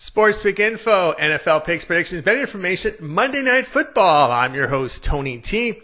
Sports 0.00 0.40
Pick 0.40 0.58
Info, 0.58 1.12
NFL 1.18 1.66
picks, 1.66 1.84
predictions, 1.84 2.22
betting 2.22 2.40
information, 2.40 2.94
Monday 3.00 3.42
Night 3.42 3.66
Football. 3.66 4.32
I'm 4.32 4.54
your 4.54 4.68
host, 4.68 5.04
Tony 5.04 5.36
T. 5.36 5.74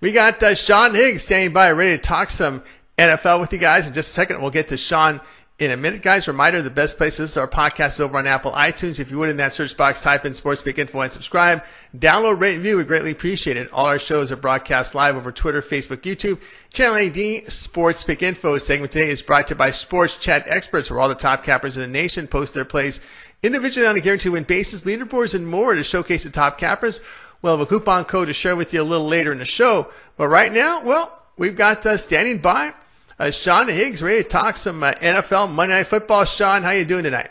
We 0.00 0.10
got 0.10 0.42
uh, 0.42 0.56
Sean 0.56 0.92
Higgs 0.92 1.22
standing 1.22 1.52
by, 1.52 1.70
ready 1.70 1.96
to 1.96 2.02
talk 2.02 2.30
some 2.30 2.64
NFL 2.98 3.38
with 3.38 3.52
you 3.52 3.60
guys. 3.60 3.86
In 3.86 3.94
just 3.94 4.10
a 4.10 4.12
second, 4.12 4.42
we'll 4.42 4.50
get 4.50 4.66
to 4.70 4.76
Sean 4.76 5.20
in 5.60 5.70
a 5.70 5.76
minute, 5.76 6.02
guys. 6.02 6.26
Reminder: 6.26 6.62
the 6.62 6.68
best 6.68 6.96
places 6.98 7.36
our 7.36 7.46
podcast 7.46 7.90
is 7.90 8.00
over 8.00 8.18
on 8.18 8.26
Apple 8.26 8.50
iTunes. 8.50 8.98
If 8.98 9.12
you 9.12 9.18
would, 9.18 9.28
in 9.28 9.36
that 9.36 9.52
search 9.52 9.76
box, 9.76 10.02
type 10.02 10.26
in 10.26 10.34
Sports 10.34 10.62
Pick 10.62 10.76
Info 10.76 10.98
and 10.98 11.12
subscribe. 11.12 11.62
Download, 11.96 12.40
rate, 12.40 12.54
and 12.54 12.64
view. 12.64 12.76
We 12.76 12.82
greatly 12.82 13.12
appreciate 13.12 13.56
it. 13.56 13.70
All 13.72 13.86
our 13.86 14.00
shows 14.00 14.32
are 14.32 14.36
broadcast 14.36 14.96
live 14.96 15.14
over 15.14 15.30
Twitter, 15.30 15.62
Facebook, 15.62 15.98
YouTube. 15.98 16.40
Channel 16.72 16.96
AD 16.96 17.52
Sports 17.52 18.02
Pick 18.02 18.20
Info 18.22 18.58
segment 18.58 18.90
today 18.90 19.10
is 19.10 19.22
brought 19.22 19.46
to 19.46 19.54
you 19.54 19.58
by 19.58 19.70
Sports 19.70 20.16
Chat 20.16 20.42
Experts, 20.48 20.90
where 20.90 20.98
all 20.98 21.08
the 21.08 21.14
top 21.14 21.44
cappers 21.44 21.76
in 21.76 21.82
the 21.82 21.88
nation 21.88 22.26
post 22.26 22.54
their 22.54 22.64
plays 22.64 23.00
individually 23.42 23.86
on 23.86 23.96
a 23.96 24.00
guaranteed 24.00 24.32
win 24.32 24.44
basis, 24.44 24.82
leaderboards, 24.82 25.34
and 25.34 25.46
more 25.46 25.74
to 25.74 25.82
showcase 25.82 26.24
the 26.24 26.30
top 26.30 26.58
cappers. 26.58 27.00
We'll 27.42 27.56
have 27.56 27.66
a 27.66 27.68
coupon 27.68 28.04
code 28.04 28.28
to 28.28 28.34
share 28.34 28.56
with 28.56 28.74
you 28.74 28.82
a 28.82 28.84
little 28.84 29.06
later 29.06 29.32
in 29.32 29.38
the 29.38 29.44
show. 29.44 29.90
But 30.16 30.28
right 30.28 30.52
now, 30.52 30.82
well, 30.84 31.22
we've 31.38 31.56
got 31.56 31.84
uh, 31.86 31.96
standing 31.96 32.38
by 32.38 32.72
uh, 33.18 33.30
Sean 33.30 33.68
Higgs 33.68 34.02
ready 34.02 34.22
to 34.22 34.28
talk 34.28 34.56
some 34.56 34.82
uh, 34.82 34.92
NFL 34.92 35.52
Monday 35.52 35.74
Night 35.76 35.86
Football. 35.86 36.24
Sean, 36.24 36.62
how 36.62 36.70
you 36.70 36.84
doing 36.84 37.04
tonight? 37.04 37.30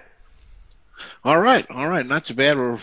All 1.23 1.39
right, 1.39 1.69
all 1.69 1.87
right, 1.87 2.05
not 2.05 2.25
too 2.25 2.33
bad. 2.33 2.59
We're 2.59 2.79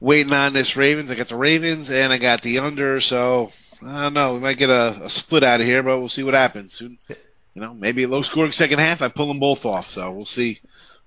waiting 0.00 0.32
on 0.32 0.52
this 0.52 0.76
Ravens. 0.76 1.10
I 1.10 1.14
got 1.14 1.28
the 1.28 1.36
Ravens 1.36 1.90
and 1.90 2.12
I 2.12 2.18
got 2.18 2.42
the 2.42 2.58
under, 2.58 3.00
so 3.00 3.52
I 3.86 4.02
don't 4.02 4.14
know. 4.14 4.34
We 4.34 4.40
might 4.40 4.58
get 4.58 4.70
a, 4.70 5.04
a 5.04 5.08
split 5.08 5.42
out 5.42 5.60
of 5.60 5.66
here, 5.66 5.82
but 5.82 5.98
we'll 5.98 6.08
see 6.08 6.22
what 6.22 6.34
happens. 6.34 6.74
Soon, 6.74 6.98
you 7.54 7.62
know, 7.62 7.74
maybe 7.74 8.02
a 8.02 8.08
low 8.08 8.22
scoring 8.22 8.52
second 8.52 8.78
half. 8.80 9.02
I 9.02 9.08
pull 9.08 9.28
them 9.28 9.38
both 9.38 9.64
off, 9.64 9.88
so 9.88 10.10
we'll 10.10 10.24
see. 10.24 10.60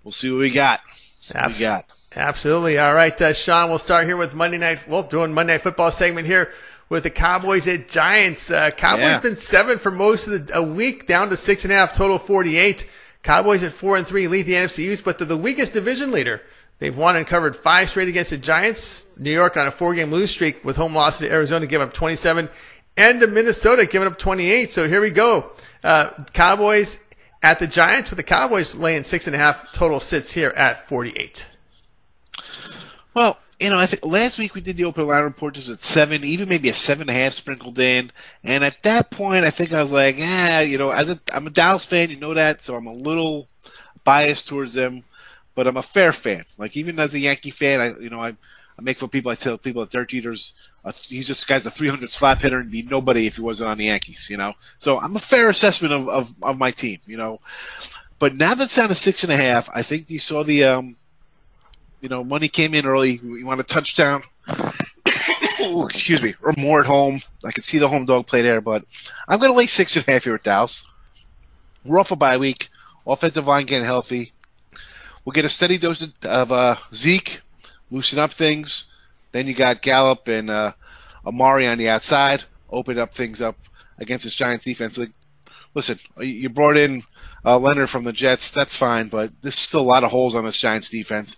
We'll 0.03 0.11
see 0.11 0.31
what 0.31 0.39
we 0.39 0.49
got. 0.49 0.81
See 1.23 1.37
what 1.37 1.53
we 1.53 1.59
got. 1.59 1.85
Absolutely. 2.17 2.77
All 2.77 2.93
right, 2.93 3.19
uh, 3.21 3.31
Sean. 3.31 3.69
We'll 3.69 3.79
start 3.79 4.07
here 4.07 4.17
with 4.17 4.35
Monday 4.35 4.57
night. 4.57 4.85
Well, 4.89 5.03
doing 5.03 5.33
Monday 5.33 5.53
night 5.53 5.61
football 5.61 5.89
segment 5.89 6.27
here 6.27 6.51
with 6.89 7.03
the 7.03 7.09
Cowboys 7.09 7.65
at 7.65 7.87
Giants. 7.87 8.51
Uh, 8.51 8.71
Cowboys 8.71 9.03
yeah. 9.03 9.19
been 9.21 9.37
seven 9.37 9.77
for 9.77 9.89
most 9.89 10.27
of 10.27 10.47
the 10.47 10.57
a 10.57 10.61
week, 10.61 11.07
down 11.07 11.29
to 11.29 11.37
six 11.37 11.63
and 11.63 11.71
a 11.71 11.77
half, 11.77 11.93
total 11.93 12.19
forty 12.19 12.57
eight. 12.57 12.89
Cowboys 13.21 13.63
at 13.63 13.71
four 13.71 13.95
and 13.95 14.05
three 14.05 14.27
lead 14.27 14.47
the 14.47 14.51
NFC 14.51 14.79
East, 14.79 15.05
but 15.05 15.17
they're 15.17 15.25
the 15.25 15.37
weakest 15.37 15.71
division 15.71 16.11
leader. 16.11 16.41
They've 16.79 16.95
won 16.95 17.15
and 17.15 17.25
covered 17.25 17.55
five 17.55 17.87
straight 17.87 18.09
against 18.09 18.31
the 18.31 18.37
Giants. 18.37 19.07
New 19.17 19.31
York 19.31 19.55
on 19.55 19.65
a 19.65 19.71
four 19.71 19.95
game 19.95 20.11
lose 20.11 20.29
streak 20.29 20.65
with 20.65 20.75
home 20.75 20.93
losses 20.93 21.29
to 21.29 21.33
Arizona, 21.33 21.65
giving 21.65 21.87
up 21.87 21.93
27, 21.93 22.49
and 22.97 23.21
to 23.21 23.27
Minnesota, 23.27 23.87
giving 23.89 24.09
up 24.09 24.19
28. 24.19 24.73
So 24.73 24.89
here 24.89 24.99
we 24.99 25.09
go. 25.09 25.51
Uh, 25.85 26.09
Cowboys 26.33 27.02
at 27.43 27.59
the 27.59 27.67
Giants 27.67 28.09
with 28.09 28.17
the 28.17 28.23
Cowboys 28.23 28.73
laying 28.73 29.03
six 29.03 29.27
and 29.27 29.35
a 29.35 29.39
half. 29.39 29.71
Total 29.73 29.99
sits 29.99 30.31
here 30.31 30.53
at 30.55 30.87
48. 30.87 31.49
Well, 33.13 33.37
you 33.59 33.69
know, 33.69 33.77
I 33.77 33.85
think 33.85 34.03
last 34.03 34.37
week 34.37 34.55
we 34.55 34.61
did 34.61 34.77
the 34.77 34.85
open 34.85 35.05
line 35.05 35.23
report 35.23 35.53
just 35.53 35.69
at 35.69 35.83
seven, 35.83 36.23
even 36.23 36.49
maybe 36.49 36.69
a 36.69 36.73
seven 36.73 37.09
and 37.09 37.17
a 37.17 37.21
half 37.21 37.33
sprinkled 37.33 37.77
in. 37.77 38.11
And 38.43 38.63
at 38.63 38.81
that 38.83 39.11
point, 39.11 39.45
I 39.45 39.51
think 39.51 39.73
I 39.73 39.81
was 39.81 39.91
like, 39.91 40.15
eh, 40.17 40.61
you 40.61 40.77
know, 40.77 40.89
as 40.89 41.09
a, 41.09 41.19
I'm 41.31 41.47
a 41.47 41.51
Dallas 41.51 41.85
fan, 41.85 42.09
you 42.09 42.19
know 42.19 42.33
that, 42.33 42.61
so 42.61 42.75
I'm 42.75 42.87
a 42.87 42.93
little 42.93 43.47
biased 44.03 44.47
towards 44.47 44.73
them, 44.73 45.03
but 45.55 45.67
I'm 45.67 45.77
a 45.77 45.83
fair 45.83 46.11
fan. 46.11 46.45
Like 46.57 46.75
even 46.75 46.99
as 46.99 47.13
a 47.13 47.19
Yankee 47.19 47.51
fan, 47.51 47.79
I, 47.79 47.99
you 47.99 48.09
know, 48.09 48.21
I, 48.21 48.35
I 48.77 48.81
make 48.81 48.97
fun 48.97 49.07
of 49.07 49.11
people. 49.11 49.31
I 49.31 49.35
tell 49.35 49.57
people 49.57 49.81
that 49.81 49.91
Derek 49.91 50.09
Jeter's, 50.09 50.53
uh, 50.83 50.91
he's 50.91 51.27
just 51.27 51.47
guy's 51.47 51.65
a 51.65 51.71
300 51.71 52.09
slap 52.09 52.39
hitter 52.39 52.59
and 52.59 52.71
be 52.71 52.81
nobody 52.81 53.27
if 53.27 53.35
he 53.35 53.41
wasn't 53.41 53.69
on 53.69 53.77
the 53.77 53.85
Yankees, 53.85 54.27
you 54.29 54.37
know. 54.37 54.53
So 54.77 54.99
I'm 54.99 55.15
a 55.15 55.19
fair 55.19 55.49
assessment 55.49 55.93
of, 55.93 56.09
of, 56.09 56.33
of 56.41 56.57
my 56.57 56.71
team, 56.71 56.99
you 57.05 57.17
know. 57.17 57.39
But 58.19 58.35
now 58.35 58.53
that's 58.55 58.75
down 58.75 58.89
to 58.89 58.95
six 58.95 59.23
and 59.23 59.31
a 59.33 59.37
half, 59.37 59.69
I 59.73 59.81
think 59.81 60.09
you 60.09 60.19
saw 60.19 60.43
the 60.43 60.63
um, 60.63 60.95
you 62.03 62.09
know, 62.09 62.23
money 62.23 62.49
came 62.49 62.73
in 62.73 62.85
early. 62.85 63.19
We 63.23 63.45
want 63.45 63.61
a 63.61 63.63
touchdown. 63.63 64.23
excuse 65.85 66.21
me, 66.21 66.35
or 66.41 66.53
more 66.57 66.81
at 66.81 66.85
home. 66.85 67.21
I 67.45 67.51
can 67.51 67.63
see 67.63 67.77
the 67.77 67.87
home 67.87 68.05
dog 68.05 68.27
play 68.27 68.41
there, 68.41 68.59
but 68.59 68.83
I'm 69.27 69.39
going 69.39 69.51
to 69.51 69.57
lay 69.57 69.67
six 69.67 69.95
and 69.95 70.05
a 70.05 70.11
half 70.11 70.25
here 70.25 70.35
at 70.35 70.43
Dallas. 70.43 70.85
We're 71.85 71.99
off 71.99 72.11
a 72.11 72.17
bye 72.17 72.37
week. 72.37 72.69
Offensive 73.07 73.47
line 73.47 73.65
getting 73.65 73.85
healthy. 73.85 74.33
We'll 75.23 75.31
get 75.31 75.45
a 75.45 75.49
steady 75.49 75.77
dose 75.77 76.01
of, 76.01 76.13
of 76.23 76.51
uh, 76.51 76.75
Zeke, 76.93 77.39
loosen 77.93 78.19
up 78.19 78.31
things. 78.31 78.85
Then 79.31 79.47
you 79.47 79.53
got 79.53 79.81
Gallup 79.81 80.27
and 80.27 80.49
uh, 80.49 80.73
Amari 81.25 81.67
on 81.67 81.77
the 81.77 81.89
outside, 81.89 82.43
open 82.69 82.97
up 82.97 83.13
things 83.13 83.41
up 83.41 83.55
against 83.99 84.23
this 84.23 84.35
Giants 84.35 84.65
defense. 84.65 84.97
Like, 84.97 85.11
listen, 85.73 85.99
you 86.19 86.49
brought 86.49 86.75
in 86.75 87.03
uh, 87.45 87.57
Leonard 87.57 87.89
from 87.89 88.03
the 88.03 88.11
Jets, 88.11 88.49
that's 88.49 88.75
fine, 88.75 89.07
but 89.07 89.31
there's 89.41 89.57
still 89.57 89.81
a 89.81 89.81
lot 89.81 90.03
of 90.03 90.11
holes 90.11 90.35
on 90.35 90.43
this 90.43 90.57
Giants 90.57 90.89
defense. 90.89 91.37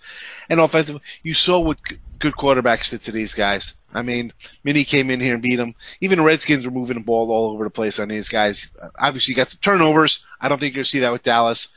And 0.50 0.60
offensive, 0.60 1.00
you 1.24 1.34
saw 1.34 1.60
what 1.60 1.80
good 2.20 2.34
quarterbacks 2.34 2.90
did 2.90 3.04
to 3.04 3.12
these 3.12 3.34
guys. 3.34 3.76
I 3.94 4.02
mean, 4.02 4.34
Mini 4.64 4.84
came 4.84 5.10
in 5.10 5.20
here 5.20 5.36
and 5.36 5.44
beat 5.44 5.56
them. 5.56 5.76
Even 6.02 6.20
the 6.20 6.26
Redskins 6.26 6.66
were 6.66 6.72
moving 6.72 6.98
the 6.98 7.04
ball 7.04 7.32
all 7.32 7.52
over 7.52 7.64
the 7.64 7.70
place 7.70 8.00
on 8.00 8.10
these 8.10 8.28
guys. 8.28 8.72
Obviously, 9.00 9.32
you 9.32 9.36
got 9.36 9.50
some 9.50 9.60
turnovers. 9.62 10.24
I 10.42 10.50
don't 10.50 10.60
think 10.60 10.74
you're 10.74 10.80
going 10.80 10.86
to 10.86 10.90
see 10.90 11.00
that 11.00 11.14
with 11.14 11.24
Dallas. 11.24 11.70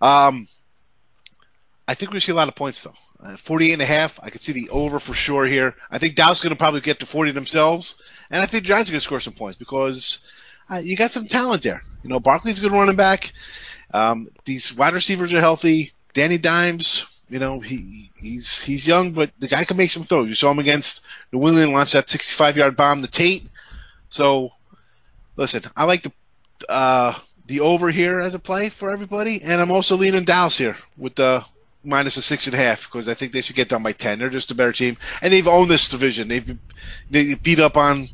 Um, 0.00 0.46
I 1.88 1.94
think 1.94 2.10
to 2.10 2.20
see 2.20 2.32
a 2.32 2.34
lot 2.34 2.48
of 2.48 2.54
points, 2.54 2.82
though. 2.82 2.94
Uh, 3.20 3.36
48 3.36 3.72
and 3.74 3.82
a 3.82 3.86
half, 3.86 4.20
I 4.22 4.30
can 4.30 4.40
see 4.40 4.52
the 4.52 4.68
over 4.70 5.00
for 5.00 5.14
sure 5.14 5.46
here. 5.46 5.74
I 5.90 5.98
think 5.98 6.14
Dallas 6.14 6.38
is 6.38 6.42
going 6.42 6.54
to 6.54 6.58
probably 6.58 6.80
get 6.80 7.00
to 7.00 7.06
40 7.06 7.30
themselves. 7.30 7.94
And 8.30 8.42
I 8.42 8.46
think 8.46 8.64
the 8.64 8.68
Giants 8.68 8.90
are 8.90 8.92
going 8.92 9.00
to 9.00 9.04
score 9.04 9.20
some 9.20 9.32
points 9.32 9.56
because 9.56 10.18
uh, 10.70 10.76
you 10.76 10.96
got 10.96 11.10
some 11.10 11.26
talent 11.26 11.62
there. 11.62 11.82
You 12.02 12.10
know, 12.10 12.20
Barkley's 12.20 12.58
a 12.58 12.60
good 12.60 12.72
running 12.72 12.96
back. 12.96 13.32
Um, 13.94 14.28
these 14.44 14.74
wide 14.76 14.94
receivers 14.94 15.32
are 15.32 15.40
healthy. 15.40 15.92
Danny 16.12 16.38
Dimes, 16.38 17.06
you 17.28 17.38
know, 17.38 17.60
he 17.60 18.10
he's 18.20 18.62
he's 18.62 18.86
young, 18.86 19.12
but 19.12 19.30
the 19.38 19.48
guy 19.48 19.64
can 19.64 19.76
make 19.76 19.90
some 19.90 20.02
throws. 20.02 20.28
You 20.28 20.34
saw 20.34 20.50
him 20.50 20.58
against 20.58 21.04
New 21.32 21.46
England 21.46 21.72
launch 21.72 21.92
that 21.92 22.08
65 22.08 22.56
yard 22.56 22.76
bomb 22.76 23.02
to 23.02 23.08
Tate. 23.08 23.48
So, 24.08 24.52
listen, 25.36 25.62
I 25.76 25.84
like 25.84 26.02
the 26.02 26.12
uh, 26.68 27.14
the 27.46 27.60
over 27.60 27.90
here 27.90 28.18
as 28.20 28.34
a 28.34 28.38
play 28.38 28.68
for 28.68 28.90
everybody, 28.90 29.40
and 29.42 29.60
I'm 29.60 29.70
also 29.70 29.96
leaning 29.96 30.24
Dallas 30.24 30.58
here 30.58 30.76
with 30.96 31.16
the 31.16 31.44
minus 31.86 32.16
a 32.16 32.22
six 32.22 32.46
and 32.46 32.54
a 32.54 32.58
half 32.58 32.84
because 32.84 33.08
I 33.08 33.14
think 33.14 33.32
they 33.32 33.40
should 33.40 33.56
get 33.56 33.68
done 33.68 33.82
by 33.82 33.92
ten. 33.92 34.18
They're 34.18 34.28
just 34.28 34.50
a 34.50 34.54
better 34.54 34.72
team, 34.72 34.96
and 35.22 35.32
they've 35.32 35.48
owned 35.48 35.70
this 35.70 35.88
division. 35.88 36.28
They've 36.28 36.58
they 37.10 37.34
beat 37.34 37.60
up 37.60 37.76
on 37.76 38.08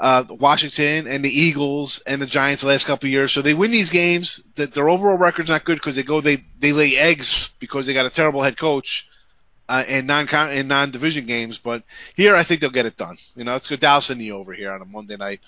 uh, 0.00 0.24
Washington 0.28 1.06
and 1.06 1.24
the 1.24 1.30
Eagles 1.30 2.02
and 2.06 2.20
the 2.20 2.26
Giants 2.26 2.62
the 2.62 2.68
last 2.68 2.86
couple 2.86 3.08
years. 3.08 3.32
So 3.32 3.40
they 3.40 3.54
win 3.54 3.70
these 3.70 3.90
games. 3.90 4.42
That 4.56 4.74
their 4.74 4.88
overall 4.88 5.18
record's 5.18 5.50
not 5.50 5.64
good 5.64 5.76
because 5.76 5.94
they 5.94 6.02
go 6.02 6.20
they 6.20 6.44
they 6.58 6.72
lay 6.72 6.96
eggs 6.96 7.50
because 7.58 7.86
they 7.86 7.94
got 7.94 8.06
a 8.06 8.10
terrible 8.10 8.42
head 8.42 8.56
coach 8.56 9.08
uh, 9.68 9.84
in 9.88 10.06
non 10.06 10.28
in 10.50 10.68
non 10.68 10.90
division 10.90 11.24
games. 11.24 11.58
But 11.58 11.84
here, 12.14 12.34
I 12.34 12.42
think 12.42 12.60
they'll 12.60 12.70
get 12.70 12.86
it 12.86 12.96
done. 12.96 13.16
You 13.34 13.44
know, 13.44 13.52
let's 13.52 13.68
go 13.68 13.76
Dallas 13.76 14.08
the 14.08 14.32
over 14.32 14.52
here 14.52 14.72
on 14.72 14.82
a 14.82 14.84
Monday 14.84 15.16
night. 15.16 15.40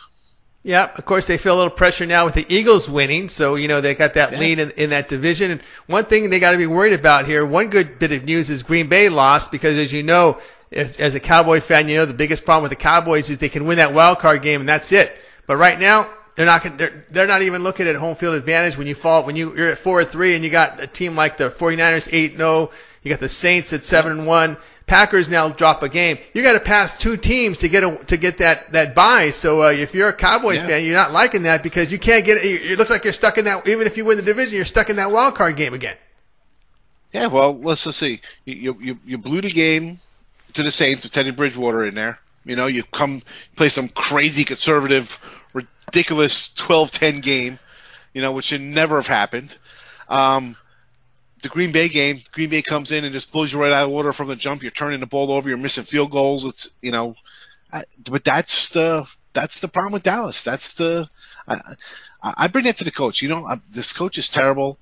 Yeah, 0.65 0.91
of 0.97 1.05
course 1.05 1.27
they 1.27 1.37
feel 1.37 1.55
a 1.55 1.59
little 1.59 1.71
pressure 1.71 2.07
now 2.07 2.25
with 2.25 2.33
the 2.33 2.47
Eagles 2.49 2.89
winning, 2.89 3.29
so 3.29 3.55
you 3.55 3.69
know 3.69 3.83
they 3.83 3.95
got 3.95 4.15
that 4.15 4.33
yeah. 4.33 4.39
lead 4.39 4.59
in, 4.59 4.71
in 4.79 4.91
that 4.91 5.11
division. 5.11 5.51
And 5.51 5.61
one 5.87 6.07
thing 6.07 6.31
they 6.31 6.41
got 6.41 6.53
to 6.53 6.57
be 6.57 6.67
worried 6.67 6.95
about 6.95 7.27
here, 7.27 7.45
one 7.45 7.69
good 7.69 7.99
bit 7.99 8.13
of 8.13 8.25
news 8.25 8.49
is 8.49 8.63
Green 8.63 8.89
Bay 8.89 9.11
lost 9.11 9.53
because, 9.53 9.77
as 9.77 9.93
you 9.93 10.03
know, 10.03 10.41
as, 10.73 10.99
as 10.99 11.15
a 11.15 11.21
Cowboy 11.21 11.61
fan, 11.61 11.87
you 11.87 11.97
know 11.97 12.07
the 12.07 12.15
biggest 12.15 12.47
problem 12.47 12.63
with 12.63 12.71
the 12.71 12.83
Cowboys 12.83 13.29
is 13.29 13.41
they 13.41 13.51
can 13.51 13.67
win 13.67 13.77
that 13.77 13.93
wild 13.93 14.21
card 14.21 14.41
game 14.41 14.61
and 14.61 14.69
that's 14.69 14.91
it. 14.91 15.15
But 15.47 15.57
right 15.59 15.79
now, 15.79 16.11
they're 16.35 16.47
not 16.47 16.63
they're, 16.79 17.05
they're 17.11 17.27
not 17.27 17.43
even 17.43 17.63
looking 17.63 17.87
at 17.87 17.97
home 17.97 18.17
field 18.17 18.35
advantage 18.35 18.79
when 18.79 18.87
you 18.87 18.95
fall 18.95 19.25
when 19.25 19.37
you 19.37 19.55
you're 19.57 19.69
at 19.69 19.79
four 19.79 20.01
or 20.01 20.05
three 20.05 20.35
and 20.35 20.43
you 20.43 20.51
got 20.51 20.83
a 20.83 20.87
team 20.87 21.15
like 21.15 21.37
the 21.37 21.51
49ers 21.51 22.09
8 22.11 22.37
0 22.37 22.71
you 23.03 23.11
got 23.11 23.21
the 23.21 23.29
Saints 23.29 23.73
at 23.73 23.85
7 23.85 24.11
and 24.11 24.27
1 24.27 24.57
Packers 24.87 25.31
now 25.31 25.49
drop 25.49 25.83
a 25.83 25.89
game 25.89 26.19
you 26.33 26.43
got 26.43 26.53
to 26.53 26.61
pass 26.61 26.97
two 26.97 27.17
teams 27.17 27.59
to 27.59 27.69
get 27.69 27.83
a, 27.83 27.97
to 28.05 28.17
get 28.17 28.39
that 28.39 28.73
that 28.73 28.95
buy 28.95 29.31
so 29.31 29.63
uh, 29.63 29.71
if 29.71 29.95
you're 29.95 30.09
a 30.09 30.13
Cowboys 30.13 30.57
yeah. 30.57 30.67
fan 30.67 30.85
you're 30.85 30.97
not 30.97 31.13
liking 31.13 31.43
that 31.45 31.63
because 31.63 31.91
you 31.91 31.99
can't 31.99 32.25
get 32.25 32.37
it 32.37 32.45
it 32.45 32.79
looks 32.79 32.91
like 32.91 33.05
you're 33.05 33.13
stuck 33.13 33.39
in 33.39 33.45
that 33.47 33.67
even 33.67 33.87
if 33.87 33.97
you 33.97 34.05
win 34.05 34.17
the 34.17 34.23
division 34.23 34.55
you're 34.55 34.65
stuck 34.65 34.91
in 34.91 34.97
that 34.97 35.11
wild 35.11 35.35
card 35.35 35.57
game 35.57 35.75
again 35.75 35.97
yeah 37.13 37.27
well 37.27 37.59
let's 37.59 37.85
just 37.85 37.99
see 37.99 38.21
you 38.45 38.77
you, 38.81 38.99
you 39.05 39.19
blew 39.19 39.41
the 39.41 39.51
game 39.51 40.01
to 40.55 40.63
the 40.63 40.71
Saints 40.71 41.03
with 41.03 41.13
Teddy 41.13 41.31
Bridgewater 41.31 41.85
in 41.85 41.95
there. 41.95 42.19
You 42.45 42.57
know, 42.57 42.67
you 42.67 42.85
come 42.85 43.23
play 43.57 43.69
some 43.69 43.89
crazy 43.89 44.45
conservative, 44.45 45.19
ridiculous 45.53 46.49
12-10 46.51 47.23
game, 47.23 47.59
you 48.13 48.23
know, 48.23 48.33
which 48.33 48.47
should 48.47 48.61
never 48.61 48.97
have 48.97 49.07
happened. 49.07 49.57
Um, 50.09 50.57
the 51.45 51.49
Green 51.49 51.71
Bay 51.71 51.89
game, 51.89 52.19
Green 52.33 52.51
Bay 52.51 52.63
comes 52.63 52.91
in 52.91 53.05
and 53.05 53.13
just 53.13 53.31
blows 53.31 53.53
you 53.53 53.61
right 53.61 53.71
out 53.71 53.85
of 53.85 53.91
water 53.91 54.13
from 54.13 54.29
the 54.29 54.35
jump. 54.35 54.63
You're 54.63 54.73
turning 54.73 54.99
the 54.99 55.07
ball 55.07 55.31
over. 55.31 55.49
You're 55.49 55.59
missing 55.59 55.85
field 55.85 56.11
goals. 56.11 56.45
It's 56.45 56.71
you 56.83 56.91
know, 56.91 57.15
I, 57.73 57.85
but 58.11 58.25
that's 58.25 58.71
the 58.71 59.07
that's 59.33 59.61
the 59.61 59.69
problem 59.69 59.93
with 59.93 60.03
Dallas. 60.03 60.43
That's 60.43 60.73
the 60.73 61.09
I, 61.47 61.77
I 62.23 62.49
bring 62.49 62.65
that 62.65 62.77
to 62.79 62.85
the 62.85 62.91
coach. 62.91 63.23
You 63.23 63.29
know, 63.29 63.49
this 63.71 63.93
coach 63.93 64.19
is 64.19 64.29
terrible, 64.29 64.79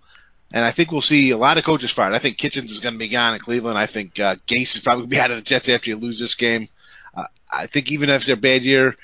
and 0.55 0.64
I 0.64 0.70
think 0.70 0.93
we'll 0.93 1.00
see 1.00 1.31
a 1.31 1.37
lot 1.37 1.59
of 1.59 1.64
coaches 1.64 1.91
fired. 1.91 2.14
I 2.14 2.19
think 2.19 2.38
Kitchens 2.38 2.70
is 2.70 2.79
going 2.79 2.94
to 2.94 2.99
be 2.99 3.09
gone 3.09 3.35
in 3.35 3.41
Cleveland. 3.41 3.76
I 3.76 3.87
think 3.87 4.19
uh, 4.19 4.37
Gase 4.47 4.76
is 4.76 4.81
probably 4.81 5.03
going 5.03 5.11
to 5.11 5.17
be 5.17 5.20
out 5.25 5.31
of 5.31 5.37
the 5.37 5.43
Jets 5.43 5.69
after 5.69 5.91
you 5.91 5.97
lose 5.97 6.19
this 6.19 6.35
game. 6.35 6.69
Uh, 7.14 7.26
I 7.50 7.67
think 7.67 7.91
even 7.91 8.09
after 8.09 8.32
a 8.32 8.37
bad 8.37 8.62
year, 8.62 8.97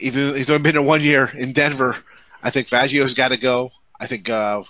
even 0.00 0.34
he's 0.34 0.50
only 0.50 0.62
been 0.62 0.76
in 0.76 0.86
one 0.86 1.02
year 1.02 1.30
in 1.34 1.52
Denver. 1.52 1.96
I 2.42 2.50
think 2.50 2.68
Fangio's 2.68 3.14
got 3.14 3.28
to 3.28 3.36
go. 3.36 3.70
I 4.00 4.06
think 4.06 4.30
uh, 4.30 4.62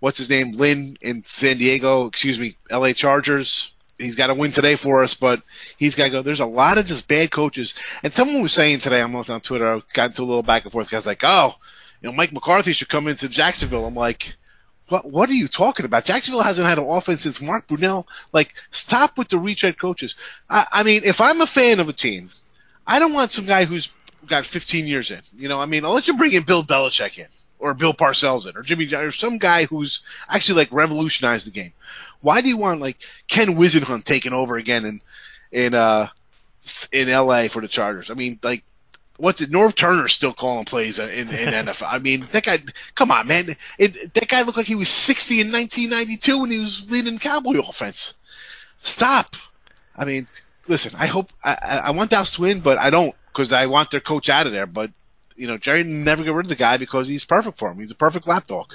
what's 0.00 0.18
his 0.18 0.30
name, 0.30 0.52
Lynn 0.52 0.96
in 1.00 1.24
San 1.24 1.58
Diego, 1.58 2.06
excuse 2.06 2.38
me, 2.38 2.56
L.A. 2.70 2.92
Chargers. 2.92 3.72
He's 3.98 4.16
got 4.16 4.28
to 4.28 4.34
win 4.34 4.52
today 4.52 4.76
for 4.76 5.02
us, 5.02 5.14
but 5.14 5.42
he's 5.76 5.96
got 5.96 6.04
to 6.04 6.10
go. 6.10 6.22
There's 6.22 6.38
a 6.38 6.46
lot 6.46 6.78
of 6.78 6.86
just 6.86 7.08
bad 7.08 7.32
coaches. 7.32 7.74
And 8.04 8.12
someone 8.12 8.42
was 8.42 8.52
saying 8.52 8.78
today, 8.78 9.00
I'm 9.00 9.14
on 9.16 9.40
Twitter, 9.40 9.74
I 9.74 9.82
got 9.92 10.10
into 10.10 10.22
a 10.22 10.24
little 10.24 10.44
back 10.44 10.62
and 10.62 10.70
forth. 10.70 10.90
Guys 10.90 11.06
like, 11.06 11.24
oh, 11.24 11.56
you 12.00 12.08
know, 12.08 12.14
Mike 12.14 12.32
McCarthy 12.32 12.72
should 12.72 12.88
come 12.88 13.08
into 13.08 13.28
Jacksonville. 13.28 13.86
I'm 13.86 13.96
like, 13.96 14.36
what? 14.88 15.10
What 15.10 15.28
are 15.28 15.34
you 15.34 15.48
talking 15.48 15.84
about? 15.84 16.04
Jacksonville 16.04 16.42
hasn't 16.42 16.66
had 16.66 16.78
an 16.78 16.88
offense 16.88 17.22
since 17.22 17.42
Mark 17.42 17.66
Brunell. 17.66 18.06
Like, 18.32 18.54
stop 18.70 19.18
with 19.18 19.28
the 19.28 19.38
retread 19.38 19.78
coaches. 19.78 20.14
I, 20.48 20.64
I 20.72 20.82
mean, 20.82 21.02
if 21.04 21.20
I'm 21.20 21.40
a 21.40 21.46
fan 21.46 21.80
of 21.80 21.88
a 21.88 21.92
team, 21.92 22.30
I 22.86 22.98
don't 22.98 23.12
want 23.12 23.30
some 23.30 23.46
guy 23.46 23.64
who's 23.64 23.90
got 24.26 24.46
15 24.46 24.86
years 24.86 25.10
in. 25.10 25.20
You 25.36 25.48
know, 25.48 25.60
I 25.60 25.66
mean, 25.66 25.84
unless 25.84 26.06
you 26.06 26.16
bring 26.16 26.32
in 26.32 26.44
Bill 26.44 26.64
Belichick 26.64 27.18
in 27.18 27.26
or 27.58 27.74
Bill 27.74 27.94
Parcells 27.94 28.46
it 28.46 28.56
or 28.56 28.62
Jimmy 28.62 28.92
or 28.94 29.10
some 29.10 29.38
guy 29.38 29.64
who's 29.64 30.00
actually 30.28 30.56
like 30.58 30.72
revolutionized 30.72 31.46
the 31.46 31.50
game. 31.50 31.72
Why 32.20 32.40
do 32.40 32.48
you 32.48 32.56
want 32.56 32.80
like 32.80 32.98
Ken 33.28 33.56
Whisenhunt 33.56 34.04
taking 34.04 34.32
over 34.32 34.56
again 34.56 34.84
in 34.84 35.00
in 35.50 35.74
uh 35.74 36.08
in 36.92 37.08
L.A. 37.08 37.48
for 37.48 37.62
the 37.62 37.68
Chargers? 37.68 38.10
I 38.10 38.14
mean, 38.14 38.38
like 38.42 38.64
what's 39.18 39.40
it? 39.40 39.50
Norv 39.50 39.74
Turner 39.74 40.08
still 40.08 40.32
calling 40.32 40.64
plays 40.64 40.98
in, 40.98 41.08
in 41.10 41.26
NFL. 41.66 41.88
I 41.88 41.98
mean, 41.98 42.26
that 42.32 42.44
guy. 42.44 42.58
Come 42.94 43.10
on, 43.10 43.26
man. 43.26 43.56
It, 43.78 44.14
that 44.14 44.28
guy 44.28 44.42
looked 44.42 44.56
like 44.56 44.66
he 44.66 44.74
was 44.74 44.88
60 44.88 45.40
in 45.40 45.52
1992 45.52 46.40
when 46.40 46.50
he 46.50 46.58
was 46.58 46.90
leading 46.90 47.18
Cowboy 47.18 47.58
offense. 47.58 48.14
Stop. 48.78 49.36
I 49.96 50.04
mean, 50.04 50.26
listen. 50.68 50.94
I 50.96 51.06
hope 51.06 51.32
I, 51.44 51.82
I 51.84 51.90
want 51.90 52.10
Dallas 52.10 52.34
to 52.36 52.42
win, 52.42 52.60
but 52.60 52.78
I 52.78 52.90
don't 52.90 53.14
because 53.32 53.52
I 53.52 53.66
want 53.66 53.90
their 53.90 54.00
coach 54.00 54.28
out 54.28 54.46
of 54.46 54.52
there. 54.52 54.66
But 54.66 54.90
you 55.38 55.46
know, 55.46 55.56
Jerry 55.56 55.84
never 55.84 56.24
get 56.24 56.34
rid 56.34 56.46
of 56.46 56.50
the 56.50 56.56
guy 56.56 56.76
because 56.76 57.08
he's 57.08 57.24
perfect 57.24 57.58
for 57.58 57.70
him. 57.70 57.78
He's 57.78 57.90
a 57.90 57.96
perfect 57.96 58.26
lapdog. 58.26 58.74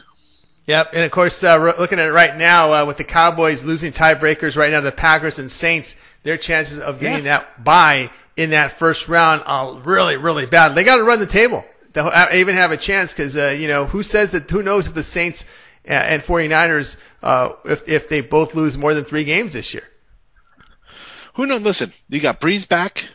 Yep, 0.66 0.92
and 0.94 1.04
of 1.04 1.12
course, 1.12 1.44
uh, 1.44 1.74
looking 1.78 2.00
at 2.00 2.08
it 2.08 2.14
right 2.14 2.38
now, 2.38 2.72
uh, 2.72 2.86
with 2.86 2.96
the 2.96 3.04
Cowboys 3.04 3.66
losing 3.66 3.92
tiebreakers 3.92 4.56
right 4.56 4.72
now, 4.72 4.80
the 4.80 4.94
Packers 4.94 5.38
and 5.38 5.52
Saints, 5.52 6.00
their 6.24 6.38
chances 6.38 6.80
of 6.80 7.02
getting 7.02 7.26
yeah. 7.26 7.40
that 7.40 7.64
bye 7.66 8.10
in 8.38 8.52
that 8.52 8.72
first 8.80 9.10
round 9.10 9.44
are 9.46 9.82
really, 9.82 10.16
really 10.16 10.46
bad. 10.46 10.74
They 10.74 10.86
got 10.86 10.98
to 10.98 11.04
run 11.04 11.20
the 11.20 11.26
table. 11.26 11.66
They'll 11.92 12.12
even 12.34 12.56
have 12.56 12.72
a 12.72 12.78
chance 12.78 13.14
because 13.14 13.36
uh, 13.36 13.50
you 13.50 13.68
know 13.68 13.86
who 13.86 14.02
says 14.04 14.32
that? 14.32 14.50
Who 14.50 14.64
knows 14.64 14.88
if 14.88 14.94
the 14.94 15.04
Saints 15.04 15.48
and 15.86 16.22
49ers, 16.22 17.00
uh, 17.22 17.50
if 17.66 17.88
if 17.88 18.08
they 18.08 18.22
both 18.22 18.56
lose 18.56 18.78
more 18.78 18.94
than 18.94 19.04
three 19.04 19.26
games 19.26 19.54
this 19.54 19.74
year? 19.74 19.90
Who 21.36 21.46
knows? 21.46 21.62
Listen, 21.62 21.92
you 22.08 22.20
got 22.20 22.40
Brees 22.40 22.68
back. 22.68 23.10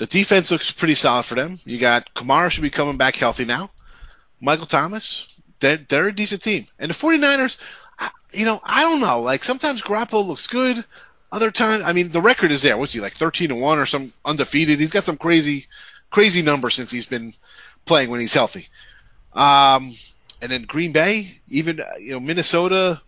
The 0.00 0.06
defense 0.06 0.50
looks 0.50 0.70
pretty 0.70 0.94
solid 0.94 1.24
for 1.24 1.34
them. 1.34 1.58
You 1.66 1.76
got 1.76 2.14
Kamara 2.14 2.50
should 2.50 2.62
be 2.62 2.70
coming 2.70 2.96
back 2.96 3.16
healthy 3.16 3.44
now. 3.44 3.70
Michael 4.40 4.64
Thomas, 4.64 5.26
they're, 5.58 5.76
they're 5.76 6.08
a 6.08 6.14
decent 6.14 6.40
team. 6.40 6.68
And 6.78 6.90
the 6.90 6.94
49ers, 6.94 7.58
you 8.32 8.46
know, 8.46 8.62
I 8.64 8.80
don't 8.80 9.02
know. 9.02 9.20
Like 9.20 9.44
sometimes 9.44 9.82
Garoppolo 9.82 10.26
looks 10.26 10.46
good. 10.46 10.86
Other 11.30 11.50
times, 11.50 11.84
I 11.84 11.92
mean, 11.92 12.12
the 12.12 12.22
record 12.22 12.50
is 12.50 12.62
there. 12.62 12.78
What's 12.78 12.94
he 12.94 13.00
like, 13.00 13.12
13 13.12 13.50
to 13.50 13.54
1 13.54 13.78
or 13.78 13.84
some 13.84 14.14
undefeated? 14.24 14.80
He's 14.80 14.90
got 14.90 15.04
some 15.04 15.18
crazy, 15.18 15.66
crazy 16.08 16.40
numbers 16.40 16.76
since 16.76 16.90
he's 16.90 17.04
been 17.04 17.34
playing 17.84 18.08
when 18.08 18.20
he's 18.20 18.32
healthy. 18.32 18.68
Um, 19.34 19.92
and 20.40 20.50
then 20.50 20.62
Green 20.62 20.92
Bay, 20.92 21.40
even, 21.50 21.82
you 22.00 22.12
know, 22.12 22.20
Minnesota, 22.20 23.02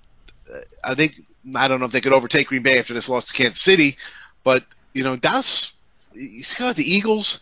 uh, 0.54 0.58
I 0.84 0.94
think, 0.94 1.22
I 1.54 1.68
don't 1.68 1.80
know 1.80 1.86
if 1.86 1.92
they 1.92 2.02
could 2.02 2.12
overtake 2.12 2.48
Green 2.48 2.62
Bay 2.62 2.78
after 2.78 2.92
this 2.92 3.08
loss 3.08 3.28
to 3.28 3.32
Kansas 3.32 3.62
City, 3.62 3.96
but, 4.44 4.66
you 4.92 5.02
know, 5.02 5.16
Dallas 5.16 5.72
you 6.14 6.42
see 6.42 6.62
how 6.62 6.72
the 6.72 6.82
Eagles, 6.82 7.40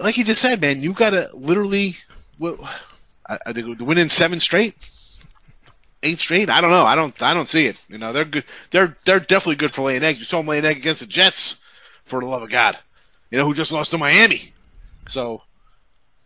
like 0.00 0.16
you 0.16 0.24
just 0.24 0.42
said, 0.42 0.60
man, 0.60 0.82
you 0.82 0.92
got 0.92 1.10
to 1.10 1.30
literally. 1.34 1.96
What, 2.38 2.58
are 3.28 3.52
they 3.52 3.62
winning 3.62 4.08
seven 4.08 4.40
straight? 4.40 4.74
Eight 6.02 6.18
straight? 6.18 6.50
I 6.50 6.60
don't 6.60 6.70
know. 6.70 6.84
I 6.84 6.94
don't. 6.94 7.20
I 7.22 7.34
don't 7.34 7.48
see 7.48 7.66
it. 7.66 7.76
You 7.88 7.98
know, 7.98 8.12
they're 8.12 8.24
good. 8.24 8.44
They're 8.70 8.96
they're 9.04 9.20
definitely 9.20 9.56
good 9.56 9.72
for 9.72 9.82
laying 9.82 10.04
eggs. 10.04 10.18
You 10.18 10.24
saw 10.24 10.38
them 10.38 10.46
laying 10.46 10.64
egg 10.64 10.76
against 10.76 11.00
the 11.00 11.06
Jets, 11.06 11.56
for 12.06 12.20
the 12.20 12.26
love 12.26 12.42
of 12.42 12.50
God. 12.50 12.78
You 13.30 13.38
know 13.38 13.44
who 13.44 13.54
just 13.54 13.72
lost 13.72 13.90
to 13.90 13.98
Miami. 13.98 14.52
So, 15.08 15.42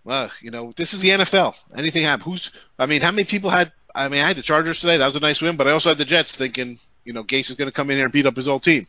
well, 0.04 0.30
you 0.40 0.50
know, 0.50 0.72
this 0.76 0.94
is 0.94 1.00
the 1.00 1.08
NFL. 1.08 1.56
Anything 1.76 2.04
happens. 2.04 2.24
Who's? 2.24 2.50
I 2.78 2.86
mean, 2.86 3.00
how 3.00 3.10
many 3.10 3.24
people 3.24 3.50
had? 3.50 3.72
I 3.94 4.08
mean, 4.08 4.22
I 4.22 4.28
had 4.28 4.36
the 4.36 4.42
Chargers 4.42 4.80
today. 4.80 4.98
That 4.98 5.06
was 5.06 5.16
a 5.16 5.20
nice 5.20 5.42
win, 5.42 5.56
but 5.56 5.66
I 5.66 5.72
also 5.72 5.88
had 5.88 5.98
the 5.98 6.04
Jets 6.04 6.36
thinking, 6.36 6.78
you 7.04 7.12
know, 7.12 7.24
Gase 7.24 7.50
is 7.50 7.56
going 7.56 7.68
to 7.68 7.74
come 7.74 7.90
in 7.90 7.96
here 7.96 8.06
and 8.06 8.12
beat 8.12 8.26
up 8.26 8.36
his 8.36 8.46
old 8.46 8.62
team. 8.62 8.86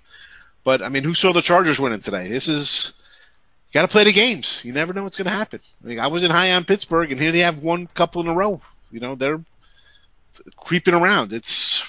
But 0.63 0.81
I 0.81 0.89
mean, 0.89 1.03
who 1.03 1.13
saw 1.13 1.33
the 1.33 1.41
Chargers 1.41 1.79
winning 1.79 2.01
today? 2.01 2.27
This 2.27 2.47
is 2.47 2.93
you 3.69 3.73
got 3.73 3.83
to 3.83 3.91
play 3.91 4.03
the 4.03 4.11
games. 4.11 4.61
You 4.63 4.73
never 4.73 4.93
know 4.93 5.03
what's 5.03 5.17
going 5.17 5.29
to 5.29 5.33
happen. 5.33 5.61
I 5.83 5.87
mean, 5.87 5.99
I 5.99 6.07
was 6.07 6.23
in 6.23 6.31
high 6.31 6.53
on 6.53 6.65
Pittsburgh, 6.65 7.11
and 7.11 7.19
here 7.19 7.31
they 7.31 7.39
have 7.39 7.59
one 7.59 7.87
couple 7.87 8.21
in 8.21 8.27
a 8.27 8.33
row. 8.33 8.61
You 8.91 8.99
know, 8.99 9.15
they're 9.15 9.41
creeping 10.57 10.93
around. 10.93 11.33
It's 11.33 11.83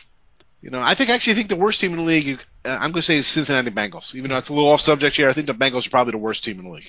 you 0.63 0.71
know, 0.71 0.81
I 0.81 0.95
think 0.95 1.11
actually 1.11 1.33
I 1.33 1.37
think 1.37 1.49
the 1.49 1.57
worst 1.57 1.81
team 1.81 1.93
in 1.93 1.99
the 1.99 2.05
league. 2.05 2.41
Uh, 2.65 2.79
I'm 2.81 2.93
going 2.93 2.95
to 2.95 3.03
say 3.03 3.17
is 3.17 3.27
Cincinnati 3.27 3.71
Bengals. 3.71 4.15
Even 4.15 4.31
though 4.31 4.37
it's 4.37 4.49
a 4.49 4.53
little 4.53 4.71
off 4.71 4.81
subject 4.81 5.17
here, 5.17 5.29
I 5.29 5.33
think 5.33 5.49
the 5.49 5.55
Bengals 5.55 5.87
are 5.87 5.91
probably 5.91 6.13
the 6.13 6.19
worst 6.19 6.45
team 6.45 6.59
in 6.61 6.65
the 6.67 6.71
league. 6.71 6.87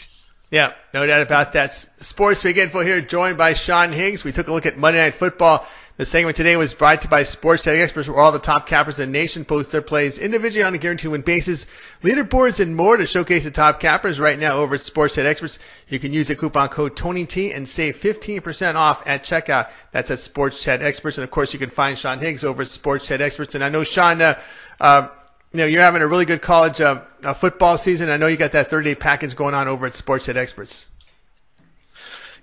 Yeah, 0.52 0.74
no 0.94 1.04
doubt 1.08 1.24
about 1.24 1.54
that. 1.54 1.74
Sports 1.74 2.44
Pick 2.44 2.58
Info 2.58 2.82
here, 2.82 3.02
joined 3.02 3.40
by 3.40 3.54
Sean 3.54 3.92
Higgs. 3.92 4.24
We 4.24 4.32
took 4.32 4.48
a 4.48 4.54
look 4.54 4.68
at 4.68 4.78
Monday 4.78 5.00
Night 5.00 5.16
Football. 5.16 5.68
The 5.96 6.06
segment 6.06 6.36
today 6.36 6.58
was 6.58 6.74
brought 6.74 7.02
to 7.02 7.06
you 7.06 7.10
by 7.12 7.22
Sports 7.22 7.66
Tech 7.66 7.78
Experts, 7.78 8.10
where 8.10 8.20
all 8.20 8.32
the 8.32 8.40
top 8.40 8.66
cappers 8.66 8.98
in 8.98 9.12
the 9.12 9.20
nation 9.20 9.46
post 9.46 9.72
their 9.72 9.80
plays 9.84 10.18
individually 10.18 10.64
on 10.64 10.74
a 10.74 10.80
guaranteed 10.80 11.12
win 11.12 11.22
basis. 11.22 11.68
Leaderboards 12.02 12.60
and 12.60 12.76
more 12.76 12.98
to 12.98 13.06
showcase 13.06 13.44
the 13.44 13.52
top 13.52 13.80
cappers 13.80 14.20
right 14.20 14.40
now 14.40 14.54
over 14.54 14.74
at 14.74 14.82
Sports 14.82 15.14
Tech 15.14 15.26
Experts. 15.26 15.60
You 15.88 16.00
can 16.00 16.12
use 16.12 16.30
the 16.30 16.36
coupon 16.36 16.70
code 16.70 16.96
TonyT 16.96 17.56
and 17.56 17.70
save 17.70 17.96
15% 17.96 18.74
off 18.74 19.08
at 19.08 19.22
checkout. 19.22 19.70
That's 19.92 20.10
at 20.10 20.18
Sports 20.18 20.64
Chat 20.64 20.82
Experts. 20.82 21.20
And 21.20 21.24
of 21.24 21.30
course, 21.30 21.54
you 21.54 21.60
can 21.60 21.70
find 21.70 21.96
Sean 21.96 22.18
Higgs 22.18 22.44
over 22.44 22.64
at 22.64 22.70
Sports 22.70 23.08
Chat 23.08 23.22
Experts. 23.22 23.54
And 23.54 23.64
I 23.64 23.70
know, 23.70 23.84
Sean, 23.84 24.20
uh, 24.20 24.34
uh, 24.82 25.10
you 25.52 25.60
know, 25.60 25.66
you're 25.66 25.84
having 25.84 26.02
a 26.02 26.08
really 26.08 26.26
good 26.26 26.42
college 26.42 26.82
uh, 26.82 27.02
uh 27.24 27.36
football 27.36 27.78
season. 27.78 28.10
I 28.10 28.18
know 28.18 28.26
you 28.26 28.38
got 28.38 28.54
that 28.54 28.68
30 28.68 28.90
day 28.90 28.96
package 28.96 29.36
going 29.36 29.54
on 29.54 29.68
over 29.68 29.86
at 29.86 29.94
Sports 29.94 30.28
Experts. 30.28 30.88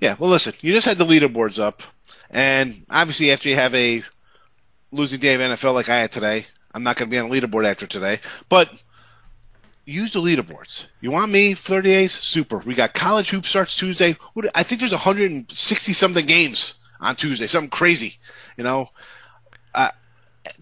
Yeah, 0.00 0.14
well, 0.20 0.30
listen, 0.30 0.54
you 0.60 0.72
just 0.72 0.86
had 0.86 0.98
the 0.98 1.04
leaderboards 1.04 1.60
up. 1.60 1.82
And 2.30 2.84
obviously, 2.88 3.32
after 3.32 3.48
you 3.48 3.56
have 3.56 3.74
a 3.74 4.02
losing 4.92 5.20
day 5.20 5.34
of 5.34 5.40
NFL 5.40 5.74
like 5.74 5.88
I 5.88 5.98
had 5.98 6.12
today, 6.12 6.46
I'm 6.74 6.82
not 6.82 6.96
going 6.96 7.08
to 7.08 7.10
be 7.10 7.18
on 7.18 7.30
a 7.30 7.34
leaderboard 7.34 7.68
after 7.68 7.86
today. 7.86 8.20
But 8.48 8.70
use 9.84 10.12
the 10.12 10.20
leaderboards. 10.20 10.86
You 11.00 11.10
want 11.10 11.32
me 11.32 11.54
30 11.54 11.88
days? 11.88 12.12
Super. 12.12 12.58
We 12.58 12.74
got 12.74 12.94
college 12.94 13.30
hoop 13.30 13.44
starts 13.44 13.76
Tuesday. 13.76 14.16
I 14.54 14.62
think 14.62 14.80
there's 14.80 14.92
160 14.92 15.92
something 15.92 16.26
games 16.26 16.74
on 17.00 17.16
Tuesday. 17.16 17.46
Something 17.46 17.70
crazy. 17.70 18.18
You 18.56 18.64
know, 18.64 18.88
uh, 19.74 19.90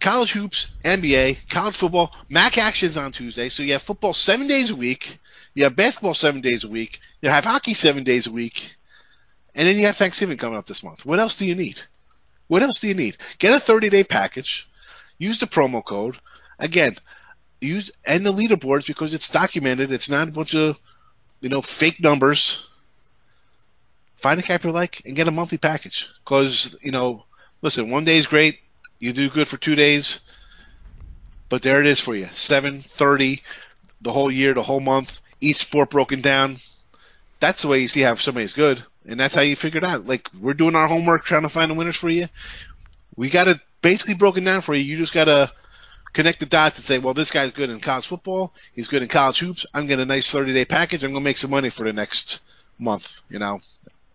college 0.00 0.32
hoops, 0.32 0.74
NBA, 0.84 1.48
college 1.50 1.76
football, 1.76 2.14
MAC 2.28 2.58
actions 2.58 2.96
on 2.96 3.12
Tuesday. 3.12 3.48
So 3.48 3.62
you 3.62 3.72
have 3.72 3.82
football 3.82 4.14
seven 4.14 4.46
days 4.46 4.70
a 4.70 4.76
week. 4.76 5.18
You 5.54 5.64
have 5.64 5.76
basketball 5.76 6.14
seven 6.14 6.40
days 6.40 6.64
a 6.64 6.68
week. 6.68 7.00
You 7.20 7.30
have 7.30 7.44
hockey 7.44 7.74
seven 7.74 8.04
days 8.04 8.26
a 8.26 8.32
week. 8.32 8.76
And 9.58 9.66
then 9.66 9.76
you 9.76 9.86
have 9.86 9.96
Thanksgiving 9.96 10.38
coming 10.38 10.56
up 10.56 10.66
this 10.66 10.84
month. 10.84 11.04
What 11.04 11.18
else 11.18 11.36
do 11.36 11.44
you 11.44 11.56
need? 11.56 11.82
What 12.46 12.62
else 12.62 12.78
do 12.78 12.86
you 12.86 12.94
need? 12.94 13.16
Get 13.38 13.52
a 13.52 13.58
30 13.58 13.88
day 13.88 14.04
package. 14.04 14.68
Use 15.18 15.40
the 15.40 15.46
promo 15.46 15.84
code. 15.84 16.18
Again, 16.60 16.94
use 17.60 17.90
and 18.04 18.24
the 18.24 18.32
leaderboards 18.32 18.86
because 18.86 19.12
it's 19.12 19.28
documented. 19.28 19.90
It's 19.90 20.08
not 20.08 20.28
a 20.28 20.30
bunch 20.30 20.54
of 20.54 20.78
you 21.40 21.48
know 21.48 21.60
fake 21.60 22.00
numbers. 22.00 22.68
Find 24.14 24.38
a 24.38 24.44
cap 24.44 24.62
you 24.62 24.70
like 24.70 25.02
and 25.04 25.16
get 25.16 25.26
a 25.26 25.32
monthly 25.32 25.58
package. 25.58 26.08
Because 26.24 26.76
you 26.80 26.92
know, 26.92 27.24
listen, 27.60 27.90
one 27.90 28.04
day 28.04 28.16
is 28.16 28.28
great. 28.28 28.60
You 29.00 29.12
do 29.12 29.28
good 29.28 29.48
for 29.48 29.56
two 29.56 29.74
days, 29.74 30.20
but 31.48 31.62
there 31.62 31.80
it 31.80 31.86
is 31.86 31.98
for 31.98 32.14
you. 32.14 32.28
Seven 32.30 32.80
thirty, 32.80 33.42
the 34.00 34.12
whole 34.12 34.30
year, 34.30 34.54
the 34.54 34.62
whole 34.62 34.80
month. 34.80 35.20
Each 35.40 35.56
sport 35.56 35.90
broken 35.90 36.20
down. 36.20 36.58
That's 37.40 37.62
the 37.62 37.68
way 37.68 37.80
you 37.80 37.88
see 37.88 38.02
how 38.02 38.14
somebody's 38.14 38.52
good 38.52 38.84
and 39.08 39.18
that's 39.18 39.34
how 39.34 39.40
you 39.40 39.56
figured 39.56 39.84
out. 39.84 40.06
Like 40.06 40.28
we're 40.38 40.54
doing 40.54 40.76
our 40.76 40.86
homework, 40.86 41.24
trying 41.24 41.42
to 41.42 41.48
find 41.48 41.70
the 41.70 41.74
winners 41.74 41.96
for 41.96 42.10
you. 42.10 42.28
We 43.16 43.30
got 43.30 43.48
it 43.48 43.58
basically 43.80 44.14
broken 44.14 44.44
down 44.44 44.60
for 44.60 44.74
you. 44.74 44.82
You 44.82 44.96
just 44.96 45.14
gotta 45.14 45.50
connect 46.12 46.40
the 46.40 46.46
dots 46.46 46.76
and 46.76 46.84
say, 46.84 46.98
well, 46.98 47.14
this 47.14 47.30
guy's 47.30 47.50
good 47.50 47.70
in 47.70 47.80
college 47.80 48.06
football. 48.06 48.52
He's 48.74 48.86
good 48.88 49.02
in 49.02 49.08
college 49.08 49.38
hoops. 49.38 49.64
I'm 49.74 49.86
getting 49.86 50.02
a 50.02 50.06
nice 50.06 50.30
30 50.30 50.52
day 50.52 50.64
package. 50.66 51.02
I'm 51.02 51.12
gonna 51.12 51.24
make 51.24 51.38
some 51.38 51.50
money 51.50 51.70
for 51.70 51.84
the 51.84 51.92
next 51.92 52.40
month. 52.78 53.22
You 53.30 53.38
know, 53.38 53.60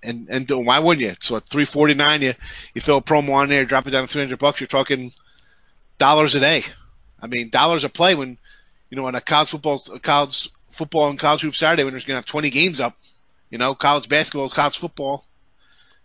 and 0.04 0.28
and 0.30 0.50
why 0.50 0.78
wouldn't 0.80 1.06
you? 1.06 1.16
So 1.20 1.38
at 1.38 1.48
349, 1.48 2.22
you 2.22 2.34
you 2.76 2.82
throw 2.82 2.98
a 2.98 3.02
promo 3.02 3.34
on 3.34 3.50
there, 3.50 3.66
drop 3.66 3.88
it 3.88 3.92
down 3.92 4.06
to 4.06 4.12
300 4.12 4.38
bucks. 4.38 4.62
You're 4.62 4.68
talking 4.68 5.12
dollars 5.98 6.36
a 6.36 6.40
day. 6.40 6.64
I 7.20 7.28
mean, 7.28 7.50
dollars 7.50 7.84
a 7.84 7.90
play 7.90 8.14
when 8.14 8.38
you 8.92 8.98
know 8.98 9.08
on 9.08 9.16
a 9.16 9.22
college 9.22 9.50
football, 9.50 9.80
college 9.80 10.50
football 10.70 11.10
and 11.10 11.18
college 11.18 11.42
hoop 11.42 11.56
Saturday 11.56 11.84
when 11.84 11.94
there's 11.94 12.06
to 12.06 12.14
have 12.14 12.26
20 12.26 12.50
games 12.52 12.80
up. 12.80 12.96
You 13.54 13.60
know, 13.60 13.76
college 13.76 14.10
basketball, 14.10 14.50
college 14.50 14.80
football. 14.80 15.26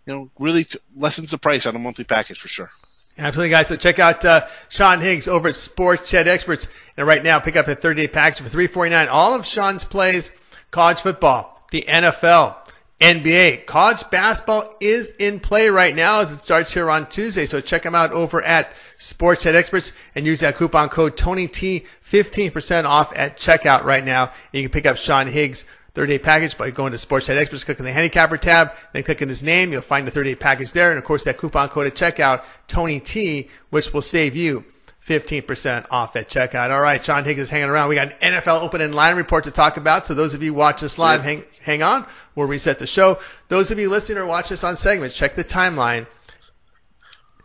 You 0.05 0.13
know, 0.13 0.31
really 0.37 0.65
t- 0.65 0.77
lessens 0.95 1.31
the 1.31 1.39
price 1.39 1.65
on 1.65 1.75
a 1.75 1.79
monthly 1.79 2.03
package 2.03 2.37
for 2.37 2.47
sure. 2.47 2.69
Absolutely, 3.17 3.49
guys. 3.49 3.69
So 3.69 3.75
check 3.75 3.97
out 3.97 4.23
uh, 4.23 4.45
Sean 4.69 5.01
Higgs 5.01 5.27
over 5.27 5.47
at 5.47 5.55
Sports 5.55 6.07
Chat 6.07 6.27
Experts, 6.27 6.71
and 6.95 7.07
right 7.07 7.23
now 7.23 7.39
pick 7.39 7.55
up 7.55 7.67
a 7.67 7.73
30 7.73 8.03
day 8.03 8.07
package 8.07 8.41
for 8.41 8.49
349 8.49 9.07
All 9.07 9.33
of 9.33 9.47
Sean's 9.47 9.83
plays: 9.83 10.37
college 10.69 10.99
football, 10.99 11.65
the 11.71 11.83
NFL, 11.87 12.55
NBA, 12.99 13.65
college 13.65 14.07
basketball 14.11 14.75
is 14.79 15.15
in 15.17 15.39
play 15.39 15.69
right 15.69 15.95
now 15.95 16.21
as 16.21 16.31
it 16.31 16.37
starts 16.37 16.75
here 16.75 16.91
on 16.91 17.09
Tuesday. 17.09 17.47
So 17.47 17.61
check 17.61 17.81
them 17.81 17.95
out 17.95 18.11
over 18.11 18.43
at 18.43 18.71
Sports 18.99 19.41
Chat 19.41 19.55
Experts 19.55 19.91
and 20.13 20.23
use 20.23 20.41
that 20.41 20.55
coupon 20.55 20.89
code 20.89 21.17
TonyT 21.17 21.87
15% 22.05 22.83
off 22.85 23.17
at 23.17 23.37
checkout 23.37 23.85
right 23.85 24.05
now. 24.05 24.25
And 24.25 24.61
you 24.61 24.61
can 24.61 24.71
pick 24.71 24.85
up 24.85 24.97
Sean 24.97 25.25
Higgs 25.25 25.65
30 25.99 26.13
day 26.13 26.23
package 26.23 26.57
by 26.57 26.71
going 26.71 26.93
to 26.93 26.97
Sports 26.97 27.25
Chat 27.25 27.35
Experts, 27.35 27.65
clicking 27.65 27.83
the 27.83 27.91
handicapper 27.91 28.37
tab, 28.37 28.71
then 28.93 29.03
clicking 29.03 29.27
his 29.27 29.43
name. 29.43 29.73
You'll 29.73 29.81
find 29.81 30.07
the 30.07 30.11
30 30.11 30.29
day 30.29 30.35
package 30.35 30.71
there. 30.71 30.91
And 30.91 30.97
of 30.97 31.03
course, 31.03 31.25
that 31.25 31.37
coupon 31.37 31.67
code 31.67 31.87
at 31.87 31.93
checkout, 31.93 32.41
Tony 32.67 33.01
T, 33.01 33.49
which 33.69 33.91
will 33.91 34.01
save 34.01 34.33
you 34.33 34.63
15% 35.05 35.87
off 35.91 36.15
at 36.15 36.29
checkout. 36.29 36.71
All 36.71 36.81
right, 36.81 37.03
Sean 37.03 37.25
Higgs 37.25 37.41
is 37.41 37.49
hanging 37.49 37.67
around. 37.67 37.89
We 37.89 37.95
got 37.95 38.13
an 38.23 38.33
NFL 38.33 38.61
open 38.61 38.79
and 38.79 38.95
line 38.95 39.17
report 39.17 39.43
to 39.43 39.51
talk 39.51 39.75
about. 39.75 40.05
So 40.05 40.13
those 40.13 40.33
of 40.33 40.41
you 40.41 40.53
watch 40.53 40.81
us 40.83 40.97
live, 40.97 41.21
hang, 41.21 41.43
hang 41.63 41.83
on. 41.83 42.05
We'll 42.33 42.47
reset 42.47 42.79
the 42.79 42.87
show. 42.87 43.19
Those 43.49 43.69
of 43.69 43.77
you 43.77 43.89
listening 43.89 44.19
or 44.19 44.25
watch 44.25 44.53
us 44.53 44.63
on 44.63 44.77
segments, 44.77 45.17
check 45.17 45.35
the 45.35 45.43
timeline. 45.43 46.07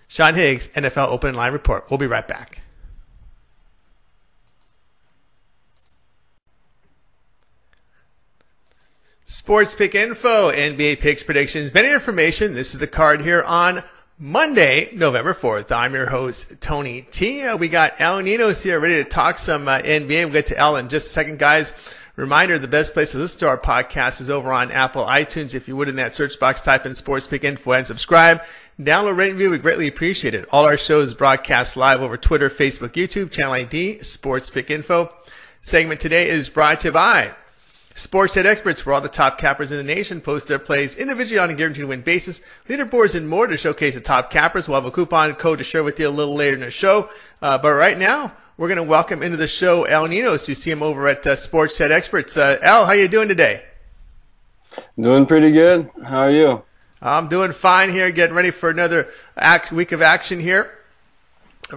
Sean 0.06 0.37
Higgs, 0.37 0.68
NFL 0.68 1.08
open 1.08 1.30
and 1.30 1.37
line 1.37 1.52
report. 1.52 1.90
We'll 1.90 1.99
be 1.99 2.06
right 2.06 2.28
back. 2.28 2.63
Sports 9.26 9.75
pick 9.75 9.95
info, 9.95 10.52
NBA 10.52 11.00
picks 11.00 11.23
predictions, 11.23 11.73
many 11.73 11.90
information. 11.90 12.52
This 12.52 12.75
is 12.75 12.78
the 12.78 12.87
card 12.87 13.23
here 13.23 13.43
on 13.43 13.83
Monday, 14.19 14.90
November 14.93 15.33
4th. 15.33 15.73
I'm 15.75 15.95
your 15.95 16.11
host, 16.11 16.61
Tony 16.61 17.07
T. 17.11 17.43
Uh, 17.43 17.57
we 17.57 17.71
got 17.71 17.99
Al 18.02 18.21
Ninos 18.21 18.62
here 18.62 18.78
ready 18.78 19.02
to 19.02 19.09
talk 19.09 19.38
some 19.38 19.66
uh, 19.66 19.78
NBA. 19.78 20.25
We'll 20.25 20.28
get 20.28 20.47
to 20.49 20.59
Al 20.59 20.76
in 20.76 20.90
just 20.90 21.07
a 21.07 21.11
second, 21.11 21.38
guys. 21.38 21.73
Reminder, 22.16 22.59
the 22.59 22.69
best 22.69 22.93
place 22.93 23.12
to 23.12 23.19
listen 23.19 23.40
to 23.40 23.49
our 23.49 23.57
podcast 23.57 24.21
is 24.21 24.28
over 24.28 24.52
on 24.52 24.71
Apple 24.71 25.07
iTunes. 25.07 25.54
If 25.54 25.69
you 25.69 25.76
would, 25.76 25.88
in 25.88 25.97
that 25.97 26.12
search 26.12 26.38
box, 26.38 26.61
type 26.61 26.85
in 26.85 26.95
Sports 26.95 27.26
Pick 27.26 27.45
Info 27.45 27.73
and 27.73 27.87
subscribe. 27.87 28.43
Download, 28.78 29.16
rate, 29.16 29.31
and 29.31 29.38
review. 29.38 29.52
We 29.52 29.57
greatly 29.57 29.88
appreciate 29.88 30.35
it. 30.35 30.45
All 30.52 30.66
our 30.66 30.76
shows 30.76 31.14
broadcast 31.14 31.78
live 31.78 32.02
over 32.02 32.19
Twitter, 32.19 32.50
Facebook, 32.50 32.90
YouTube, 32.90 33.31
channel 33.31 33.54
ID, 33.54 34.00
Sports 34.00 34.50
Pick 34.50 34.71
Info. 34.71 35.14
Segment 35.61 35.99
today 35.99 36.28
is 36.28 36.50
brought 36.50 36.81
to 36.81 36.88
you 36.88 36.93
by 36.93 37.35
Sports 37.96 38.34
Chat 38.34 38.44
Experts, 38.44 38.84
where 38.84 38.92
all 38.96 39.00
the 39.00 39.08
top 39.08 39.38
cappers 39.38 39.70
in 39.70 39.76
the 39.76 39.84
nation 39.94 40.20
post 40.20 40.48
their 40.48 40.58
plays 40.58 40.96
individually 40.96 41.38
on 41.38 41.48
a 41.48 41.54
guaranteed 41.54 41.84
win 41.84 42.02
basis, 42.02 42.40
leaderboards 42.68 43.14
and 43.14 43.28
more 43.28 43.46
to 43.46 43.56
showcase 43.56 43.94
the 43.94 44.00
top 44.00 44.32
cappers. 44.32 44.68
We'll 44.68 44.80
have 44.80 44.84
a 44.84 44.90
coupon 44.90 45.32
code 45.36 45.58
to 45.58 45.64
share 45.64 45.84
with 45.84 46.00
you 46.00 46.08
a 46.08 46.10
little 46.10 46.34
later 46.34 46.54
in 46.54 46.60
the 46.60 46.72
show. 46.72 47.08
Uh, 47.40 47.56
but 47.56 47.72
right 47.72 47.96
now, 47.96 48.32
we're 48.56 48.66
going 48.66 48.78
to 48.78 48.82
welcome 48.82 49.22
into 49.22 49.36
the 49.36 49.46
show 49.46 49.84
El 49.84 50.08
Ninos. 50.08 50.48
You 50.48 50.56
see 50.56 50.72
him 50.72 50.82
over 50.82 51.06
at 51.06 51.24
uh, 51.24 51.30
Experts. 51.30 52.36
Uh, 52.36 52.56
Al, 52.62 52.86
how 52.86 52.90
are 52.90 52.96
you 52.96 53.06
doing 53.06 53.28
today? 53.28 53.64
Doing 54.98 55.24
pretty 55.24 55.52
good. 55.52 55.88
How 56.04 56.22
are 56.22 56.30
you? 56.32 56.64
I'm 57.00 57.28
doing 57.28 57.52
fine 57.52 57.90
here, 57.90 58.10
getting 58.10 58.34
ready 58.34 58.50
for 58.50 58.70
another 58.70 59.08
act, 59.36 59.70
week 59.70 59.92
of 59.92 60.02
action 60.02 60.40
here 60.40 60.78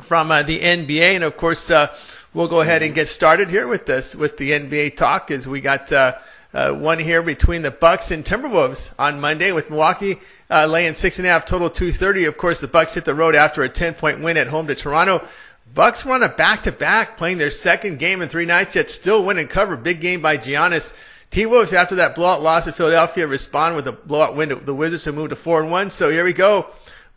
from 0.02 0.32
uh, 0.32 0.42
the 0.42 0.60
NBA, 0.60 1.16
and 1.16 1.24
of 1.24 1.38
course 1.38 1.70
uh, 1.70 1.96
we'll 2.34 2.48
go 2.48 2.62
ahead 2.62 2.84
and 2.84 2.94
get 2.94 3.08
started 3.08 3.50
here 3.50 3.68
with 3.68 3.86
this 3.86 4.16
with 4.16 4.38
the 4.38 4.52
NBA 4.52 4.96
talk 4.96 5.32
as 5.32 5.48
we 5.48 5.62
got 5.62 5.92
uh, 5.92 6.14
uh, 6.54 6.74
one 6.74 7.00
here 7.00 7.22
between 7.22 7.62
the 7.62 7.72
Bucks 7.72 8.12
and 8.12 8.24
Timberwolves 8.24 8.94
on 9.00 9.20
Monday 9.20 9.52
with 9.52 9.70
Milwaukee 9.70 10.18
uh, 10.50 10.66
laying 10.66 10.94
six 10.94 11.20
and 11.20 11.28
a 11.28 11.32
half 11.32 11.46
total 11.46 11.70
230. 11.70 12.26
Of 12.26 12.38
course, 12.38 12.62
the 12.62 12.68
Bucks 12.68 12.94
hit 12.94 13.06
the 13.06 13.16
road 13.16 13.36
after 13.36 13.64
a 13.64 13.70
10 13.70 13.96
point 13.96 14.22
win 14.22 14.38
at 14.38 14.48
home 14.48 14.68
to 14.68 14.76
Toronto. 14.76 15.26
Bucks 15.74 16.06
were 16.06 16.14
on 16.14 16.24
a 16.24 16.30
back 16.30 16.62
to 16.64 16.72
back 16.72 17.18
playing 17.18 17.38
their 17.38 17.52
second 17.52 18.00
game 18.00 18.22
in 18.22 18.30
three 18.30 18.46
nights 18.46 18.76
yet 18.76 18.90
still 18.90 19.26
win 19.26 19.38
and 19.38 19.50
cover. 19.50 19.76
Big 19.76 20.02
game 20.02 20.22
by 20.22 20.38
Giannis. 20.38 20.98
T 21.30 21.46
Wolves 21.46 21.74
after 21.74 21.96
that 21.96 22.16
blowout 22.16 22.42
loss 22.42 22.68
at 22.68 22.76
Philadelphia 22.76 23.28
respond 23.28 23.76
with 23.76 23.88
a 23.88 23.92
blowout 23.92 24.36
win 24.36 24.50
to 24.50 24.56
the 24.56 24.74
Wizards 24.74 25.04
who 25.04 25.12
moved 25.12 25.32
to 25.32 25.36
four 25.36 25.62
and 25.62 25.70
one. 25.70 25.90
So 25.90 26.10
here 26.10 26.24
we 26.24 26.34
go. 26.34 26.68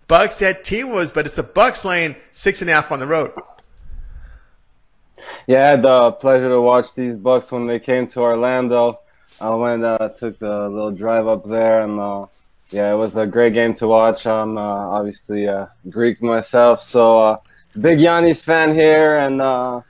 Bucks 0.09 0.43
at 0.43 0.65
T 0.65 0.83
Wolves, 0.83 1.13
but 1.13 1.27
it's 1.27 1.37
the 1.37 1.45
Bucks 1.45 1.85
laying 1.85 2.17
six 2.33 2.61
and 2.61 2.69
a 2.71 2.75
half 2.75 2.91
on 2.91 2.99
the 2.99 3.07
road. 3.07 3.33
Yeah, 5.47 5.59
I 5.59 5.71
had 5.71 5.83
the 5.83 6.13
pleasure 6.13 6.49
to 6.49 6.61
watch 6.61 6.95
these 6.95 7.17
Bucks 7.17 7.53
when 7.53 7.67
they 7.67 7.79
came 7.79 8.07
to 8.09 8.21
Orlando. 8.21 9.01
I 9.41 9.55
went, 9.55 9.85
uh, 9.85 10.09
took 10.11 10.39
the 10.39 10.69
little 10.69 10.91
drive 10.91 11.27
up 11.27 11.45
there, 11.47 11.83
and 11.83 11.99
uh, 11.99 12.27
yeah, 12.71 12.93
it 12.93 12.97
was 12.97 13.17
a 13.17 13.27
great 13.27 13.55
game 13.55 13.75
to 13.75 13.89
watch. 13.89 14.27
I'm 14.27 14.59
uh, 14.59 14.61
obviously 14.61 15.49
uh, 15.49 15.67
Greek 15.89 16.23
myself, 16.23 16.83
so 16.83 17.25
uh, 17.25 17.37
big 17.79 17.99
Giannis 17.99 18.43
fan 18.43 18.75
here, 18.75 19.19
and 19.19 19.41
uh, 19.41 19.81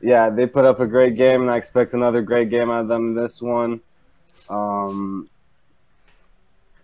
yeah, 0.00 0.28
they 0.28 0.46
put 0.46 0.64
up 0.64 0.80
a 0.80 0.86
great 0.86 1.14
game, 1.16 1.42
and 1.42 1.50
I 1.50 1.56
expect 1.56 1.94
another 1.94 2.20
great 2.20 2.50
game 2.50 2.70
out 2.70 2.82
of 2.82 2.88
them 2.88 3.14
this 3.14 3.40
one. 3.40 3.80
Um, 4.48 5.30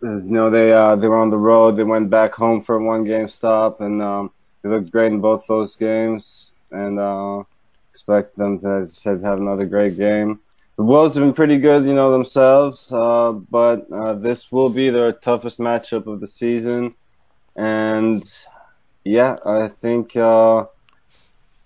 you 0.02 0.22
know, 0.22 0.48
they 0.48 0.72
uh, 0.72 0.96
they 0.96 1.08
were 1.08 1.18
on 1.18 1.30
the 1.30 1.36
road. 1.36 1.76
They 1.76 1.84
went 1.84 2.08
back 2.08 2.34
home 2.34 2.62
for 2.62 2.78
one 2.78 3.04
game 3.04 3.28
stop, 3.28 3.80
and 3.80 4.00
um, 4.00 4.30
they 4.62 4.70
looked 4.70 4.90
great 4.90 5.12
in 5.12 5.20
both 5.20 5.46
those 5.46 5.76
games. 5.76 6.52
And 6.70 6.98
uh, 6.98 7.42
expect 7.90 8.36
them 8.36 8.58
to, 8.60 8.68
as 8.82 8.96
I 8.96 9.00
said, 9.00 9.22
have 9.22 9.38
another 9.38 9.66
great 9.66 9.96
game. 9.96 10.40
The 10.76 10.84
Wolves 10.84 11.14
have 11.16 11.24
been 11.24 11.34
pretty 11.34 11.58
good, 11.58 11.84
you 11.84 11.92
know, 11.92 12.10
themselves, 12.10 12.90
uh, 12.90 13.32
but 13.32 13.90
uh, 13.92 14.14
this 14.14 14.50
will 14.50 14.70
be 14.70 14.88
their 14.88 15.12
toughest 15.12 15.58
matchup 15.58 16.06
of 16.06 16.20
the 16.20 16.26
season. 16.26 16.94
And 17.54 18.24
yeah, 19.04 19.36
I 19.44 19.68
think 19.68 20.16
uh, 20.16 20.66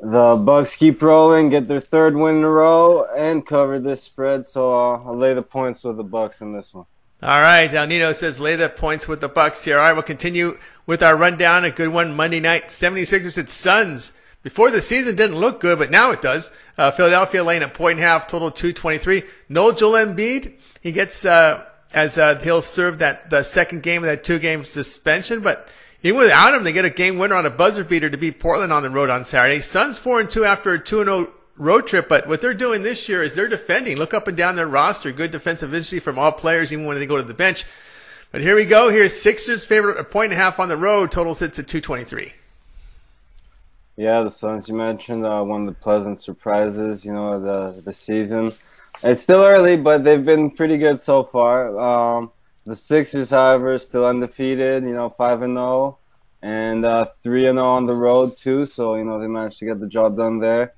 the 0.01 0.37
Bucks 0.37 0.75
keep 0.75 1.01
rolling, 1.01 1.51
get 1.51 1.69
their 1.69 1.81
third 1.81 2.17
win 2.17 2.39
in 2.39 2.45
a 2.45 2.51
row, 2.51 3.07
and 3.17 3.47
cover 3.47 3.79
this 3.79 4.03
spread. 4.03 4.47
So 4.47 4.73
uh, 4.73 5.05
I'll 5.05 5.17
lay 5.17 5.35
the 5.35 5.43
points 5.43 5.85
with 5.85 5.97
the 5.97 6.03
Bucks 6.03 6.41
in 6.41 6.53
this 6.53 6.75
one. 6.75 6.87
All 7.23 7.41
right, 7.41 7.73
Al 7.73 7.87
Nino 7.87 8.13
says 8.13 8.41
lay 8.41 8.57
the 8.57 8.69
points 8.69 9.07
with 9.07 9.21
the 9.21 9.29
Bucks 9.29 9.65
here. 9.65 9.79
All 9.79 9.85
right, 9.85 9.93
we'll 9.93 10.03
continue 10.03 10.59
with 10.87 11.03
our 11.03 11.17
rundown. 11.17 11.65
A 11.65 11.71
good 11.71 11.89
one 11.89 12.17
Monday 12.17 12.41
night, 12.41 12.65
76ers 12.65 13.39
at 13.39 13.49
Suns. 13.49 14.19
Before 14.45 14.71
the 14.71 14.83
season 14.83 15.17
didn't 15.17 15.39
look 15.39 15.59
good, 15.59 15.79
but 15.79 15.91
now 15.91 16.13
it 16.13 16.21
does. 16.21 16.55
Uh, 16.77 16.91
Philadelphia 16.91 17.43
laying 17.43 17.63
a 17.63 17.69
point 17.69 17.97
and 17.97 18.05
a 18.05 18.09
half, 18.09 18.27
total 18.27 18.51
223. 18.51 19.23
No 19.49 19.73
Joel 19.73 20.07
Embiid. 20.07 20.53
He 20.83 20.93
gets, 20.93 21.25
uh, 21.25 21.69
as, 21.95 22.19
uh, 22.19 22.39
he'll 22.41 22.61
serve 22.61 22.99
that, 22.99 23.31
the 23.31 23.43
second 23.43 23.83
game 23.83 24.05
of 24.05 24.11
that 24.11 24.23
two 24.23 24.39
game 24.39 24.67
suspension, 24.67 25.41
but 25.41 25.69
even 26.03 26.19
without 26.19 26.53
him, 26.53 26.63
they 26.63 26.73
get 26.73 26.85
a 26.85 26.91
game 26.91 27.17
winner 27.19 27.35
on 27.35 27.47
a 27.47 27.51
buzzer 27.51 27.83
beater 27.83 28.11
to 28.11 28.19
beat 28.19 28.39
Portland 28.39 28.71
on 28.71 28.83
the 28.83 28.91
road 28.91 29.09
on 29.09 29.25
Saturday. 29.25 29.63
Suns 29.63 29.97
4 29.97 30.21
and 30.21 30.31
2 30.31 30.45
after 30.45 30.75
a 30.75 30.79
2 30.79 31.01
and 31.01 31.09
0 31.09 31.33
road 31.57 31.87
trip, 31.87 32.11
but 32.11 32.29
what 32.29 32.43
they're 32.43 32.53
doing 32.53 32.83
this 32.83 33.09
year 33.09 33.23
is 33.23 33.35
they're 33.35 33.49
defending. 33.49 33.97
Look 33.97 34.13
up 34.13 34.29
and 34.29 34.37
down 34.37 34.57
their 34.57 34.67
roster. 34.67 35.11
Good 35.11 35.31
defensive 35.31 35.73
efficiency 35.73 36.01
from 36.01 36.19
all 36.19 36.33
players, 36.33 36.71
even 36.71 36.85
when 36.85 36.99
they 36.99 37.07
go 37.07 37.17
to 37.17 37.23
the 37.23 37.33
bench. 37.33 37.65
But 38.31 38.43
here 38.43 38.55
we 38.55 38.67
go. 38.67 38.91
Here's 38.91 39.19
Sixers 39.19 39.65
favorite, 39.65 39.99
a 39.99 40.05
point 40.05 40.33
and 40.33 40.39
a 40.39 40.43
half 40.43 40.61
on 40.61 40.69
the 40.69 40.77
road. 40.77 41.11
Total 41.11 41.33
sits 41.33 41.59
at 41.59 41.67
223. 41.67 42.35
Yeah, 43.97 44.23
the 44.23 44.31
Suns 44.31 44.69
you 44.69 44.75
mentioned, 44.75 45.25
uh, 45.25 45.43
one 45.43 45.69
of 45.69 45.75
the 45.75 45.81
pleasant 45.81 46.19
surprises, 46.19 47.05
you 47.05 47.13
know, 47.13 47.41
the 47.41 47.81
the 47.81 47.93
season. 47.93 48.53
It's 49.03 49.23
still 49.23 49.43
early, 49.43 49.77
but 49.77 50.05
they've 50.05 50.25
been 50.25 50.51
pretty 50.51 50.79
good 50.79 50.99
so 51.01 51.23
far. 51.23 51.79
Um, 51.79 52.33
the 52.65 52.75
Sixers, 52.75 53.31
however, 53.31 53.77
still 53.79 54.07
undefeated, 54.07 54.83
you 54.85 54.95
know, 54.95 55.11
five 55.11 55.43
and 55.43 55.55
zero, 55.57 55.99
and 56.43 56.85
uh, 56.85 57.07
three 57.23 57.47
and 57.47 57.57
zero 57.57 57.69
on 57.69 57.87
the 57.87 57.95
road 57.95 58.37
too. 58.37 58.67
So 58.67 58.97
you 58.97 59.05
know 59.05 59.21
they 59.21 59.29
managed 59.29 59.59
to 59.61 59.65
get 59.65 59.79
the 59.79 59.87
job 59.87 60.17
done 60.17 60.41
there. 60.41 60.75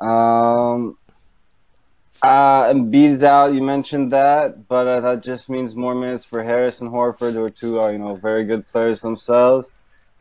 Um, 0.00 0.96
uh, 2.22 2.72
out. 3.24 3.52
You 3.52 3.62
mentioned 3.62 4.12
that, 4.12 4.68
but 4.68 4.86
uh, 4.86 5.00
that 5.00 5.22
just 5.22 5.50
means 5.50 5.76
more 5.76 5.94
minutes 5.94 6.24
for 6.24 6.42
Harris 6.42 6.80
and 6.80 6.90
Horford, 6.90 7.34
who 7.34 7.44
are 7.44 7.50
two, 7.50 7.80
uh, 7.80 7.88
you 7.88 7.98
know, 7.98 8.14
very 8.14 8.44
good 8.44 8.66
players 8.66 9.02
themselves. 9.02 9.70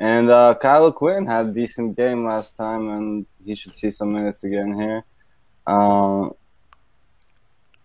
And 0.04 0.30
uh, 0.30 0.56
Kyle 0.56 0.92
Quinn 0.92 1.26
had 1.26 1.46
a 1.46 1.52
decent 1.54 1.96
game 1.96 2.26
last 2.26 2.58
time, 2.58 2.90
and 2.90 3.26
he 3.46 3.56
should 3.56 3.72
see 3.72 3.90
some 3.90 4.12
minutes 4.12 4.44
again 4.44 4.74
here. 4.74 5.06
Um, 5.66 6.34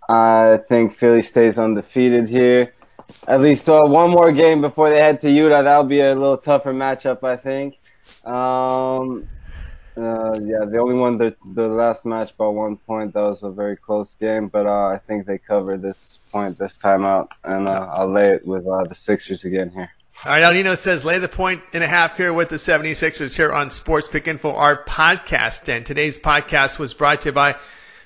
I 0.09 0.59
think 0.69 0.93
Philly 0.93 1.23
stays 1.23 1.61
undefeated 1.61 2.29
here. 2.29 2.75
At 3.29 3.41
least 3.41 3.69
uh, 3.69 3.85
one 3.85 4.11
more 4.11 4.33
game 4.33 4.61
before 4.61 4.91
they 4.91 4.99
head 4.99 5.21
to 5.21 5.31
Utah. 5.31 5.63
That'll 5.63 5.85
be 5.85 6.01
a 6.01 6.13
little 6.13 6.37
tougher 6.37 6.75
matchup, 6.75 7.23
I 7.23 7.37
think. 7.37 7.79
Um, 8.25 9.29
uh, 9.97 10.35
yeah, 10.43 10.65
the 10.65 10.79
only 10.83 10.97
one 10.97 11.19
the 11.19 11.37
the 11.55 11.69
last 11.69 12.05
match 12.05 12.37
by 12.37 12.49
one 12.49 12.79
point. 12.79 13.13
That 13.13 13.23
was 13.23 13.45
a 13.45 13.51
very 13.53 13.77
close 13.77 14.15
game, 14.15 14.49
but 14.49 14.67
uh, 14.67 14.89
I 14.89 14.99
think 14.99 15.25
they 15.25 15.39
covered 15.39 15.83
this 15.83 16.19
point 16.33 16.59
this 16.59 16.79
time 16.79 17.05
out, 17.05 17.33
and 17.45 17.69
uh, 17.69 17.93
I'll 17.95 18.11
lay 18.11 18.31
it 18.31 18.45
with 18.45 18.67
uh, 18.67 18.83
the 18.83 18.95
Sixers 18.97 19.45
again 19.45 19.71
here. 19.71 19.93
All 20.27 20.33
right, 20.33 20.43
El 20.43 20.53
Nino 20.53 20.75
says 20.75 21.05
lay 21.05 21.19
the 21.19 21.29
point 21.29 21.63
and 21.73 21.85
a 21.85 21.87
half 21.87 22.17
here 22.17 22.33
with 22.33 22.49
the 22.49 22.57
76ers 22.57 23.37
here 23.37 23.53
on 23.53 23.71
Sports 23.71 24.09
Pick 24.09 24.27
Info, 24.27 24.53
our 24.53 24.83
podcast. 24.83 25.73
And 25.73 25.87
today's 25.87 26.19
podcast 26.19 26.77
was 26.77 26.93
brought 26.93 27.21
to 27.21 27.29
you 27.29 27.33
by 27.33 27.55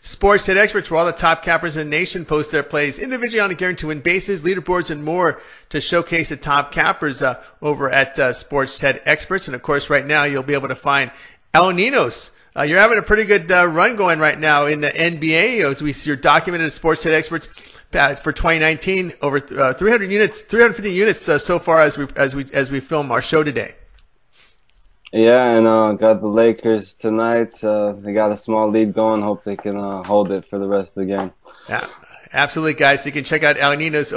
Sports 0.00 0.46
Head 0.46 0.58
Experts, 0.58 0.90
where 0.90 1.00
all 1.00 1.06
the 1.06 1.12
top 1.12 1.42
cappers 1.42 1.74
in 1.74 1.88
the 1.88 1.96
nation 1.96 2.26
post 2.26 2.52
their 2.52 2.62
plays 2.62 2.98
individually 2.98 3.40
on 3.40 3.50
a 3.50 3.54
guarantee 3.54 3.80
to 3.80 3.86
win 3.86 4.00
bases, 4.00 4.42
leaderboards, 4.42 4.90
and 4.90 5.02
more 5.02 5.40
to 5.70 5.80
showcase 5.80 6.28
the 6.28 6.36
top 6.36 6.70
cappers 6.70 7.22
uh, 7.22 7.42
over 7.62 7.88
at 7.88 8.18
uh, 8.18 8.34
Sports 8.34 8.78
Head 8.82 9.00
Experts. 9.06 9.48
And 9.48 9.54
of 9.54 9.62
course, 9.62 9.88
right 9.88 10.04
now 10.04 10.24
you'll 10.24 10.42
be 10.42 10.52
able 10.52 10.68
to 10.68 10.74
find 10.74 11.10
El 11.54 11.70
Ninos. 11.72 12.36
Uh, 12.54 12.60
you're 12.62 12.78
having 12.78 12.98
a 12.98 13.02
pretty 13.02 13.24
good 13.24 13.50
uh, 13.50 13.66
run 13.66 13.96
going 13.96 14.18
right 14.18 14.38
now 14.38 14.66
in 14.66 14.82
the 14.82 14.88
NBA 14.90 15.64
as 15.64 15.80
we 15.80 15.94
see 15.94 16.10
your 16.10 16.18
documented 16.18 16.72
Sports 16.72 17.04
Head 17.04 17.14
Experts 17.14 17.48
uh, 17.94 18.14
for 18.16 18.32
2019 18.32 19.12
over 19.22 19.36
uh, 19.58 19.72
300 19.72 20.10
units, 20.10 20.42
350 20.42 20.92
units 20.92 21.28
uh, 21.28 21.38
so 21.38 21.58
far 21.58 21.80
as 21.80 21.98
we 21.98 22.06
as 22.16 22.34
we 22.34 22.44
as 22.52 22.70
we 22.70 22.80
film 22.80 23.10
our 23.10 23.20
show 23.22 23.42
today. 23.42 23.74
Yeah, 25.12 25.56
and 25.56 25.66
uh, 25.66 25.92
got 25.92 26.22
the 26.22 26.26
Lakers 26.26 26.94
tonight. 26.94 27.62
Uh, 27.62 27.92
they 27.92 28.14
got 28.14 28.32
a 28.32 28.36
small 28.36 28.70
lead 28.70 28.94
going. 28.94 29.20
Hope 29.20 29.44
they 29.44 29.56
can 29.56 29.76
uh, 29.76 30.02
hold 30.02 30.32
it 30.32 30.46
for 30.46 30.58
the 30.58 30.66
rest 30.66 30.96
of 30.96 31.06
the 31.06 31.16
game. 31.16 31.32
Yeah, 31.68 31.86
absolutely, 32.32 32.74
guys. 32.74 33.04
You 33.04 33.12
can 33.12 33.22
check 33.22 33.42
out 33.42 33.58
El 33.58 33.76
Nino's 33.76 34.14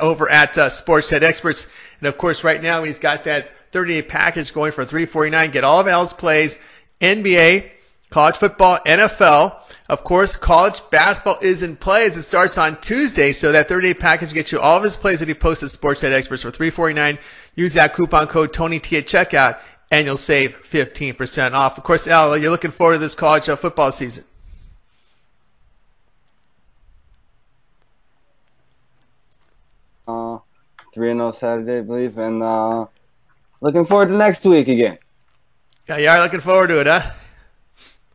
over 0.00 0.28
at 0.28 0.58
uh, 0.58 0.68
Sports 0.68 1.10
Head 1.10 1.22
Experts, 1.22 1.70
and 2.00 2.08
of 2.08 2.18
course, 2.18 2.42
right 2.42 2.60
now 2.60 2.82
he's 2.82 2.98
got 2.98 3.22
that 3.24 3.50
38 3.70 4.08
package 4.08 4.52
going 4.52 4.72
for 4.72 4.84
349. 4.84 5.52
Get 5.52 5.62
all 5.62 5.80
of 5.80 5.86
Al's 5.86 6.12
plays, 6.12 6.58
NBA, 7.00 7.70
college 8.10 8.36
football, 8.36 8.78
NFL. 8.84 9.61
Of 9.92 10.04
course, 10.04 10.36
college 10.36 10.80
basketball 10.88 11.36
is 11.42 11.62
in 11.62 11.76
play 11.76 12.06
as 12.06 12.16
it 12.16 12.22
starts 12.22 12.56
on 12.56 12.80
Tuesday. 12.80 13.30
So 13.30 13.52
that 13.52 13.68
30 13.68 13.92
day 13.92 13.94
package 14.00 14.32
gets 14.32 14.50
you 14.50 14.58
all 14.58 14.78
of 14.78 14.84
his 14.84 14.96
plays 14.96 15.20
that 15.20 15.28
he 15.28 15.34
posts 15.34 15.62
at 15.62 15.68
Sports 15.68 16.00
Head 16.00 16.14
Experts 16.14 16.40
for 16.40 16.50
349. 16.50 17.18
Use 17.56 17.74
that 17.74 17.92
coupon 17.92 18.26
code 18.26 18.54
TonyT 18.54 18.96
at 18.96 19.04
checkout 19.04 19.60
and 19.90 20.06
you'll 20.06 20.16
save 20.16 20.56
15% 20.62 21.52
off. 21.52 21.76
Of 21.76 21.84
course, 21.84 22.08
Al, 22.08 22.38
you're 22.38 22.50
looking 22.50 22.70
forward 22.70 22.94
to 22.94 23.00
this 23.00 23.14
college 23.14 23.50
uh, 23.50 23.56
football 23.56 23.92
season. 23.92 24.24
Uh, 30.08 30.38
3 30.94 31.12
0 31.12 31.32
Saturday, 31.32 31.76
I 31.76 31.80
believe, 31.82 32.16
and 32.16 32.42
uh, 32.42 32.86
looking 33.60 33.84
forward 33.84 34.06
to 34.06 34.16
next 34.16 34.46
week 34.46 34.68
again. 34.68 34.96
Yeah, 35.86 35.98
you 35.98 36.08
are 36.08 36.22
looking 36.22 36.40
forward 36.40 36.68
to 36.68 36.80
it, 36.80 36.86
huh? 36.86 37.10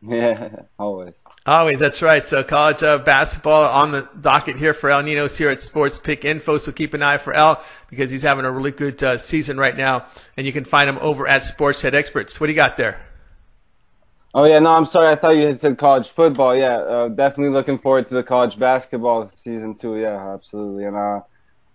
Yeah, 0.02 0.50
always. 0.78 1.24
Always, 1.44 1.80
that's 1.80 2.02
right. 2.02 2.22
So 2.22 2.44
college 2.44 2.82
uh, 2.82 2.98
basketball 2.98 3.64
on 3.64 3.90
the 3.90 4.08
docket 4.20 4.56
here 4.56 4.72
for 4.72 4.90
El 4.90 5.02
Ninos 5.02 5.38
here 5.38 5.48
at 5.48 5.60
Sports 5.60 5.98
Pick 5.98 6.24
Info. 6.24 6.58
So 6.58 6.70
keep 6.70 6.94
an 6.94 7.02
eye 7.02 7.18
for 7.18 7.32
El 7.32 7.62
because 7.90 8.10
he's 8.10 8.22
having 8.22 8.44
a 8.44 8.52
really 8.52 8.70
good 8.70 9.02
uh, 9.02 9.18
season 9.18 9.58
right 9.58 9.76
now, 9.76 10.06
and 10.36 10.46
you 10.46 10.52
can 10.52 10.64
find 10.64 10.88
him 10.88 10.98
over 11.00 11.26
at 11.26 11.42
Sports 11.42 11.82
Head 11.82 11.94
Experts. 11.94 12.40
What 12.40 12.46
do 12.46 12.52
you 12.52 12.56
got 12.56 12.76
there? 12.76 13.00
Oh 14.34 14.44
yeah, 14.44 14.58
no, 14.58 14.74
I'm 14.76 14.86
sorry. 14.86 15.08
I 15.08 15.14
thought 15.16 15.36
you 15.36 15.46
had 15.46 15.58
said 15.58 15.78
college 15.78 16.08
football. 16.08 16.54
Yeah, 16.54 16.76
uh, 16.76 17.08
definitely 17.08 17.52
looking 17.52 17.78
forward 17.78 18.06
to 18.08 18.14
the 18.14 18.22
college 18.22 18.58
basketball 18.58 19.26
season 19.26 19.74
too. 19.74 19.96
Yeah, 19.96 20.34
absolutely. 20.34 20.84
And 20.84 20.96
uh, 20.96 21.20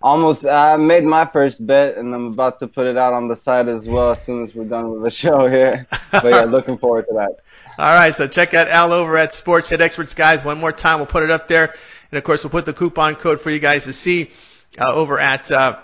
almost 0.01 0.45
I 0.45 0.77
made 0.77 1.03
my 1.03 1.25
first 1.25 1.65
bet, 1.65 1.97
and 1.97 2.13
I'm 2.13 2.27
about 2.27 2.59
to 2.59 2.67
put 2.67 2.85
it 2.85 2.95
out 2.95 3.13
on 3.13 3.27
the 3.27 3.35
site 3.35 3.67
as 3.67 3.89
well 3.89 4.11
as 4.11 4.23
soon 4.23 4.43
as 4.43 4.53
we're 4.53 4.69
done 4.69 4.91
with 4.91 5.01
the 5.01 5.09
show 5.23 5.47
here. 5.47 5.87
But 6.11 6.25
yeah, 6.25 6.43
looking 6.43 6.77
forward 6.77 7.05
to 7.07 7.13
that. 7.15 7.37
All 7.75 7.95
right, 7.95 8.13
so 8.13 8.27
check 8.27 8.53
out 8.53 8.67
Al 8.67 8.93
over 8.93 9.17
at 9.17 9.33
Sports 9.33 9.71
Head 9.71 9.81
Experts, 9.81 10.13
guys. 10.13 10.45
One 10.45 10.59
more 10.59 10.71
time, 10.71 10.97
we'll 10.97 11.07
put 11.07 11.23
it 11.23 11.31
up 11.31 11.47
there, 11.47 11.73
and 12.11 12.17
of 12.19 12.23
course, 12.23 12.43
we'll 12.43 12.51
put 12.51 12.67
the 12.67 12.73
coupon 12.73 13.15
code 13.15 13.41
for 13.41 13.49
you 13.49 13.57
guys 13.57 13.85
to 13.85 13.93
see 13.93 14.29
uh, 14.79 14.93
over 14.93 15.19
at 15.19 15.49
uh, 15.49 15.79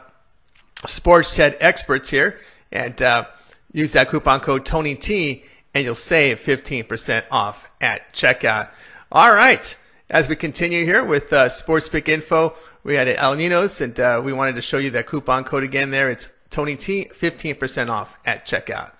Sports 0.85 1.35
Head 1.35 1.57
Experts 1.59 2.11
here, 2.11 2.39
and 2.71 3.01
uh, 3.01 3.25
use 3.71 3.93
that 3.93 4.09
coupon 4.09 4.39
code 4.39 4.67
Tony 4.67 4.93
T, 4.93 5.45
and 5.73 5.83
you'll 5.83 5.95
save 5.95 6.37
15% 6.39 7.25
off 7.31 7.71
at 7.81 8.13
checkout. 8.13 8.69
All 9.11 9.33
right, 9.33 9.75
as 10.11 10.29
we 10.29 10.35
continue 10.35 10.85
here 10.85 11.03
with 11.03 11.33
uh, 11.33 11.49
Sports 11.49 11.89
Pick 11.89 12.07
Info, 12.07 12.53
we 12.83 12.93
had 12.93 13.07
El 13.07 13.33
Ninos, 13.33 13.81
and 13.81 13.99
uh, 13.99 14.21
we 14.23 14.31
wanted 14.31 14.53
to 14.53 14.61
show 14.61 14.77
you 14.77 14.91
that 14.91 15.07
coupon 15.07 15.43
code 15.43 15.63
again. 15.63 15.89
There, 15.89 16.11
it's 16.11 16.31
Tony 16.51 16.75
T, 16.75 17.05
15% 17.11 17.89
off 17.89 18.19
at 18.27 18.45
checkout. 18.45 18.91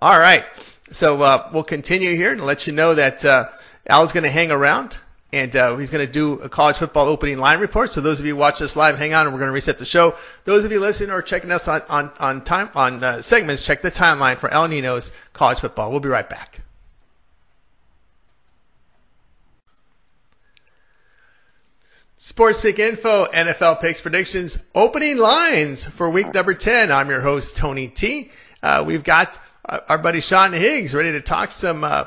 All 0.00 0.20
right. 0.20 0.44
So 0.90 1.22
uh, 1.22 1.50
we'll 1.52 1.64
continue 1.64 2.16
here 2.16 2.32
and 2.32 2.42
let 2.42 2.66
you 2.66 2.72
know 2.72 2.94
that 2.94 3.24
uh, 3.24 3.48
Al's 3.86 4.12
going 4.12 4.24
to 4.24 4.30
hang 4.30 4.50
around 4.50 4.98
and 5.32 5.54
uh, 5.54 5.76
he's 5.76 5.90
going 5.90 6.04
to 6.04 6.10
do 6.10 6.34
a 6.34 6.48
college 6.48 6.76
football 6.76 7.06
opening 7.06 7.38
line 7.38 7.60
report. 7.60 7.90
So 7.90 8.00
those 8.00 8.18
of 8.18 8.26
you 8.26 8.34
watch 8.34 8.62
us 8.62 8.76
live, 8.76 8.98
hang 8.98 9.12
on, 9.12 9.26
and 9.26 9.34
we're 9.34 9.40
going 9.40 9.50
to 9.50 9.54
reset 9.54 9.78
the 9.78 9.84
show. 9.84 10.14
Those 10.44 10.64
of 10.64 10.72
you 10.72 10.80
listening 10.80 11.10
or 11.10 11.20
checking 11.20 11.50
us 11.50 11.68
on 11.68 11.82
on 11.88 12.10
on 12.18 12.42
time 12.42 12.70
on 12.74 13.04
uh, 13.04 13.20
segments, 13.20 13.64
check 13.64 13.82
the 13.82 13.90
timeline 13.90 14.36
for 14.36 14.50
El 14.50 14.68
Nino's 14.68 15.12
college 15.32 15.58
football. 15.60 15.90
We'll 15.90 16.00
be 16.00 16.08
right 16.08 16.28
back. 16.28 16.60
Sports 22.20 22.60
Pick 22.60 22.80
Info, 22.80 23.26
NFL 23.26 23.80
picks 23.80 24.00
predictions, 24.00 24.66
opening 24.74 25.18
lines 25.18 25.84
for 25.84 26.10
week 26.10 26.34
number 26.34 26.52
10. 26.52 26.90
I'm 26.90 27.08
your 27.08 27.20
host, 27.20 27.54
Tony 27.54 27.86
T. 27.86 28.32
Uh, 28.60 28.82
we've 28.84 29.04
got 29.04 29.38
our 29.88 29.98
buddy 29.98 30.20
Sean 30.20 30.52
Higgs 30.52 30.94
ready 30.94 31.12
to 31.12 31.20
talk 31.20 31.50
some 31.50 31.84
uh, 31.84 32.04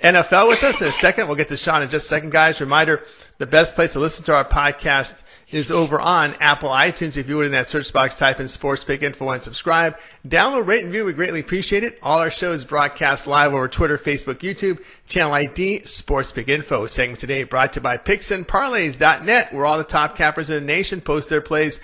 NFL 0.00 0.48
with 0.48 0.62
us 0.64 0.80
in 0.80 0.88
a 0.88 0.92
second. 0.92 1.26
We'll 1.26 1.36
get 1.36 1.48
to 1.48 1.56
Sean 1.56 1.82
in 1.82 1.90
just 1.90 2.06
a 2.06 2.08
second, 2.08 2.32
guys. 2.32 2.60
Reminder, 2.60 3.04
the 3.38 3.46
best 3.46 3.74
place 3.74 3.92
to 3.94 4.00
listen 4.00 4.24
to 4.26 4.34
our 4.34 4.44
podcast 4.44 5.22
is 5.50 5.70
over 5.70 6.00
on 6.00 6.34
Apple 6.40 6.68
iTunes. 6.68 7.16
If 7.16 7.28
you 7.28 7.36
would 7.36 7.46
in 7.46 7.52
that 7.52 7.68
search 7.68 7.92
box, 7.92 8.18
type 8.18 8.40
in 8.40 8.48
Sports 8.48 8.84
Pick 8.84 9.02
Info 9.02 9.30
and 9.30 9.42
subscribe. 9.42 9.98
Download, 10.26 10.66
rate, 10.66 10.84
and 10.84 10.92
view. 10.92 11.04
We 11.04 11.12
greatly 11.12 11.40
appreciate 11.40 11.82
it. 11.82 11.98
All 12.02 12.20
our 12.20 12.30
shows 12.30 12.64
broadcast 12.64 13.26
live 13.26 13.52
over 13.52 13.68
Twitter, 13.68 13.98
Facebook, 13.98 14.36
YouTube, 14.36 14.82
channel 15.06 15.32
ID, 15.32 15.80
Sports 15.80 16.32
Pick 16.32 16.48
Info. 16.48 16.86
Segment 16.86 17.18
today 17.18 17.42
brought 17.42 17.72
to 17.74 17.80
you 17.80 17.84
by 17.84 17.96
PicksandParlays.net, 17.96 19.52
where 19.52 19.66
all 19.66 19.78
the 19.78 19.84
top 19.84 20.16
cappers 20.16 20.48
in 20.48 20.64
the 20.64 20.72
nation 20.72 21.00
post 21.00 21.28
their 21.28 21.40
plays 21.40 21.80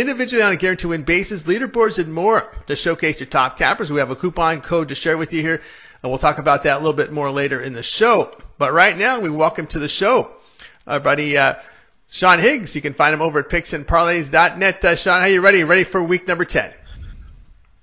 individually 0.00 0.42
on 0.42 0.52
a 0.52 0.56
guarantee 0.56 0.88
win 0.88 1.02
basis, 1.02 1.44
leaderboards, 1.44 1.98
and 2.02 2.12
more 2.12 2.52
to 2.66 2.76
showcase 2.76 3.20
your 3.20 3.28
top 3.28 3.58
cappers. 3.58 3.90
We 3.90 3.98
have 3.98 4.10
a 4.10 4.16
coupon 4.16 4.60
code 4.60 4.88
to 4.88 4.94
share 4.94 5.18
with 5.18 5.32
you 5.32 5.42
here, 5.42 5.62
and 6.02 6.10
we'll 6.10 6.18
talk 6.18 6.38
about 6.38 6.62
that 6.62 6.76
a 6.76 6.80
little 6.80 6.92
bit 6.92 7.12
more 7.12 7.30
later 7.30 7.60
in 7.60 7.72
the 7.72 7.82
show. 7.82 8.36
But 8.58 8.72
right 8.72 8.96
now, 8.96 9.20
we 9.20 9.30
welcome 9.30 9.66
to 9.68 9.78
the 9.78 9.88
show 9.88 10.32
our 10.86 11.00
buddy 11.00 11.36
uh, 11.36 11.54
Sean 12.08 12.38
Higgs. 12.38 12.74
You 12.74 12.82
can 12.82 12.94
find 12.94 13.12
him 13.12 13.20
over 13.20 13.40
at 13.40 13.48
picksandparlays.net. 13.48 14.84
Uh, 14.84 14.96
Sean, 14.96 15.20
how 15.20 15.26
you 15.26 15.40
ready? 15.40 15.62
Ready 15.64 15.84
for 15.84 16.02
week 16.02 16.26
number 16.26 16.44
10? 16.44 16.72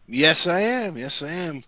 Yes, 0.07 0.47
I 0.47 0.61
am. 0.61 0.97
Yes, 0.97 1.21
I 1.21 1.29
am. 1.29 1.63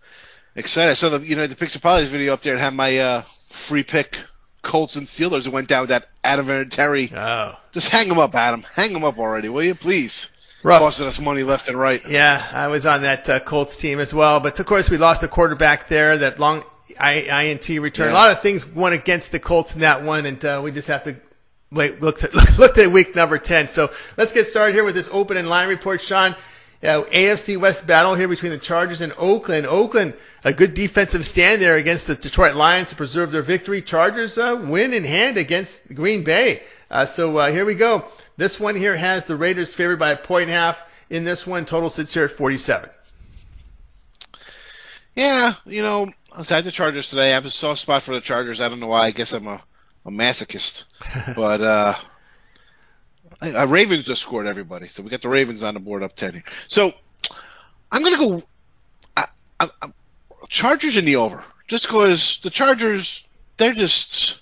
Excited. 0.56 0.92
I 0.92 0.94
saw 0.94 1.10
the 1.10 1.20
you 1.20 1.36
know 1.36 1.46
the 1.46 1.56
Picks 1.56 1.76
and 1.76 1.84
Parlays 1.84 2.08
video 2.08 2.34
up 2.34 2.42
there 2.42 2.54
and 2.54 2.62
had 2.62 2.74
my 2.74 2.98
uh, 2.98 3.22
free 3.50 3.84
pick 3.84 4.18
Colts 4.64 4.96
and 4.96 5.08
Steelers 5.08 5.44
that 5.44 5.52
went 5.52 5.68
down 5.68 5.82
with 5.82 5.90
that 5.90 6.10
Adam 6.24 6.48
Vinatieri. 6.48 7.14
Oh. 7.16 7.58
Just 7.72 7.90
hang 7.90 8.10
him 8.10 8.18
up, 8.18 8.34
Adam. 8.36 8.64
Hang 8.76 8.92
him 8.92 9.04
up 9.04 9.18
already, 9.20 9.50
will 9.50 9.64
you, 9.64 9.76
please? 9.76 10.32
Rough. 10.64 10.80
Costing 10.80 11.06
us 11.08 11.20
money 11.20 11.44
left 11.44 11.68
and 11.68 11.80
right. 11.80 12.02
Yeah, 12.10 12.46
I 12.52 12.68
was 12.68 12.86
on 12.86 13.04
that 13.04 13.30
uh, 13.30 13.40
Colts 13.40 13.78
team 13.78 14.00
as 14.00 14.14
well. 14.14 14.40
But 14.40 14.60
of 14.60 14.66
course, 14.66 14.90
we 14.90 14.98
lost 14.98 15.22
a 15.24 15.28
quarterback 15.28 15.88
there. 15.88 16.18
That 16.18 16.40
long 16.40 16.64
I, 17.00 17.46
INT 17.46 17.68
return. 17.70 18.08
Yeah. 18.08 18.14
A 18.14 18.16
lot 18.16 18.32
of 18.32 18.42
things 18.42 18.68
went 18.68 18.96
against 18.96 19.32
the 19.32 19.40
Colts 19.40 19.76
in 19.76 19.82
that 19.82 20.04
one, 20.04 20.26
and 20.26 20.44
uh, 20.44 20.62
we 20.64 20.72
just 20.72 20.88
have 20.88 21.04
to 21.04 21.16
wait. 21.72 22.02
Look 22.02 22.20
to, 22.20 22.56
looked 22.58 22.78
at 22.78 22.92
week 22.92 23.16
number 23.16 23.38
ten. 23.38 23.68
So 23.68 23.92
let's 24.18 24.34
get 24.34 24.48
started 24.48 24.74
here 24.74 24.84
with 24.84 24.96
this 24.96 25.10
open 25.12 25.38
and 25.38 25.48
line 25.48 25.70
report, 25.70 26.02
Sean. 26.02 26.36
Uh, 26.84 27.02
AFC 27.06 27.58
West 27.58 27.88
battle 27.88 28.14
here 28.14 28.28
between 28.28 28.52
the 28.52 28.58
Chargers 28.58 29.02
and 29.02 29.12
Oakland. 29.18 29.66
Oakland, 29.66 30.14
a 30.44 30.54
good 30.54 30.76
defensive 30.76 31.26
stand 31.26 31.60
there 31.60 31.76
against 31.76 32.06
the 32.06 32.14
Detroit 32.14 32.54
Lions 32.54 32.90
to 32.90 32.96
preserve 32.96 33.32
their 33.32 33.42
victory. 33.42 33.82
Chargers 33.82 34.38
uh, 34.38 34.64
win 34.64 34.94
in 34.94 35.04
hand 35.04 35.38
against 35.38 35.96
Green 35.96 36.24
Bay. 36.24 36.62
Uh, 36.92 37.04
so 37.04 37.36
uh, 37.38 37.52
here 37.52 37.66
we 37.66 37.74
go. 37.74 38.06
This 38.38 38.60
one 38.60 38.76
here 38.76 38.96
has 38.98 39.26
the 39.26 39.36
Raiders 39.36 39.74
favored 39.74 39.98
by 40.00 40.12
a 40.12 40.18
point 40.18 40.44
and 40.44 40.52
a 40.52 40.54
half. 40.54 40.84
In 41.10 41.24
this 41.24 41.48
one, 41.48 41.66
total 41.66 41.90
sits 41.90 42.14
here 42.14 42.26
at 42.26 42.32
47. 42.32 42.90
Yeah, 45.16 45.54
you 45.66 45.82
know, 45.82 46.12
I 46.32 46.38
was 46.38 46.52
at 46.52 46.64
the 46.64 46.72
Chargers 46.72 47.10
today. 47.10 47.32
I 47.32 47.34
have 47.34 47.46
a 47.48 47.50
soft 47.50 47.80
spot 47.80 48.04
for 48.04 48.14
the 48.14 48.22
Chargers. 48.22 48.62
I 48.62 48.70
don't 48.70 48.80
know 48.80 48.88
why. 48.88 49.08
I 49.08 49.12
guess 49.12 49.34
I'm 49.34 49.48
a, 49.48 49.64
a 50.06 50.12
masochist. 50.12 50.84
but 51.36 51.62
uh, 51.62 51.96
uh, 53.42 53.68
Ravens 53.68 54.06
just 54.06 54.22
scored 54.22 54.46
everybody. 54.46 54.88
So 54.88 55.02
we 55.02 55.10
got 55.10 55.24
the 55.24 55.30
Ravens 55.30 55.64
on 55.64 55.74
the 55.74 55.80
board 55.80 56.04
up 56.04 56.14
10 56.14 56.34
here. 56.34 56.44
So 56.68 56.94
I'm 57.92 58.04
going 58.04 58.14
to 58.14 58.20
go 58.20 58.44
I, 59.16 59.26
I, 59.60 59.70
I, 59.82 59.90
Chargers 60.50 60.98
in 60.98 61.06
the 61.06 61.16
over. 61.16 61.44
Just 61.68 61.88
because 61.88 62.40
the 62.44 62.52
Chargers, 62.52 63.28
they're 63.58 63.74
just. 63.74 64.40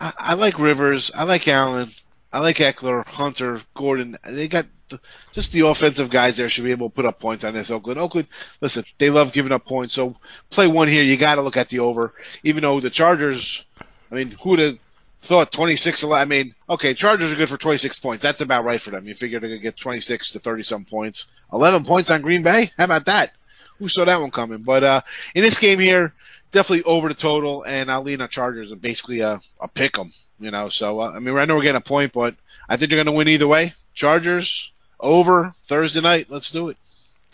I, 0.00 0.12
I 0.16 0.34
like 0.34 0.58
Rivers. 0.58 1.10
I 1.14 1.24
like 1.24 1.46
Allen. 1.46 1.90
I 2.32 2.38
like 2.40 2.56
Ekeler, 2.56 3.06
Hunter, 3.06 3.60
Gordon. 3.74 4.16
They 4.24 4.48
got 4.48 4.66
the, 4.88 5.00
just 5.32 5.52
the 5.52 5.66
offensive 5.66 6.10
guys 6.10 6.36
there 6.36 6.48
should 6.48 6.64
be 6.64 6.70
able 6.70 6.88
to 6.88 6.94
put 6.94 7.04
up 7.04 7.20
points 7.20 7.44
on 7.44 7.54
this 7.54 7.70
Oakland. 7.70 8.00
Oakland, 8.00 8.28
listen, 8.60 8.84
they 8.98 9.10
love 9.10 9.32
giving 9.32 9.52
up 9.52 9.64
points. 9.66 9.94
So 9.94 10.16
play 10.50 10.66
one 10.66 10.88
here. 10.88 11.02
You 11.02 11.16
got 11.16 11.34
to 11.34 11.42
look 11.42 11.56
at 11.56 11.68
the 11.68 11.80
over. 11.80 12.14
Even 12.42 12.62
though 12.62 12.80
the 12.80 12.90
Chargers, 12.90 13.64
I 14.10 14.14
mean, 14.14 14.30
who 14.42 14.50
would 14.50 14.58
have 14.60 14.78
thought 15.22 15.52
26. 15.52 16.04
I 16.04 16.24
mean, 16.24 16.54
okay, 16.68 16.94
Chargers 16.94 17.32
are 17.32 17.36
good 17.36 17.48
for 17.48 17.56
26 17.56 17.98
points. 17.98 18.22
That's 18.22 18.40
about 18.40 18.64
right 18.64 18.80
for 18.80 18.90
them. 18.90 19.06
You 19.06 19.14
figure 19.14 19.40
they're 19.40 19.50
to 19.50 19.58
get 19.58 19.76
26 19.76 20.32
to 20.32 20.38
30 20.38 20.62
some 20.62 20.84
points. 20.84 21.26
11 21.52 21.84
points 21.84 22.10
on 22.10 22.22
Green 22.22 22.42
Bay. 22.42 22.72
How 22.76 22.84
about 22.84 23.06
that? 23.06 23.32
Who 23.78 23.88
saw 23.88 24.04
that 24.04 24.20
one 24.20 24.30
coming? 24.30 24.62
But 24.62 24.84
uh, 24.84 25.00
in 25.34 25.42
this 25.42 25.58
game 25.58 25.78
here, 25.78 26.12
definitely 26.52 26.84
over 26.84 27.08
the 27.08 27.14
total, 27.14 27.64
and 27.64 27.90
I'll 27.90 28.02
lean 28.02 28.20
on 28.20 28.28
Chargers 28.28 28.70
and 28.70 28.80
basically 28.80 29.20
a, 29.20 29.40
a 29.60 29.68
pick 29.68 29.94
them. 29.94 30.10
You 30.38 30.50
know, 30.50 30.68
so 30.68 31.00
uh, 31.00 31.10
I 31.10 31.18
mean, 31.18 31.36
I 31.36 31.44
know 31.44 31.56
we're 31.56 31.62
getting 31.62 31.76
a 31.76 31.80
point, 31.80 32.12
but 32.12 32.36
I 32.68 32.76
think 32.76 32.90
they're 32.90 32.96
going 32.96 33.06
to 33.06 33.12
win 33.12 33.28
either 33.28 33.48
way. 33.48 33.74
Chargers 33.94 34.72
over 35.00 35.52
Thursday 35.64 36.00
night. 36.00 36.26
Let's 36.28 36.50
do 36.50 36.68
it. 36.68 36.76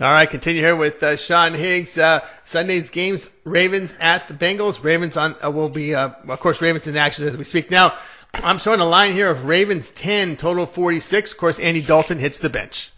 All 0.00 0.12
right, 0.12 0.30
continue 0.30 0.62
here 0.62 0.76
with 0.76 1.02
uh, 1.02 1.16
Sean 1.16 1.54
Higgs. 1.54 1.98
Uh, 1.98 2.20
Sunday's 2.44 2.88
games: 2.88 3.30
Ravens 3.44 3.94
at 4.00 4.28
the 4.28 4.34
Bengals. 4.34 4.82
Ravens 4.82 5.16
on 5.16 5.34
uh, 5.44 5.50
will 5.50 5.68
be, 5.68 5.94
uh, 5.94 6.10
of 6.28 6.40
course, 6.40 6.62
Ravens 6.62 6.86
in 6.86 6.96
action 6.96 7.26
as 7.26 7.36
we 7.36 7.44
speak 7.44 7.70
now. 7.70 7.92
I'm 8.34 8.58
showing 8.58 8.80
a 8.80 8.84
line 8.84 9.12
here 9.12 9.30
of 9.30 9.46
Ravens 9.46 9.90
10, 9.90 10.36
total 10.36 10.66
46. 10.66 11.32
Of 11.32 11.38
course, 11.38 11.58
Andy 11.58 11.82
Dalton 11.82 12.18
hits 12.18 12.38
the 12.38 12.50
bench. 12.50 12.92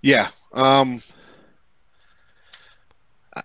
Yeah. 0.00 0.30
Um, 0.52 1.02
I 3.36 3.42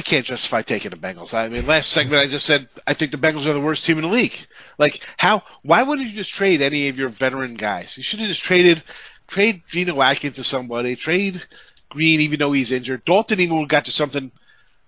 can't 0.00 0.24
justify 0.26 0.62
taking 0.62 0.90
the 0.90 0.96
Bengals. 0.96 1.32
I 1.32 1.48
mean, 1.48 1.66
last 1.66 1.90
segment 1.90 2.22
I 2.22 2.26
just 2.26 2.46
said 2.46 2.68
I 2.86 2.94
think 2.94 3.12
the 3.12 3.18
Bengals 3.18 3.46
are 3.46 3.52
the 3.52 3.60
worst 3.60 3.86
team 3.86 3.98
in 3.98 4.02
the 4.02 4.10
league. 4.10 4.46
Like, 4.78 5.00
how? 5.16 5.42
Why 5.62 5.82
wouldn't 5.82 6.08
you 6.08 6.14
just 6.14 6.32
trade 6.32 6.60
any 6.60 6.88
of 6.88 6.98
your 6.98 7.08
veteran 7.08 7.54
guys? 7.54 7.96
You 7.96 8.02
should 8.02 8.20
have 8.20 8.28
just 8.28 8.42
traded 8.42 8.82
trade 9.26 9.62
Geno 9.68 10.00
Atkins 10.02 10.36
to 10.36 10.44
somebody, 10.44 10.96
trade 10.96 11.42
Green 11.88 12.20
even 12.20 12.38
though 12.38 12.52
he's 12.52 12.72
injured. 12.72 13.04
Dalton 13.04 13.40
even 13.40 13.66
got 13.66 13.84
to 13.84 13.90
something. 13.90 14.32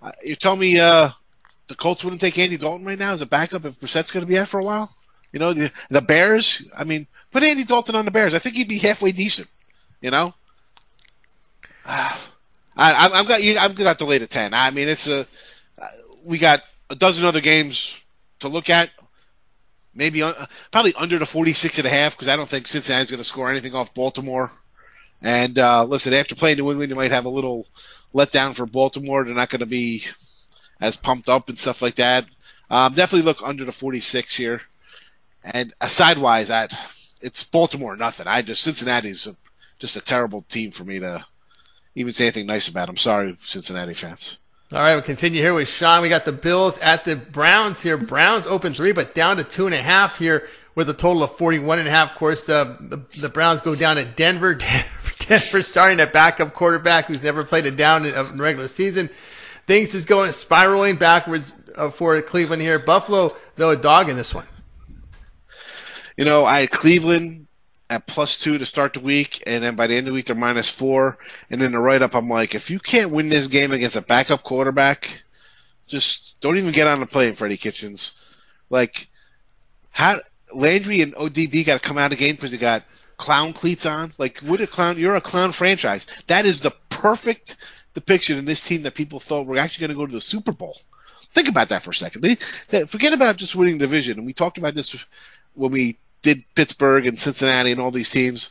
Uh, 0.02 0.12
you 0.24 0.36
tell 0.36 0.56
me 0.56 0.78
uh, 0.78 1.10
the 1.68 1.74
Colts 1.74 2.04
wouldn't 2.04 2.20
take 2.20 2.38
Andy 2.38 2.56
Dalton 2.56 2.86
right 2.86 2.98
now 2.98 3.12
as 3.12 3.22
a 3.22 3.26
backup 3.26 3.64
if 3.64 3.78
Brissett's 3.78 4.10
going 4.10 4.24
to 4.24 4.28
be 4.28 4.38
out 4.38 4.48
for 4.48 4.60
a 4.60 4.64
while. 4.64 4.94
You 5.32 5.38
know 5.38 5.52
the, 5.52 5.70
the 5.90 6.00
Bears. 6.00 6.62
I 6.76 6.84
mean, 6.84 7.06
put 7.30 7.42
Andy 7.42 7.64
Dalton 7.64 7.94
on 7.94 8.04
the 8.04 8.10
Bears. 8.10 8.34
I 8.34 8.38
think 8.38 8.56
he'd 8.56 8.68
be 8.68 8.78
halfway 8.78 9.12
decent. 9.12 9.48
You 10.00 10.10
know. 10.10 10.34
Uh, 11.84 12.16
I, 12.78 13.08
I've 13.12 13.26
got 13.26 13.42
you. 13.42 13.58
I've 13.58 13.74
to 13.74 13.94
delayed 13.94 14.22
at 14.22 14.30
ten. 14.30 14.54
I 14.54 14.70
mean, 14.70 14.88
it's 14.88 15.08
a. 15.08 15.26
We 16.24 16.38
got 16.38 16.62
a 16.90 16.94
dozen 16.94 17.24
other 17.24 17.40
games 17.40 17.94
to 18.40 18.48
look 18.48 18.70
at 18.70 18.90
maybe 19.94 20.22
uh, 20.22 20.46
probably 20.70 20.94
under 20.94 21.18
the 21.18 21.26
46 21.26 21.78
and 21.78 21.86
a 21.86 21.90
half 21.90 22.16
because 22.16 22.28
I 22.28 22.36
don't 22.36 22.48
think 22.48 22.66
Cincinnati's 22.66 23.10
going 23.10 23.18
to 23.18 23.24
score 23.24 23.50
anything 23.50 23.74
off 23.74 23.92
Baltimore. 23.92 24.52
And 25.20 25.58
uh, 25.58 25.84
listen, 25.84 26.14
after 26.14 26.36
playing 26.36 26.58
New 26.58 26.70
England, 26.70 26.90
you 26.90 26.96
might 26.96 27.10
have 27.10 27.24
a 27.24 27.30
little 27.30 27.66
letdown 28.14 28.54
for 28.54 28.64
Baltimore. 28.64 29.24
They're 29.24 29.34
not 29.34 29.50
going 29.50 29.60
to 29.60 29.66
be 29.66 30.04
as 30.80 30.96
pumped 30.96 31.28
up 31.28 31.48
and 31.48 31.58
stuff 31.58 31.82
like 31.82 31.96
that. 31.96 32.26
Um, 32.70 32.94
definitely 32.94 33.26
look 33.26 33.42
under 33.42 33.64
the 33.64 33.72
46 33.72 34.36
here. 34.36 34.62
And 35.42 35.74
uh, 35.80 35.88
sidewise, 35.88 36.50
at 36.50 36.78
it's 37.20 37.42
Baltimore 37.42 37.96
nothing. 37.96 38.28
I 38.28 38.42
just 38.42 38.62
Cincinnati's 38.62 39.26
a, 39.26 39.36
just 39.80 39.96
a 39.96 40.00
terrible 40.00 40.42
team 40.42 40.70
for 40.70 40.84
me 40.84 41.00
to 41.00 41.24
even 41.98 42.12
say 42.12 42.24
anything 42.24 42.46
nice 42.46 42.68
about. 42.68 42.88
I'm 42.88 42.96
sorry, 42.96 43.36
Cincinnati 43.40 43.94
fans. 43.94 44.38
All 44.72 44.80
right, 44.80 44.96
we 44.96 45.02
continue 45.02 45.40
here 45.40 45.54
with 45.54 45.68
Sean. 45.68 46.02
We 46.02 46.08
got 46.08 46.24
the 46.24 46.32
Bills 46.32 46.78
at 46.78 47.04
the 47.04 47.16
Browns 47.16 47.82
here. 47.82 47.96
Browns 47.96 48.46
open 48.46 48.74
three, 48.74 48.92
but 48.92 49.14
down 49.14 49.38
to 49.38 49.44
two 49.44 49.66
and 49.66 49.74
a 49.74 49.82
half 49.82 50.18
here 50.18 50.46
with 50.74 50.88
a 50.88 50.94
total 50.94 51.22
of 51.22 51.34
41 51.36 51.80
and 51.80 51.88
a 51.88 51.90
half. 51.90 52.12
Of 52.12 52.18
course, 52.18 52.48
uh, 52.48 52.76
the, 52.78 52.98
the 53.18 53.28
Browns 53.28 53.62
go 53.62 53.74
down 53.74 53.96
to 53.96 54.04
Denver. 54.04 54.54
Denver 55.18 55.62
starting 55.62 56.00
a 56.00 56.06
backup 56.06 56.54
quarterback 56.54 57.06
who's 57.06 57.24
never 57.24 57.44
played 57.44 57.66
a 57.66 57.72
down 57.72 58.06
in 58.06 58.14
a 58.14 58.24
regular 58.24 58.68
season. 58.68 59.08
Things 59.66 59.92
just 59.92 60.06
going 60.06 60.30
spiraling 60.32 60.96
backwards 60.96 61.52
uh, 61.74 61.90
for 61.90 62.22
Cleveland 62.22 62.62
here. 62.62 62.78
Buffalo, 62.78 63.34
though, 63.56 63.70
a 63.70 63.76
dog 63.76 64.08
in 64.08 64.16
this 64.16 64.34
one. 64.34 64.46
You 66.16 66.24
know, 66.24 66.44
I 66.44 66.60
had 66.60 66.70
Cleveland 66.70 67.47
at 67.90 68.06
plus 68.06 68.38
two 68.38 68.58
to 68.58 68.66
start 68.66 68.94
the 68.94 69.00
week, 69.00 69.42
and 69.46 69.64
then 69.64 69.74
by 69.74 69.86
the 69.86 69.94
end 69.94 70.06
of 70.06 70.12
the 70.12 70.14
week 70.14 70.26
they're 70.26 70.36
minus 70.36 70.68
four. 70.68 71.18
And 71.50 71.60
then 71.60 71.72
the 71.72 71.78
write 71.78 72.02
up, 72.02 72.14
I'm 72.14 72.28
like, 72.28 72.54
if 72.54 72.70
you 72.70 72.78
can't 72.78 73.10
win 73.10 73.28
this 73.28 73.46
game 73.46 73.72
against 73.72 73.96
a 73.96 74.02
backup 74.02 74.42
quarterback, 74.42 75.22
just 75.86 76.40
don't 76.40 76.58
even 76.58 76.72
get 76.72 76.86
on 76.86 77.00
the 77.00 77.06
plane, 77.06 77.34
Freddie 77.34 77.56
Kitchens. 77.56 78.12
Like, 78.68 79.08
how 79.90 80.18
Landry 80.54 81.00
and 81.00 81.14
ODB 81.14 81.64
got 81.64 81.80
to 81.80 81.88
come 81.88 81.98
out 81.98 82.12
of 82.12 82.18
the 82.18 82.24
game 82.24 82.34
because 82.34 82.50
they 82.50 82.58
got 82.58 82.84
clown 83.16 83.52
cleats 83.52 83.86
on. 83.86 84.12
Like, 84.18 84.38
what 84.40 84.60
a 84.60 84.66
clown! 84.66 84.98
You're 84.98 85.16
a 85.16 85.20
clown 85.20 85.52
franchise. 85.52 86.06
That 86.26 86.46
is 86.46 86.60
the 86.60 86.72
perfect 86.90 87.56
depiction 87.94 88.38
in 88.38 88.44
this 88.44 88.64
team 88.64 88.82
that 88.82 88.94
people 88.94 89.18
thought 89.18 89.46
were 89.46 89.58
actually 89.58 89.86
going 89.86 89.96
to 89.96 90.02
go 90.02 90.06
to 90.06 90.12
the 90.12 90.20
Super 90.20 90.52
Bowl. 90.52 90.78
Think 91.32 91.48
about 91.48 91.68
that 91.68 91.82
for 91.82 91.90
a 91.90 91.94
second. 91.94 92.38
Forget 92.88 93.12
about 93.12 93.36
just 93.36 93.56
winning 93.56 93.78
division. 93.78 94.18
And 94.18 94.26
we 94.26 94.32
talked 94.32 94.58
about 94.58 94.74
this 94.74 95.04
when 95.54 95.72
we 95.72 95.98
did 96.22 96.44
Pittsburgh 96.54 97.06
and 97.06 97.18
Cincinnati 97.18 97.72
and 97.72 97.80
all 97.80 97.90
these 97.90 98.10
teams. 98.10 98.50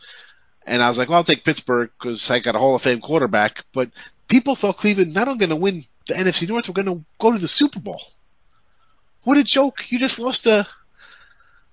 And 0.65 0.83
I 0.83 0.87
was 0.87 0.97
like, 0.97 1.09
well, 1.09 1.17
I'll 1.17 1.23
take 1.23 1.45
Pittsburgh 1.45 1.89
because 1.97 2.29
I 2.29 2.39
got 2.39 2.55
a 2.55 2.59
Hall 2.59 2.75
of 2.75 2.81
Fame 2.81 2.99
quarterback. 2.99 3.63
But 3.73 3.89
people 4.27 4.55
thought 4.55 4.77
Cleveland 4.77 5.13
not 5.13 5.27
only 5.27 5.39
going 5.39 5.49
to 5.49 5.55
win 5.55 5.85
the 6.07 6.13
NFC 6.13 6.47
North, 6.47 6.67
we're 6.67 6.81
going 6.81 6.97
to 6.97 7.05
go 7.19 7.31
to 7.31 7.39
the 7.39 7.47
Super 7.47 7.79
Bowl. 7.79 8.01
What 9.23 9.37
a 9.37 9.43
joke. 9.43 9.91
You 9.91 9.99
just 9.99 10.19
lost 10.19 10.43
to 10.43 10.67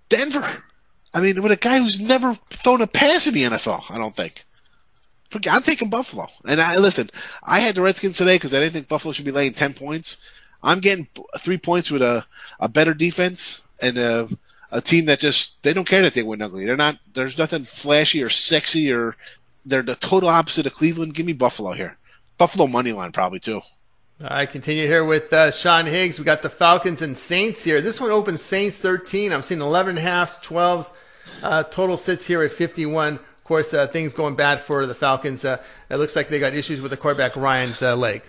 Denver. 0.08 0.64
I 1.12 1.20
mean, 1.20 1.42
with 1.42 1.52
a 1.52 1.56
guy 1.56 1.78
who's 1.78 2.00
never 2.00 2.34
thrown 2.50 2.82
a 2.82 2.86
pass 2.86 3.26
in 3.26 3.34
the 3.34 3.44
NFL, 3.44 3.84
I 3.90 3.98
don't 3.98 4.14
think. 4.14 4.44
I'm 5.48 5.62
taking 5.62 5.90
Buffalo. 5.90 6.28
And 6.46 6.60
I 6.60 6.76
listen, 6.76 7.10
I 7.42 7.60
had 7.60 7.74
the 7.74 7.82
Redskins 7.82 8.18
today 8.18 8.36
because 8.36 8.54
I 8.54 8.60
didn't 8.60 8.72
think 8.72 8.88
Buffalo 8.88 9.12
should 9.12 9.24
be 9.24 9.32
laying 9.32 9.52
10 9.52 9.74
points. 9.74 10.18
I'm 10.62 10.80
getting 10.80 11.08
three 11.38 11.58
points 11.58 11.90
with 11.90 12.02
a, 12.02 12.24
a 12.60 12.68
better 12.68 12.94
defense 12.94 13.66
and 13.82 13.98
a 13.98 14.28
a 14.70 14.80
team 14.80 15.04
that 15.06 15.18
just 15.18 15.62
they 15.62 15.72
don't 15.72 15.88
care 15.88 16.02
that 16.02 16.14
they 16.14 16.22
win 16.22 16.42
ugly. 16.42 16.64
They're 16.64 16.76
not. 16.76 16.98
There's 17.12 17.38
nothing 17.38 17.64
flashy 17.64 18.22
or 18.22 18.30
sexy 18.30 18.92
or 18.92 19.16
they're 19.64 19.82
the 19.82 19.96
total 19.96 20.28
opposite 20.28 20.66
of 20.66 20.74
Cleveland. 20.74 21.14
Give 21.14 21.26
me 21.26 21.32
Buffalo 21.32 21.72
here. 21.72 21.96
Buffalo 22.38 22.66
money 22.66 22.92
line 22.92 23.12
probably 23.12 23.40
too. 23.40 23.62
All 24.20 24.28
right, 24.30 24.48
continue 24.48 24.86
here 24.86 25.04
with 25.04 25.32
uh, 25.32 25.50
Sean 25.50 25.86
Higgs. 25.86 26.20
We 26.20 26.24
got 26.24 26.42
the 26.42 26.48
Falcons 26.48 27.02
and 27.02 27.18
Saints 27.18 27.64
here. 27.64 27.80
This 27.80 28.00
one 28.00 28.12
opens 28.12 28.42
Saints 28.42 28.78
13. 28.78 29.32
I'm 29.32 29.42
seeing 29.42 29.60
11 29.60 29.96
halves, 29.96 30.38
12s. 30.38 30.92
Uh, 31.42 31.64
total 31.64 31.96
sits 31.96 32.24
here 32.26 32.42
at 32.44 32.52
51. 32.52 33.14
Of 33.14 33.44
course, 33.44 33.74
uh, 33.74 33.88
things 33.88 34.12
going 34.12 34.36
bad 34.36 34.60
for 34.60 34.86
the 34.86 34.94
Falcons. 34.94 35.44
Uh, 35.44 35.60
it 35.90 35.96
looks 35.96 36.14
like 36.14 36.28
they 36.28 36.38
got 36.38 36.54
issues 36.54 36.80
with 36.80 36.92
the 36.92 36.96
quarterback 36.96 37.34
Ryan's 37.34 37.82
uh, 37.82 37.96
leg 37.96 38.22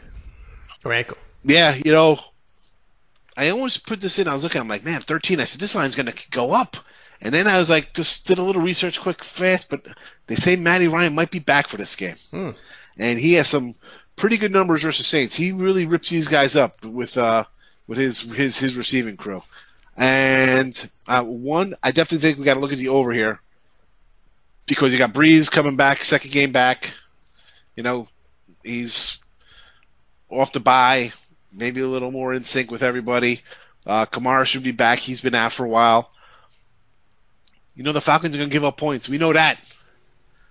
or 0.84 0.92
ankle. 0.92 1.18
Yeah, 1.44 1.76
you 1.76 1.92
know, 1.92 2.20
I 3.38 3.50
always 3.50 3.78
put 3.78 4.02
this 4.02 4.18
in. 4.20 4.28
I 4.28 4.34
was 4.34 4.44
looking. 4.44 4.62
I'm 4.62 4.68
like, 4.68 4.86
man, 4.86 5.02
13. 5.02 5.40
I 5.40 5.46
said 5.46 5.60
this 5.60 5.76
line's 5.76 5.96
going 5.96 6.12
to 6.12 6.30
go 6.30 6.52
up. 6.52 6.78
And 7.22 7.34
then 7.34 7.48
I 7.48 7.58
was 7.58 7.70
like, 7.70 7.94
just 7.94 8.28
did 8.28 8.38
a 8.38 8.44
little 8.44 8.62
research, 8.62 9.00
quick, 9.00 9.24
fast. 9.24 9.70
But 9.70 9.88
they 10.28 10.36
say 10.36 10.56
Matty 10.56 10.88
Ryan 10.88 11.16
might 11.16 11.32
be 11.32 11.40
back 11.40 11.68
for 11.68 11.78
this 11.78 11.96
game, 11.96 12.18
hmm. 12.32 12.52
and 12.98 13.20
he 13.20 13.34
has 13.34 13.48
some 13.48 13.76
pretty 14.16 14.38
good 14.38 14.52
numbers 14.52 14.84
versus 14.84 15.08
Saints. 15.08 15.36
He 15.36 15.52
really 15.52 15.86
rips 15.86 16.10
these 16.10 16.28
guys 16.28 16.56
up 16.56 16.84
with 16.84 17.18
uh 17.18 17.46
with 17.88 17.98
his 17.98 18.22
his 18.22 18.60
his 18.60 18.76
receiving 18.76 19.18
crew. 19.18 19.42
And 19.98 20.90
uh, 21.08 21.24
one, 21.24 21.76
I 21.82 21.92
definitely 21.92 22.28
think 22.28 22.38
we 22.38 22.46
got 22.46 22.56
to 22.56 22.60
look 22.60 22.74
at 22.74 22.80
the 22.80 22.90
over 22.90 23.14
here 23.14 23.42
because 24.68 24.92
you 24.92 24.98
got 24.98 25.14
Brees 25.14 25.50
coming 25.50 25.78
back, 25.78 26.04
second 26.04 26.32
game 26.32 26.52
back. 26.52 26.92
You 27.78 27.84
know, 27.84 28.10
he's 28.62 29.20
off 30.30 30.52
the 30.52 30.60
bye 30.60 31.14
maybe 31.56 31.82
a 31.82 31.88
little 31.88 32.12
more 32.12 32.34
in 32.34 32.44
sync 32.44 32.70
with 32.70 32.84
everybody. 32.84 33.42
Uh, 33.86 34.06
Kamara 34.06 34.46
should 34.46 34.64
be 34.64 34.72
back. 34.72 35.00
He's 35.00 35.22
been 35.22 35.36
out 35.36 35.54
for 35.54 35.66
a 35.66 35.70
while. 35.70 36.12
You 37.76 37.84
know 37.84 37.92
the 37.92 38.02
Falcons 38.02 38.34
are 38.34 38.38
going 38.38 38.50
to 38.50 38.54
give 38.54 38.66
up 38.66 38.78
points. 38.78 39.10
We 39.10 39.18
know 39.18 39.34
that. 39.34 39.62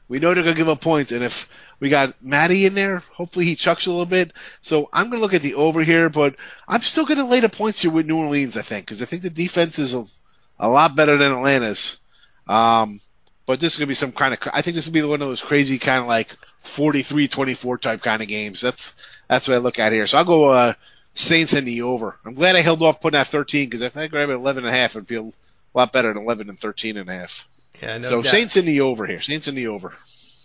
We 0.09 0.19
know 0.19 0.35
they're 0.35 0.43
going 0.43 0.55
to 0.55 0.61
give 0.61 0.69
up 0.69 0.83
points, 0.83 1.13
and 1.13 1.25
if 1.25 1.49
we 1.81 1.89
got 1.89 2.23
Matty 2.23 2.67
in 2.67 2.75
there, 2.75 2.99
hopefully 3.15 3.47
he 3.47 3.55
chucks 3.55 3.87
a 3.87 3.91
little 3.91 4.07
bit. 4.07 4.33
So 4.61 4.89
I'm 4.93 5.09
going 5.09 5.19
to 5.19 5.23
look 5.23 5.35
at 5.35 5.43
the 5.43 5.55
over 5.55 5.83
here, 5.83 6.11
but 6.11 6.37
I'm 6.69 6.83
still 6.83 7.07
going 7.07 7.19
to 7.19 7.25
lay 7.25 7.41
the 7.41 7.49
points 7.49 7.81
here 7.81 7.91
with 7.91 8.07
New 8.07 8.19
Orleans. 8.19 8.57
I 8.57 8.63
think 8.63 8.87
because 8.87 9.01
I 9.01 9.07
think 9.07 9.23
the 9.23 9.31
defense 9.31 9.79
is 9.79 9.95
a, 9.95 10.05
a 10.59 10.69
lot 10.69 10.95
better 10.95 11.17
than 11.17 11.33
Atlanta's. 11.33 11.97
Um, 12.47 13.01
but 13.47 13.61
this 13.61 13.73
is 13.73 13.79
going 13.79 13.87
to 13.87 13.91
be 13.91 13.95
some 13.95 14.13
kind 14.13 14.35
of. 14.35 14.41
I 14.53 14.61
think 14.61 14.75
this 14.75 14.87
will 14.87 14.93
be 14.93 15.03
one 15.03 15.23
of 15.23 15.29
those 15.29 15.41
crazy 15.41 15.79
kind 15.79 16.03
of 16.03 16.07
like 16.07 16.37
43-24 16.65 17.81
type 17.81 18.03
kind 18.03 18.23
of 18.23 18.29
games. 18.29 18.61
That's 18.61 18.95
that's 19.29 19.49
what 19.49 19.55
I 19.55 19.59
look 19.59 19.79
at 19.79 19.93
here. 19.93 20.07
So 20.07 20.19
I'll 20.19 20.25
go. 20.25 20.51
Uh, 20.51 20.75
Saints 21.15 21.55
in 21.55 21.65
the 21.65 21.83
over. 21.83 22.19
I'm 22.25 22.35
glad 22.35 22.57
I 22.57 22.61
held 22.61 22.83
off 22.83 23.01
putting 23.01 23.19
out 23.19 23.29
13 23.29 23.69
because 23.69 23.81
if 23.81 23.97
I 23.97 24.09
grab 24.09 24.31
it 24.31 24.35
11 24.35 24.65
and 24.65 24.75
a 24.75 24.77
half, 24.77 24.97
I'd 24.97 25.07
feel 25.07 25.33
a 25.75 25.79
lot 25.79 25.93
better 25.93 26.13
than 26.13 26.23
11 26.23 26.49
and 26.49 26.59
13 26.59 26.97
and 26.97 27.09
a 27.09 27.13
half. 27.13 27.49
Yeah, 27.81 27.99
no 27.99 28.03
so 28.03 28.23
doubt. 28.23 28.31
Saints 28.31 28.57
in 28.57 28.65
the 28.65 28.81
over 28.81 29.07
here. 29.07 29.21
Saints 29.21 29.49
in 29.49 29.55
the 29.55 29.69
over. 29.69 29.95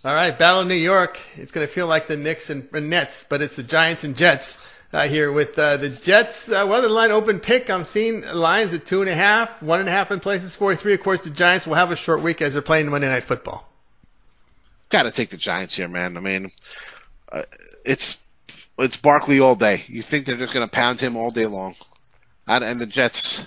All 0.05 0.13
right, 0.13 0.37
Battle 0.37 0.61
of 0.61 0.67
New 0.67 0.75
York. 0.75 1.19
It's 1.35 1.51
going 1.51 1.67
to 1.67 1.71
feel 1.71 1.87
like 1.87 2.07
the 2.07 2.15
Knicks 2.15 2.49
and, 2.49 2.71
Nets, 2.71 3.25
but 3.27 3.41
it's 3.41 3.55
the 3.55 3.63
Giants 3.63 4.03
and 4.03 4.15
Jets 4.15 4.65
uh, 4.93 5.07
here 5.07 5.31
with 5.31 5.57
uh, 5.59 5.77
the 5.77 5.89
Jets. 5.89 6.49
Uh, 6.49 6.65
well, 6.67 6.81
the 6.81 6.87
line 6.87 7.11
open 7.11 7.39
pick. 7.39 7.69
I'm 7.69 7.83
seeing 7.83 8.23
lines 8.33 8.73
at 8.73 8.85
two 8.85 9.01
and 9.01 9.09
a 9.09 9.15
half, 9.15 9.61
one 9.61 9.79
and 9.79 9.89
a 9.89 9.91
half 9.91 10.11
in 10.11 10.19
places 10.19 10.55
43. 10.55 10.93
Of 10.93 11.03
course, 11.03 11.21
the 11.21 11.29
Giants 11.29 11.67
will 11.67 11.75
have 11.75 11.91
a 11.91 11.95
short 11.95 12.21
week 12.21 12.41
as 12.41 12.53
they're 12.53 12.61
playing 12.61 12.89
Monday 12.89 13.09
Night 13.09 13.23
Football. 13.23 13.67
Got 14.89 15.03
to 15.03 15.11
take 15.11 15.29
the 15.29 15.37
Giants 15.37 15.75
here, 15.75 15.87
man. 15.87 16.15
I 16.15 16.19
mean, 16.19 16.51
uh, 17.31 17.43
it's 17.85 18.19
it's 18.79 18.97
Barkley 18.97 19.39
all 19.39 19.55
day. 19.55 19.83
You 19.87 20.01
think 20.01 20.25
they're 20.25 20.37
just 20.37 20.53
going 20.53 20.67
to 20.67 20.71
pound 20.71 20.99
him 20.99 21.15
all 21.15 21.31
day 21.31 21.45
long, 21.45 21.75
and, 22.47 22.63
and 22.63 22.79
the 22.79 22.85
Jets. 22.85 23.45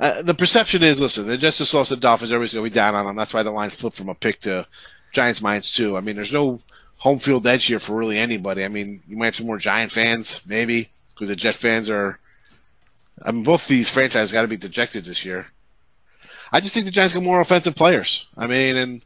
uh, 0.00 0.22
the 0.22 0.34
perception 0.34 0.82
is, 0.82 1.00
listen, 1.00 1.26
the 1.26 1.36
Jets 1.36 1.58
just 1.58 1.74
lost 1.74 1.90
the 1.90 1.96
Dolphins. 1.96 2.32
Everybody's 2.32 2.54
going 2.54 2.64
to 2.64 2.70
be 2.70 2.74
down 2.74 2.94
on 2.94 3.06
them. 3.06 3.16
That's 3.16 3.34
why 3.34 3.42
the 3.42 3.50
line 3.50 3.70
flipped 3.70 3.96
from 3.96 4.08
a 4.08 4.14
pick 4.14 4.40
to 4.40 4.66
Giants 5.12 5.42
minus 5.42 5.74
two. 5.74 5.96
I 5.96 6.00
mean, 6.00 6.16
there's 6.16 6.32
no 6.32 6.60
home 6.96 7.18
field 7.18 7.46
edge 7.46 7.66
here 7.66 7.78
for 7.78 7.94
really 7.96 8.18
anybody. 8.18 8.64
I 8.64 8.68
mean, 8.68 9.02
you 9.08 9.16
might 9.16 9.26
have 9.26 9.36
some 9.36 9.46
more 9.46 9.58
Giant 9.58 9.92
fans, 9.92 10.40
maybe, 10.46 10.90
because 11.14 11.28
the 11.28 11.36
Jet 11.36 11.54
fans 11.54 11.88
are. 11.90 12.18
I 13.24 13.32
mean, 13.32 13.42
both 13.42 13.66
these 13.66 13.90
franchises 13.90 14.32
got 14.32 14.42
to 14.42 14.48
be 14.48 14.56
dejected 14.56 15.04
this 15.04 15.24
year. 15.24 15.46
I 16.52 16.60
just 16.60 16.72
think 16.72 16.86
the 16.86 16.92
Giants 16.92 17.14
got 17.14 17.22
more 17.22 17.40
offensive 17.40 17.74
players. 17.74 18.26
I 18.36 18.46
mean, 18.46 18.76
and 18.76 19.02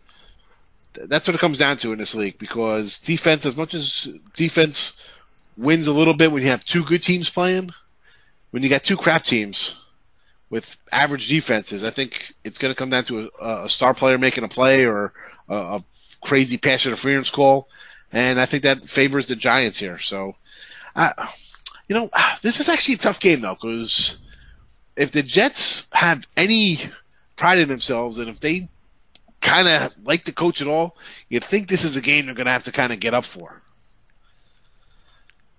that's 0.95 1.27
what 1.27 1.35
it 1.35 1.41
comes 1.41 1.59
down 1.59 1.77
to 1.79 1.93
in 1.93 1.99
this 1.99 2.15
league 2.15 2.39
because 2.39 2.99
defense, 3.01 3.47
as 3.47 3.57
much 3.57 3.75
as 3.75 4.09
defense 4.35 5.01
wins 5.57 5.87
a 5.87 5.93
little 5.93 6.15
bit 6.15 6.33
when 6.33 6.43
you 6.43 6.49
have 6.49 6.65
two 6.65 6.85
good 6.85 7.03
teams 7.03 7.31
playing, 7.31 7.71
when 8.51 8.63
you 8.63 8.69
got 8.69 8.83
two 8.83 8.97
crap 8.97 9.23
teams 9.23 9.81
with 10.51 10.77
average 10.93 11.29
defenses, 11.29 11.83
I 11.83 11.91
think 11.91 12.35
it's 12.45 12.59
going 12.59 12.73
to 12.73 12.79
come 12.79 12.91
down 12.91 13.05
to 13.05 13.31
a, 13.41 13.65
a 13.65 13.69
star 13.69 13.95
player 13.95 14.19
making 14.19 14.45
a 14.45 14.49
play 14.49 14.85
or 14.85 15.13
a, 15.49 15.55
a 15.55 15.85
crazy 16.21 16.59
pass 16.59 16.87
interference 16.87 17.31
call, 17.31 17.69
and 18.13 18.41
I 18.41 18.47
think 18.47 18.63
that 18.63 18.89
favors 18.89 19.27
the 19.27 19.37
Giants 19.37 19.79
here. 19.79 19.99
So, 19.99 20.37
you 21.89 21.95
know, 21.95 22.11
this 22.43 22.61
is 22.61 22.69
actually 22.69 22.97
a 22.97 22.99
tough 22.99 23.21
game 23.21 23.41
though 23.41 23.55
because 23.55 24.19
if 24.97 25.11
the 25.13 25.23
Jets 25.23 25.87
have 25.93 26.27
any 26.37 26.79
pride 27.37 27.59
in 27.59 27.69
themselves 27.69 28.19
and 28.19 28.29
if 28.29 28.41
they 28.41 28.69
kind 29.53 29.69
of 29.69 29.93
like 30.05 30.25
the 30.25 30.33
coach 30.33 30.63
at 30.63 30.67
all, 30.67 30.97
you'd 31.29 31.45
think 31.45 31.69
this 31.69 31.85
is 31.85 31.95
a 31.95 32.01
game 32.01 32.25
they're 32.25 32.35
going 32.35 32.47
to 32.47 32.53
have 32.53 32.65
to 32.65 32.73
kind 32.73 32.93
of 32.93 33.01
get 33.01 33.13
up 33.13 33.25
for. 33.25 33.61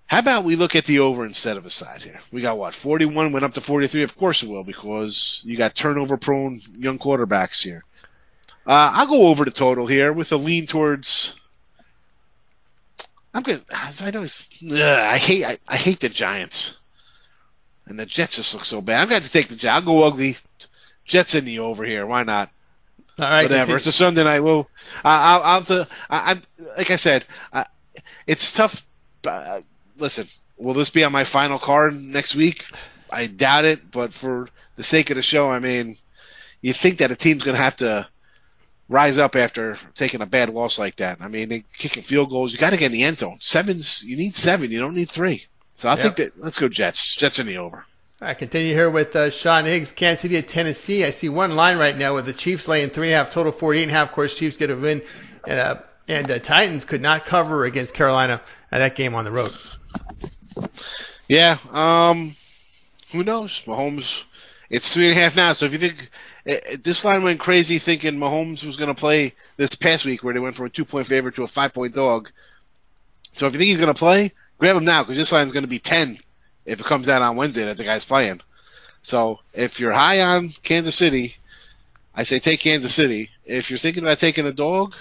How 0.08 0.19
about 0.19 0.43
we 0.43 0.56
look 0.56 0.75
at 0.75 0.86
the 0.86 0.99
over 0.99 1.25
instead 1.25 1.58
of 1.58 1.65
a 1.65 1.69
side 1.69 2.01
here? 2.01 2.19
We 2.32 2.41
got 2.41 2.58
what? 2.58 2.73
41 2.73 3.32
went 3.32 3.45
up 3.45 3.53
to 3.53 3.62
43. 3.62 4.03
Of 4.03 4.17
course 4.17 4.41
it 4.41 4.49
will 4.49 4.63
because 4.63 5.41
you 5.45 5.58
got 5.58 5.75
turnover 5.75 6.17
prone 6.17 6.60
young 6.77 6.97
quarterbacks 6.97 7.63
here. 7.63 7.84
Uh, 8.65 8.91
I'll 8.95 9.08
go 9.08 9.27
over 9.27 9.45
the 9.45 9.51
total 9.51 9.86
here 9.88 10.12
with 10.12 10.32
a 10.32 10.38
lean 10.38 10.65
towards. 10.65 11.36
I'm 13.34 13.43
good. 13.43 13.63
I 13.71 14.12
know. 14.12 14.23
Ugh, 14.23 14.82
I 14.82 15.17
hate. 15.17 15.45
I, 15.45 15.58
I, 15.67 15.75
hate 15.75 15.99
the 15.99 16.10
Giants, 16.10 16.77
and 17.88 17.97
the 17.97 18.06
Jets 18.06 18.36
just 18.36 18.53
look 18.53 18.63
so 18.63 18.79
bad. 18.79 19.01
I'm 19.01 19.10
going 19.10 19.23
to 19.23 19.32
take 19.32 19.47
the 19.47 19.56
Jets. 19.56 19.73
I'll 19.73 19.82
go 19.82 20.03
ugly. 20.03 20.38
Jets 21.03 21.36
in 21.36 21.45
the 21.45 21.60
over 21.60 21.84
here. 21.84 22.06
Why 22.06 22.23
not? 22.23 22.51
All 23.19 23.26
right. 23.26 23.43
Whatever. 23.43 23.58
Continue. 23.58 23.78
It's 23.78 23.88
a 23.88 23.91
Sunday 23.91 24.23
night. 24.23 24.39
Well, 24.41 24.69
I'll. 25.04 25.41
I'll. 25.41 25.65
I'll 25.69 25.88
I, 26.10 26.32
am 26.32 26.41
like 26.78 26.91
I 26.91 26.95
said. 26.95 27.26
I, 27.52 27.65
it's 28.28 28.52
tough. 28.54 28.86
Uh, 29.26 29.62
listen. 29.97 30.28
Will 30.58 30.73
this 30.73 30.89
be 30.89 31.04
on 31.04 31.12
my 31.12 31.23
final 31.23 31.60
card 31.60 31.95
next 32.02 32.36
week? 32.36 32.65
I 33.12 33.28
doubt 33.28 33.65
it. 33.65 33.91
But 33.91 34.13
for 34.13 34.49
the 34.76 34.84
sake 34.84 35.10
of 35.10 35.15
the 35.15 35.21
show, 35.21 35.49
I 35.49 35.60
mean, 35.60 35.97
you 36.62 36.73
think 36.73 36.97
that 36.99 37.12
a 37.12 37.15
team's 37.15 37.43
going 37.43 37.58
to 37.58 37.62
have 37.62 37.76
to 37.78 38.08
rise 38.89 39.17
up 39.17 39.36
after 39.36 39.78
taking 39.95 40.21
a 40.21 40.26
bad 40.26 40.49
loss 40.49 40.78
like 40.78 40.95
that. 40.97 41.17
I 41.21 41.28
mean, 41.28 41.49
they 41.49 41.65
kicking 41.73 42.04
field 42.04 42.30
goals. 42.30 42.54
You 42.54 42.60
got 42.60 42.69
to 42.69 42.78
get 42.78 42.88
in 42.88 42.91
the 42.91 43.04
end 43.04 43.17
zone. 43.17 43.38
Sevens, 43.39 44.04
you 44.04 44.15
need 44.15 44.36
seven. 44.36 44.71
You 44.71 44.80
don't 44.80 44.95
need 44.95 45.10
three. 45.10 45.45
So 45.73 45.89
I 45.89 45.95
think 45.95 46.15
that 46.17 46.39
let's 46.39 46.60
go 46.60 46.69
Jets. 46.69 47.15
Jets 47.15 47.39
in 47.39 47.47
the 47.47 47.58
over. 47.58 47.86
I 48.23 48.33
continue 48.33 48.73
here 48.73 48.89
with 48.89 49.13
uh, 49.17 49.29
Sean 49.29 49.65
Higgs, 49.65 49.91
Kansas 49.91 50.21
City 50.21 50.38
at 50.38 50.47
Tennessee. 50.47 51.03
I 51.03 51.09
see 51.09 51.27
one 51.27 51.57
line 51.57 51.77
right 51.77 51.97
now 51.97 52.13
with 52.13 52.25
the 52.25 52.31
Chiefs 52.31 52.69
laying 52.69 52.89
three 52.89 53.07
and 53.07 53.15
a 53.15 53.17
half, 53.17 53.31
total 53.31 53.51
48 53.51 53.83
and 53.83 53.91
a 53.91 53.95
half. 53.95 54.07
Of 54.07 54.13
course, 54.13 54.33
Chiefs 54.33 54.55
get 54.55 54.69
a 54.69 54.77
win. 54.77 55.01
And, 55.45 55.59
uh, 55.59 55.81
and 56.07 56.31
uh, 56.31 56.39
Titans 56.39 56.86
could 56.86 57.01
not 57.01 57.25
cover 57.25 57.65
against 57.65 57.93
Carolina 57.93 58.41
at 58.71 58.77
that 58.77 58.95
game 58.95 59.13
on 59.13 59.25
the 59.25 59.31
road. 59.31 59.51
Yeah. 61.27 61.57
Um, 61.71 62.36
who 63.12 63.25
knows? 63.25 63.62
Mahomes, 63.65 64.23
it's 64.69 64.93
three 64.93 65.09
and 65.09 65.17
a 65.17 65.21
half 65.21 65.36
now. 65.36 65.51
So 65.51 65.65
if 65.65 65.73
you 65.73 65.79
think 65.79 66.09
this 66.81 67.03
line 67.03 67.23
went 67.23 67.41
crazy 67.41 67.77
thinking 67.77 68.13
Mahomes 68.13 68.63
was 68.63 68.77
going 68.77 68.93
to 68.93 68.99
play 68.99 69.33
this 69.57 69.75
past 69.75 70.05
week 70.05 70.23
where 70.23 70.33
they 70.33 70.39
went 70.39 70.55
from 70.55 70.67
a 70.67 70.69
two 70.69 70.86
point 70.86 71.07
favorite 71.07 71.36
to 71.36 71.43
a 71.43 71.47
five 71.47 71.73
point 71.73 71.93
dog. 71.93 72.31
So 73.33 73.47
if 73.47 73.53
you 73.53 73.59
think 73.59 73.67
he's 73.67 73.81
going 73.81 73.93
to 73.93 73.99
play, 73.99 74.31
grab 74.59 74.77
him 74.77 74.86
now 74.86 75.03
because 75.03 75.17
this 75.17 75.33
line 75.33 75.45
is 75.45 75.51
going 75.51 75.65
to 75.65 75.69
be 75.69 75.79
10 75.79 76.19
if 76.65 76.80
it 76.80 76.86
comes 76.86 77.10
out 77.10 77.21
on 77.21 77.36
Wednesday 77.36 77.65
that 77.65 77.78
the 77.78 77.84
guy's 77.84 78.06
playing. 78.06 78.41
So 79.02 79.39
if 79.54 79.80
you're 79.80 79.91
high 79.91 80.21
on 80.21 80.49
Kansas 80.63 80.95
City, 80.95 81.36
I 82.15 82.23
say 82.23 82.39
take 82.39 82.62
Kansas 82.62 82.93
City. 82.93 83.30
If 83.45 83.69
you're 83.69 83.80
thinking 83.80 84.04
about 84.04 84.19
taking 84.19 84.45
a 84.45 84.54
dog, 84.54 84.93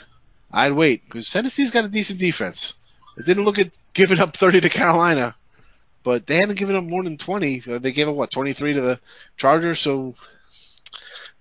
I'd 0.51 0.73
wait 0.73 1.05
because 1.05 1.31
Tennessee's 1.31 1.71
got 1.71 1.85
a 1.85 1.89
decent 1.89 2.19
defense. 2.19 2.75
It 3.17 3.27
didn't 3.27 3.45
look 3.45 3.59
at 3.59 3.71
giving 3.95 4.19
up 4.19 4.37
30 4.37 4.63
to 4.63 4.69
Carolina, 4.69 5.37
but 6.03 6.27
they 6.27 6.37
hadn't 6.37 6.59
given 6.59 6.77
up 6.77 6.85
more 6.85 7.03
than 7.03 7.17
20. 7.17 7.61
They 7.61 7.93
gave 7.93 8.09
up 8.09 8.15
what 8.15 8.31
23 8.31 8.73
to 8.75 8.81
the 8.81 9.01
Chargers. 9.37 9.81
So 9.81 10.15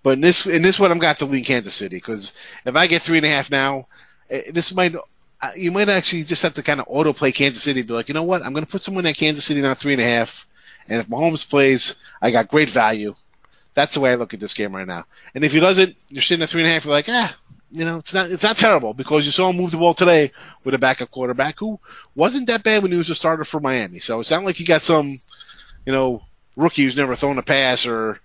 but 0.03 0.13
in 0.13 0.21
this 0.21 0.45
in 0.45 0.61
this 0.61 0.79
one, 0.79 0.91
I'm 0.91 0.99
got 0.99 1.19
to 1.19 1.25
lean 1.25 1.43
Kansas 1.43 1.75
City 1.75 1.97
because 1.97 2.33
if 2.65 2.75
I 2.75 2.87
get 2.87 3.01
three 3.01 3.17
and 3.17 3.25
a 3.25 3.29
half 3.29 3.51
now, 3.51 3.87
eh, 4.29 4.51
this 4.51 4.73
might 4.73 4.95
you 5.55 5.71
might 5.71 5.89
actually 5.89 6.23
just 6.23 6.43
have 6.43 6.53
to 6.53 6.63
kind 6.63 6.79
of 6.79 6.85
auto 6.89 7.13
play 7.13 7.31
Kansas 7.31 7.63
City. 7.63 7.81
Be 7.81 7.93
like, 7.93 8.07
you 8.07 8.13
know 8.13 8.23
what? 8.23 8.43
I'm 8.43 8.53
going 8.53 8.65
to 8.65 8.71
put 8.71 8.81
someone 8.81 9.05
at 9.05 9.17
Kansas 9.17 9.45
City 9.45 9.61
now 9.61 9.73
three 9.73 9.93
and 9.93 10.01
a 10.01 10.05
half, 10.05 10.47
and 10.87 10.99
if 10.99 11.07
Mahomes 11.07 11.49
plays, 11.49 11.95
I 12.21 12.31
got 12.31 12.47
great 12.47 12.69
value. 12.69 13.15
That's 13.73 13.93
the 13.93 14.01
way 14.01 14.11
I 14.11 14.15
look 14.15 14.33
at 14.33 14.39
this 14.39 14.53
game 14.53 14.75
right 14.75 14.87
now. 14.87 15.05
And 15.33 15.43
if 15.43 15.53
he 15.53 15.59
doesn't, 15.59 15.95
you're 16.09 16.21
sitting 16.21 16.43
at 16.43 16.49
three 16.49 16.61
and 16.61 16.69
a 16.69 16.73
half. 16.73 16.85
You're 16.85 16.93
like, 16.93 17.07
ah, 17.07 17.35
you 17.71 17.85
know, 17.85 17.97
it's 17.97 18.13
not 18.13 18.29
it's 18.29 18.43
not 18.43 18.57
terrible 18.57 18.93
because 18.93 19.25
you 19.25 19.31
saw 19.31 19.49
him 19.49 19.57
move 19.57 19.71
the 19.71 19.77
ball 19.77 19.93
today 19.93 20.31
with 20.63 20.75
a 20.75 20.77
backup 20.77 21.09
quarterback 21.09 21.59
who 21.59 21.79
wasn't 22.15 22.47
that 22.47 22.63
bad 22.63 22.83
when 22.83 22.91
he 22.91 22.97
was 22.97 23.09
a 23.09 23.15
starter 23.15 23.45
for 23.45 23.59
Miami. 23.59 23.99
So 23.99 24.19
it's 24.19 24.31
not 24.31 24.43
like 24.43 24.57
he 24.57 24.65
got 24.65 24.81
some, 24.81 25.21
you 25.85 25.93
know, 25.93 26.23
rookie 26.55 26.83
who's 26.83 26.97
never 26.97 27.15
thrown 27.15 27.37
a 27.37 27.43
pass 27.43 27.85
or 27.85 28.19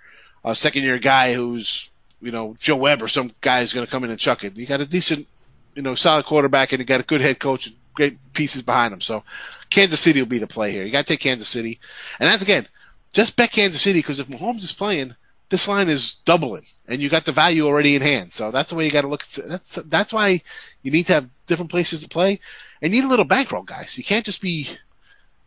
a 0.44 0.54
second 0.54 0.82
year 0.82 0.98
guy 0.98 1.32
who's 1.34 1.90
you 2.20 2.32
know 2.32 2.56
Joe 2.58 2.76
Webb 2.76 3.02
or 3.02 3.08
some 3.08 3.30
guy 3.40 3.60
is 3.60 3.72
going 3.72 3.86
to 3.86 3.90
come 3.90 4.04
in 4.04 4.10
and 4.10 4.18
chuck 4.18 4.42
it. 4.42 4.56
You 4.56 4.66
got 4.66 4.80
a 4.80 4.86
decent, 4.86 5.28
you 5.76 5.82
know, 5.82 5.94
solid 5.94 6.24
quarterback 6.24 6.72
and 6.72 6.80
you 6.80 6.84
got 6.84 7.00
a 7.00 7.04
good 7.04 7.20
head 7.20 7.38
coach 7.38 7.68
and 7.68 7.76
great 7.94 8.18
pieces 8.32 8.62
behind 8.62 8.92
him. 8.92 9.00
So 9.00 9.22
Kansas 9.70 10.00
City 10.00 10.20
will 10.20 10.28
be 10.28 10.38
the 10.38 10.46
play 10.46 10.72
here. 10.72 10.84
You 10.84 10.90
got 10.90 11.06
to 11.06 11.12
take 11.12 11.20
Kansas 11.20 11.48
City, 11.48 11.78
and 12.18 12.28
that's 12.28 12.42
again 12.42 12.66
just 13.12 13.36
bet 13.36 13.50
Kansas 13.50 13.80
City 13.80 14.00
because 14.00 14.20
if 14.20 14.28
Mahomes 14.28 14.62
is 14.62 14.72
playing, 14.72 15.14
this 15.48 15.66
line 15.66 15.88
is 15.88 16.16
doubling, 16.26 16.64
and 16.86 17.00
you 17.00 17.08
got 17.08 17.24
the 17.24 17.32
value 17.32 17.66
already 17.66 17.96
in 17.96 18.02
hand. 18.02 18.30
So 18.32 18.50
that's 18.50 18.70
the 18.70 18.76
way 18.76 18.84
you 18.84 18.90
got 18.90 19.02
to 19.02 19.08
look. 19.08 19.22
At, 19.22 19.48
that's 19.48 19.76
that's 19.86 20.12
why 20.12 20.42
you 20.82 20.90
need 20.90 21.06
to 21.06 21.14
have 21.14 21.28
different 21.46 21.70
places 21.70 22.02
to 22.02 22.08
play, 22.08 22.40
and 22.82 22.92
need 22.92 23.04
a 23.04 23.08
little 23.08 23.24
bankroll, 23.24 23.62
guys. 23.62 23.96
You 23.96 24.04
can't 24.04 24.24
just 24.24 24.42
be 24.42 24.68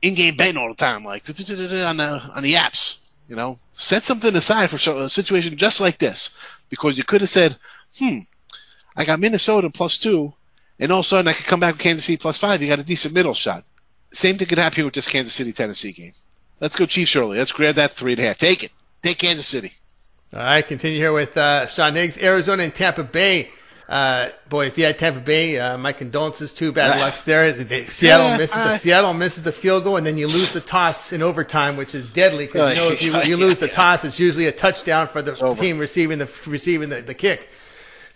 in-game 0.02 0.36
betting 0.36 0.58
all 0.58 0.70
the 0.70 0.76
time, 0.76 1.04
like 1.04 1.30
on 1.30 1.98
the 1.98 2.22
on 2.36 2.44
the 2.44 2.54
apps. 2.54 2.98
You 3.28 3.36
know, 3.36 3.60
set 3.74 4.02
something 4.02 4.36
aside 4.36 4.72
for 4.72 5.04
a 5.04 5.08
situation 5.08 5.56
just 5.56 5.80
like 5.80 6.00
this, 6.00 6.32
because 6.70 6.98
you 6.98 7.04
could 7.04 7.22
have 7.22 7.30
said, 7.30 7.58
"Hmm, 8.00 8.22
I 9.00 9.06
got 9.06 9.22
Minnesota 9.22 9.70
plus 9.70 9.98
two, 9.98 10.34
and 10.78 10.92
all 10.92 11.00
of 11.00 11.06
a 11.06 11.08
sudden 11.08 11.30
I 11.30 11.34
could 11.34 11.46
come 11.46 11.62
back 11.62 11.76
with 11.76 11.82
Kansas 11.82 12.04
City 12.04 12.18
plus 12.18 12.38
five. 12.38 12.62
You 12.62 12.68
got 12.68 12.80
a 12.80 12.84
decent 12.84 13.14
middle 13.14 13.34
shot. 13.34 13.64
Same 14.12 14.38
thing 14.38 14.46
could 14.46 14.58
happen 14.58 14.84
with 14.84 14.94
this 14.94 15.08
Kansas 15.08 15.34
City 15.34 15.54
Tennessee 15.54 15.94
game. 15.94 16.12
Let's 16.60 16.76
go 16.76 16.86
Chiefs 16.86 17.16
early. 17.16 17.38
Let's 17.38 17.54
grab 17.54 17.76
that 17.76 17.92
three 17.92 18.12
and 18.12 18.20
a 18.20 18.24
half. 18.24 18.38
Take 18.38 18.62
it. 18.62 18.72
Take 19.02 19.20
Kansas 19.20 19.48
City. 19.48 19.72
All 20.34 20.42
right, 20.42 20.68
continue 20.68 20.98
here 20.98 21.14
with 21.14 21.38
uh, 21.38 21.66
Sean 21.68 21.96
Higgs, 21.96 22.22
Arizona 22.22 22.64
and 22.64 22.76
Tampa 22.76 23.06
Bay. 23.06 23.50
Uh, 23.88 24.30
boy, 24.50 24.66
if 24.66 24.78
you 24.78 24.84
had 24.84 25.00
Tampa 25.00 25.22
Bay, 25.22 25.58
uh, 25.58 25.78
my 25.78 25.94
condolences 25.94 26.54
too. 26.54 26.74
Bad 26.74 27.00
luck 27.02 27.16
there. 27.24 27.54
Seattle 27.86 28.38
misses 28.38 28.62
the 28.62 28.78
Seattle 28.78 29.14
misses 29.14 29.46
the 29.46 29.54
field 29.54 29.86
goal, 29.86 29.96
and 29.96 30.06
then 30.06 30.18
you 30.18 30.28
lose 30.28 30.52
the 30.52 30.60
toss 30.60 31.14
in 31.14 31.22
overtime, 31.22 31.78
which 31.78 31.96
is 31.96 32.10
deadly 32.10 32.48
because 32.48 32.76
you 32.76 32.82
know 32.82 32.92
if 32.92 33.02
you, 33.02 33.18
you 33.22 33.38
lose 33.38 33.60
the 33.60 33.70
toss, 33.70 34.04
it's 34.04 34.20
usually 34.20 34.48
a 34.48 34.52
touchdown 34.52 35.08
for 35.08 35.22
the 35.22 35.34
team 35.56 35.80
receiving 35.80 36.20
the 36.20 36.42
receiving 36.46 36.90
the, 36.90 37.02
the 37.02 37.14
kick. 37.14 37.50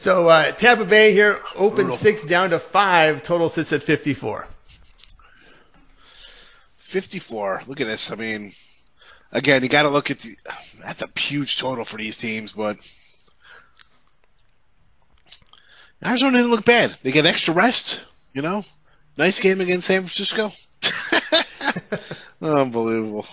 So 0.03 0.27
uh, 0.27 0.51
Tampa 0.51 0.83
Bay 0.83 1.13
here 1.13 1.39
open 1.55 1.89
six 1.89 2.25
down 2.25 2.49
to 2.49 2.59
five. 2.59 3.23
Total 3.23 3.47
sits 3.47 3.71
at 3.71 3.81
fifty 3.81 4.13
four. 4.13 4.49
Fifty 6.75 7.19
four. 7.19 7.63
Look 7.67 7.79
at 7.79 7.87
this. 7.87 8.11
I 8.11 8.15
mean, 8.15 8.51
again, 9.31 9.63
you 9.63 9.69
got 9.69 9.83
to 9.83 9.89
look 9.89 10.11
at 10.11 10.19
the. 10.19 10.35
That's 10.81 11.03
a 11.03 11.09
huge 11.17 11.57
total 11.57 11.85
for 11.85 11.95
these 11.95 12.17
teams, 12.17 12.51
but 12.51 12.79
Arizona 16.05 16.35
didn't 16.35 16.51
look 16.51 16.65
bad. 16.65 16.97
They 17.01 17.13
get 17.13 17.25
extra 17.25 17.53
rest, 17.53 18.03
you 18.33 18.41
know. 18.41 18.65
Nice 19.15 19.39
game 19.39 19.61
against 19.61 19.87
San 19.87 20.01
Francisco. 20.01 20.51
Unbelievable. 22.41 23.25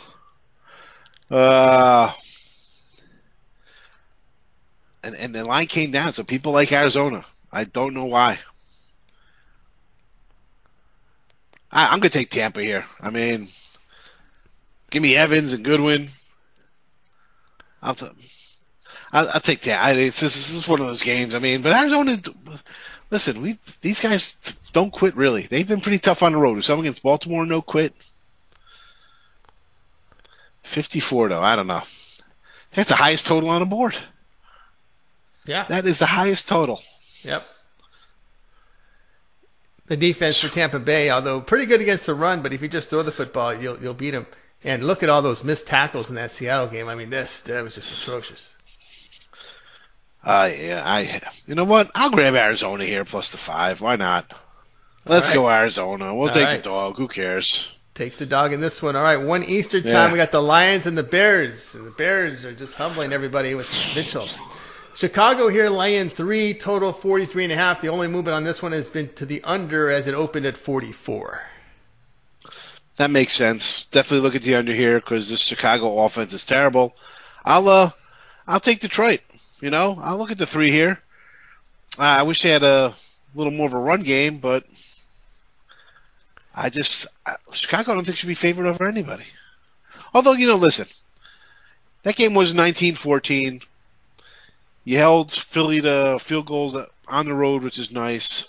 Uh, 1.28 2.12
and 5.02 5.14
and 5.14 5.34
the 5.34 5.44
line 5.44 5.66
came 5.66 5.90
down, 5.90 6.12
so 6.12 6.24
people 6.24 6.52
like 6.52 6.72
Arizona. 6.72 7.24
I 7.52 7.64
don't 7.64 7.94
know 7.94 8.06
why. 8.06 8.38
I, 11.72 11.86
I'm 11.86 12.00
gonna 12.00 12.10
take 12.10 12.30
Tampa 12.30 12.62
here. 12.62 12.84
I 13.00 13.10
mean, 13.10 13.48
give 14.90 15.02
me 15.02 15.16
Evans 15.16 15.52
and 15.52 15.64
Godwin. 15.64 16.08
I'll. 17.82 17.94
T- 17.94 18.08
I'll, 19.12 19.28
I'll 19.34 19.40
take 19.40 19.62
that. 19.62 19.84
I, 19.84 19.92
it's, 19.94 20.20
this 20.20 20.54
is 20.54 20.68
one 20.68 20.80
of 20.80 20.86
those 20.86 21.02
games. 21.02 21.34
I 21.34 21.40
mean, 21.40 21.62
but 21.62 21.72
Arizona, 21.72 22.16
listen, 23.10 23.42
we 23.42 23.58
these 23.80 23.98
guys 23.98 24.36
don't 24.72 24.92
quit 24.92 25.16
really. 25.16 25.42
They've 25.42 25.66
been 25.66 25.80
pretty 25.80 25.98
tough 25.98 26.22
on 26.22 26.30
the 26.30 26.38
road. 26.38 26.62
Some 26.62 26.78
against 26.78 27.02
Baltimore, 27.02 27.44
no 27.44 27.60
quit. 27.60 27.92
Fifty-four 30.62 31.30
though. 31.30 31.42
I 31.42 31.56
don't 31.56 31.66
know. 31.66 31.82
That's 32.72 32.90
the 32.90 32.94
highest 32.94 33.26
total 33.26 33.48
on 33.48 33.60
the 33.60 33.66
board. 33.66 33.96
Yeah. 35.46 35.64
That 35.64 35.86
is 35.86 35.98
the 35.98 36.06
highest 36.06 36.48
total. 36.48 36.80
Yep. 37.22 37.44
The 39.86 39.96
defense 39.96 40.40
for 40.40 40.48
Tampa 40.48 40.78
Bay, 40.78 41.10
although 41.10 41.40
pretty 41.40 41.66
good 41.66 41.80
against 41.80 42.06
the 42.06 42.14
run, 42.14 42.42
but 42.42 42.52
if 42.52 42.62
you 42.62 42.68
just 42.68 42.90
throw 42.90 43.02
the 43.02 43.10
football, 43.10 43.52
you'll 43.54 43.78
you'll 43.78 43.94
beat 43.94 44.12
them. 44.12 44.26
And 44.62 44.86
look 44.86 45.02
at 45.02 45.08
all 45.08 45.22
those 45.22 45.42
missed 45.42 45.66
tackles 45.66 46.10
in 46.10 46.16
that 46.16 46.30
Seattle 46.30 46.68
game. 46.68 46.88
I 46.88 46.94
mean, 46.94 47.10
this 47.10 47.40
that 47.42 47.62
was 47.62 47.74
just 47.74 48.02
atrocious. 48.02 48.56
Uh, 50.22 50.50
yeah, 50.54 50.82
I. 50.84 51.20
You 51.46 51.54
know 51.54 51.64
what? 51.64 51.90
I'll 51.94 52.10
grab 52.10 52.34
Arizona 52.34 52.84
here 52.84 53.04
plus 53.04 53.32
the 53.32 53.38
five. 53.38 53.80
Why 53.80 53.96
not? 53.96 54.32
Let's 55.06 55.28
right. 55.28 55.34
go 55.34 55.50
Arizona. 55.50 56.14
We'll 56.14 56.28
All 56.28 56.34
take 56.34 56.46
right. 56.46 56.56
the 56.58 56.62
dog. 56.62 56.96
Who 56.96 57.08
cares? 57.08 57.72
Takes 57.94 58.18
the 58.18 58.26
dog 58.26 58.52
in 58.52 58.60
this 58.60 58.82
one. 58.82 58.96
All 58.96 59.02
right, 59.02 59.16
one 59.16 59.42
Eastern 59.44 59.82
time. 59.82 59.92
Yeah. 59.92 60.12
We 60.12 60.18
got 60.18 60.30
the 60.30 60.40
Lions 60.42 60.86
and 60.86 60.96
the 60.96 61.02
Bears. 61.02 61.74
And 61.74 61.86
the 61.86 61.90
Bears 61.90 62.44
are 62.44 62.52
just 62.52 62.76
humbling 62.76 63.12
everybody 63.12 63.54
with 63.54 63.68
Mitchell. 63.96 64.28
Chicago 64.94 65.48
here 65.48 65.70
laying 65.70 66.08
three, 66.08 66.52
total 66.52 66.92
43 66.92 67.44
and 67.44 67.52
a 67.52 67.56
half. 67.56 67.80
The 67.80 67.88
only 67.88 68.08
movement 68.08 68.34
on 68.34 68.44
this 68.44 68.62
one 68.62 68.72
has 68.72 68.90
been 68.90 69.08
to 69.14 69.24
the 69.24 69.42
under 69.44 69.88
as 69.88 70.06
it 70.06 70.14
opened 70.14 70.46
at 70.46 70.56
44. 70.56 71.42
That 72.96 73.10
makes 73.10 73.32
sense. 73.32 73.84
Definitely 73.86 74.20
look 74.20 74.34
at 74.34 74.42
the 74.42 74.54
under 74.54 74.74
here 74.74 75.00
because 75.00 75.30
this 75.30 75.40
Chicago 75.40 76.04
offense 76.04 76.32
is 76.32 76.44
terrible. 76.44 76.94
I'll 77.44 77.68
uh, 77.68 77.90
I'll 78.46 78.60
take 78.60 78.80
Detroit. 78.80 79.20
You 79.60 79.70
know, 79.70 79.98
I'll 80.02 80.18
look 80.18 80.30
at 80.30 80.38
the 80.38 80.46
three 80.46 80.70
here. 80.70 81.00
Uh, 81.98 82.02
I 82.02 82.22
wish 82.22 82.42
they 82.42 82.50
had 82.50 82.62
a 82.62 82.94
little 83.34 83.52
more 83.52 83.68
of 83.68 83.72
a 83.72 83.78
run 83.78 84.02
game, 84.02 84.38
but 84.38 84.66
I 86.54 86.68
just 86.68 87.06
I, 87.24 87.36
Chicago. 87.52 87.92
I 87.92 87.94
don't 87.94 88.04
think 88.04 88.18
should 88.18 88.26
be 88.26 88.34
favored 88.34 88.66
over 88.66 88.86
anybody. 88.86 89.24
Although 90.12 90.32
you 90.32 90.46
know, 90.46 90.56
listen, 90.56 90.86
that 92.02 92.16
game 92.16 92.34
was 92.34 92.52
19-14. 92.52 93.64
You 94.84 94.96
held 94.96 95.32
Philly 95.32 95.80
to 95.82 96.18
field 96.18 96.46
goals 96.46 96.76
on 97.08 97.26
the 97.26 97.34
road, 97.34 97.62
which 97.62 97.78
is 97.78 97.90
nice. 97.90 98.46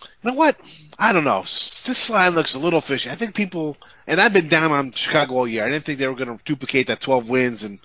You 0.00 0.30
know 0.30 0.34
what? 0.34 0.58
I 0.98 1.12
don't 1.12 1.24
know. 1.24 1.42
This 1.42 2.10
line 2.10 2.34
looks 2.34 2.54
a 2.54 2.58
little 2.58 2.80
fishy. 2.80 3.10
I 3.10 3.14
think 3.14 3.34
people, 3.34 3.76
and 4.06 4.20
I've 4.20 4.32
been 4.32 4.48
down 4.48 4.72
on 4.72 4.92
Chicago 4.92 5.34
all 5.34 5.48
year. 5.48 5.64
I 5.64 5.68
didn't 5.68 5.84
think 5.84 5.98
they 5.98 6.08
were 6.08 6.14
going 6.14 6.36
to 6.36 6.44
duplicate 6.44 6.88
that 6.88 7.00
12 7.00 7.28
wins 7.28 7.64
and 7.64 7.78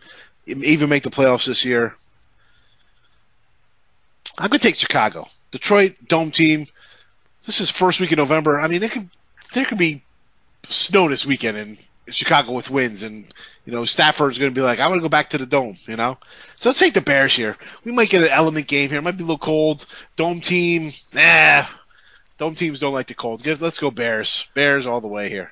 even 0.45 0.89
make 0.89 1.03
the 1.03 1.09
playoffs 1.09 1.45
this 1.45 1.63
year. 1.63 1.95
I'm 4.39 4.49
going 4.49 4.59
to 4.59 4.67
take 4.67 4.75
Chicago. 4.75 5.27
Detroit 5.51 5.95
dome 6.07 6.31
team. 6.31 6.65
This 7.45 7.61
is 7.61 7.69
first 7.69 7.99
week 7.99 8.11
in 8.11 8.17
November. 8.17 8.59
I 8.59 8.67
mean, 8.67 8.79
there 8.79 8.89
could 8.89 9.09
there 9.53 9.65
could 9.65 9.77
be 9.77 10.03
snow 10.63 11.07
this 11.09 11.25
weekend 11.25 11.57
in 11.57 11.77
Chicago 12.09 12.51
with 12.51 12.69
wins, 12.69 13.03
and 13.03 13.25
you 13.65 13.71
know 13.71 13.85
Stafford's 13.85 14.37
going 14.37 14.53
to 14.53 14.59
be 14.59 14.63
like, 14.63 14.79
I 14.79 14.87
want 14.87 14.99
to 14.99 15.03
go 15.03 15.09
back 15.09 15.29
to 15.29 15.37
the 15.37 15.45
dome. 15.45 15.77
You 15.87 15.95
know, 15.95 16.17
so 16.55 16.69
let's 16.69 16.79
take 16.79 16.93
the 16.93 17.01
Bears 17.01 17.35
here. 17.35 17.57
We 17.83 17.91
might 17.91 18.09
get 18.09 18.23
an 18.23 18.29
element 18.29 18.67
game 18.67 18.89
here. 18.89 18.99
It 18.99 19.03
might 19.03 19.17
be 19.17 19.23
a 19.23 19.27
little 19.27 19.37
cold. 19.37 19.85
Dome 20.15 20.41
team, 20.41 20.91
nah. 21.13 21.65
Dome 22.37 22.55
teams 22.55 22.79
don't 22.79 22.93
like 22.93 23.07
the 23.07 23.13
cold. 23.13 23.45
Let's 23.45 23.79
go 23.79 23.91
Bears. 23.91 24.49
Bears 24.53 24.85
all 24.85 24.99
the 24.99 25.07
way 25.07 25.29
here. 25.29 25.51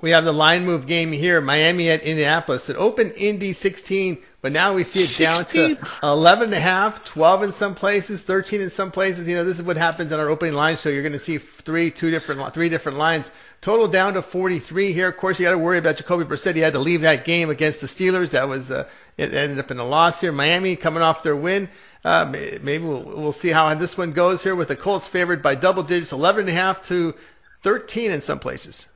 We 0.00 0.10
have 0.10 0.24
the 0.24 0.32
line 0.32 0.64
move 0.64 0.86
game 0.86 1.10
here. 1.10 1.40
Miami 1.40 1.90
at 1.90 2.02
Indianapolis. 2.02 2.68
It 2.68 2.76
opened 2.76 3.14
Indy 3.16 3.52
16, 3.52 4.18
but 4.40 4.52
now 4.52 4.72
we 4.74 4.84
see 4.84 5.00
it 5.00 5.24
down 5.24 5.44
to 5.46 5.76
11 6.04 6.44
and 6.44 6.54
a 6.54 6.60
half, 6.60 7.02
12 7.02 7.42
in 7.44 7.52
some 7.52 7.74
places, 7.74 8.22
13 8.22 8.60
in 8.60 8.70
some 8.70 8.92
places. 8.92 9.26
You 9.26 9.34
know, 9.34 9.44
this 9.44 9.58
is 9.58 9.66
what 9.66 9.76
happens 9.76 10.12
in 10.12 10.20
our 10.20 10.28
opening 10.28 10.54
line 10.54 10.76
show. 10.76 10.88
You're 10.88 11.02
going 11.02 11.12
to 11.14 11.18
see 11.18 11.38
three, 11.38 11.90
two 11.90 12.12
different, 12.12 12.54
three 12.54 12.68
different 12.68 12.98
lines. 12.98 13.32
Total 13.60 13.88
down 13.88 14.14
to 14.14 14.22
43 14.22 14.92
here. 14.92 15.08
Of 15.08 15.16
course, 15.16 15.40
you 15.40 15.46
got 15.46 15.52
to 15.52 15.58
worry 15.58 15.78
about 15.78 15.96
Jacoby 15.96 16.24
Brissett. 16.24 16.54
He 16.54 16.60
had 16.60 16.74
to 16.74 16.78
leave 16.78 17.02
that 17.02 17.24
game 17.24 17.50
against 17.50 17.80
the 17.80 17.88
Steelers. 17.88 18.30
That 18.30 18.48
was, 18.48 18.70
uh, 18.70 18.88
it 19.16 19.34
ended 19.34 19.58
up 19.58 19.70
in 19.70 19.78
a 19.78 19.84
loss 19.84 20.20
here. 20.20 20.30
Miami 20.30 20.76
coming 20.76 21.02
off 21.02 21.24
their 21.24 21.34
win. 21.34 21.68
Uh, 22.04 22.32
maybe 22.62 22.84
we'll, 22.84 23.02
we'll 23.02 23.32
see 23.32 23.48
how 23.48 23.74
this 23.74 23.98
one 23.98 24.12
goes 24.12 24.44
here 24.44 24.54
with 24.54 24.68
the 24.68 24.76
Colts 24.76 25.08
favored 25.08 25.42
by 25.42 25.56
double 25.56 25.82
digits, 25.82 26.12
11 26.12 26.42
and 26.42 26.50
a 26.50 26.52
half 26.52 26.80
to 26.82 27.14
13 27.62 28.12
in 28.12 28.20
some 28.20 28.38
places. 28.38 28.92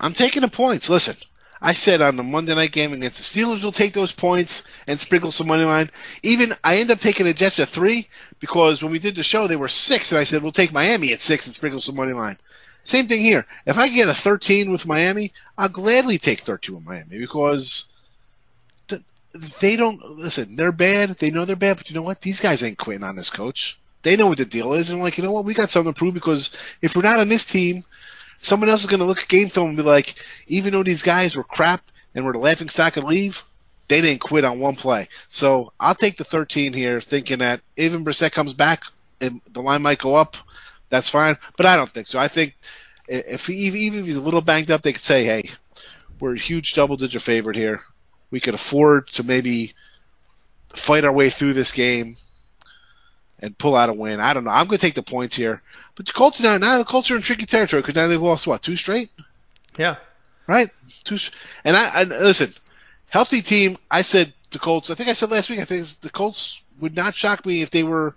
I'm 0.00 0.14
taking 0.14 0.40
the 0.40 0.48
points. 0.48 0.88
Listen, 0.88 1.16
I 1.60 1.74
said 1.74 2.00
on 2.00 2.16
the 2.16 2.22
Monday 2.22 2.54
night 2.54 2.72
game 2.72 2.94
against 2.94 3.18
the 3.18 3.40
Steelers, 3.40 3.62
we'll 3.62 3.72
take 3.72 3.92
those 3.92 4.12
points 4.12 4.64
and 4.86 4.98
sprinkle 4.98 5.30
some 5.30 5.46
money 5.46 5.64
line. 5.64 5.90
Even 6.22 6.54
I 6.64 6.78
end 6.78 6.90
up 6.90 7.00
taking 7.00 7.26
the 7.26 7.34
Jets 7.34 7.60
at 7.60 7.68
three 7.68 8.08
because 8.38 8.82
when 8.82 8.90
we 8.90 8.98
did 8.98 9.16
the 9.16 9.22
show, 9.22 9.46
they 9.46 9.56
were 9.56 9.68
six, 9.68 10.10
and 10.10 10.18
I 10.18 10.24
said 10.24 10.42
we'll 10.42 10.52
take 10.52 10.72
Miami 10.72 11.12
at 11.12 11.20
six 11.20 11.46
and 11.46 11.54
sprinkle 11.54 11.82
some 11.82 11.96
money 11.96 12.14
line. 12.14 12.38
Same 12.90 13.06
thing 13.06 13.20
here. 13.20 13.46
If 13.66 13.78
I 13.78 13.86
get 13.86 14.08
a 14.08 14.14
13 14.14 14.72
with 14.72 14.84
Miami, 14.84 15.32
I'll 15.56 15.68
gladly 15.68 16.18
take 16.18 16.40
13 16.40 16.74
with 16.74 16.84
Miami 16.84 17.20
because 17.20 17.84
they 19.60 19.76
don't 19.76 20.18
listen. 20.18 20.56
They're 20.56 20.72
bad. 20.72 21.10
They 21.10 21.30
know 21.30 21.44
they're 21.44 21.54
bad, 21.54 21.76
but 21.76 21.88
you 21.88 21.94
know 21.94 22.02
what? 22.02 22.22
These 22.22 22.40
guys 22.40 22.64
ain't 22.64 22.78
quitting 22.78 23.04
on 23.04 23.14
this 23.14 23.30
coach. 23.30 23.78
They 24.02 24.16
know 24.16 24.26
what 24.26 24.38
the 24.38 24.44
deal 24.44 24.72
is, 24.72 24.90
and 24.90 24.98
I'm 24.98 25.04
like, 25.04 25.16
you 25.16 25.22
know 25.22 25.30
what? 25.30 25.44
We 25.44 25.54
got 25.54 25.70
something 25.70 25.92
to 25.92 25.96
prove 25.96 26.14
because 26.14 26.50
if 26.82 26.96
we're 26.96 27.02
not 27.02 27.20
on 27.20 27.28
this 27.28 27.46
team, 27.46 27.84
someone 28.38 28.68
else 28.68 28.80
is 28.80 28.86
going 28.86 28.98
to 28.98 29.06
look 29.06 29.22
at 29.22 29.28
game 29.28 29.50
film 29.50 29.68
and 29.68 29.76
be 29.76 29.84
like, 29.84 30.16
even 30.48 30.72
though 30.72 30.82
these 30.82 31.04
guys 31.04 31.36
were 31.36 31.44
crap 31.44 31.84
and 32.16 32.24
were 32.24 32.32
the 32.32 32.40
laughing 32.40 32.68
stock 32.68 32.96
and 32.96 33.06
leave, 33.06 33.44
they 33.86 34.00
didn't 34.00 34.20
quit 34.20 34.44
on 34.44 34.58
one 34.58 34.74
play. 34.74 35.08
So 35.28 35.72
I'll 35.78 35.94
take 35.94 36.16
the 36.16 36.24
13 36.24 36.72
here, 36.72 37.00
thinking 37.00 37.38
that 37.38 37.60
even 37.76 38.04
Brissett 38.04 38.32
comes 38.32 38.52
back 38.52 38.82
and 39.20 39.40
the 39.52 39.62
line 39.62 39.82
might 39.82 40.00
go 40.00 40.16
up. 40.16 40.36
That's 40.90 41.08
fine, 41.08 41.38
but 41.56 41.66
I 41.66 41.76
don't 41.76 41.90
think 41.90 42.06
so. 42.08 42.18
I 42.18 42.28
think 42.28 42.56
if 43.08 43.46
he, 43.46 43.54
even 43.54 44.00
if 44.00 44.04
he's 44.06 44.16
a 44.16 44.20
little 44.20 44.40
banged 44.42 44.70
up, 44.70 44.82
they 44.82 44.92
could 44.92 45.00
say, 45.00 45.24
"Hey, 45.24 45.50
we're 46.18 46.34
a 46.34 46.38
huge 46.38 46.74
double-digit 46.74 47.22
favorite 47.22 47.56
here. 47.56 47.82
We 48.30 48.40
could 48.40 48.54
afford 48.54 49.08
to 49.12 49.22
maybe 49.22 49.72
fight 50.74 51.04
our 51.04 51.12
way 51.12 51.30
through 51.30 51.52
this 51.54 51.72
game 51.72 52.16
and 53.40 53.56
pull 53.58 53.76
out 53.76 53.88
a 53.88 53.92
win." 53.92 54.20
I 54.20 54.34
don't 54.34 54.44
know. 54.44 54.50
I'm 54.50 54.66
going 54.66 54.78
to 54.78 54.86
take 54.86 54.94
the 54.94 55.02
points 55.02 55.36
here. 55.36 55.62
But 55.94 56.06
the 56.06 56.12
Colts 56.12 56.40
now, 56.40 56.56
now 56.58 56.78
the 56.78 56.84
Colts 56.84 57.10
are 57.10 57.16
in 57.16 57.22
tricky 57.22 57.46
territory 57.46 57.82
because 57.82 57.94
now 57.94 58.06
they've 58.06 58.20
lost 58.20 58.46
what 58.46 58.62
two 58.62 58.76
straight, 58.76 59.10
Yeah. 59.76 59.96
right? 60.46 60.70
Two, 61.04 61.18
and 61.64 61.76
I, 61.76 62.00
I 62.00 62.04
listen, 62.04 62.52
healthy 63.08 63.42
team. 63.42 63.76
I 63.90 64.02
said 64.02 64.32
the 64.50 64.58
Colts. 64.58 64.90
I 64.90 64.94
think 64.94 65.08
I 65.08 65.12
said 65.12 65.30
last 65.30 65.50
week. 65.50 65.60
I 65.60 65.64
think 65.64 65.86
the 66.00 66.10
Colts 66.10 66.62
would 66.80 66.96
not 66.96 67.14
shock 67.14 67.44
me 67.44 67.60
if 67.62 67.70
they 67.70 67.82
were 67.82 68.16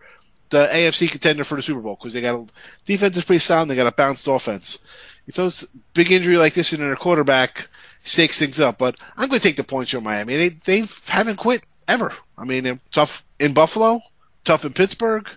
the 0.53 0.67
AFC 0.71 1.09
contender 1.09 1.43
for 1.43 1.55
the 1.55 1.63
Super 1.63 1.81
Bowl 1.81 1.95
because 1.95 2.13
they 2.13 2.21
got 2.21 2.35
a 2.35 2.45
defense 2.85 3.17
is 3.17 3.25
pretty 3.25 3.39
sound. 3.39 3.69
They 3.69 3.75
got 3.75 3.87
a 3.87 3.91
bounced 3.91 4.27
offense. 4.27 4.77
If 5.25 5.35
those 5.35 5.67
big 5.95 6.11
injury 6.11 6.37
like 6.37 6.53
this 6.53 6.73
in 6.73 6.79
their 6.79 6.95
quarterback 6.95 7.67
shakes 8.03 8.37
things 8.37 8.59
up, 8.59 8.77
but 8.77 8.99
I'm 9.17 9.29
going 9.29 9.39
to 9.39 9.47
take 9.47 9.57
the 9.57 9.63
points 9.63 9.89
from 9.89 10.03
Miami. 10.03 10.35
They 10.35 10.49
they 10.49 10.85
haven't 11.07 11.37
quit 11.37 11.63
ever. 11.87 12.13
I 12.37 12.45
mean, 12.45 12.65
they're 12.65 12.79
tough 12.91 13.23
in 13.39 13.53
Buffalo, 13.53 14.01
tough 14.45 14.63
in 14.63 14.73
Pittsburgh, 14.73 15.27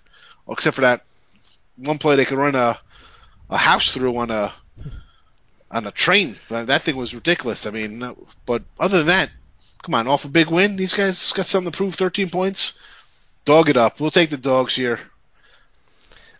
except 0.50 0.74
for 0.74 0.82
that 0.82 1.02
one 1.76 1.98
play 1.98 2.16
they 2.16 2.26
could 2.26 2.38
run 2.38 2.54
a 2.54 2.78
a 3.48 3.56
house 3.56 3.92
through 3.92 4.16
on 4.18 4.30
a 4.30 4.52
on 5.70 5.86
a 5.86 5.92
train. 5.92 6.36
That 6.50 6.82
thing 6.82 6.96
was 6.96 7.14
ridiculous. 7.14 7.64
I 7.64 7.70
mean, 7.70 8.04
but 8.44 8.64
other 8.78 8.98
than 8.98 9.06
that, 9.06 9.30
come 9.82 9.94
on, 9.94 10.08
off 10.08 10.26
a 10.26 10.28
big 10.28 10.48
win. 10.50 10.76
These 10.76 10.92
guys 10.92 11.32
got 11.32 11.46
something 11.46 11.72
to 11.72 11.76
prove. 11.76 11.94
Thirteen 11.94 12.28
points. 12.28 12.78
Dog 13.46 13.68
it 13.68 13.76
up. 13.76 14.00
We'll 14.00 14.10
take 14.10 14.30
the 14.30 14.36
dogs 14.36 14.74
here. 14.74 14.98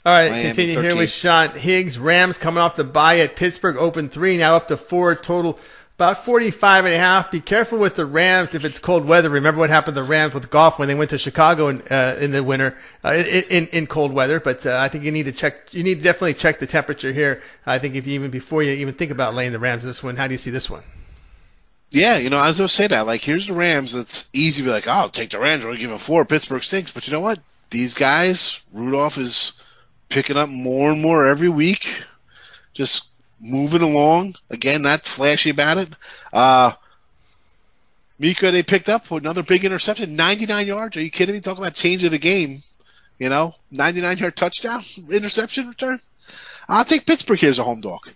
All 0.05 0.13
right, 0.13 0.31
Miami, 0.31 0.45
continue 0.49 0.75
here 0.75 0.83
13. 0.83 0.99
with 0.99 1.11
Sean 1.11 1.51
Higgs. 1.51 1.99
Rams 1.99 2.37
coming 2.37 2.59
off 2.59 2.77
the 2.77 2.85
bye 2.85 3.21
at 3.21 3.37
Pittsburgh, 3.37 3.77
open 3.77 4.09
three, 4.09 4.37
now 4.37 4.57
up 4.57 4.69
to 4.69 4.77
four 4.77 5.15
total, 5.15 5.59
about 5.97 6.25
45 6.25 6.85
and 6.85 6.95
a 6.95 6.99
half. 6.99 7.31
Be 7.31 7.41
careful 7.41 7.79
with 7.79 7.95
the 7.95 8.07
Rams 8.07 8.57
if 8.57 8.65
it's 8.65 8.81
cold 8.81 9.07
weather. 9.07 9.31
Remember 9.31 9.61
what 9.61 9.71
happened 9.71 9.95
to 9.95 10.01
the 10.01 10.07
Rams 10.07 10.35
with 10.35 10.51
Goff 10.51 10.81
when 10.81 10.89
they 10.89 10.97
went 10.97 11.11
to 11.11 11.19
Chicago 11.19 11.69
in, 11.69 11.81
uh, 11.91 12.17
in 12.21 12.33
the 12.33 12.43
winter, 12.43 12.77
uh, 13.05 13.15
in, 13.15 13.45
in, 13.51 13.67
in 13.69 13.87
cold 13.87 14.13
weather. 14.13 14.41
But 14.41 14.67
uh, 14.67 14.77
I 14.79 14.89
think 14.89 15.05
you 15.05 15.13
need 15.13 15.27
to 15.27 15.33
check, 15.33 15.73
you 15.73 15.85
need 15.85 15.99
to 15.99 16.05
definitely 16.05 16.35
check 16.35 16.59
the 16.59 16.67
temperature 16.67 17.13
here. 17.13 17.41
I 17.65 17.79
think 17.79 17.95
if 17.95 18.07
you 18.07 18.15
even 18.15 18.33
before 18.33 18.65
you 18.65 18.73
even 18.73 18.95
think 18.95 19.13
about 19.13 19.33
laying 19.33 19.53
the 19.53 19.61
Rams 19.61 19.85
in 19.85 19.89
this 19.89 20.03
one, 20.03 20.17
how 20.17 20.27
do 20.27 20.35
you 20.35 20.39
see 20.39 20.51
this 20.51 20.69
one? 20.69 20.83
Yeah, 21.91 22.17
you 22.19 22.29
know, 22.31 22.39
I 22.39 22.49
was 22.49 22.57
to 22.57 22.69
say 22.69 22.87
that. 22.89 23.07
Like, 23.07 23.23
here's 23.23 23.47
the 23.47 23.55
Rams. 23.55 23.95
It's 23.95 24.29
easy 24.33 24.63
to 24.63 24.67
be 24.67 24.73
like, 24.73 24.87
oh, 24.87 24.93
I'll 24.93 25.09
take 25.09 25.31
the 25.31 25.39
Rams. 25.39 25.65
We're 25.65 25.77
giving 25.77 25.99
four. 25.99 26.25
Pittsburgh 26.25 26.63
stinks. 26.63 26.91
But 26.91 27.07
you 27.07 27.13
know 27.13 27.21
what? 27.21 27.41
These 27.71 27.95
guys, 27.95 28.61
Rudolph 28.73 29.19
is 29.19 29.53
picking 30.09 30.37
up 30.37 30.49
more 30.49 30.91
and 30.91 31.01
more 31.01 31.27
every 31.27 31.49
week. 31.49 32.03
Just 32.73 33.09
moving 33.41 33.83
along. 33.83 34.37
Again, 34.51 34.83
not 34.83 35.07
flashy 35.07 35.51
about 35.51 35.79
it. 35.79 35.91
Uh, 36.33 36.73
Minkah, 38.21 38.53
they 38.53 38.63
picked 38.63 38.89
up 38.89 39.11
another 39.11 39.43
big 39.43 39.65
interception. 39.65 40.17
99 40.17 40.67
yards. 40.67 40.97
Are 40.97 41.03
you 41.03 41.11
kidding 41.11 41.35
me? 41.35 41.41
Talk 41.41 41.59
about 41.59 41.75
change 41.75 42.03
of 42.05 42.11
the 42.11 42.19
game. 42.19 42.63
You 43.19 43.31
know, 43.31 43.55
99 43.71 44.19
yard 44.19 44.37
touchdown, 44.37 44.83
interception 45.11 45.69
return. 45.69 46.01
I'll 46.69 46.85
take 46.85 47.07
Pittsburgh 47.07 47.39
here 47.39 47.49
as 47.49 47.59
a 47.59 47.65
home 47.65 47.81
dog. 47.81 48.11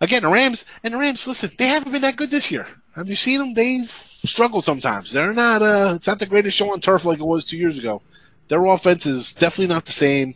Again, 0.00 0.22
the 0.22 0.28
Rams 0.28 0.64
and 0.82 0.94
the 0.94 0.98
Rams. 0.98 1.26
Listen, 1.26 1.50
they 1.58 1.66
haven't 1.66 1.92
been 1.92 2.02
that 2.02 2.16
good 2.16 2.30
this 2.30 2.50
year. 2.50 2.66
Have 2.96 3.08
you 3.08 3.14
seen 3.14 3.38
them? 3.38 3.54
They've 3.54 3.90
struggled 3.90 4.64
sometimes. 4.64 5.12
They're 5.12 5.32
not. 5.32 5.62
Uh, 5.62 5.92
it's 5.96 6.06
not 6.06 6.18
the 6.18 6.26
greatest 6.26 6.56
show 6.56 6.72
on 6.72 6.80
turf 6.80 7.04
like 7.04 7.18
it 7.18 7.24
was 7.24 7.44
two 7.44 7.58
years 7.58 7.78
ago. 7.78 8.02
Their 8.48 8.64
offense 8.64 9.06
is 9.06 9.32
definitely 9.32 9.72
not 9.72 9.84
the 9.84 9.92
same. 9.92 10.34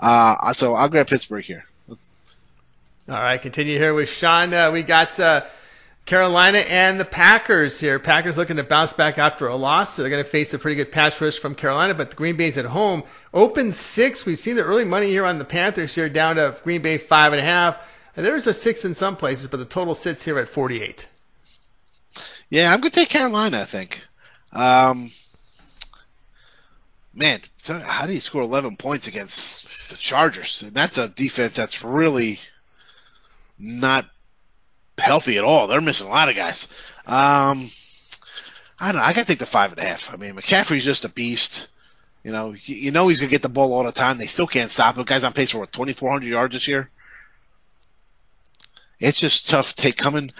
Uh, 0.00 0.52
so 0.52 0.74
I'll 0.74 0.88
grab 0.88 1.06
Pittsburgh 1.06 1.44
here. 1.44 1.66
All 1.88 1.96
right, 3.08 3.40
continue 3.40 3.78
here 3.78 3.94
with 3.94 4.08
Sean. 4.08 4.52
Uh, 4.54 4.70
we 4.72 4.82
got 4.82 5.20
uh, 5.20 5.42
Carolina 6.06 6.62
and 6.68 6.98
the 6.98 7.04
Packers 7.04 7.78
here. 7.78 7.98
Packers 7.98 8.38
looking 8.38 8.56
to 8.56 8.64
bounce 8.64 8.94
back 8.94 9.18
after 9.18 9.46
a 9.46 9.54
loss. 9.54 9.94
So 9.94 10.02
they're 10.02 10.10
going 10.10 10.24
to 10.24 10.28
face 10.28 10.52
a 10.54 10.58
pretty 10.58 10.76
good 10.76 10.90
pass 10.90 11.20
rush 11.20 11.38
from 11.38 11.54
Carolina, 11.54 11.94
but 11.94 12.10
the 12.10 12.16
Green 12.16 12.36
Bay's 12.36 12.58
at 12.58 12.64
home. 12.64 13.02
Open 13.32 13.72
six. 13.72 14.24
We've 14.24 14.38
seen 14.38 14.56
the 14.56 14.64
early 14.64 14.84
money 14.84 15.08
here 15.08 15.26
on 15.26 15.38
the 15.38 15.44
Panthers 15.44 15.94
here 15.94 16.08
down 16.08 16.36
to 16.36 16.56
Green 16.64 16.80
Bay 16.80 16.96
five 16.98 17.32
and 17.32 17.40
a 17.40 17.44
half. 17.44 17.78
There's 18.14 18.46
a 18.46 18.54
six 18.54 18.84
in 18.84 18.94
some 18.94 19.16
places, 19.16 19.48
but 19.48 19.56
the 19.56 19.64
total 19.64 19.94
sits 19.94 20.24
here 20.24 20.38
at 20.38 20.48
48. 20.48 21.08
Yeah, 22.48 22.72
I'm 22.72 22.80
going 22.80 22.92
to 22.92 22.94
take 22.94 23.08
Carolina, 23.08 23.62
I 23.62 23.64
think. 23.64 24.04
Um, 24.52 25.10
man, 27.12 27.40
how 27.66 28.06
do 28.06 28.12
you 28.12 28.20
score 28.20 28.42
11 28.42 28.76
points 28.76 29.08
against 29.08 29.90
the 29.90 29.96
Chargers? 29.96 30.62
And 30.62 30.72
that's 30.72 30.96
a 30.96 31.08
defense 31.08 31.56
that's 31.56 31.82
really 31.82 32.38
not 33.58 34.06
healthy 34.98 35.38
at 35.38 35.44
all. 35.44 35.66
They're 35.66 35.80
missing 35.80 36.06
a 36.06 36.10
lot 36.10 36.28
of 36.28 36.36
guys. 36.36 36.68
Um, 37.06 37.70
I 38.78 38.92
don't 38.92 39.00
know. 39.00 39.06
I 39.06 39.12
got 39.12 39.22
to 39.22 39.26
take 39.26 39.38
the 39.38 39.46
five 39.46 39.72
and 39.72 39.80
a 39.80 39.84
half. 39.84 40.12
I 40.12 40.16
mean, 40.16 40.34
McCaffrey's 40.34 40.84
just 40.84 41.04
a 41.04 41.08
beast. 41.08 41.68
You 42.22 42.32
know, 42.32 42.54
you 42.64 42.90
know 42.90 43.08
he's 43.08 43.18
gonna 43.18 43.30
get 43.30 43.42
the 43.42 43.50
ball 43.50 43.74
all 43.74 43.84
the 43.84 43.92
time. 43.92 44.16
They 44.16 44.26
still 44.26 44.46
can't 44.46 44.70
stop 44.70 44.96
him. 44.96 45.04
Guy's 45.04 45.24
on 45.24 45.34
pace 45.34 45.50
for 45.50 45.58
what 45.58 45.72
2,400 45.72 46.26
yards 46.26 46.54
this 46.54 46.66
year. 46.66 46.90
It's 49.00 49.20
just 49.20 49.48
tough. 49.48 49.74
to 49.74 49.82
Take 49.82 49.96
coming, 49.96 50.32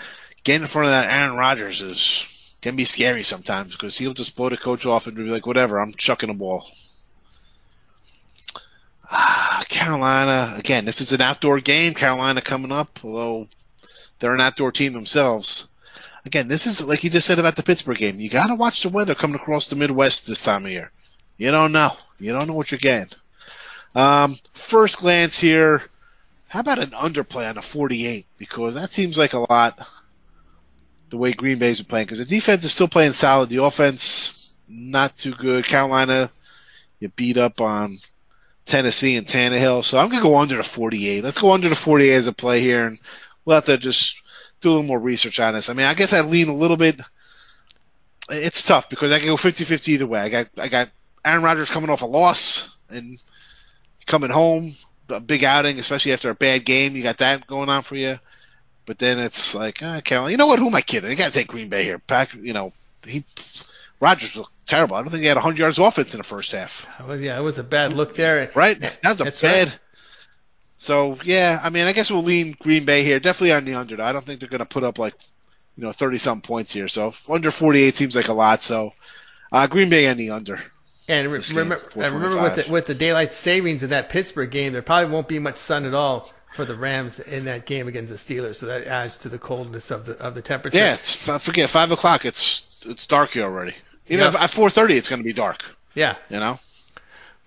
getting 0.45 0.63
in 0.63 0.69
front 0.69 0.87
of 0.87 0.93
that 0.93 1.13
Aaron 1.13 1.37
Rodgers 1.37 1.83
is 1.83 2.55
can 2.63 2.77
be 2.77 2.85
scary 2.85 3.23
sometimes 3.23 3.73
because 3.73 3.99
he'll 3.99 4.15
just 4.15 4.37
blow 4.37 4.49
the 4.49 4.57
coach 4.57 4.87
off 4.87 5.07
and 5.07 5.17
be 5.17 5.25
like, 5.25 5.47
"Whatever, 5.47 5.79
I'm 5.79 5.93
chucking 5.95 6.29
the 6.29 6.35
ball." 6.35 6.67
Ah, 9.11 9.65
Carolina 9.69 10.55
again. 10.57 10.85
This 10.85 11.01
is 11.01 11.13
an 11.13 11.21
outdoor 11.21 11.61
game. 11.61 11.95
Carolina 11.95 12.41
coming 12.41 12.73
up, 12.73 13.01
although 13.05 13.49
they're 14.19 14.35
an 14.35 14.41
outdoor 14.41 14.73
team 14.73 14.93
themselves. 14.93 15.69
Again, 16.25 16.49
this 16.49 16.67
is 16.67 16.83
like 16.83 17.05
you 17.05 17.11
just 17.11 17.27
said 17.27 17.39
about 17.39 17.57
the 17.57 17.63
Pittsburgh 17.63 17.99
game. 17.99 18.19
You 18.19 18.31
got 18.31 18.47
to 18.47 18.55
watch 18.55 18.83
the 18.83 18.89
weather 18.89 19.15
coming 19.15 19.37
across 19.37 19.67
the 19.67 19.77
Midwest 19.77 20.27
this 20.27 20.43
time 20.43 20.65
of 20.65 20.71
year. 20.71 20.91
You 21.37 21.51
don't 21.51 21.73
know. 21.73 21.93
You 22.19 22.33
don't 22.33 22.47
know 22.47 22.55
what 22.55 22.71
you're 22.71 22.79
getting. 22.79 23.13
Um, 23.95 24.37
first 24.53 24.99
glance 24.99 25.39
here, 25.39 25.83
how 26.49 26.61
about 26.61 26.79
an 26.79 26.91
underplay 26.91 27.49
on 27.49 27.59
a 27.59 27.63
48? 27.63 28.27
Because 28.39 28.75
that 28.75 28.91
seems 28.91 29.19
like 29.19 29.33
a 29.33 29.47
lot 29.51 29.89
the 31.11 31.17
way 31.17 31.33
Green 31.33 31.59
Bay's 31.59 31.81
been 31.81 31.87
playing. 31.87 32.07
Because 32.07 32.19
the 32.19 32.25
defense 32.25 32.65
is 32.65 32.73
still 32.73 32.89
playing 32.89 33.13
solid. 33.13 33.49
The 33.49 33.63
offense, 33.63 34.53
not 34.69 35.17
too 35.17 35.33
good. 35.33 35.65
Carolina, 35.65 36.31
you 37.01 37.09
beat 37.09 37.39
up 37.39 37.61
on 37.61 37.99
Tennessee 38.65 39.17
and 39.17 39.27
Tannehill. 39.27 39.85
So 39.85 39.99
I'm 39.99 40.09
going 40.09 40.23
to 40.23 40.29
go 40.29 40.37
under 40.37 40.57
the 40.57 40.63
48. 40.63 41.23
Let's 41.23 41.39
go 41.39 41.53
under 41.53 41.69
the 41.69 41.75
48 41.75 42.13
as 42.15 42.27
a 42.27 42.33
play 42.33 42.61
here. 42.61 42.87
And 42.87 43.01
we'll 43.45 43.57
have 43.57 43.65
to 43.67 43.79
just 43.79 44.23
do 44.61 44.69
a 44.69 44.71
little 44.71 44.87
more 44.87 44.99
research 44.99 45.39
on 45.41 45.55
this. 45.55 45.69
I 45.69 45.75
mean, 45.75 45.87
I 45.87 45.95
guess 45.95 46.13
I 46.13 46.21
lean 46.21 46.49
a 46.49 46.55
little 46.55 46.77
bit. 46.77 47.01
It's 48.31 48.67
tough 48.67 48.89
because 48.89 49.13
I 49.13 49.19
can 49.19 49.29
go 49.29 49.37
50 49.37 49.65
50 49.65 49.93
either 49.93 50.07
way. 50.07 50.21
I 50.21 50.29
got, 50.31 50.49
I 50.57 50.69
got 50.69 50.89
Aaron 51.25 51.43
Rodgers 51.43 51.71
coming 51.71 51.91
off 51.91 52.03
a 52.03 52.07
loss 52.07 52.71
and 52.89 53.19
coming 54.07 54.31
home, 54.31 54.73
a 55.09 55.21
big 55.21 55.45
outing, 55.45 55.79
especially 55.79 56.13
after 56.13 56.31
a 56.31 56.35
bad 56.35 56.65
game. 56.65 56.97
You 56.97 57.03
got 57.03 57.19
that 57.19 57.47
going 57.47 57.69
on 57.69 57.83
for 57.83 57.97
you. 57.97 58.19
But 58.87 58.99
then 58.99 59.19
it's 59.19 59.55
like, 59.55 59.83
ah, 59.83 60.01
Carolina. 60.03 60.31
You 60.33 60.37
know 60.37 60.47
what? 60.47 60.59
Who 60.59 60.67
am 60.67 60.75
I 60.75 60.83
kidding? 60.83 61.11
I 61.11 61.15
got 61.15 61.29
to 61.29 61.33
take 61.33 61.49
Green 61.49 61.69
Bay 61.69 61.85
here. 61.85 61.99
Pack, 61.99 62.35
you 62.35 62.53
know, 62.53 62.73
he 63.07 63.25
Rodgers 64.01 64.37
looked 64.37 64.67
terrible. 64.67 64.97
I 64.97 65.01
don't 65.01 65.11
think 65.11 65.23
he 65.23 65.29
had 65.29 65.37
100 65.37 65.59
yards 65.59 65.79
of 65.79 65.87
offense 65.87 66.15
in 66.15 66.19
the 66.19 66.25
first 66.25 66.53
half. 66.53 66.87
Was, 67.07 67.23
yeah, 67.23 67.39
it 67.39 67.43
was 67.43 67.59
a 67.59 67.65
bad 67.65 67.95
look 67.95 68.17
there. 68.17 68.51
Right? 68.55 68.79
That 68.79 69.03
was 69.03 69.21
a 69.21 69.25
That's 69.25 69.41
bad. 69.41 69.69
Right. 69.69 69.79
So 70.77 71.17
yeah, 71.25 71.61
I 71.63 71.71
mean, 71.71 71.87
I 71.87 71.93
guess 71.93 72.11
we'll 72.11 72.23
lean 72.23 72.57
Green 72.61 72.85
Bay 72.85 73.03
here. 73.03 73.19
Definitely 73.19 73.53
on 73.53 73.65
the 73.65 73.75
under. 73.75 74.01
I 74.03 74.13
don't 74.13 74.25
think 74.25 74.41
they're 74.41 74.49
going 74.49 74.59
to 74.59 74.67
put 74.67 74.85
up 74.85 74.99
like, 74.99 75.15
you 75.77 75.85
know, 75.85 75.93
30 75.93 76.19
some 76.19 76.41
points 76.43 76.75
here. 76.75 76.89
So 76.89 77.15
under 77.29 77.51
48 77.51 77.95
seems 77.95 78.15
like 78.15 78.29
a 78.29 78.35
lot. 78.35 78.61
So 78.61 78.93
uh, 79.51 79.67
Green 79.67 79.89
Bay 79.89 80.09
on 80.09 80.19
the 80.19 80.31
under. 80.31 80.63
And 81.07 81.31
re- 81.31 81.41
remember, 81.51 81.81
and 81.97 82.15
remember 82.15 82.43
with 82.43 82.65
the, 82.65 82.73
with 82.73 82.87
the 82.87 82.95
daylight 82.95 83.33
savings 83.33 83.83
in 83.83 83.91
that 83.91 84.09
Pittsburgh 84.09 84.51
game, 84.51 84.73
there 84.73 84.81
probably 84.81 85.13
won't 85.13 85.29
be 85.29 85.39
much 85.39 85.57
sun 85.57 85.85
at 85.85 85.93
all 85.93 86.33
for 86.55 86.65
the 86.65 86.75
Rams 86.75 87.19
in 87.19 87.45
that 87.45 87.67
game 87.67 87.87
against 87.89 88.11
the 88.11 88.17
Steelers. 88.17 88.57
So 88.57 88.67
that 88.67 88.87
adds 88.87 89.19
to 89.19 89.29
the 89.29 89.39
coldness 89.39 89.91
of 89.91 90.07
the 90.07 90.17
of 90.19 90.35
the 90.35 90.41
temperature. 90.41 90.79
Yeah, 90.79 90.95
it's, 90.95 91.29
I 91.29 91.39
forget 91.39 91.69
five 91.69 91.91
o'clock. 91.93 92.25
It's 92.25 92.65
it's 92.87 93.07
dark 93.07 93.33
here 93.33 93.45
already. 93.45 93.75
Even 94.09 94.33
yep. 94.33 94.41
at 94.41 94.51
four 94.51 94.71
thirty, 94.71 94.97
it's 94.97 95.09
going 95.09 95.21
to 95.21 95.25
be 95.25 95.33
dark. 95.33 95.63
Yeah, 95.95 96.17
you 96.31 96.41
know. 96.41 96.59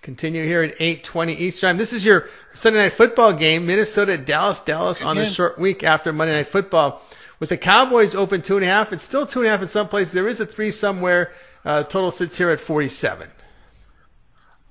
Continue 0.02 0.44
here 0.44 0.62
at 0.62 0.74
eight 0.80 1.02
twenty 1.02 1.34
East 1.34 1.60
time. 1.60 1.78
This 1.78 1.92
is 1.92 2.04
your 2.04 2.28
Sunday 2.54 2.78
night 2.78 2.92
football 2.92 3.32
game. 3.32 3.66
Minnesota 3.66 4.16
Dallas 4.16 4.60
Dallas 4.60 5.02
on 5.02 5.16
the 5.16 5.26
short 5.26 5.58
week 5.58 5.82
after 5.82 6.12
Monday 6.12 6.34
Night 6.34 6.46
Football. 6.46 7.02
With 7.40 7.48
the 7.48 7.56
Cowboys 7.56 8.14
open 8.14 8.42
two 8.42 8.56
and 8.56 8.64
a 8.64 8.68
half, 8.68 8.92
it's 8.92 9.02
still 9.02 9.26
two 9.26 9.40
and 9.40 9.48
a 9.48 9.50
half 9.50 9.62
in 9.62 9.68
some 9.68 9.88
places. 9.88 10.12
There 10.12 10.28
is 10.28 10.38
a 10.38 10.46
three 10.46 10.70
somewhere. 10.70 11.32
Uh, 11.64 11.82
total 11.82 12.10
sits 12.12 12.38
here 12.38 12.50
at 12.50 12.60
forty 12.60 12.88
seven. 12.88 13.30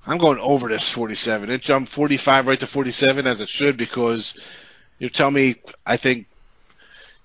I'm 0.08 0.16
going 0.16 0.38
over 0.38 0.68
this 0.68 0.90
47. 0.90 1.50
It 1.50 1.60
jumped 1.60 1.92
45 1.92 2.46
right 2.46 2.58
to 2.60 2.66
47 2.66 3.26
as 3.26 3.42
it 3.42 3.48
should 3.48 3.76
because 3.76 4.38
you 4.98 5.10
tell 5.10 5.30
me 5.30 5.56
I 5.84 5.98
think 5.98 6.26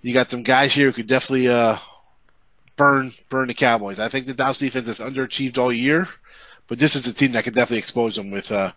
you 0.01 0.11
got 0.13 0.29
some 0.29 0.43
guys 0.43 0.73
here 0.73 0.88
who 0.88 0.93
could 0.93 1.07
definitely 1.07 1.47
uh, 1.47 1.77
burn 2.75 3.11
burn 3.29 3.47
the 3.47 3.53
Cowboys. 3.53 3.99
I 3.99 4.09
think 4.09 4.25
the 4.25 4.34
Dallas 4.34 4.59
defense 4.59 4.88
has 4.88 4.99
underachieved 4.99 5.57
all 5.57 5.71
year, 5.71 6.09
but 6.67 6.77
this 6.77 6.93
is 6.93 7.07
a 7.07 7.13
team 7.13 7.31
that 7.31 7.45
could 7.45 7.55
definitely 7.55 7.77
expose 7.77 8.15
them 8.15 8.31
with 8.31 8.51
uh, 8.51 8.73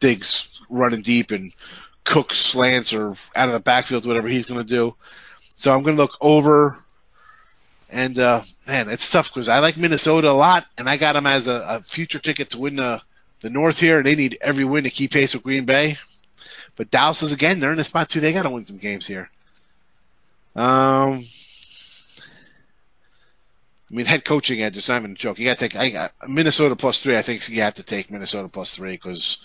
Diggs 0.00 0.60
running 0.68 1.00
deep 1.00 1.30
and 1.30 1.54
Cook 2.04 2.34
slants 2.34 2.92
or 2.92 3.16
out 3.34 3.48
of 3.48 3.54
the 3.54 3.60
backfield, 3.60 4.04
whatever 4.04 4.28
he's 4.28 4.46
going 4.46 4.64
to 4.64 4.68
do. 4.68 4.94
So 5.54 5.72
I'm 5.72 5.82
going 5.82 5.96
to 5.96 6.02
look 6.02 6.18
over. 6.20 6.84
And 7.88 8.18
uh, 8.18 8.42
man, 8.66 8.90
it's 8.90 9.10
tough 9.10 9.32
because 9.32 9.48
I 9.48 9.60
like 9.60 9.78
Minnesota 9.78 10.30
a 10.30 10.32
lot, 10.32 10.66
and 10.76 10.90
I 10.90 10.98
got 10.98 11.14
them 11.14 11.26
as 11.26 11.46
a, 11.46 11.64
a 11.68 11.82
future 11.82 12.18
ticket 12.18 12.50
to 12.50 12.58
win 12.58 12.76
the 12.76 13.00
the 13.40 13.50
North 13.50 13.80
here, 13.80 14.02
they 14.02 14.14
need 14.14 14.38
every 14.40 14.64
win 14.64 14.84
to 14.84 14.90
keep 14.90 15.12
pace 15.12 15.34
with 15.34 15.42
Green 15.42 15.64
Bay. 15.64 15.98
But 16.76 16.90
Dallas 16.90 17.22
is 17.22 17.32
again, 17.32 17.60
they're 17.60 17.70
in 17.70 17.78
the 17.78 17.84
spot 17.84 18.08
too. 18.08 18.20
They 18.20 18.32
got 18.32 18.42
to 18.42 18.50
win 18.50 18.64
some 18.64 18.78
games 18.78 19.06
here. 19.06 19.30
Um, 20.54 21.24
I 23.90 23.94
mean, 23.94 24.06
head 24.06 24.24
coaching 24.24 24.62
edge 24.62 24.76
is 24.76 24.88
not 24.88 25.00
even 25.00 25.12
a 25.12 25.14
joke. 25.14 25.38
You 25.38 25.46
got 25.46 25.58
to 25.58 25.68
take 25.68 25.96
I 25.96 26.10
Minnesota 26.28 26.74
plus 26.74 27.02
three. 27.02 27.16
I 27.16 27.22
think 27.22 27.48
you 27.48 27.62
have 27.62 27.74
to 27.74 27.82
take 27.82 28.10
Minnesota 28.10 28.48
plus 28.48 28.74
three 28.74 28.92
because 28.92 29.38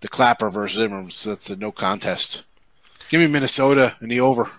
the 0.00 0.08
Clapper 0.08 0.50
versus 0.50 0.82
Abrams, 0.82 1.22
that's 1.24 1.50
a 1.50 1.56
no 1.56 1.70
contest. 1.70 2.44
Give 3.08 3.20
me 3.20 3.26
Minnesota 3.26 3.96
and 4.00 4.10
the 4.10 4.20
over. 4.20 4.50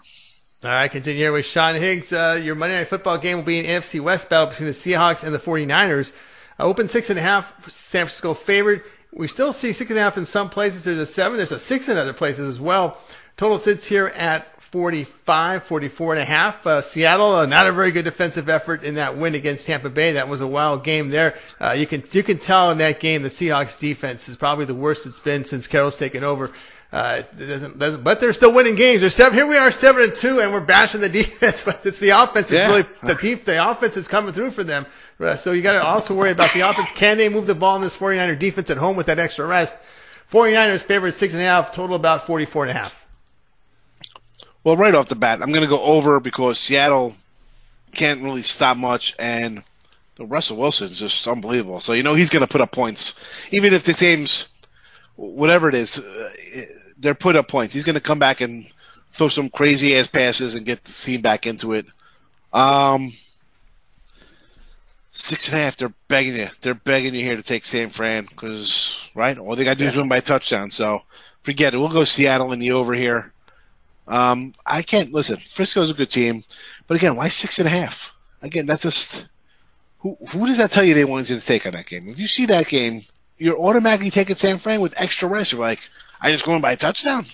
All 0.64 0.72
right, 0.72 0.90
continue 0.90 1.20
here 1.20 1.32
with 1.32 1.46
Sean 1.46 1.76
Higgs. 1.76 2.14
Uh, 2.14 2.42
your 2.42 2.56
Monday 2.56 2.78
Night 2.78 2.88
Football 2.88 3.18
game 3.18 3.38
will 3.38 3.44
be 3.44 3.60
an 3.60 3.66
NFC 3.66 4.00
West 4.00 4.30
battle 4.30 4.48
between 4.48 4.68
the 4.68 4.74
Seahawks 4.74 5.24
and 5.24 5.34
the 5.34 5.40
49ers. 5.40 6.12
Open 6.60 6.88
six 6.88 7.10
and 7.10 7.20
a 7.20 7.22
half, 7.22 7.70
San 7.70 8.06
Francisco 8.06 8.34
favored. 8.34 8.84
We 9.12 9.28
still 9.28 9.54
see 9.54 9.74
six 9.74 9.90
and 9.90 10.00
a 10.00 10.04
half 10.04 10.18
in 10.18 10.26
some 10.26 10.50
places. 10.50 10.84
There's 10.84 11.00
a 11.00 11.06
seven. 11.06 11.38
There's 11.38 11.52
a 11.52 11.60
six 11.60 11.90
in 11.90 11.98
other 11.98 12.14
places 12.14 12.48
as 12.48 12.60
well. 12.60 12.98
Total 13.38 13.58
sits 13.58 13.88
here 13.88 14.08
at 14.16 14.62
45, 14.62 15.64
44 15.64 16.14
and 16.14 16.22
a 16.22 16.26
half. 16.26 16.68
Uh, 16.68 16.82
Seattle, 16.82 17.34
uh, 17.34 17.46
not 17.46 17.66
a 17.66 17.72
very 17.72 17.92
good 17.92 18.04
defensive 18.04 18.50
effort 18.50 18.84
in 18.84 18.96
that 18.96 19.16
win 19.16 19.36
against 19.36 19.66
Tampa 19.66 19.90
Bay. 19.90 20.12
That 20.12 20.28
was 20.28 20.42
a 20.42 20.48
wild 20.48 20.84
game 20.84 21.12
there. 21.12 21.38
Uh, 21.62 21.76
you 21.78 21.86
can 21.86 22.04
you 22.12 22.24
can 22.24 22.38
tell 22.38 22.72
in 22.72 22.78
that 22.80 23.00
game 23.00 23.22
the 23.22 23.30
Seahawks 23.30 23.80
defense 23.80 24.28
is 24.28 24.36
probably 24.36 24.66
the 24.66 24.76
worst 24.76 25.06
it's 25.06 25.20
been 25.20 25.46
since 25.46 25.68
Carroll's 25.68 25.98
taken 25.98 26.26
over. 26.26 26.52
Uh, 26.92 27.24
doesn't, 27.38 27.80
doesn't, 27.80 28.04
but 28.04 28.20
they're 28.22 28.34
still 28.34 28.54
winning 28.54 28.76
games. 28.76 29.02
They're 29.02 29.10
seven. 29.10 29.38
Here 29.38 29.48
we 29.48 29.58
are, 29.58 29.72
seven 29.72 30.04
and 30.04 30.16
two, 30.16 30.40
and 30.40 30.52
we're 30.52 30.60
bashing 30.60 31.02
the 31.02 31.10
defense. 31.24 31.64
But 31.64 31.86
it's 31.86 32.00
the 32.00 32.10
offense. 32.10 32.52
Is 32.52 32.60
yeah. 32.60 32.68
really 32.68 32.84
the 33.04 33.16
deep. 33.16 33.46
The 33.46 33.70
offense 33.70 33.98
is 33.98 34.08
coming 34.08 34.34
through 34.34 34.52
for 34.52 34.64
them. 34.64 34.86
So 35.38 35.52
you 35.54 35.62
got 35.62 35.74
to 35.74 35.84
also 35.84 36.16
worry 36.16 36.32
about 36.32 36.52
the 36.54 36.62
offense. 36.62 36.92
Can 36.92 37.18
they 37.18 37.30
move 37.30 37.48
the 37.48 37.56
ball 37.56 37.76
in 37.78 37.82
this 37.82 37.98
49er 37.98 38.38
defense 38.38 38.70
at 38.70 38.78
home 38.78 38.98
with 38.98 39.06
that 39.06 39.20
extra 39.20 39.46
rest? 39.46 39.82
49ers 40.30 40.84
favored 40.84 41.14
six 41.14 41.34
and 41.34 41.42
a 41.42 41.46
half. 41.46 41.72
Total 41.72 41.96
about 41.96 42.26
44 42.26 42.66
and 42.66 42.72
a 42.72 42.74
half. 42.74 43.06
Well, 44.64 44.76
right 44.76 44.96
off 44.96 45.08
the 45.08 45.16
bat, 45.16 45.42
I'm 45.42 45.50
going 45.50 45.62
to 45.62 45.70
go 45.70 45.82
over 45.84 46.20
because 46.20 46.60
Seattle 46.60 47.14
can't 47.94 48.22
really 48.22 48.42
stop 48.42 48.78
much, 48.78 49.16
and 49.20 49.64
the 50.16 50.26
Russell 50.26 50.58
Wilson 50.58 50.88
is 50.88 51.00
just 51.00 51.28
unbelievable. 51.28 51.80
So 51.80 51.94
you 51.94 52.02
know 52.04 52.16
he's 52.16 52.32
going 52.32 52.42
to 52.42 52.48
put 52.48 52.62
up 52.62 52.72
points, 52.72 53.14
even 53.52 53.74
if 53.74 53.84
this 53.84 54.00
game's 54.00 54.50
whatever 55.16 55.70
it 55.70 55.76
is. 55.76 56.00
Uh, 56.00 56.32
they're 56.98 57.14
put 57.14 57.36
up 57.36 57.48
points. 57.48 57.74
He's 57.74 57.84
going 57.84 57.96
to 57.96 58.02
come 58.02 58.20
back 58.20 58.42
and 58.42 58.66
throw 59.12 59.28
some 59.28 59.50
crazy 59.50 59.96
ass 59.96 60.08
passes 60.08 60.56
and 60.56 60.66
get 60.66 60.84
the 60.84 60.92
team 60.92 61.22
back 61.22 61.46
into 61.46 61.74
it. 61.74 61.86
Um, 62.52 63.12
six 65.16 65.48
and 65.48 65.58
a 65.58 65.64
half. 65.64 65.78
They're 65.78 65.94
begging 66.08 66.36
you. 66.36 66.50
They're 66.62 66.74
begging 66.76 67.16
you 67.16 67.24
here 67.24 67.36
to 67.36 67.44
take 67.44 67.66
San 67.66 67.90
Fran 67.90 68.26
because 68.26 69.02
right, 69.16 69.38
all 69.38 69.56
they 69.56 69.64
got 69.64 69.78
to 69.78 69.84
do 69.84 69.86
is 69.86 69.96
win 69.96 70.10
by 70.10 70.20
touchdown. 70.20 70.70
So 70.70 71.04
forget 71.42 71.74
it. 71.74 71.78
We'll 71.78 71.90
go 71.90 72.04
Seattle 72.04 72.52
in 72.52 72.60
the 72.60 72.72
over 72.72 72.94
here. 72.94 73.34
Um, 74.08 74.54
I 74.66 74.82
can't 74.82 75.12
listen. 75.12 75.38
Frisco's 75.38 75.90
a 75.90 75.96
good 75.96 76.12
team, 76.12 76.44
but 76.86 76.98
again, 76.98 77.16
why 77.16 77.28
six 77.28 77.58
and 77.58 77.68
a 77.68 77.72
half? 77.72 78.14
Again, 78.42 78.68
that's 78.68 78.84
just 78.84 79.28
who. 80.00 80.16
Who 80.30 80.46
does 80.46 80.58
that 80.58 80.70
tell 80.70 80.84
you 80.84 80.94
they 80.94 81.06
wanted 81.06 81.30
you 81.30 81.40
to 81.40 81.46
take 81.46 81.66
on 81.66 81.72
that 81.74 81.88
game? 81.88 82.08
If 82.08 82.20
you 82.20 82.28
see 82.28 82.46
that 82.46 82.68
game, 82.68 83.02
you're 83.40 83.60
automatically 83.60 84.12
taking 84.12 84.36
San 84.36 84.58
Fran 84.58 84.82
with 84.82 85.00
extra 85.02 85.28
rest. 85.28 85.52
You're 85.52 85.62
like, 85.62 85.80
I 86.22 86.32
just 86.32 86.46
going 86.46 86.62
by 86.62 86.74
a 86.74 86.78
touchdown. 86.78 87.26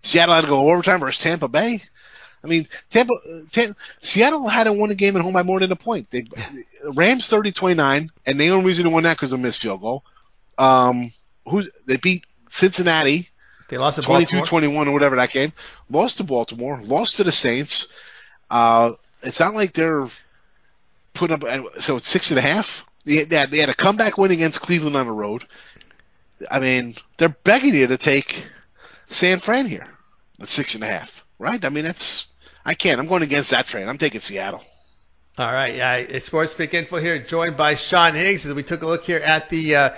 Seattle 0.00 0.34
had 0.34 0.42
to 0.42 0.46
go 0.46 0.70
overtime 0.70 1.00
versus 1.00 1.22
Tampa 1.22 1.48
Bay. 1.48 1.82
I 2.44 2.46
mean, 2.46 2.68
Tampa, 2.90 3.14
Tampa, 3.50 3.74
Seattle 4.02 4.46
hadn't 4.48 4.78
won 4.78 4.90
a 4.90 4.94
game 4.94 5.16
at 5.16 5.22
home 5.22 5.32
by 5.32 5.42
more 5.42 5.60
than 5.60 5.72
a 5.72 5.76
point. 5.76 6.10
They 6.10 6.26
Rams 6.84 7.28
30-29, 7.28 8.10
and 8.26 8.40
the 8.40 8.50
only 8.50 8.66
reason 8.66 8.84
they 8.84 8.92
won 8.92 9.04
that 9.04 9.16
because 9.16 9.32
of 9.32 9.40
a 9.40 9.42
missed 9.42 9.62
field 9.62 9.80
goal. 9.80 10.04
Um, 10.58 11.12
who's 11.48 11.70
they 11.86 11.96
beat 11.96 12.26
Cincinnati 12.48 13.30
They 13.68 13.78
lost 13.78 13.96
to 13.96 14.02
22 14.02 14.36
Baltimore. 14.36 14.46
21 14.46 14.88
or 14.88 14.92
whatever 14.92 15.16
that 15.16 15.30
game. 15.30 15.52
Lost 15.90 16.18
to 16.18 16.24
Baltimore, 16.24 16.80
lost 16.82 17.16
to 17.16 17.24
the 17.24 17.32
Saints. 17.32 17.88
Uh, 18.50 18.92
it's 19.22 19.40
not 19.40 19.54
like 19.54 19.72
they're 19.72 20.06
putting 21.14 21.34
up, 21.34 21.44
so 21.80 21.96
it's 21.96 22.08
six 22.08 22.30
and 22.30 22.38
a 22.38 22.42
half. 22.42 22.86
They, 23.04 23.24
they, 23.24 23.36
had, 23.36 23.50
they 23.50 23.58
had 23.58 23.68
a 23.70 23.74
comeback 23.74 24.18
win 24.18 24.30
against 24.30 24.60
Cleveland 24.60 24.96
on 24.96 25.06
the 25.06 25.12
road. 25.12 25.46
I 26.50 26.60
mean, 26.60 26.94
they're 27.16 27.30
begging 27.30 27.74
you 27.74 27.86
to 27.86 27.96
take 27.96 28.48
San 29.06 29.38
Fran 29.38 29.66
here 29.66 29.88
at 30.40 30.48
six 30.48 30.74
and 30.74 30.84
a 30.84 30.86
half, 30.86 31.24
right? 31.38 31.64
I 31.64 31.68
mean, 31.68 31.84
that's, 31.84 32.28
I 32.64 32.74
can't. 32.74 32.98
I'm 32.98 33.06
going 33.06 33.22
against 33.22 33.50
that 33.50 33.66
train. 33.66 33.88
I'm 33.88 33.98
taking 33.98 34.20
Seattle. 34.20 34.62
All 35.36 35.52
right, 35.52 35.74
yeah, 35.74 36.18
Sports 36.20 36.54
Pick 36.54 36.72
Info 36.74 36.98
here, 36.98 37.18
joined 37.18 37.56
by 37.56 37.74
Sean 37.74 38.14
Higgs 38.14 38.46
as 38.46 38.54
we 38.54 38.62
took 38.62 38.82
a 38.82 38.86
look 38.86 39.04
here 39.04 39.18
at 39.18 39.48
the 39.48 39.74
uh, 39.74 39.90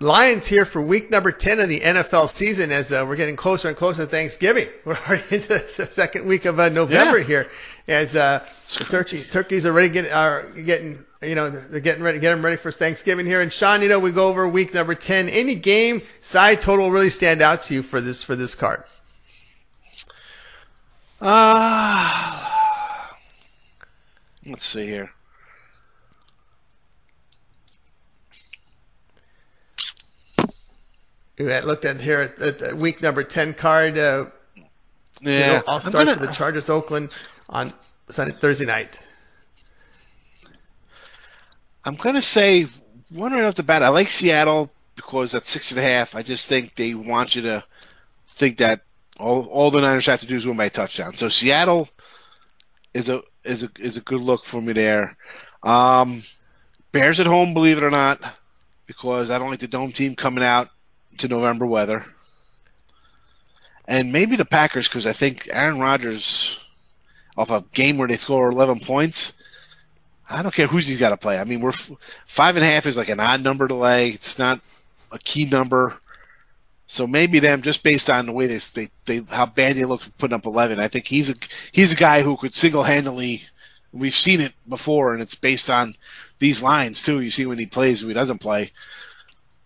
Lions 0.00 0.48
here 0.48 0.64
for 0.64 0.82
week 0.82 1.08
number 1.10 1.30
10 1.30 1.60
of 1.60 1.68
the 1.68 1.80
NFL 1.80 2.28
season 2.28 2.72
as 2.72 2.92
uh, 2.92 3.04
we're 3.08 3.14
getting 3.16 3.36
closer 3.36 3.68
and 3.68 3.76
closer 3.76 4.04
to 4.04 4.10
Thanksgiving. 4.10 4.66
We're 4.84 4.96
already 5.06 5.22
into 5.30 5.48
the 5.48 5.88
second 5.90 6.26
week 6.26 6.44
of 6.44 6.58
uh, 6.58 6.68
November 6.68 7.18
Yeah. 7.18 7.24
here 7.24 7.50
as 7.88 8.14
uh, 8.16 8.44
turkey, 8.90 9.22
turkeys 9.22 9.64
are 9.64 9.72
ready 9.72 9.88
getting, 9.88 10.12
are 10.12 10.50
getting, 10.50 11.04
you 11.22 11.34
know, 11.36 11.48
they're 11.48 11.80
getting 11.80 12.02
ready, 12.02 12.18
get 12.18 12.34
them 12.34 12.44
ready 12.44 12.56
for 12.58 12.70
Thanksgiving 12.72 13.24
here. 13.24 13.40
And 13.40 13.50
Sean, 13.52 13.80
you 13.82 13.88
know, 13.88 14.00
we 14.00 14.10
go 14.10 14.28
over 14.28 14.46
week 14.48 14.74
number 14.74 14.94
10. 14.96 15.28
Any 15.28 15.54
game 15.54 16.02
side 16.20 16.60
total 16.60 16.90
really 16.90 17.08
stand 17.08 17.40
out 17.40 17.62
to 17.62 17.74
you 17.74 17.82
for 17.82 18.00
this, 18.02 18.22
for 18.22 18.34
this 18.36 18.54
card? 18.54 18.82
Uh, 21.20 23.14
let's 24.46 24.64
see 24.66 24.86
here. 24.86 25.10
We 31.38 31.46
had 31.46 31.64
looked 31.64 31.84
at 31.84 32.00
here 32.00 32.20
at, 32.20 32.38
at 32.40 32.58
the 32.58 32.76
week 32.76 33.02
number 33.02 33.22
10 33.22 33.54
card. 33.54 33.98
Uh, 33.98 34.26
Yeah, 35.22 35.30
You 35.32 35.38
know, 35.38 35.62
all 35.66 35.74
I'm 35.76 35.80
starts 35.80 35.94
gonna- 35.94 36.14
for 36.14 36.26
the 36.26 36.32
Chargers 36.32 36.68
Oakland 36.70 37.10
on 37.48 37.72
Sunday 38.08 38.32
Thursday 38.34 38.66
night. 38.66 39.00
I'm 41.84 41.96
going 41.96 42.14
to 42.16 42.22
say 42.22 42.68
one 43.10 43.32
right 43.32 43.44
off 43.44 43.54
the 43.54 43.62
bat. 43.62 43.82
I 43.82 43.88
like 43.88 44.10
Seattle 44.10 44.70
because 44.96 45.34
at 45.34 45.46
six 45.46 45.70
and 45.70 45.78
a 45.78 45.82
half, 45.82 46.14
I 46.14 46.22
just 46.22 46.48
think 46.48 46.74
they 46.74 46.94
want 46.94 47.34
you 47.36 47.42
to 47.42 47.64
think 48.34 48.58
that 48.58 48.82
all 49.18 49.44
all 49.46 49.70
the 49.70 49.80
Niners 49.80 50.06
have 50.06 50.20
to 50.20 50.26
do 50.26 50.36
is 50.36 50.46
win 50.46 50.56
by 50.56 50.66
a 50.66 50.70
touchdown. 50.70 51.14
So 51.14 51.28
Seattle 51.28 51.88
is 52.94 53.08
a 53.08 53.22
is 53.44 53.62
a 53.62 53.70
is 53.78 53.96
a 53.96 54.00
good 54.00 54.20
look 54.20 54.44
for 54.44 54.60
me 54.60 54.72
there. 54.72 55.16
Um, 55.62 56.22
Bears 56.92 57.20
at 57.20 57.26
home, 57.26 57.54
believe 57.54 57.78
it 57.78 57.84
or 57.84 57.90
not, 57.90 58.20
because 58.86 59.30
I 59.30 59.38
don't 59.38 59.50
like 59.50 59.60
the 59.60 59.68
dome 59.68 59.92
team 59.92 60.14
coming 60.14 60.44
out 60.44 60.70
to 61.18 61.28
November 61.28 61.66
weather. 61.66 62.06
And 63.88 64.12
maybe 64.12 64.36
the 64.36 64.44
Packers 64.44 64.88
because 64.88 65.06
I 65.06 65.12
think 65.12 65.48
Aaron 65.52 65.78
Rodgers, 65.78 66.58
off 67.36 67.50
a 67.50 67.64
game 67.72 67.98
where 67.98 68.08
they 68.08 68.16
score 68.16 68.50
11 68.50 68.80
points, 68.80 69.34
I 70.28 70.42
don't 70.42 70.54
care 70.54 70.66
who's 70.66 70.88
he's 70.88 70.98
got 70.98 71.10
to 71.10 71.16
play. 71.16 71.38
I 71.38 71.44
mean, 71.44 71.60
we're 71.60 71.72
five 72.26 72.56
and 72.56 72.64
a 72.64 72.68
half 72.68 72.86
is 72.86 72.96
like 72.96 73.08
an 73.08 73.20
odd 73.20 73.42
number 73.42 73.68
to 73.68 73.74
lay. 73.74 74.10
It's 74.10 74.38
not 74.38 74.60
a 75.12 75.18
key 75.18 75.44
number. 75.44 75.98
So 76.86 77.06
maybe 77.06 77.40
them 77.40 77.62
just 77.62 77.82
based 77.82 78.08
on 78.08 78.26
the 78.26 78.32
way 78.32 78.46
they 78.46 78.58
they, 78.58 78.90
they 79.06 79.34
how 79.34 79.46
bad 79.46 79.76
they 79.76 79.84
look 79.84 80.02
putting 80.18 80.34
up 80.34 80.46
11. 80.46 80.78
I 80.78 80.88
think 80.88 81.06
he's 81.06 81.28
a 81.28 81.34
he's 81.72 81.92
a 81.92 81.96
guy 81.96 82.22
who 82.22 82.36
could 82.36 82.54
single 82.54 82.84
handedly. 82.84 83.42
We've 83.92 84.14
seen 84.14 84.40
it 84.40 84.52
before, 84.68 85.12
and 85.12 85.22
it's 85.22 85.34
based 85.34 85.68
on 85.68 85.96
these 86.38 86.62
lines 86.62 87.02
too. 87.02 87.20
You 87.20 87.30
see 87.30 87.46
when 87.46 87.58
he 87.58 87.66
plays, 87.66 88.02
when 88.02 88.10
he 88.10 88.14
doesn't 88.14 88.38
play. 88.38 88.72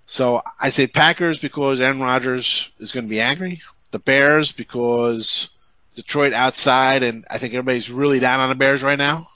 So 0.06 0.42
I 0.58 0.70
say 0.70 0.86
Packers 0.86 1.40
because 1.40 1.80
Aaron 1.80 2.00
Rodgers 2.00 2.70
is 2.78 2.90
going 2.90 3.04
to 3.04 3.10
be 3.10 3.20
angry. 3.20 3.60
The 3.90 3.98
Bears 3.98 4.50
because 4.50 5.50
Detroit 5.94 6.32
outside, 6.32 7.02
and 7.02 7.26
I 7.30 7.38
think 7.38 7.54
everybody's 7.54 7.90
really 7.90 8.18
down 8.18 8.40
on 8.40 8.48
the 8.48 8.54
Bears 8.54 8.82
right 8.82 8.98
now. 8.98 9.28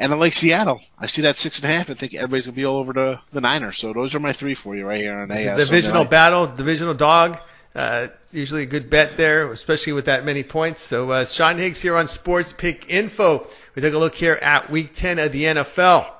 And 0.00 0.14
I 0.14 0.16
like 0.16 0.32
Seattle. 0.32 0.80
I 0.98 1.06
see 1.06 1.20
that 1.22 1.36
six 1.36 1.60
and 1.60 1.70
a 1.70 1.74
half. 1.74 1.90
I 1.90 1.94
think 1.94 2.14
everybody's 2.14 2.46
gonna 2.46 2.56
be 2.56 2.64
all 2.64 2.78
over 2.78 2.94
the, 2.94 3.20
the 3.32 3.42
Niners. 3.42 3.76
So 3.76 3.92
those 3.92 4.14
are 4.14 4.18
my 4.18 4.32
three 4.32 4.54
for 4.54 4.74
you 4.74 4.86
right 4.86 5.02
here 5.02 5.14
on 5.14 5.30
a 5.30 5.48
uh, 5.48 5.56
divisional 5.56 6.06
battle, 6.06 6.46
divisional 6.46 6.94
dog. 6.94 7.38
Uh, 7.76 8.08
usually 8.32 8.62
a 8.62 8.66
good 8.66 8.88
bet 8.88 9.18
there, 9.18 9.52
especially 9.52 9.92
with 9.92 10.06
that 10.06 10.24
many 10.24 10.42
points. 10.42 10.80
So 10.80 11.10
uh, 11.10 11.26
Sean 11.26 11.58
Higgs 11.58 11.82
here 11.82 11.96
on 11.96 12.08
Sports 12.08 12.54
Pick 12.54 12.88
Info. 12.88 13.46
We 13.74 13.82
took 13.82 13.92
a 13.92 13.98
look 13.98 14.14
here 14.14 14.38
at 14.40 14.70
Week 14.70 14.94
10 14.94 15.18
of 15.18 15.32
the 15.32 15.44
NFL, 15.44 16.10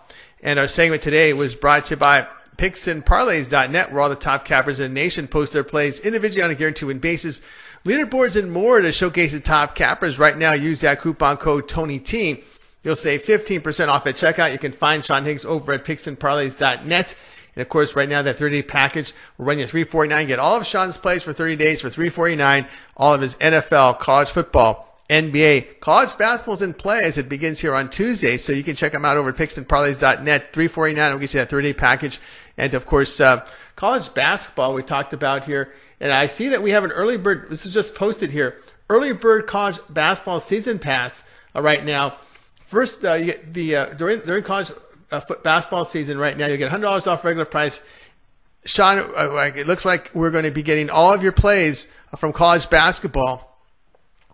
and 0.43 0.59
our 0.59 0.69
segment 0.69 1.01
today 1.01 1.33
was 1.33 1.57
brought 1.57 1.87
to 1.87 1.95
you 1.95 1.99
by 1.99 2.29
PicksandParlays.net, 2.59 3.91
where 3.91 4.03
all 4.03 4.11
the 4.11 4.15
top 4.15 4.45
cappers 4.45 4.79
in 4.79 4.93
the 4.93 5.01
nation 5.01 5.27
post 5.27 5.55
their 5.55 5.65
plays 5.65 6.01
individually 6.01 6.45
on 6.45 6.51
a 6.51 6.55
guaranteed 6.55 6.87
win 6.87 6.99
basis. 6.99 7.41
Leaderboards 7.87 8.39
and 8.39 8.53
more 8.53 8.83
to 8.83 8.93
showcase 8.93 9.33
the 9.33 9.41
top 9.41 9.75
cappers. 9.75 10.19
Right 10.19 10.37
now, 10.37 10.53
use 10.53 10.83
that 10.83 11.01
coupon 11.01 11.39
code 11.39 11.67
TonyT. 11.67 12.45
You'll 12.83 12.97
save 12.97 13.25
15% 13.25 13.89
off 13.89 14.07
at 14.07 14.15
checkout. 14.15 14.53
You 14.53 14.59
can 14.59 14.73
find 14.73 15.05
Sean 15.05 15.25
Higgs 15.25 15.45
over 15.45 15.73
at 15.73 15.85
PicksandParlays.net. 15.85 17.15
And 17.55 17.63
of 17.63 17.69
course, 17.69 17.97
right 17.97 18.09
now 18.09 18.23
that 18.23 18.39
30 18.39 18.63
day 18.63 18.67
package 18.67 19.13
will 19.37 19.47
run 19.47 19.59
you 19.59 19.67
349. 19.67 20.27
Get 20.27 20.39
all 20.39 20.57
of 20.57 20.67
Sean's 20.67 20.97
plays 20.97 21.23
for 21.23 21.33
30 21.33 21.57
days 21.57 21.81
for 21.81 21.91
349. 21.91 22.67
All 22.97 23.15
of 23.15 23.21
his 23.21 23.35
NFL, 23.37 23.99
college 23.99 24.31
football, 24.31 24.99
NBA, 25.11 25.81
college 25.81 26.17
basketball's 26.17 26.63
in 26.63 26.73
play 26.73 27.01
as 27.05 27.19
it 27.19 27.29
begins 27.29 27.61
here 27.61 27.75
on 27.75 27.91
Tuesday. 27.91 28.37
So 28.37 28.53
you 28.53 28.63
can 28.63 28.77
check 28.77 28.93
them 28.93 29.05
out 29.05 29.17
over 29.17 29.31
at 29.31 29.37
picksandparlays.net. 29.37 30.53
349 30.53 31.13
will 31.13 31.19
get 31.19 31.35
you 31.35 31.41
that 31.41 31.51
30 31.51 31.69
day 31.69 31.75
package. 31.75 32.19
And 32.57 32.73
of 32.73 32.87
course, 32.87 33.21
uh, 33.21 33.47
college 33.77 34.15
basketball 34.15 34.73
we 34.73 34.83
talked 34.83 35.13
about 35.13 35.45
here. 35.45 35.73
And 36.01 36.13
I 36.13 36.27
see 36.27 36.49
that 36.49 36.63
we 36.63 36.71
have 36.71 36.85
an 36.85 36.93
early 36.93 37.19
bird. 37.19 37.51
This 37.51 37.67
is 37.67 37.75
just 37.75 37.95
posted 37.95 38.31
here. 38.31 38.57
Early 38.89 39.13
bird 39.13 39.47
college 39.47 39.79
basketball 39.91 40.41
season 40.41 40.79
pass 40.79 41.29
uh, 41.55 41.61
right 41.61 41.85
now. 41.85 42.17
First, 42.71 43.05
uh, 43.05 43.15
you 43.15 43.25
get 43.25 43.53
the 43.53 43.75
uh, 43.75 43.87
during 43.95 44.21
during 44.21 44.45
college 44.45 44.71
uh, 45.11 45.21
basketball 45.43 45.85
season 45.85 46.19
right 46.19 46.37
now, 46.37 46.47
you 46.47 46.57
get 46.57 46.71
hundred 46.71 46.85
dollars 46.85 47.09
off 47.09 47.25
regular 47.25 47.45
price. 47.45 47.85
Sean, 48.65 48.99
uh, 48.99 49.33
like, 49.33 49.57
it 49.57 49.67
looks 49.67 49.85
like 49.85 50.13
we're 50.15 50.31
going 50.31 50.45
to 50.45 50.53
be 50.53 50.63
getting 50.63 50.89
all 50.89 51.13
of 51.13 51.21
your 51.21 51.33
plays 51.33 51.93
from 52.17 52.33
college 52.33 52.71
basketball 52.71 53.59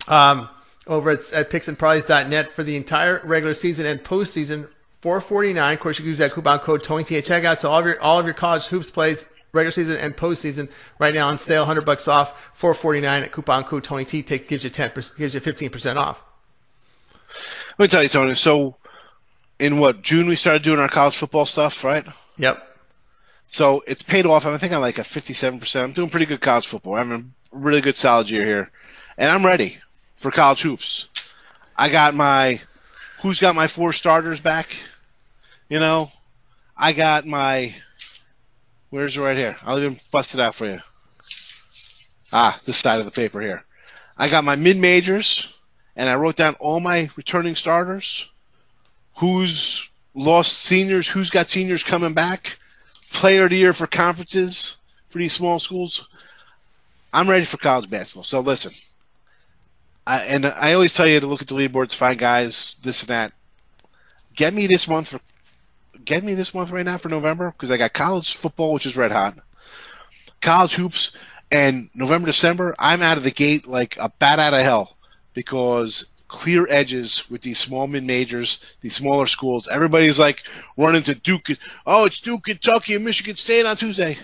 um, 0.09 0.51
over 0.87 1.09
at, 1.11 1.32
at 1.32 1.49
picksandparlays.net 1.49 2.53
for 2.53 2.62
the 2.62 2.76
entire 2.76 3.22
regular 3.24 3.55
season 3.55 3.87
and 3.87 4.05
postseason. 4.05 4.68
Four 5.01 5.22
forty 5.22 5.55
nine. 5.55 5.72
Of 5.72 5.80
course, 5.80 5.99
you 5.99 6.03
can 6.03 6.11
use 6.11 6.18
that 6.18 6.32
coupon 6.32 6.59
code 6.59 6.82
Tony 6.82 7.05
T 7.05 7.16
at 7.16 7.24
checkout. 7.24 7.57
So 7.57 7.70
all 7.70 7.78
of 7.78 7.87
your 7.87 7.99
all 8.03 8.20
of 8.20 8.26
your 8.26 8.34
college 8.34 8.66
hoops 8.66 8.91
plays 8.91 9.30
regular 9.53 9.70
season 9.70 9.97
and 9.97 10.14
postseason 10.14 10.68
right 10.99 11.14
now 11.14 11.28
on 11.28 11.39
sale, 11.39 11.64
hundred 11.64 11.87
bucks 11.87 12.07
off. 12.07 12.51
Four 12.53 12.74
forty 12.74 13.01
nine 13.01 13.22
at 13.22 13.32
coupon 13.32 13.64
code 13.64 13.82
Tony 13.82 14.05
T. 14.05 14.22
Take 14.22 14.47
gives 14.47 14.62
you 14.62 14.68
ten 14.68 14.91
percent, 14.91 15.18
gives 15.18 15.32
you 15.32 15.41
fifteen 15.41 15.70
percent 15.70 15.99
off. 15.99 16.22
Let 17.79 17.85
me 17.85 17.89
tell 17.89 18.03
you, 18.03 18.09
Tony. 18.09 18.35
So, 18.35 18.77
in 19.59 19.79
what 19.79 20.03
June 20.03 20.27
we 20.27 20.37
started 20.37 20.62
doing 20.62 20.79
our 20.79 20.89
college 20.89 21.16
football 21.16 21.47
stuff, 21.47 21.85
right? 21.85 22.07
Yep. 22.39 22.62
So 23.49 23.83
it's 23.87 24.03
paid 24.03 24.27
off. 24.27 24.45
I 24.47 24.57
think 24.59 24.72
I'm 24.72 24.81
like 24.81 24.99
a 24.99 25.03
57%. 25.03 25.83
I'm 25.83 25.93
doing 25.93 26.11
pretty 26.11 26.27
good 26.27 26.41
college 26.41 26.66
football. 26.66 26.97
I'm 26.97 27.11
having 27.11 27.33
a 27.53 27.57
really 27.57 27.81
good 27.81 27.97
solid 27.97 28.31
year 28.31 28.45
here, 28.45 28.70
and 29.16 29.31
I'm 29.31 29.47
ready 29.47 29.79
for 30.16 30.31
college 30.31 30.62
hoops. 30.62 31.09
I 31.77 31.89
got 31.89 32.14
my 32.14 32.61
who's 33.20 33.41
got 33.41 33.55
my 33.55 33.66
four 33.66 33.93
starters 33.93 34.41
back. 34.41 34.77
You 35.68 35.79
know, 35.79 36.11
I 36.77 36.93
got 36.93 37.27
my 37.27 37.74
where's 38.91 39.16
it 39.16 39.20
right 39.20 39.37
here? 39.37 39.57
I'll 39.62 39.79
even 39.79 39.99
bust 40.11 40.35
it 40.35 40.41
out 40.41 40.55
for 40.55 40.66
you. 40.66 40.81
Ah, 42.33 42.59
this 42.64 42.79
side 42.79 42.99
of 42.99 43.05
the 43.05 43.11
paper 43.11 43.41
here. 43.41 43.64
I 44.18 44.29
got 44.29 44.45
my 44.45 44.57
mid 44.57 44.79
majors, 44.79 45.55
and 45.97 46.09
I 46.09 46.14
wrote 46.14 46.36
down 46.36 46.55
all 46.61 46.78
my 46.78 47.11
returning 47.16 47.55
starters. 47.55 48.28
Who's 49.16 49.88
lost 50.14 50.53
seniors? 50.53 51.09
Who's 51.09 51.30
got 51.30 51.49
seniors 51.49 51.82
coming 51.82 52.12
back? 52.12 52.59
Player 53.11 53.44
of 53.44 53.51
the 53.51 53.57
year 53.57 53.72
for 53.72 53.86
conferences 53.86 54.76
for 55.09 55.18
these 55.18 55.32
small 55.32 55.59
schools. 55.59 56.09
I'm 57.12 57.30
ready 57.30 57.47
for 57.47 57.57
college 57.57 57.88
basketball. 57.88 58.24
So 58.24 58.40
listen, 58.40 58.72
I, 60.07 60.20
and 60.20 60.44
I 60.44 60.74
always 60.74 60.92
tell 60.92 61.07
you 61.07 61.18
to 61.18 61.26
look 61.26 61.40
at 61.40 61.49
the 61.49 61.55
leaderboards, 61.55 61.94
find 61.94 62.18
guys, 62.18 62.76
this 62.82 63.01
and 63.01 63.09
that. 63.09 63.32
Get 64.34 64.53
me 64.53 64.66
this 64.66 64.86
month 64.86 65.09
for, 65.09 65.20
get 66.05 66.22
me 66.22 66.34
this 66.34 66.53
month 66.53 66.70
right 66.70 66.84
now 66.84 66.99
for 66.99 67.09
November 67.09 67.53
because 67.53 67.70
I 67.70 67.78
got 67.78 67.94
college 67.94 68.36
football, 68.36 68.74
which 68.74 68.84
is 68.84 68.99
red 68.99 69.12
hot, 69.12 69.38
college 70.42 70.74
hoops, 70.74 71.12
and 71.51 71.88
November, 71.94 72.26
December. 72.26 72.74
I'm 72.78 73.01
out 73.01 73.16
of 73.16 73.24
the 73.24 73.30
gate 73.30 73.66
like 73.66 73.97
a 73.99 74.11
bat 74.11 74.38
out 74.38 74.53
of 74.53 74.62
hell 74.62 74.95
because 75.37 76.07
clear 76.28 76.66
edges 76.68 77.30
with 77.30 77.43
these 77.43 77.59
small 77.61 77.87
mid 77.87 78.03
majors, 78.03 78.59
these 78.80 78.97
smaller 78.97 79.26
schools. 79.26 79.68
Everybody's 79.68 80.18
like 80.18 80.43
running 80.76 81.03
to 81.05 81.14
Duke. 81.14 81.51
Oh, 81.87 82.07
it's 82.07 82.20
Duke, 82.20 82.45
Kentucky, 82.45 82.97
and 82.97 83.05
Michigan 83.05 83.37
State 83.37 83.64
on 83.66 83.76
Tuesday. 83.76 84.18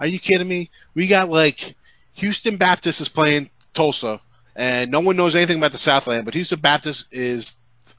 Are 0.00 0.06
you 0.06 0.18
kidding 0.18 0.48
me? 0.48 0.70
We 0.94 1.06
got 1.06 1.28
like 1.28 1.74
Houston 2.14 2.56
Baptist 2.56 3.02
is 3.02 3.10
playing 3.10 3.50
Tulsa. 3.74 4.20
and 4.56 4.90
no 4.90 5.00
one 5.00 5.16
knows 5.16 5.34
anything 5.34 5.58
about 5.58 5.72
the 5.72 5.78
Southland, 5.78 6.24
but 6.24 6.34
Houston 6.34 6.60
Baptist 6.60 7.06
is 7.12 7.56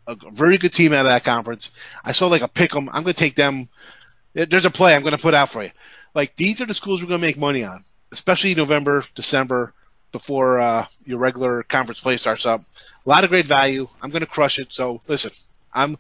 a 0.07 0.15
very 0.31 0.57
good 0.57 0.73
team 0.73 0.93
out 0.93 1.05
of 1.05 1.11
that 1.11 1.23
conference. 1.23 1.71
I 2.03 2.11
saw 2.11 2.27
like 2.27 2.41
a 2.41 2.47
pick 2.47 2.75
'em. 2.75 2.89
I'm 2.89 3.03
going 3.03 3.13
to 3.13 3.19
take 3.19 3.35
them. 3.35 3.69
There's 4.33 4.65
a 4.65 4.71
play 4.71 4.95
I'm 4.95 5.01
going 5.01 5.15
to 5.15 5.21
put 5.21 5.33
out 5.33 5.49
for 5.49 5.63
you. 5.63 5.71
Like 6.15 6.35
these 6.35 6.61
are 6.61 6.65
the 6.65 6.73
schools 6.73 7.01
we're 7.01 7.09
going 7.09 7.21
to 7.21 7.27
make 7.27 7.37
money 7.37 7.63
on, 7.63 7.83
especially 8.11 8.55
November, 8.55 9.03
December, 9.15 9.73
before 10.13 10.59
uh, 10.59 10.85
your 11.05 11.17
regular 11.17 11.63
conference 11.63 11.99
play 11.99 12.15
starts 12.15 12.45
up. 12.45 12.63
A 13.05 13.09
lot 13.09 13.25
of 13.25 13.29
great 13.29 13.45
value. 13.47 13.89
I'm 14.01 14.11
going 14.11 14.21
to 14.21 14.27
crush 14.27 14.59
it. 14.59 14.71
So 14.71 15.01
listen, 15.09 15.31
I'm, 15.73 15.97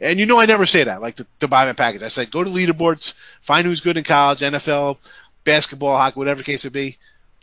and 0.00 0.20
you 0.20 0.26
know 0.26 0.38
I 0.38 0.46
never 0.46 0.66
say 0.66 0.84
that 0.84 1.02
like 1.02 1.16
the, 1.16 1.26
the 1.40 1.48
buy 1.48 1.64
my 1.64 1.72
package. 1.72 2.02
I 2.02 2.08
said 2.08 2.30
go 2.30 2.44
to 2.44 2.50
leaderboards, 2.50 3.14
find 3.40 3.66
who's 3.66 3.80
good 3.80 3.96
in 3.96 4.04
college, 4.04 4.40
NFL, 4.40 4.98
basketball, 5.42 5.96
hockey, 5.96 6.18
whatever 6.18 6.38
the 6.38 6.44
case 6.44 6.62
would 6.62 6.72
be. 6.72 6.98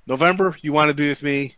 November, 0.07 0.55
you 0.61 0.72
want 0.72 0.89
to 0.89 0.95
be 0.95 1.09
with 1.09 1.24
me. 1.24 1.55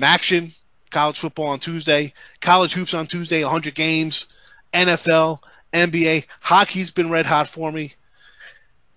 Action, 0.00 0.52
college 0.90 1.18
football 1.18 1.48
on 1.48 1.58
Tuesday, 1.58 2.12
college 2.40 2.74
hoops 2.74 2.94
on 2.94 3.06
Tuesday, 3.06 3.42
100 3.42 3.74
games, 3.74 4.26
NFL, 4.72 5.40
NBA, 5.72 6.26
hockey's 6.40 6.90
been 6.90 7.10
red 7.10 7.26
hot 7.26 7.48
for 7.48 7.72
me. 7.72 7.94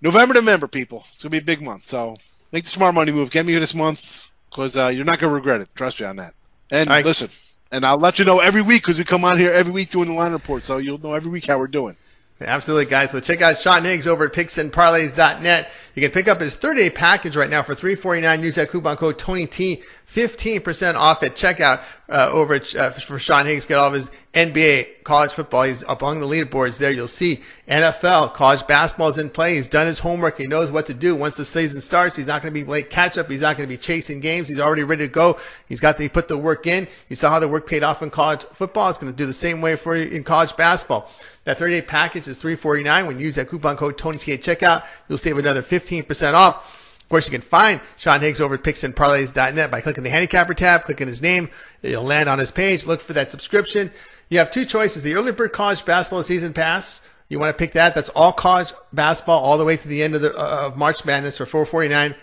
November 0.01 0.35
to 0.35 0.41
November, 0.41 0.67
people. 0.67 1.05
It's 1.13 1.23
gonna 1.23 1.31
be 1.31 1.39
a 1.39 1.41
big 1.41 1.61
month. 1.61 1.85
So 1.85 2.17
make 2.51 2.65
the 2.65 2.69
smart 2.69 2.93
money 2.93 3.11
move. 3.11 3.31
Get 3.31 3.45
me 3.45 3.53
here 3.53 3.59
this 3.59 3.73
month 3.73 4.31
because 4.55 4.77
uh, 4.77 4.87
you're 4.87 5.05
not 5.05 5.19
gonna 5.19 5.33
regret 5.33 5.59
it. 5.59 5.69
Trust 5.75 5.99
me 5.99 6.05
on 6.05 6.15
that. 6.15 6.33
And 6.71 6.89
right. 6.89 7.03
listen, 7.03 7.29
and 7.71 7.85
I'll 7.85 7.97
let 7.97 8.19
you 8.19 8.25
know 8.25 8.39
every 8.39 8.61
week 8.61 8.83
because 8.83 8.97
we 8.97 9.03
come 9.03 9.25
on 9.25 9.37
here 9.37 9.51
every 9.51 9.73
week 9.73 9.89
doing 9.89 10.07
the 10.07 10.13
line 10.13 10.31
report, 10.31 10.63
so 10.63 10.77
you'll 10.77 10.97
know 10.97 11.13
every 11.13 11.29
week 11.29 11.45
how 11.45 11.59
we're 11.59 11.67
doing. 11.67 11.97
Absolutely, 12.41 12.85
guys. 12.85 13.11
So 13.11 13.21
check 13.21 13.41
out 13.41 13.61
Sean 13.61 13.85
Higgs 13.85 14.07
over 14.07 14.25
at 14.25 14.33
picksandparlays.net. 14.33 15.71
You 15.93 16.01
can 16.01 16.11
pick 16.11 16.27
up 16.27 16.41
his 16.41 16.53
30-day 16.53 16.89
package 16.89 17.37
right 17.37 17.49
now 17.49 17.61
for 17.61 17.73
349. 17.73 18.43
Use 18.43 18.55
that 18.55 18.69
coupon 18.69 18.97
code 18.97 19.17
TonyT. 19.17 19.81
15% 20.05 20.95
off 20.95 21.23
at 21.23 21.31
checkout 21.31 21.81
uh, 22.09 22.29
over 22.31 22.55
at, 22.55 22.75
uh, 22.75 22.89
for 22.91 23.17
Sean 23.17 23.45
Higgs. 23.45 23.65
Get 23.65 23.77
all 23.77 23.87
of 23.87 23.93
his 23.93 24.11
NBA, 24.33 25.03
college 25.05 25.31
football. 25.31 25.63
He's 25.63 25.83
up 25.83 26.03
on 26.03 26.19
the 26.19 26.25
leaderboards 26.25 26.77
there. 26.77 26.91
You'll 26.91 27.07
see 27.07 27.41
NFL, 27.69 28.33
college 28.33 28.67
basketball 28.67 29.07
is 29.07 29.17
in 29.17 29.29
play. 29.29 29.55
He's 29.55 29.69
done 29.69 29.87
his 29.87 29.99
homework. 29.99 30.37
He 30.37 30.45
knows 30.45 30.69
what 30.69 30.85
to 30.87 30.93
do. 30.93 31.15
Once 31.15 31.37
the 31.37 31.45
season 31.45 31.79
starts, 31.79 32.17
he's 32.17 32.27
not 32.27 32.41
going 32.41 32.53
to 32.53 32.59
be 32.59 32.69
late 32.69 32.89
catch 32.89 33.17
up. 33.17 33.29
He's 33.29 33.41
not 33.41 33.55
going 33.55 33.67
to 33.67 33.73
be 33.73 33.81
chasing 33.81 34.19
games. 34.19 34.49
He's 34.49 34.59
already 34.59 34.83
ready 34.83 35.07
to 35.07 35.11
go. 35.11 35.39
He's 35.67 35.79
got 35.79 35.95
to 35.97 36.03
he 36.03 36.09
put 36.09 36.27
the 36.27 36.37
work 36.37 36.67
in. 36.67 36.87
You 37.07 37.15
saw 37.15 37.31
how 37.31 37.39
the 37.39 37.47
work 37.47 37.65
paid 37.65 37.83
off 37.83 38.03
in 38.03 38.09
college 38.09 38.43
football. 38.43 38.89
It's 38.89 38.97
going 38.97 39.11
to 39.11 39.17
do 39.17 39.25
the 39.25 39.33
same 39.33 39.61
way 39.61 39.77
for 39.77 39.95
you 39.95 40.09
in 40.09 40.23
college 40.25 40.55
basketball. 40.57 41.09
That 41.45 41.59
30 41.59 41.79
day 41.79 41.81
package 41.85 42.27
is 42.27 42.39
349. 42.39 43.07
When 43.07 43.19
you 43.19 43.25
use 43.25 43.35
that 43.35 43.47
coupon 43.47 43.77
code 43.77 43.97
TonyT 43.97 44.33
at 44.33 44.41
checkout, 44.41 44.83
you'll 45.07 45.17
save 45.17 45.37
another 45.37 45.61
15% 45.61 46.33
off. 46.33 46.97
Of 46.99 47.09
course, 47.09 47.27
you 47.27 47.31
can 47.31 47.41
find 47.41 47.81
Sean 47.97 48.19
Higgs 48.19 48.41
over 48.41 48.55
at 48.55 48.63
picksandparlays.net 48.63 49.69
by 49.69 49.79
clicking 49.79 50.03
the 50.03 50.09
handicapper 50.09 50.55
tab, 50.55 50.81
clicking 50.81 51.07
his 51.07 51.21
name. 51.21 51.51
You'll 51.83 52.03
land 52.03 52.27
on 52.27 52.39
his 52.39 52.49
page. 52.49 52.87
Look 52.87 52.99
for 52.99 53.13
that 53.13 53.29
subscription. 53.29 53.91
You 54.27 54.39
have 54.39 54.49
two 54.49 54.65
choices. 54.65 55.03
The 55.03 55.13
early 55.13 55.31
bird 55.31 55.53
college 55.53 55.85
basketball 55.85 56.23
season 56.23 56.51
pass. 56.51 57.07
You 57.29 57.37
want 57.37 57.55
to 57.55 57.57
pick 57.57 57.73
that. 57.73 57.93
That's 57.93 58.09
all 58.09 58.31
college 58.31 58.73
basketball 58.91 59.39
all 59.39 59.59
the 59.59 59.65
way 59.65 59.77
to 59.77 59.87
the 59.87 60.01
end 60.01 60.15
of 60.15 60.21
the 60.21 60.35
uh, 60.35 60.65
of 60.65 60.77
March 60.77 61.05
Madness 61.05 61.37
for 61.37 61.45
449. 61.45 62.15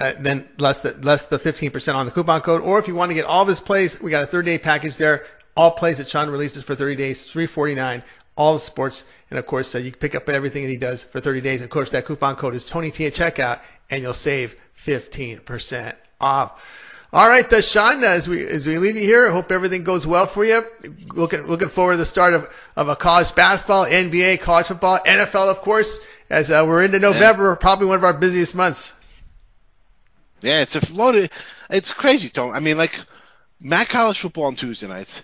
Uh, 0.00 0.12
then 0.18 0.48
less 0.58 0.80
the 0.80 0.92
less 1.02 1.26
the 1.26 1.38
15% 1.38 1.94
on 1.94 2.06
the 2.06 2.12
coupon 2.12 2.40
code. 2.40 2.62
Or 2.62 2.78
if 2.78 2.88
you 2.88 2.94
want 2.94 3.10
to 3.10 3.14
get 3.14 3.26
all 3.26 3.42
of 3.42 3.48
his 3.48 3.60
plays, 3.60 4.00
we 4.00 4.10
got 4.10 4.22
a 4.22 4.26
30 4.26 4.52
day 4.52 4.58
package 4.58 4.96
there. 4.96 5.26
All 5.54 5.70
plays 5.70 5.98
that 5.98 6.08
Sean 6.08 6.30
releases 6.30 6.64
for 6.64 6.74
30 6.74 6.96
days, 6.96 7.30
349 7.30 8.02
all 8.36 8.54
the 8.54 8.58
sports. 8.58 9.10
And 9.30 9.38
of 9.38 9.46
course, 9.46 9.74
uh, 9.74 9.78
you 9.78 9.90
can 9.90 10.00
pick 10.00 10.14
up 10.14 10.28
everything 10.28 10.64
that 10.64 10.70
he 10.70 10.76
does 10.76 11.02
for 11.02 11.20
30 11.20 11.40
days. 11.40 11.62
Of 11.62 11.70
course, 11.70 11.90
that 11.90 12.04
coupon 12.04 12.36
code 12.36 12.54
is 12.54 12.64
Tony 12.64 12.90
T 12.90 13.06
at 13.06 13.14
checkout 13.14 13.60
and 13.90 14.02
you'll 14.02 14.12
save 14.12 14.56
15% 14.76 15.96
off. 16.20 16.80
All 17.12 17.28
right, 17.28 17.50
uh, 17.52 17.62
Sean, 17.62 18.02
as 18.02 18.28
we, 18.28 18.44
as 18.44 18.66
we 18.66 18.76
leave 18.76 18.96
you 18.96 19.02
here, 19.02 19.28
I 19.28 19.30
hope 19.30 19.52
everything 19.52 19.84
goes 19.84 20.04
well 20.04 20.26
for 20.26 20.44
you. 20.44 20.62
Looking, 21.14 21.42
looking 21.42 21.68
forward 21.68 21.92
to 21.92 21.98
the 21.98 22.04
start 22.04 22.34
of, 22.34 22.52
of 22.74 22.88
a 22.88 22.96
college 22.96 23.32
basketball, 23.36 23.86
NBA, 23.86 24.40
college 24.40 24.66
football, 24.66 24.98
NFL, 25.06 25.48
of 25.48 25.58
course, 25.58 26.04
as 26.28 26.50
uh, 26.50 26.64
we're 26.66 26.84
into 26.84 26.98
November, 26.98 27.50
yeah. 27.50 27.56
probably 27.60 27.86
one 27.86 27.98
of 27.98 28.04
our 28.04 28.14
busiest 28.14 28.56
months. 28.56 28.98
Yeah, 30.40 30.62
it's 30.62 30.74
a 30.74 30.92
loaded, 30.92 31.30
it's 31.70 31.92
crazy, 31.92 32.28
Tony. 32.28 32.50
I 32.52 32.58
mean, 32.58 32.76
like, 32.76 32.98
Mac 33.62 33.90
college 33.90 34.18
football 34.18 34.46
on 34.46 34.56
Tuesday 34.56 34.88
nights 34.88 35.22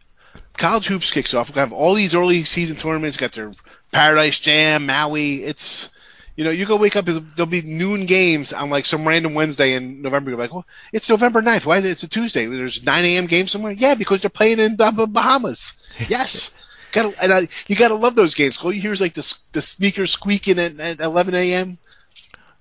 college 0.60 0.86
hoops 0.86 1.10
kicks 1.10 1.34
off. 1.34 1.52
We 1.52 1.58
have 1.58 1.72
all 1.72 1.94
these 1.94 2.14
early 2.14 2.44
season 2.44 2.76
tournaments. 2.76 3.16
Got 3.16 3.32
their 3.32 3.50
Paradise 3.90 4.38
Jam, 4.38 4.86
Maui. 4.86 5.42
It's 5.42 5.88
you 6.36 6.44
know, 6.44 6.50
you 6.50 6.64
go 6.64 6.76
wake 6.76 6.96
up, 6.96 7.04
there'll 7.04 7.44
be 7.44 7.60
noon 7.62 8.06
games 8.06 8.52
on 8.52 8.70
like 8.70 8.86
some 8.86 9.06
random 9.06 9.34
Wednesday 9.34 9.74
in 9.74 10.00
November. 10.00 10.30
You're 10.30 10.38
like, 10.38 10.54
well, 10.54 10.64
it's 10.92 11.10
November 11.10 11.42
9th. 11.42 11.66
Why 11.66 11.78
is 11.78 11.84
it? 11.84 11.90
It's 11.90 12.02
a 12.02 12.08
Tuesday. 12.08 12.46
There's 12.46 12.82
9 12.82 13.04
a.m. 13.04 13.26
games 13.26 13.50
somewhere. 13.50 13.72
Yeah, 13.72 13.94
because 13.94 14.22
they're 14.22 14.30
playing 14.30 14.58
in 14.58 14.76
the 14.76 15.08
Bahamas. 15.10 15.76
Yes. 16.08 16.52
gotta, 16.92 17.12
and 17.22 17.30
I, 17.30 17.48
you 17.66 17.76
gotta 17.76 17.94
love 17.94 18.14
those 18.14 18.32
games. 18.32 18.56
All 18.58 18.72
you 18.72 18.80
hear 18.80 18.92
is 18.92 19.02
like 19.02 19.12
the, 19.12 19.38
the 19.52 19.60
sneakers 19.60 20.12
squeaking 20.12 20.58
at, 20.58 20.80
at 20.80 21.00
11 21.00 21.34
a.m. 21.34 21.78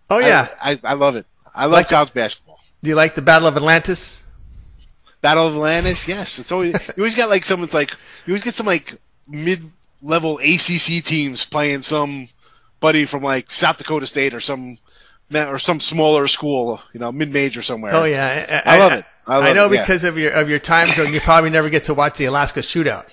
Oh 0.09 0.19
yeah. 0.19 0.49
I, 0.61 0.71
I, 0.71 0.79
I 0.83 0.93
love 0.95 1.15
it. 1.15 1.25
I 1.55 1.63
love 1.63 1.71
like 1.71 1.89
college 1.89 2.13
basketball. 2.13 2.59
Do 2.83 2.89
you 2.89 2.95
like 2.95 3.15
the 3.15 3.21
Battle 3.21 3.47
of 3.47 3.55
Atlantis? 3.55 4.23
Battle 5.21 5.47
of 5.47 5.53
Atlantis. 5.53 6.07
Yes, 6.07 6.39
it's 6.39 6.51
always 6.51 6.73
you 6.73 7.03
always 7.03 7.15
got 7.15 7.29
like 7.29 7.43
someone's 7.43 7.73
like 7.73 7.91
you 8.25 8.33
always 8.33 8.43
get 8.43 8.55
some 8.55 8.67
like 8.67 8.97
mid 9.27 9.69
level 10.01 10.39
ACC 10.39 11.03
teams 11.03 11.45
playing 11.45 11.81
some 11.81 12.29
buddy 12.79 13.05
from 13.05 13.23
like 13.23 13.51
South 13.51 13.77
Dakota 13.77 14.07
State 14.07 14.33
or 14.33 14.39
some 14.39 14.77
or 15.33 15.59
some 15.59 15.79
smaller 15.79 16.27
school, 16.27 16.81
you 16.93 16.99
know, 16.99 17.11
mid 17.11 17.31
major 17.31 17.61
somewhere. 17.61 17.93
Oh 17.93 18.05
yeah, 18.05 18.61
I, 18.65 18.75
I 18.75 18.79
love 18.79 18.91
it. 18.93 19.05
I, 19.27 19.37
love 19.37 19.45
I 19.45 19.53
know 19.53 19.65
it, 19.65 19.79
because 19.79 20.03
yeah. 20.03 20.09
of 20.09 20.17
your 20.17 20.31
of 20.31 20.49
your 20.49 20.59
time 20.59 20.87
zone, 20.87 21.13
you 21.13 21.19
probably 21.19 21.49
never 21.49 21.69
get 21.69 21.83
to 21.85 21.93
watch 21.93 22.17
the 22.17 22.25
Alaska 22.25 22.61
Shootout. 22.61 23.05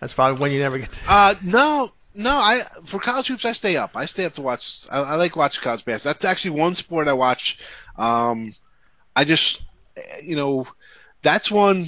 That's 0.00 0.14
probably 0.14 0.40
when 0.40 0.50
you 0.50 0.58
never 0.58 0.78
get. 0.78 0.90
to... 0.90 1.00
Uh, 1.08 1.34
no, 1.44 1.92
no. 2.14 2.32
I 2.32 2.62
for 2.84 2.98
college 2.98 3.28
hoops, 3.28 3.44
I 3.44 3.52
stay 3.52 3.76
up. 3.76 3.96
I 3.96 4.06
stay 4.06 4.24
up 4.24 4.34
to 4.34 4.42
watch. 4.42 4.86
I, 4.90 4.98
I 4.98 5.14
like 5.14 5.36
watching 5.36 5.62
college 5.62 5.84
basketball. 5.84 6.14
That's 6.14 6.24
actually 6.24 6.58
one 6.58 6.74
sport 6.74 7.06
I 7.06 7.12
watch. 7.12 7.58
Um, 7.96 8.54
I 9.14 9.24
just, 9.24 9.62
you 10.22 10.34
know, 10.34 10.66
that's 11.24 11.50
one. 11.50 11.86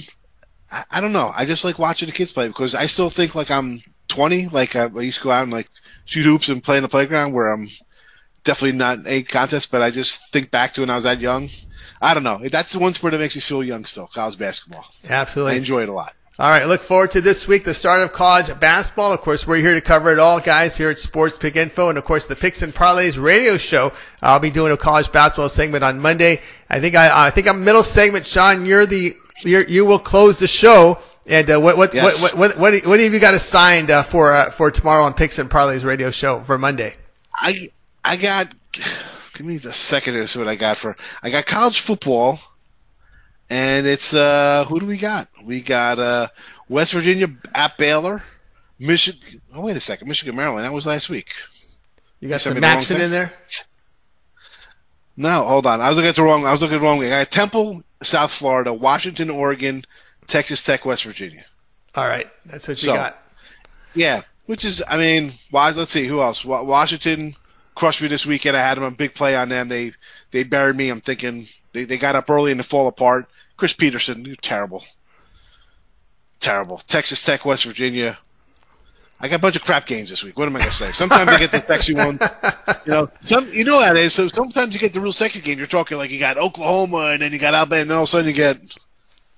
I, 0.69 0.83
I, 0.91 1.01
don't 1.01 1.13
know. 1.13 1.31
I 1.33 1.45
just 1.45 1.63
like 1.63 1.79
watching 1.79 2.07
the 2.07 2.11
kids 2.11 2.33
play 2.33 2.47
because 2.49 2.75
I 2.75 2.87
still 2.87 3.09
think 3.09 3.35
like 3.35 3.49
I'm 3.49 3.81
20. 4.09 4.49
Like 4.49 4.75
I, 4.75 4.85
I 4.85 5.01
used 5.01 5.19
to 5.19 5.23
go 5.23 5.31
out 5.31 5.43
and 5.43 5.53
like 5.53 5.69
shoot 6.03 6.23
hoops 6.23 6.49
and 6.49 6.61
play 6.61 6.75
in 6.75 6.83
the 6.83 6.89
playground 6.89 7.31
where 7.31 7.47
I'm 7.47 7.69
definitely 8.43 8.77
not 8.77 8.99
a 9.05 9.23
contest, 9.23 9.71
but 9.71 9.81
I 9.81 9.91
just 9.91 10.33
think 10.33 10.51
back 10.51 10.73
to 10.73 10.81
when 10.81 10.89
I 10.89 10.95
was 10.95 11.05
that 11.05 11.21
young. 11.21 11.49
I 12.01 12.13
don't 12.13 12.23
know. 12.23 12.41
That's 12.51 12.73
the 12.73 12.79
one 12.79 12.93
sport 12.93 13.11
that 13.11 13.19
makes 13.19 13.35
me 13.35 13.41
feel 13.41 13.63
young 13.63 13.85
still. 13.85 14.07
College 14.07 14.37
basketball. 14.37 14.85
Absolutely, 15.09 15.53
I 15.53 15.57
enjoy 15.57 15.83
it 15.83 15.89
a 15.89 15.93
lot. 15.93 16.13
All 16.39 16.51
right, 16.51 16.67
look 16.67 16.81
forward 16.81 17.09
to 17.11 17.21
this 17.21 17.47
week, 17.47 17.63
the 17.63 17.73
start 17.73 18.01
of 18.01 18.13
college 18.13 18.59
basketball. 18.59 19.11
Of 19.11 19.21
course, 19.21 19.47
we're 19.47 19.57
here 19.57 19.73
to 19.73 19.81
cover 19.81 20.11
it 20.11 20.19
all, 20.19 20.39
guys, 20.39 20.77
here 20.77 20.91
at 20.91 20.99
Sports 20.99 21.39
Pick 21.39 21.55
Info, 21.55 21.89
and 21.89 21.97
of 21.97 22.05
course, 22.05 22.27
the 22.27 22.35
Picks 22.35 22.61
and 22.61 22.75
Parlays 22.75 23.19
radio 23.19 23.57
show. 23.57 23.91
I'll 24.21 24.39
be 24.39 24.51
doing 24.51 24.71
a 24.71 24.77
college 24.77 25.11
basketball 25.11 25.49
segment 25.49 25.83
on 25.83 25.99
Monday. 25.99 26.41
I 26.69 26.79
think 26.79 26.95
I, 26.95 27.27
I 27.27 27.29
think 27.31 27.47
I'm 27.47 27.63
middle 27.63 27.81
segment. 27.81 28.27
Sean, 28.27 28.67
you're 28.67 28.85
the 28.85 29.17
you're, 29.41 29.67
you 29.67 29.85
will 29.85 29.99
close 29.99 30.39
the 30.39 30.47
show. 30.47 30.99
And 31.29 31.49
uh, 31.49 31.59
what 31.59 31.75
what, 31.75 31.93
yes. 31.93 32.21
what, 32.21 32.37
what 32.37 32.57
what 32.57 32.85
what 32.85 32.99
have 33.01 33.13
you 33.13 33.19
got 33.19 33.33
assigned 33.33 33.91
uh, 33.91 34.03
for 34.03 34.33
uh, 34.33 34.49
for 34.49 34.71
tomorrow 34.71 35.03
on 35.03 35.13
Picks 35.13 35.37
and 35.39 35.49
Parlays 35.49 35.83
radio 35.83 36.09
show 36.09 36.39
for 36.41 36.57
Monday? 36.57 36.93
I 37.35 37.69
I 38.05 38.15
got 38.15 38.53
give 39.33 39.45
me 39.45 39.57
the 39.57 39.73
second 39.73 40.13
to 40.13 40.25
see 40.25 40.39
what 40.39 40.47
I 40.47 40.55
got 40.55 40.77
for 40.77 40.95
I 41.21 41.29
got 41.29 41.45
college 41.45 41.81
football, 41.81 42.39
and 43.49 43.85
it's 43.85 44.13
uh 44.13 44.63
who 44.69 44.79
do 44.79 44.85
we 44.85 44.97
got? 44.97 45.27
We 45.43 45.59
got 45.59 45.99
uh 45.99 46.27
West 46.69 46.93
Virginia 46.93 47.27
at 47.53 47.77
Baylor, 47.77 48.23
Michigan. 48.79 49.41
Oh 49.53 49.61
wait 49.61 49.75
a 49.75 49.81
second, 49.81 50.07
Michigan 50.07 50.33
Maryland. 50.33 50.63
That 50.63 50.71
was 50.71 50.85
last 50.85 51.09
week. 51.09 51.33
You 52.21 52.29
got 52.29 52.39
some 52.39 52.63
action 52.63 53.01
in 53.01 53.11
there. 53.11 53.33
No, 55.17 55.43
hold 55.43 55.65
on. 55.65 55.81
I 55.81 55.89
was 55.89 55.97
looking 55.97 56.09
at 56.09 56.15
the 56.15 56.23
wrong. 56.23 56.45
I 56.45 56.51
was 56.51 56.61
looking 56.61 56.75
at 56.75 56.79
the 56.79 56.85
wrong. 56.85 57.03
I 57.03 57.09
got 57.09 57.31
Temple 57.31 57.83
South 58.03 58.31
Florida, 58.31 58.71
Washington, 58.71 59.31
Oregon, 59.31 59.83
Texas 60.27 60.63
Tech, 60.63 60.85
West 60.85 61.03
Virginia. 61.03 61.43
All 61.95 62.07
right, 62.07 62.27
that's 62.45 62.67
what 62.67 62.81
you 62.81 62.87
so, 62.87 62.93
got. 62.93 63.23
Yeah, 63.95 64.21
which 64.45 64.63
is, 64.63 64.83
I 64.87 64.97
mean, 64.97 65.33
why? 65.49 65.71
Let's 65.71 65.91
see, 65.91 66.05
who 66.05 66.21
else? 66.21 66.45
Washington 66.45 67.33
crushed 67.73 68.01
me 68.01 68.07
this 68.07 68.25
weekend. 68.25 68.55
I 68.55 68.61
had 68.61 68.77
them 68.77 68.83
a 68.83 68.91
big 68.91 69.15
play 69.15 69.35
on 69.35 69.49
them. 69.49 69.67
They 69.67 69.93
they 70.31 70.43
buried 70.43 70.75
me. 70.75 70.89
I'm 70.89 71.01
thinking 71.01 71.47
they, 71.73 71.85
they 71.85 71.97
got 71.97 72.15
up 72.15 72.29
early 72.29 72.51
and 72.51 72.61
to 72.61 72.67
fall 72.67 72.87
apart. 72.87 73.27
Chris 73.55 73.73
Petersen, 73.73 74.35
terrible, 74.43 74.83
terrible. 76.39 76.77
Texas 76.87 77.25
Tech, 77.25 77.43
West 77.43 77.65
Virginia. 77.65 78.19
I 79.19 79.27
got 79.27 79.37
a 79.37 79.39
bunch 79.39 79.55
of 79.55 79.63
crap 79.63 79.87
games 79.87 80.09
this 80.09 80.23
week. 80.23 80.37
What 80.37 80.47
am 80.47 80.55
I 80.55 80.59
going 80.59 80.69
to 80.69 80.75
say? 80.75 80.91
Sometimes 80.91 81.29
I 81.29 81.39
get 81.39 81.51
the 81.51 81.65
sexy 81.65 81.93
one. 81.93 82.19
You 82.85 82.91
know, 82.93 83.09
some 83.23 83.51
you 83.51 83.63
know 83.63 83.81
how 83.81 83.91
it 83.91 83.97
is. 83.97 84.13
So 84.13 84.27
sometimes 84.27 84.73
you 84.73 84.79
get 84.79 84.93
the 84.93 85.01
real 85.01 85.11
sexy 85.11 85.41
game. 85.41 85.57
You're 85.57 85.67
talking 85.67 85.97
like 85.97 86.11
you 86.11 86.19
got 86.19 86.37
Oklahoma, 86.37 87.09
and 87.13 87.21
then 87.21 87.31
you 87.31 87.39
got 87.39 87.53
Alabama, 87.53 87.81
and 87.81 87.89
then 87.89 87.97
all 87.97 88.03
of 88.03 88.09
a 88.09 88.11
sudden 88.11 88.27
you 88.27 88.33
get 88.33 88.59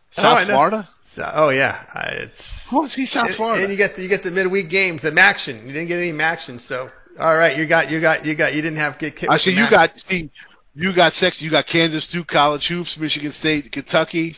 South 0.09 0.41
oh, 0.41 0.45
Florida. 0.45 0.87
So, 1.03 1.31
oh 1.33 1.49
yeah, 1.49 1.83
uh, 1.95 2.09
it's. 2.11 2.71
What's 2.73 2.93
he 2.93 3.05
South 3.05 3.33
Florida? 3.35 3.63
And 3.63 3.71
you 3.71 3.77
get 3.77 3.95
the, 3.95 4.01
you 4.01 4.09
get 4.09 4.23
the 4.23 4.31
midweek 4.31 4.69
games, 4.69 5.01
the 5.01 5.17
action. 5.19 5.65
You 5.65 5.73
didn't 5.73 5.87
get 5.87 5.99
any 5.99 6.19
action, 6.21 6.59
so 6.59 6.91
all 7.19 7.37
right, 7.37 7.57
you 7.57 7.65
got 7.65 7.91
you 7.91 7.99
got 7.99 8.25
you 8.25 8.35
got 8.35 8.53
you 8.55 8.61
didn't 8.61 8.77
have 8.77 8.97
get. 8.97 9.29
I 9.29 9.37
see 9.37 9.55
you 9.55 9.69
got 9.69 9.99
see, 9.99 10.29
you 10.75 10.93
got 10.93 11.13
sexy. 11.13 11.45
You 11.45 11.51
got 11.51 11.67
Kansas 11.67 12.09
Duke 12.09 12.27
College 12.27 12.67
hoops, 12.67 12.97
Michigan 12.97 13.31
State, 13.31 13.71
Kentucky. 13.71 14.37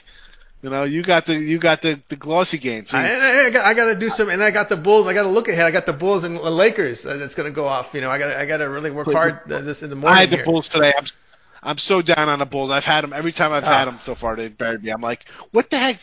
You 0.61 0.69
know, 0.69 0.83
you 0.83 1.01
got 1.01 1.25
the 1.25 1.35
you 1.35 1.57
got 1.57 1.81
the, 1.81 1.99
the 2.07 2.15
glossy 2.15 2.59
games. 2.59 2.93
I, 2.93 3.47
I, 3.47 3.49
got, 3.49 3.65
I 3.65 3.73
got 3.73 3.85
to 3.85 3.95
do 3.95 4.09
some, 4.09 4.29
and 4.29 4.43
I 4.43 4.51
got 4.51 4.69
the 4.69 4.77
Bulls. 4.77 5.07
I 5.07 5.13
got 5.13 5.23
to 5.23 5.29
look 5.29 5.47
ahead. 5.47 5.65
I 5.65 5.71
got 5.71 5.87
the 5.87 5.93
Bulls 5.93 6.23
and 6.23 6.37
the 6.37 6.51
Lakers 6.51 7.01
that's 7.01 7.33
going 7.33 7.49
to 7.49 7.55
go 7.55 7.65
off. 7.65 7.95
You 7.95 8.01
know, 8.01 8.11
I 8.11 8.19
got 8.19 8.31
I 8.31 8.45
got 8.45 8.57
to 8.57 8.69
really 8.69 8.91
work 8.91 9.11
hard 9.11 9.39
this 9.47 9.81
in 9.81 9.89
the 9.89 9.95
morning. 9.95 10.17
I 10.17 10.21
had 10.21 10.29
the 10.29 10.37
here. 10.37 10.45
Bulls 10.45 10.69
today. 10.69 10.93
I'm 10.95 11.05
I'm 11.63 11.77
so 11.79 12.03
down 12.03 12.29
on 12.29 12.39
the 12.39 12.45
Bulls. 12.45 12.69
I've 12.69 12.85
had 12.85 13.03
them 13.03 13.11
every 13.11 13.31
time 13.31 13.51
I've 13.51 13.63
had 13.63 13.87
ah. 13.87 13.91
them 13.91 13.99
so 14.01 14.13
far. 14.13 14.35
They've 14.35 14.55
buried 14.55 14.83
me. 14.83 14.91
I'm 14.91 15.01
like, 15.01 15.25
what 15.51 15.71
the 15.71 15.77
heck? 15.77 15.99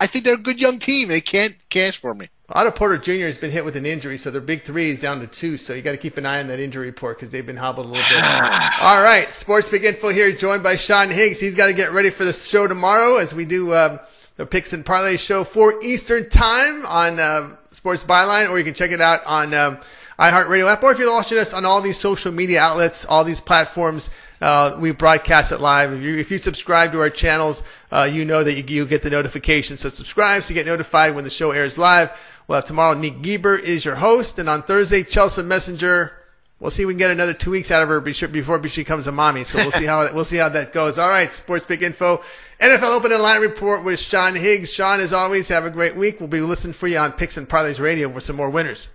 I 0.00 0.06
think 0.06 0.24
they're 0.24 0.34
a 0.34 0.38
good 0.38 0.60
young 0.60 0.78
team. 0.78 1.08
They 1.08 1.20
can't 1.20 1.56
cash 1.68 1.98
for 1.98 2.14
me. 2.14 2.28
Otto 2.48 2.70
Porter 2.70 2.96
Jr. 2.96 3.26
has 3.26 3.38
been 3.38 3.50
hit 3.50 3.64
with 3.64 3.74
an 3.74 3.84
injury, 3.84 4.16
so 4.16 4.30
their 4.30 4.40
big 4.40 4.62
three 4.62 4.90
is 4.90 5.00
down 5.00 5.18
to 5.18 5.26
two. 5.26 5.56
So 5.56 5.74
you 5.74 5.82
got 5.82 5.90
to 5.92 5.96
keep 5.96 6.16
an 6.16 6.24
eye 6.24 6.38
on 6.38 6.46
that 6.46 6.60
injury 6.60 6.86
report 6.86 7.16
because 7.16 7.32
they've 7.32 7.44
been 7.44 7.56
hobbled 7.56 7.86
a 7.86 7.88
little 7.88 8.04
bit. 8.08 8.22
All 8.82 9.02
right, 9.02 9.26
Sports 9.32 9.68
Pick 9.68 9.82
Info 9.82 10.10
here, 10.10 10.30
joined 10.30 10.62
by 10.62 10.76
Sean 10.76 11.10
Higgs. 11.10 11.40
He's 11.40 11.56
got 11.56 11.66
to 11.66 11.74
get 11.74 11.90
ready 11.90 12.10
for 12.10 12.24
the 12.24 12.32
show 12.32 12.68
tomorrow 12.68 13.16
as 13.16 13.34
we 13.34 13.46
do 13.46 13.74
um, 13.74 13.98
the 14.36 14.46
Picks 14.46 14.72
and 14.72 14.86
Parlay 14.86 15.16
show 15.16 15.42
for 15.42 15.82
Eastern 15.82 16.28
Time 16.28 16.86
on 16.86 17.18
uh, 17.18 17.56
Sports 17.70 18.04
Byline, 18.04 18.48
or 18.48 18.58
you 18.58 18.64
can 18.64 18.74
check 18.74 18.92
it 18.92 19.00
out 19.00 19.24
on 19.26 19.52
um, 19.52 19.78
iHeartRadio 20.18 20.72
app, 20.72 20.84
or 20.84 20.92
if 20.92 21.00
you're 21.00 21.12
watching 21.12 21.38
us 21.38 21.52
on 21.52 21.64
all 21.64 21.80
these 21.80 21.98
social 21.98 22.30
media 22.30 22.60
outlets, 22.60 23.04
all 23.04 23.24
these 23.24 23.40
platforms. 23.40 24.10
Uh, 24.40 24.76
we 24.78 24.92
broadcast 24.92 25.50
it 25.50 25.60
live. 25.60 25.92
If 25.92 26.02
you, 26.02 26.16
if 26.16 26.30
you 26.30 26.38
subscribe 26.38 26.92
to 26.92 27.00
our 27.00 27.10
channels, 27.10 27.62
uh, 27.90 28.08
you 28.10 28.24
know 28.24 28.44
that 28.44 28.54
you, 28.54 28.64
you 28.66 28.86
get 28.86 29.02
the 29.02 29.10
notification. 29.10 29.78
So 29.78 29.88
subscribe 29.88 30.42
so 30.42 30.50
you 30.50 30.54
get 30.54 30.66
notified 30.66 31.14
when 31.14 31.24
the 31.24 31.30
show 31.30 31.50
airs 31.50 31.76
live. 31.76 32.12
We'll 32.46 32.56
have 32.56 32.64
tomorrow. 32.64 32.94
Nick 32.94 33.14
Gieber 33.14 33.58
is 33.58 33.84
your 33.84 33.96
host, 33.96 34.38
and 34.38 34.48
on 34.48 34.62
Thursday, 34.62 35.02
Chelsea 35.02 35.42
Messenger. 35.42 36.12
We'll 36.58 36.70
see 36.70 36.82
if 36.82 36.86
we 36.86 36.94
can 36.94 36.98
get 36.98 37.10
another 37.10 37.34
two 37.34 37.50
weeks 37.50 37.70
out 37.70 37.82
of 37.82 37.88
her 37.88 38.00
before 38.00 38.28
before 38.28 38.68
she 38.68 38.80
becomes 38.80 39.06
a 39.06 39.12
mommy. 39.12 39.44
So 39.44 39.58
we'll 39.58 39.72
see 39.72 39.84
how 39.84 40.10
we'll 40.14 40.24
see 40.24 40.38
how 40.38 40.48
that 40.50 40.72
goes. 40.72 40.98
All 40.98 41.08
right, 41.08 41.30
Sports 41.30 41.66
Pick 41.66 41.82
Info, 41.82 42.22
NFL 42.60 42.96
Open 42.96 43.12
and 43.12 43.22
Line 43.22 43.42
Report 43.42 43.84
with 43.84 44.00
Sean 44.00 44.34
Higgs. 44.34 44.72
Sean, 44.72 45.00
as 45.00 45.12
always, 45.12 45.48
have 45.48 45.64
a 45.66 45.70
great 45.70 45.96
week. 45.96 46.18
We'll 46.18 46.28
be 46.28 46.40
listening 46.40 46.72
for 46.72 46.88
you 46.88 46.98
on 46.98 47.12
Picks 47.12 47.36
and 47.36 47.48
Parlays 47.48 47.80
Radio 47.80 48.08
with 48.08 48.22
some 48.22 48.36
more 48.36 48.48
winners. 48.48 48.88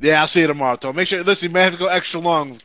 Yeah, 0.00 0.20
I'll 0.20 0.26
see 0.26 0.40
you 0.40 0.46
tomorrow, 0.46 0.76
Tom. 0.76 0.96
Make 0.96 1.08
sure. 1.08 1.22
Listen, 1.22 1.48
you 1.48 1.54
may 1.54 1.62
have 1.62 1.72
to 1.74 1.78
go 1.78 1.86
extra 1.86 2.20
long 2.20 2.58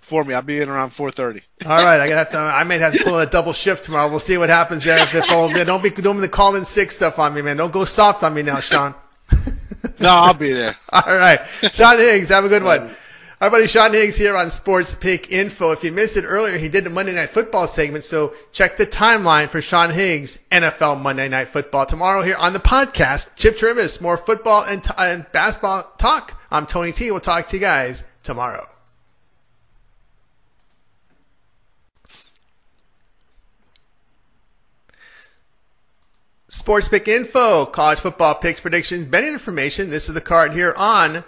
for 0.00 0.24
me. 0.24 0.34
I'll 0.34 0.42
be 0.42 0.60
in 0.60 0.68
around 0.68 0.90
4:30. 0.90 1.42
All 1.64 1.84
right, 1.84 2.00
I 2.00 2.08
gotta 2.08 2.18
have 2.18 2.30
to. 2.30 2.38
I 2.38 2.64
might 2.64 2.80
have 2.80 2.94
to 2.94 3.04
pull 3.04 3.18
in 3.18 3.26
a 3.26 3.30
double 3.30 3.52
shift 3.52 3.84
tomorrow. 3.84 4.10
We'll 4.10 4.18
see 4.18 4.36
what 4.36 4.48
happens 4.48 4.84
there. 4.84 4.98
If, 4.98 5.26
don't 5.66 5.82
be 5.82 5.90
doing 5.90 6.20
the 6.20 6.28
call 6.28 6.54
in 6.54 6.64
sick 6.64 6.90
stuff 6.90 7.18
on 7.18 7.34
me, 7.34 7.40
man. 7.40 7.56
Don't 7.56 7.72
go 7.72 7.84
soft 7.84 8.22
on 8.24 8.34
me 8.34 8.42
now, 8.42 8.60
Sean. 8.60 8.94
No, 10.00 10.10
I'll 10.10 10.34
be 10.34 10.52
there. 10.52 10.76
All 10.92 11.02
right. 11.06 11.40
Sean 11.72 11.98
Higgs, 11.98 12.28
have 12.28 12.44
a 12.44 12.48
good 12.48 12.62
one. 12.62 12.94
Buddy 13.40 13.66
Sean 13.68 13.92
Higgs 13.92 14.16
here 14.16 14.36
on 14.36 14.50
Sports 14.50 14.94
Pick 14.94 15.30
Info. 15.30 15.70
If 15.72 15.84
you 15.84 15.92
missed 15.92 16.16
it 16.16 16.24
earlier, 16.24 16.58
he 16.58 16.68
did 16.68 16.84
the 16.84 16.90
Monday 16.90 17.14
Night 17.14 17.30
Football 17.30 17.66
segment, 17.68 18.04
so 18.04 18.34
check 18.52 18.76
the 18.76 18.84
timeline 18.84 19.48
for 19.48 19.60
Sean 19.60 19.90
Higgs 19.90 20.44
NFL 20.50 21.00
Monday 21.00 21.28
Night 21.28 21.48
Football 21.48 21.86
tomorrow 21.86 22.22
here 22.22 22.36
on 22.36 22.52
the 22.52 22.58
podcast. 22.58 23.36
Chip 23.36 23.56
Trimis, 23.56 24.00
more 24.00 24.16
football 24.16 24.64
and, 24.64 24.82
t- 24.82 24.90
and 24.98 25.26
basketball 25.32 25.84
talk. 25.98 26.40
I'm 26.50 26.66
Tony 26.66 26.92
T. 26.92 27.10
We'll 27.10 27.20
talk 27.20 27.46
to 27.48 27.56
you 27.56 27.62
guys 27.62 28.08
tomorrow. 28.22 28.68
Sports 36.50 36.88
Pick 36.88 37.06
Info, 37.08 37.66
college 37.66 37.98
football 37.98 38.34
picks, 38.34 38.58
predictions, 38.58 39.04
betting 39.04 39.34
information. 39.34 39.90
This 39.90 40.08
is 40.08 40.14
the 40.14 40.22
card 40.22 40.54
here 40.54 40.72
on 40.78 41.24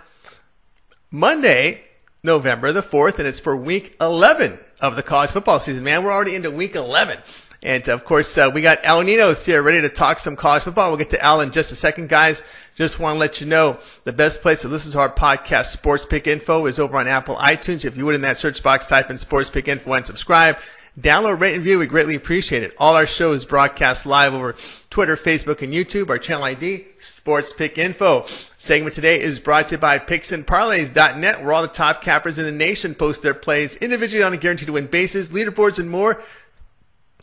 Monday, 1.10 1.82
November 2.22 2.72
the 2.72 2.80
4th, 2.80 3.18
and 3.18 3.28
it's 3.28 3.38
for 3.38 3.54
week 3.54 3.94
11 4.00 4.58
of 4.80 4.96
the 4.96 5.02
college 5.02 5.30
football 5.30 5.60
season. 5.60 5.84
Man, 5.84 6.04
we're 6.04 6.10
already 6.10 6.34
into 6.34 6.50
week 6.50 6.74
11. 6.74 7.18
And 7.62 7.86
of 7.90 8.06
course, 8.06 8.38
uh, 8.38 8.50
we 8.54 8.62
got 8.62 8.82
Al 8.82 9.02
Ninos 9.02 9.44
here 9.44 9.62
ready 9.62 9.82
to 9.82 9.90
talk 9.90 10.18
some 10.20 10.36
college 10.36 10.62
football. 10.62 10.88
We'll 10.88 10.96
get 10.96 11.10
to 11.10 11.22
Al 11.22 11.42
in 11.42 11.50
just 11.50 11.70
a 11.70 11.76
second, 11.76 12.08
guys. 12.08 12.42
Just 12.74 12.98
want 12.98 13.16
to 13.16 13.20
let 13.20 13.42
you 13.42 13.46
know 13.46 13.78
the 14.04 14.14
best 14.14 14.40
place 14.40 14.62
to 14.62 14.68
listen 14.68 14.90
to 14.92 15.00
our 15.00 15.12
podcast, 15.12 15.66
Sports 15.66 16.06
Pick 16.06 16.26
Info, 16.26 16.64
is 16.64 16.78
over 16.78 16.96
on 16.96 17.06
Apple 17.06 17.36
iTunes. 17.36 17.84
If 17.84 17.98
you 17.98 18.06
would 18.06 18.14
in 18.14 18.22
that 18.22 18.38
search 18.38 18.62
box, 18.62 18.86
type 18.86 19.10
in 19.10 19.18
Sports 19.18 19.50
Pick 19.50 19.68
Info 19.68 19.92
and 19.92 20.06
subscribe. 20.06 20.56
Download, 20.99 21.38
rate, 21.38 21.55
and 21.55 21.61
review. 21.61 21.78
We 21.78 21.86
greatly 21.86 22.16
appreciate 22.16 22.64
it. 22.64 22.74
All 22.76 22.97
our 22.97 23.07
shows 23.07 23.45
broadcast 23.45 24.07
live 24.07 24.34
over 24.34 24.57
Twitter, 24.91 25.14
Facebook, 25.14 25.62
and 25.62 25.72
YouTube. 25.72 26.11
Our 26.11 26.18
channel 26.18 26.45
ID, 26.45 26.84
Sports 26.99 27.53
Pick 27.53 27.78
Info. 27.78 28.24
Segment 28.57 28.93
today 28.93 29.20
is 29.20 29.38
brought 29.38 29.68
to 29.68 29.76
you 29.76 29.78
by 29.78 29.99
PicksandParlays.net, 29.99 31.45
where 31.45 31.53
all 31.53 31.62
the 31.62 31.68
top 31.68 32.03
cappers 32.03 32.38
in 32.38 32.45
the 32.45 32.51
nation 32.51 32.97
post 32.97 33.22
their 33.22 33.34
plays 33.34 33.76
individually 33.76 34.24
on 34.24 34.32
a 34.32 34.36
guaranteed 34.36 34.70
win 34.70 34.88
basis, 34.88 35.30
leaderboards, 35.30 35.78
and 35.78 35.88
more. 35.88 36.22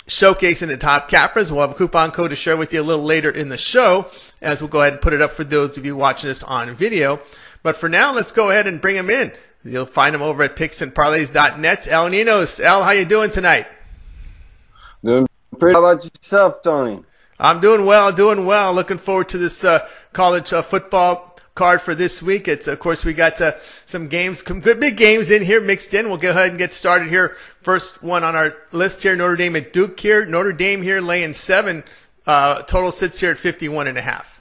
Showcasing 0.06 0.70
the 0.70 0.78
top 0.78 1.10
cappers. 1.10 1.52
We'll 1.52 1.62
have 1.62 1.72
a 1.72 1.76
coupon 1.76 2.12
code 2.12 2.30
to 2.30 2.38
share 2.38 2.56
with 2.56 2.72
you 2.72 2.80
a 2.80 2.84
little 2.84 3.04
later 3.04 3.30
in 3.30 3.50
the 3.50 3.58
show, 3.58 4.08
as 4.42 4.62
we'll 4.62 4.70
go 4.70 4.80
ahead 4.80 4.94
and 4.94 5.02
put 5.02 5.12
it 5.12 5.22
up 5.22 5.32
for 5.32 5.44
those 5.44 5.78
of 5.78 5.86
you 5.86 5.98
watching 5.98 6.30
us 6.30 6.42
on 6.42 6.74
video. 6.74 7.20
But 7.64 7.76
for 7.76 7.90
now, 7.90 8.14
let's 8.14 8.32
go 8.32 8.50
ahead 8.50 8.66
and 8.66 8.80
bring 8.80 8.96
them 8.96 9.10
in. 9.10 9.34
You'll 9.68 9.86
find 9.86 10.16
them 10.16 10.22
over 10.22 10.44
at 10.44 10.56
PicksandParlays.net. 10.56 11.88
El 11.90 12.10
Ninos, 12.10 12.60
El, 12.60 12.84
how 12.84 12.92
you 12.92 13.06
doing 13.06 13.30
tonight? 13.30 13.68
Doing 15.04 15.28
pretty. 15.60 15.76
How 15.76 15.86
about 15.86 16.04
yourself, 16.04 16.62
Tony? 16.62 17.04
I'm 17.40 17.60
doing 17.60 17.86
well, 17.86 18.12
doing 18.12 18.46
well. 18.46 18.74
Looking 18.74 18.98
forward 18.98 19.30
to 19.30 19.38
this 19.38 19.64
uh, 19.64 19.88
college 20.14 20.54
uh, 20.54 20.62
football 20.62 21.38
card 21.54 21.82
for 21.82 21.94
this 21.94 22.22
week. 22.22 22.48
It's 22.48 22.68
of 22.68 22.80
course 22.80 23.04
we 23.04 23.14
got 23.14 23.42
uh, 23.42 23.58
some 23.86 24.08
games, 24.08 24.44
some 24.46 24.62
good 24.62 24.80
big 24.80 24.96
games 24.96 25.30
in 25.30 25.44
here 25.44 25.60
mixed 25.60 25.94
in. 25.94 26.08
We'll 26.08 26.18
go 26.18 26.32
ahead 26.32 26.50
and 26.50 26.58
get 26.58 26.74
started 26.74 27.10
here. 27.10 27.36
First 27.62 28.02
one 28.02 28.24
on 28.24 28.36
our 28.36 28.56
list 28.72 29.04
here: 29.04 29.16
Notre 29.16 29.36
Dame 29.36 29.58
at 29.58 29.74
Duke. 29.74 30.00
Here, 30.00 30.26
Notre 30.26 30.54
Dame 30.54 30.82
here 30.82 31.02
laying 31.02 31.34
seven. 31.34 31.84
Uh, 32.26 32.62
total 32.64 32.92
sits 32.92 33.20
here 33.20 33.32
at 33.32 33.38
51 33.38 33.88
and 33.88 33.98
a 33.98 34.02
half. 34.02 34.37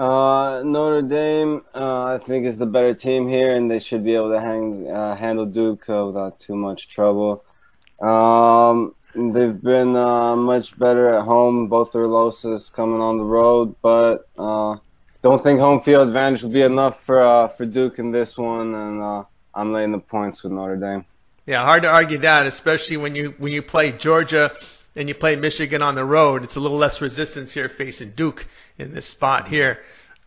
Uh, 0.00 0.62
Notre 0.64 1.02
Dame, 1.02 1.62
uh, 1.74 2.04
I 2.04 2.16
think, 2.16 2.46
is 2.46 2.56
the 2.56 2.64
better 2.64 2.94
team 2.94 3.28
here, 3.28 3.54
and 3.54 3.70
they 3.70 3.78
should 3.78 4.02
be 4.02 4.14
able 4.14 4.30
to 4.30 4.40
hang, 4.40 4.90
uh, 4.90 5.14
handle 5.14 5.44
Duke 5.44 5.90
uh, 5.90 6.06
without 6.06 6.40
too 6.40 6.56
much 6.56 6.88
trouble. 6.88 7.44
Um, 8.00 8.94
they've 9.14 9.60
been 9.60 9.94
uh, 9.94 10.36
much 10.36 10.78
better 10.78 11.12
at 11.12 11.24
home, 11.24 11.68
both 11.68 11.92
their 11.92 12.06
losses 12.06 12.70
coming 12.70 13.02
on 13.02 13.18
the 13.18 13.24
road, 13.24 13.76
but 13.82 14.26
uh, 14.38 14.76
don't 15.20 15.42
think 15.42 15.60
home 15.60 15.82
field 15.82 16.08
advantage 16.08 16.44
will 16.44 16.50
be 16.50 16.62
enough 16.62 17.04
for 17.04 17.52
for 17.58 17.66
Duke 17.66 17.98
in 17.98 18.10
this 18.10 18.38
one, 18.38 18.74
and 18.76 19.26
I'm 19.54 19.70
laying 19.74 19.92
the 19.92 19.98
points 19.98 20.42
with 20.42 20.52
Notre 20.52 20.76
Dame. 20.76 21.04
Yeah, 21.44 21.62
hard 21.62 21.82
to 21.82 21.90
argue 21.90 22.16
that, 22.18 22.46
especially 22.46 22.96
when 22.96 23.14
you 23.14 23.34
when 23.36 23.52
you 23.52 23.60
play 23.60 23.92
Georgia 23.92 24.50
and 24.96 25.08
you 25.08 25.14
play 25.14 25.36
Michigan 25.36 25.82
on 25.82 25.94
the 25.94 26.04
road. 26.04 26.44
It's 26.44 26.56
a 26.56 26.60
little 26.60 26.76
less 26.76 27.00
resistance 27.00 27.54
here 27.54 27.68
facing 27.68 28.10
Duke 28.10 28.46
in 28.78 28.92
this 28.92 29.06
spot 29.06 29.48
here. 29.48 29.80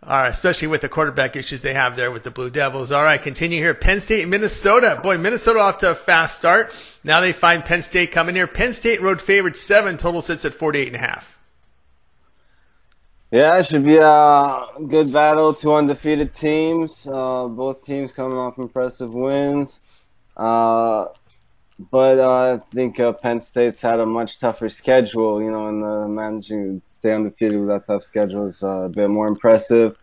All 0.06 0.18
right, 0.18 0.28
especially 0.28 0.68
with 0.68 0.82
the 0.82 0.90
quarterback 0.90 1.38
issues 1.38 1.62
they 1.62 1.74
have 1.74 1.96
there 1.96 2.12
with 2.12 2.24
the 2.24 2.32
Blue 2.32 2.50
Devils. 2.50 2.92
All 2.92 3.04
right, 3.04 3.22
continue 3.22 3.60
here. 3.60 3.74
Penn 3.74 4.02
State, 4.02 4.28
Minnesota. 4.28 5.00
Boy, 5.02 5.18
Minnesota 5.18 5.60
off 5.60 5.78
to 5.78 5.92
a 5.92 5.96
fast 5.96 6.36
start. 6.36 6.76
Now 7.06 7.22
they 7.22 7.32
find 7.32 7.64
Penn 7.64 7.82
State 7.82 8.12
coming 8.12 8.36
here. 8.36 8.48
Penn 8.48 8.74
State 8.74 9.02
road 9.02 9.22
favorite 9.22 9.56
seven. 9.56 9.96
Total 9.96 10.22
sits 10.22 10.44
at 10.44 10.54
48 10.54 10.88
and 10.88 10.96
a 10.98 11.00
half. 11.00 11.38
Yeah, 13.32 13.58
it 13.58 13.66
should 13.66 13.86
be 13.86 13.96
a 13.96 14.68
good 14.90 15.12
battle. 15.12 15.54
Two 15.54 15.74
undefeated 15.74 16.34
teams. 16.34 17.08
Uh, 17.08 17.48
both 17.48 17.86
teams 17.86 18.12
coming 18.12 18.38
off 18.38 18.58
impressive 18.58 19.14
wins. 19.14 19.80
Uh, 20.36 21.06
but 21.92 22.20
uh, 22.20 22.54
I 22.56 22.76
think 22.76 23.00
uh, 23.00 23.14
Penn 23.14 23.40
State's 23.40 23.82
had 23.82 24.00
a 24.00 24.06
much 24.06 24.40
tougher 24.40 24.70
schedule. 24.70 25.42
You 25.42 25.52
know, 25.52 25.68
and 25.68 25.84
uh, 25.84 26.08
managing 26.08 26.82
to 26.82 26.88
stay 26.88 27.14
undefeated 27.14 27.60
with 27.60 27.70
that 27.70 27.86
tough 27.86 28.04
schedule 28.04 28.48
is 28.48 28.64
uh, 28.64 28.86
a 28.86 28.90
bit 28.90 29.10
more 29.10 29.28
impressive. 29.28 29.98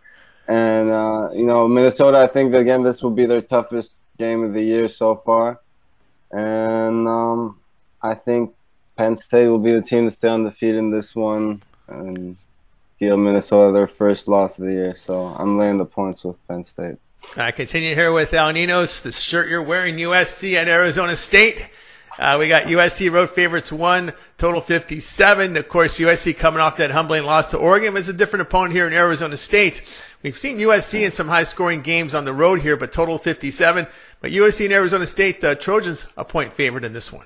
And 0.47 0.89
uh, 0.89 1.29
you 1.33 1.45
know, 1.45 1.67
Minnesota. 1.67 2.17
I 2.17 2.27
think 2.27 2.53
again 2.53 2.83
this 2.83 3.01
will 3.01 3.11
be 3.11 3.25
their 3.25 3.41
toughest 3.41 4.05
game 4.17 4.43
of 4.43 4.53
the 4.53 4.63
year 4.63 4.87
so 4.87 5.15
far. 5.15 5.61
And 6.31 7.07
um, 7.07 7.59
I 8.01 8.15
think 8.15 8.53
Penn 8.95 9.17
State 9.17 9.47
will 9.47 9.59
be 9.59 9.73
the 9.73 9.81
team 9.81 10.05
to 10.05 10.11
stay 10.11 10.29
undefeated 10.29 10.77
in 10.77 10.91
this 10.91 11.15
one 11.15 11.61
and 11.87 12.37
deal 12.97 13.17
Minnesota 13.17 13.73
their 13.73 13.87
first 13.87 14.27
loss 14.27 14.59
of 14.59 14.65
the 14.65 14.71
year. 14.71 14.95
So 14.95 15.25
I'm 15.25 15.57
laying 15.57 15.77
the 15.77 15.85
points 15.85 16.23
with 16.23 16.37
Penn 16.47 16.63
State. 16.63 16.97
I 17.37 17.51
continue 17.51 17.95
here 17.95 18.11
with 18.11 18.33
Al 18.33 18.51
Ninos. 18.51 18.99
The 19.01 19.11
shirt 19.11 19.47
you're 19.47 19.63
wearing, 19.63 19.95
USC 19.95 20.55
at 20.55 20.67
Arizona 20.67 21.15
State. 21.15 21.69
Uh, 22.19 22.35
we 22.37 22.47
got 22.47 22.63
USC 22.63 23.11
road 23.11 23.29
favorites 23.29 23.71
one, 23.71 24.13
total 24.37 24.59
57. 24.59 25.55
Of 25.55 25.69
course, 25.69 25.97
USC 25.97 26.37
coming 26.37 26.59
off 26.59 26.77
that 26.77 26.91
humbling 26.91 27.23
loss 27.23 27.47
to 27.47 27.57
Oregon 27.57 27.95
is 27.95 28.09
a 28.09 28.13
different 28.13 28.41
opponent 28.41 28.73
here 28.73 28.85
in 28.85 28.93
Arizona 28.93 29.37
State. 29.37 29.81
We've 30.21 30.37
seen 30.37 30.57
USC 30.57 31.05
in 31.05 31.11
some 31.11 31.29
high 31.29 31.43
scoring 31.43 31.81
games 31.81 32.13
on 32.13 32.25
the 32.25 32.33
road 32.33 32.61
here, 32.61 32.75
but 32.75 32.91
total 32.91 33.17
57. 33.17 33.87
But 34.19 34.31
USC 34.31 34.65
and 34.65 34.73
Arizona 34.73 35.05
State, 35.05 35.41
the 35.41 35.55
Trojans 35.55 36.11
a 36.17 36.25
point 36.25 36.53
favorite 36.53 36.83
in 36.83 36.93
this 36.93 37.13
one. 37.13 37.25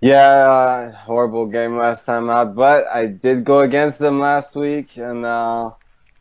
Yeah, 0.00 0.18
uh, 0.18 0.92
horrible 0.92 1.46
game 1.46 1.76
last 1.76 2.06
time 2.06 2.28
out, 2.28 2.54
but 2.54 2.86
I 2.88 3.06
did 3.06 3.44
go 3.44 3.60
against 3.60 3.98
them 3.98 4.20
last 4.20 4.56
week, 4.56 4.96
and 4.96 5.24
uh, 5.24 5.70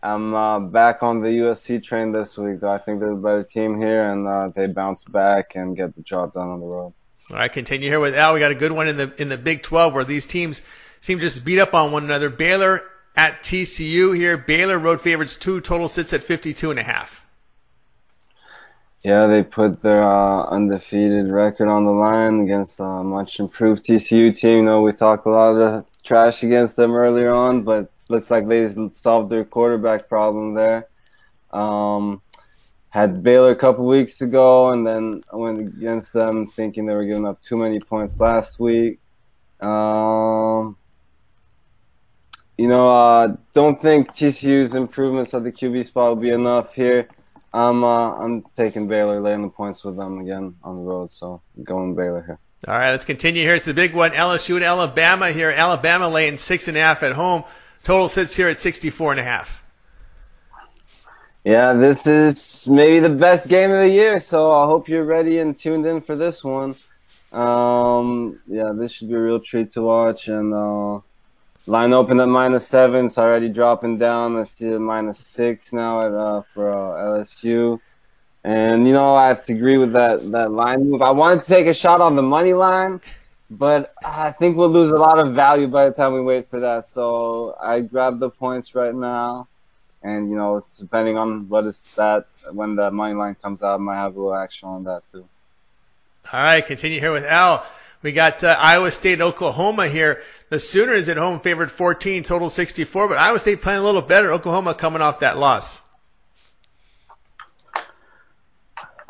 I'm 0.04 0.36
uh, 0.36 0.60
back 0.60 1.02
on 1.02 1.22
the 1.22 1.30
USC 1.30 1.82
train 1.82 2.12
this 2.12 2.38
week. 2.38 2.62
I 2.62 2.78
think 2.78 3.00
they're 3.00 3.16
the 3.16 3.22
better 3.22 3.44
team 3.44 3.80
here, 3.80 4.12
and 4.12 4.28
uh, 4.28 4.50
they 4.50 4.68
bounce 4.68 5.06
back 5.06 5.56
and 5.56 5.78
get 5.78 5.96
the 5.96 6.02
job 6.02 6.34
done 6.34 6.50
on 6.50 6.60
the 6.60 6.66
road. 6.66 6.94
All 7.32 7.38
right, 7.38 7.52
continue 7.52 7.88
here 7.88 8.02
with 8.02 8.14
Al. 8.14 8.34
We 8.34 8.42
got 8.42 8.52
a 8.52 8.56
good 8.56 8.74
one 8.74 8.90
in 8.90 8.98
the 8.98 9.14
in 9.18 9.30
the 9.30 9.38
Big 9.38 9.64
12 9.64 9.94
where 9.94 10.04
these 10.04 10.26
teams 10.26 10.62
seem 11.00 11.20
to 11.20 11.24
just 11.24 11.46
beat 11.46 11.58
up 11.58 11.74
on 11.74 11.94
one 11.94 12.04
another. 12.04 12.30
Baylor 12.30 12.84
at 13.16 13.44
TCU 13.44 14.14
here. 14.14 14.36
Baylor 14.36 14.78
road 14.78 15.00
favorites 15.00 15.38
two. 15.38 15.62
Total 15.62 15.88
sits 15.88 16.12
at 16.12 16.22
52 16.22 16.70
and 16.70 16.80
a 16.80 16.84
half. 16.84 17.26
Yeah, 19.04 19.28
they 19.28 19.42
put 19.42 19.82
their 19.82 20.04
uh, 20.04 20.48
undefeated 20.48 21.30
record 21.30 21.70
on 21.70 21.86
the 21.86 21.92
line 21.92 22.42
against 22.42 22.82
a 22.82 23.04
much 23.04 23.40
improved 23.40 23.86
TCU 23.86 24.38
team. 24.38 24.58
You 24.58 24.64
know, 24.64 24.82
we 24.82 24.92
talked 24.92 25.26
a 25.26 25.30
lot 25.30 25.56
of 25.56 25.86
trash 26.04 26.44
against 26.44 26.76
them 26.76 26.92
earlier 26.92 27.34
on, 27.34 27.64
but 27.64 27.93
looks 28.10 28.30
like 28.30 28.48
they 28.48 28.68
solved 28.92 29.30
their 29.30 29.46
quarterback 29.46 30.10
problem 30.10 30.54
there. 30.54 30.88
Um, 31.52 32.22
had 32.90 33.24
Baylor 33.24 33.52
a 33.52 33.56
couple 33.56 33.86
weeks 33.86 34.22
ago, 34.22 34.70
and 34.70 34.86
then 34.86 35.24
I 35.32 35.36
went 35.36 35.60
against 35.60 36.14
them 36.14 36.48
thinking 36.48 36.86
they 36.86 36.94
were 36.94 37.06
giving 37.06 37.26
up 37.26 37.42
too 37.42 37.58
many 37.58 37.80
points 37.80 38.20
last 38.20 38.60
week. 38.60 39.00
Um, 39.62 40.78
you 42.58 42.68
know, 42.68 42.88
uh, 42.90 43.36
don't 43.54 43.82
think 43.82 44.10
TCU's 44.10 44.76
improvements 44.76 45.34
at 45.34 45.44
the 45.44 45.52
QB 45.52 45.86
spot 45.88 46.10
will 46.10 46.22
be 46.22 46.30
enough 46.30 46.76
here. 46.76 47.08
I'm 47.52 47.84
uh, 47.84 48.16
I'm 48.16 48.44
taking 48.56 48.88
Baylor, 48.88 49.22
laying 49.22 49.44
the 49.44 49.50
points 49.50 49.84
with 49.84 49.96
them 49.96 50.20
again 50.20 50.56
on 50.64 50.76
the 50.76 50.82
road, 50.82 51.12
so 51.12 51.42
going 51.64 51.96
Baylor 51.96 52.24
here. 52.24 52.40
All 52.68 52.76
right, 52.76 52.92
let's 52.92 53.06
continue 53.06 53.42
here. 53.42 53.56
It's 53.56 53.66
the 53.66 53.74
big 53.74 53.94
one. 53.94 54.12
LSU 54.12 54.56
and 54.56 54.64
Alabama 54.64 55.32
here. 55.32 55.52
Alabama 55.52 56.08
laying 56.08 56.38
six 56.38 56.68
and 56.68 56.78
a 56.78 56.80
half 56.80 57.04
at 57.04 57.14
home. 57.14 57.44
Total 57.84 58.08
sits 58.08 58.36
here 58.36 58.48
at 58.48 58.60
64 58.60 59.12
and 59.12 59.20
a 59.20 59.24
half. 59.24 59.62
Yeah, 61.44 61.74
this 61.74 62.08
is 62.08 62.66
maybe 62.70 63.02
the 63.02 63.10
best 63.10 63.50
game 63.50 63.70
of 63.72 63.80
the 63.80 63.90
year, 63.90 64.22
so 64.22 64.50
I 64.52 64.66
hope 64.66 64.88
you're 64.88 65.04
ready 65.04 65.40
and 65.40 65.58
tuned 65.58 65.86
in 65.86 66.00
for 66.00 66.16
this 66.16 66.42
one. 66.42 66.76
Um, 67.34 68.40
yeah, 68.48 68.72
this 68.74 68.94
should 68.94 69.10
be 69.10 69.16
a 69.16 69.20
real 69.20 69.42
treat 69.42 69.72
to 69.72 69.82
watch. 69.82 70.30
And 70.30 70.54
uh, 70.54 71.02
line 71.68 71.92
open 71.92 72.22
at 72.22 72.30
minus 72.30 72.66
seven. 72.66 73.08
It's 73.08 73.18
already 73.18 73.50
dropping 73.50 73.98
down. 73.98 74.38
I 74.38 74.46
see 74.46 74.70
it 74.70 74.80
minus 74.80 75.20
six 75.20 75.74
now 75.74 76.06
at, 76.06 76.14
uh, 76.14 76.42
for 76.54 76.72
uh, 76.72 77.20
LSU. 77.20 77.82
And 78.46 78.88
you 78.88 78.94
know, 78.94 79.16
I 79.16 79.28
have 79.28 79.42
to 79.44 79.54
agree 79.54 79.78
with 79.78 79.94
that 79.94 80.32
that 80.32 80.52
line 80.52 80.90
move. 80.90 81.02
I 81.02 81.12
wanted 81.12 81.44
to 81.44 81.48
take 81.48 81.68
a 81.68 81.74
shot 81.74 82.02
on 82.02 82.16
the 82.16 82.22
money 82.22 82.54
line, 82.54 83.02
but 83.58 83.94
I 84.04 84.32
think 84.32 84.58
we'll 84.58 84.70
lose 84.70 84.90
a 84.90 84.96
lot 84.96 85.20
of 85.20 85.34
value 85.34 85.68
by 85.68 85.90
the 85.90 85.96
time 85.96 86.14
we 86.14 86.22
wait 86.22 86.50
for 86.50 86.60
that. 86.60 86.88
So 86.88 87.56
I 87.62 87.82
grab 87.82 88.20
the 88.20 88.30
points 88.30 88.76
right 88.76 88.94
now 88.96 89.48
and 90.04 90.30
you 90.30 90.36
know, 90.36 90.62
depending 90.78 91.18
on 91.18 91.48
what 91.48 91.66
is 91.66 91.94
that 91.96 92.28
when 92.52 92.76
the 92.76 92.92
money 92.92 93.14
line 93.14 93.36
comes 93.42 93.64
out, 93.64 93.76
I 93.76 93.78
might 93.78 93.96
have 93.96 94.16
a 94.16 94.20
little 94.20 94.36
action 94.36 94.68
on 94.68 94.84
that 94.84 95.08
too. 95.08 95.26
All 96.32 96.42
right, 96.42 96.66
continue 96.66 97.00
here 97.00 97.12
with 97.12 97.26
Al. 97.26 97.66
We 98.02 98.12
got 98.12 98.44
uh, 98.44 98.58
Iowa 98.60 98.92
State, 98.92 99.14
and 99.14 99.22
Oklahoma 99.22 99.88
here. 99.88 100.22
The 100.50 100.60
Sooners 100.60 101.08
at 101.08 101.16
home 101.16 101.40
favored 101.40 101.72
14, 101.72 102.24
total 102.24 102.50
64, 102.50 103.08
but 103.08 103.18
Iowa 103.18 103.40
State 103.40 103.62
playing 103.62 103.80
a 103.80 103.84
little 103.84 104.02
better. 104.02 104.32
Oklahoma 104.32 104.74
coming 104.74 105.02
off 105.02 105.20
that 105.20 105.38
loss. 105.38 105.82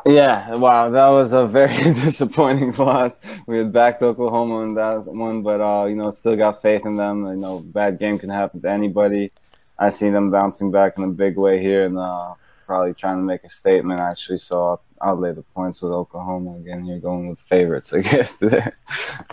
Yeah, 0.06 0.56
wow, 0.56 0.90
that 0.90 1.08
was 1.08 1.32
a 1.32 1.46
very 1.46 1.78
disappointing 1.94 2.74
loss. 2.74 3.22
We 3.48 3.58
had 3.58 3.72
backed 3.72 4.02
Oklahoma 4.02 4.62
in 4.62 4.74
that 4.74 5.06
one, 5.06 5.44
but 5.44 5.62
uh, 5.62 5.86
you 5.86 5.96
know, 5.96 6.12
still 6.12 6.36
got 6.36 6.62
faith 6.62 6.86
in 6.86 6.96
them. 6.98 7.26
You 7.26 7.36
know, 7.36 7.60
bad 7.60 8.00
game 8.00 8.20
can 8.20 8.30
happen 8.30 8.62
to 8.62 8.70
anybody. 8.70 9.32
I 9.80 9.90
see 9.90 10.10
them 10.10 10.30
bouncing 10.30 10.72
back 10.72 10.98
in 10.98 11.04
a 11.04 11.08
big 11.08 11.38
way 11.38 11.62
here 11.62 11.86
and 11.86 11.98
uh, 11.98 12.34
probably 12.66 12.94
trying 12.94 13.18
to 13.18 13.24
make 13.24 13.44
a 13.44 13.50
statement 13.50 14.00
actually. 14.02 14.40
So 14.40 14.64
I'll, 14.64 14.82
I'll, 15.02 15.18
lay 15.18 15.32
the 15.32 15.42
points 15.42 15.82
with 15.82 15.94
Oklahoma 15.94 16.58
again. 16.58 16.86
You're 16.86 17.00
going 17.00 17.30
with 17.30 17.40
favorites, 17.40 17.94
I 17.94 18.02
guess. 18.02 18.38
yeah. 18.42 18.72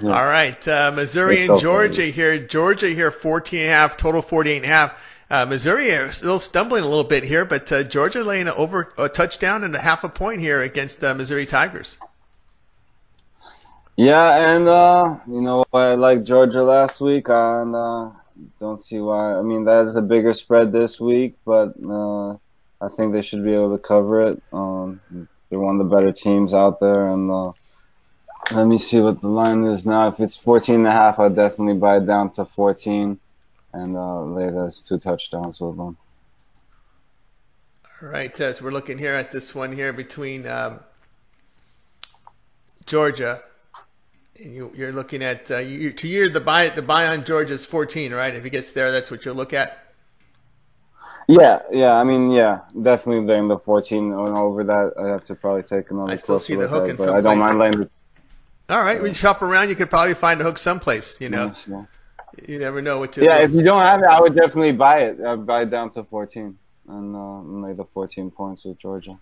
All 0.02 0.08
right, 0.08 0.66
uh, 0.68 0.92
Missouri 0.94 1.44
and 1.46 1.58
Georgia 1.60 2.06
here. 2.06 2.38
Georgia 2.38 2.88
here, 2.88 3.10
14 3.10 3.60
and 3.60 3.70
a 3.70 3.74
half, 3.74 3.96
total 3.96 4.22
48 4.22 4.56
and 4.56 4.64
a 4.64 4.68
half. 4.68 5.09
Uh, 5.30 5.46
Missouri 5.46 5.86
is 5.86 6.16
still 6.16 6.40
stumbling 6.40 6.82
a 6.82 6.88
little 6.88 7.04
bit 7.04 7.22
here, 7.22 7.44
but 7.44 7.70
uh, 7.70 7.84
Georgia 7.84 8.24
laying 8.24 8.48
over 8.48 8.92
a 8.98 9.08
touchdown 9.08 9.62
and 9.62 9.76
a 9.76 9.78
half 9.78 10.02
a 10.02 10.08
point 10.08 10.40
here 10.40 10.60
against 10.60 11.00
the 11.00 11.14
Missouri 11.14 11.46
Tigers. 11.46 11.98
Yeah, 13.96 14.54
and 14.54 14.66
uh, 14.66 15.18
you 15.28 15.40
know 15.40 15.64
I 15.72 15.94
like 15.94 16.24
Georgia 16.24 16.64
last 16.64 17.00
week, 17.00 17.28
and 17.28 17.76
uh, 17.76 18.10
don't 18.58 18.82
see 18.82 18.98
why. 18.98 19.34
I 19.34 19.42
mean, 19.42 19.64
that 19.66 19.84
is 19.84 19.94
a 19.94 20.02
bigger 20.02 20.32
spread 20.32 20.72
this 20.72 20.98
week, 20.98 21.36
but 21.44 21.74
uh, 21.88 22.32
I 22.80 22.88
think 22.96 23.12
they 23.12 23.22
should 23.22 23.44
be 23.44 23.54
able 23.54 23.76
to 23.76 23.82
cover 23.82 24.30
it. 24.30 24.42
Um, 24.52 25.00
they're 25.48 25.60
one 25.60 25.80
of 25.80 25.88
the 25.88 25.94
better 25.94 26.10
teams 26.10 26.54
out 26.54 26.80
there, 26.80 27.06
and 27.08 27.30
uh, 27.30 27.52
let 28.50 28.66
me 28.66 28.78
see 28.78 28.98
what 29.00 29.20
the 29.20 29.28
line 29.28 29.62
is 29.62 29.86
now. 29.86 30.08
If 30.08 30.18
it's 30.18 30.36
14 30.36 30.74
and 30.74 30.86
a 30.88 30.92
half, 30.92 31.20
I'd 31.20 31.36
definitely 31.36 31.74
buy 31.74 31.98
it 31.98 32.06
down 32.06 32.32
to 32.32 32.44
14 32.44 33.20
and 33.72 33.96
uh, 33.96 34.22
lay 34.22 34.50
those 34.50 34.82
two 34.82 34.98
touchdowns 34.98 35.60
with 35.60 35.76
them. 35.76 35.96
All 38.02 38.08
right, 38.08 38.38
uh, 38.40 38.52
so 38.52 38.64
we're 38.64 38.70
looking 38.70 38.98
here 38.98 39.14
at 39.14 39.30
this 39.30 39.54
one 39.54 39.72
here 39.72 39.92
between 39.92 40.46
um, 40.46 40.80
Georgia 42.86 43.42
And 44.42 44.54
you, 44.54 44.72
are 44.80 44.92
looking 44.92 45.22
at 45.22 45.50
uh, 45.50 45.58
you, 45.58 45.92
to 45.92 46.08
year 46.08 46.28
the 46.28 46.40
buy 46.40 46.68
the 46.70 46.82
buy 46.82 47.06
on 47.08 47.24
Georgia 47.24 47.54
is 47.54 47.66
14, 47.66 48.12
right? 48.12 48.34
If 48.34 48.42
he 48.42 48.50
gets 48.50 48.72
there, 48.72 48.90
that's 48.90 49.10
what 49.10 49.24
you'll 49.24 49.34
look 49.34 49.52
at. 49.52 49.78
Yeah, 51.28 51.60
yeah. 51.70 51.92
I 51.92 52.04
mean, 52.04 52.30
yeah, 52.30 52.60
definitely 52.82 53.24
laying 53.24 53.48
the 53.48 53.58
14 53.58 54.12
over 54.12 54.64
that. 54.64 54.94
I 54.98 55.08
have 55.08 55.22
to 55.24 55.34
probably 55.34 55.62
take 55.62 55.90
another. 55.90 56.10
I 56.10 56.16
still 56.16 56.38
see 56.38 56.56
the 56.56 56.66
hook 56.66 56.84
at, 56.84 56.90
in 56.90 56.98
some. 56.98 57.14
I 57.14 57.20
don't 57.20 57.38
mind 57.38 57.58
laying. 57.58 57.90
All 58.68 58.82
right, 58.82 59.00
we 59.00 59.12
shop 59.12 59.42
around. 59.42 59.68
You 59.68 59.76
could 59.76 59.90
probably 59.90 60.14
find 60.14 60.40
a 60.40 60.44
hook 60.44 60.58
someplace. 60.58 61.20
You 61.20 61.28
know, 61.28 61.46
yes, 61.46 61.66
yeah. 61.68 61.84
You 62.48 62.58
never 62.58 62.82
know 62.82 62.98
what 62.98 63.12
to. 63.14 63.24
Yeah, 63.24 63.38
if 63.38 63.52
you 63.52 63.62
don't 63.62 63.82
have 63.82 64.00
it, 64.00 64.06
I 64.06 64.20
would 64.20 64.34
definitely 64.34 64.72
buy 64.72 65.00
it. 65.00 65.20
I'd 65.20 65.46
buy 65.46 65.62
it 65.62 65.70
down 65.70 65.90
to 65.92 66.04
14 66.04 66.56
and, 66.88 67.16
uh, 67.16 67.40
lay 67.66 67.72
the 67.72 67.84
14 67.84 68.30
points 68.30 68.64
with 68.64 68.78
Georgia. 68.78 69.18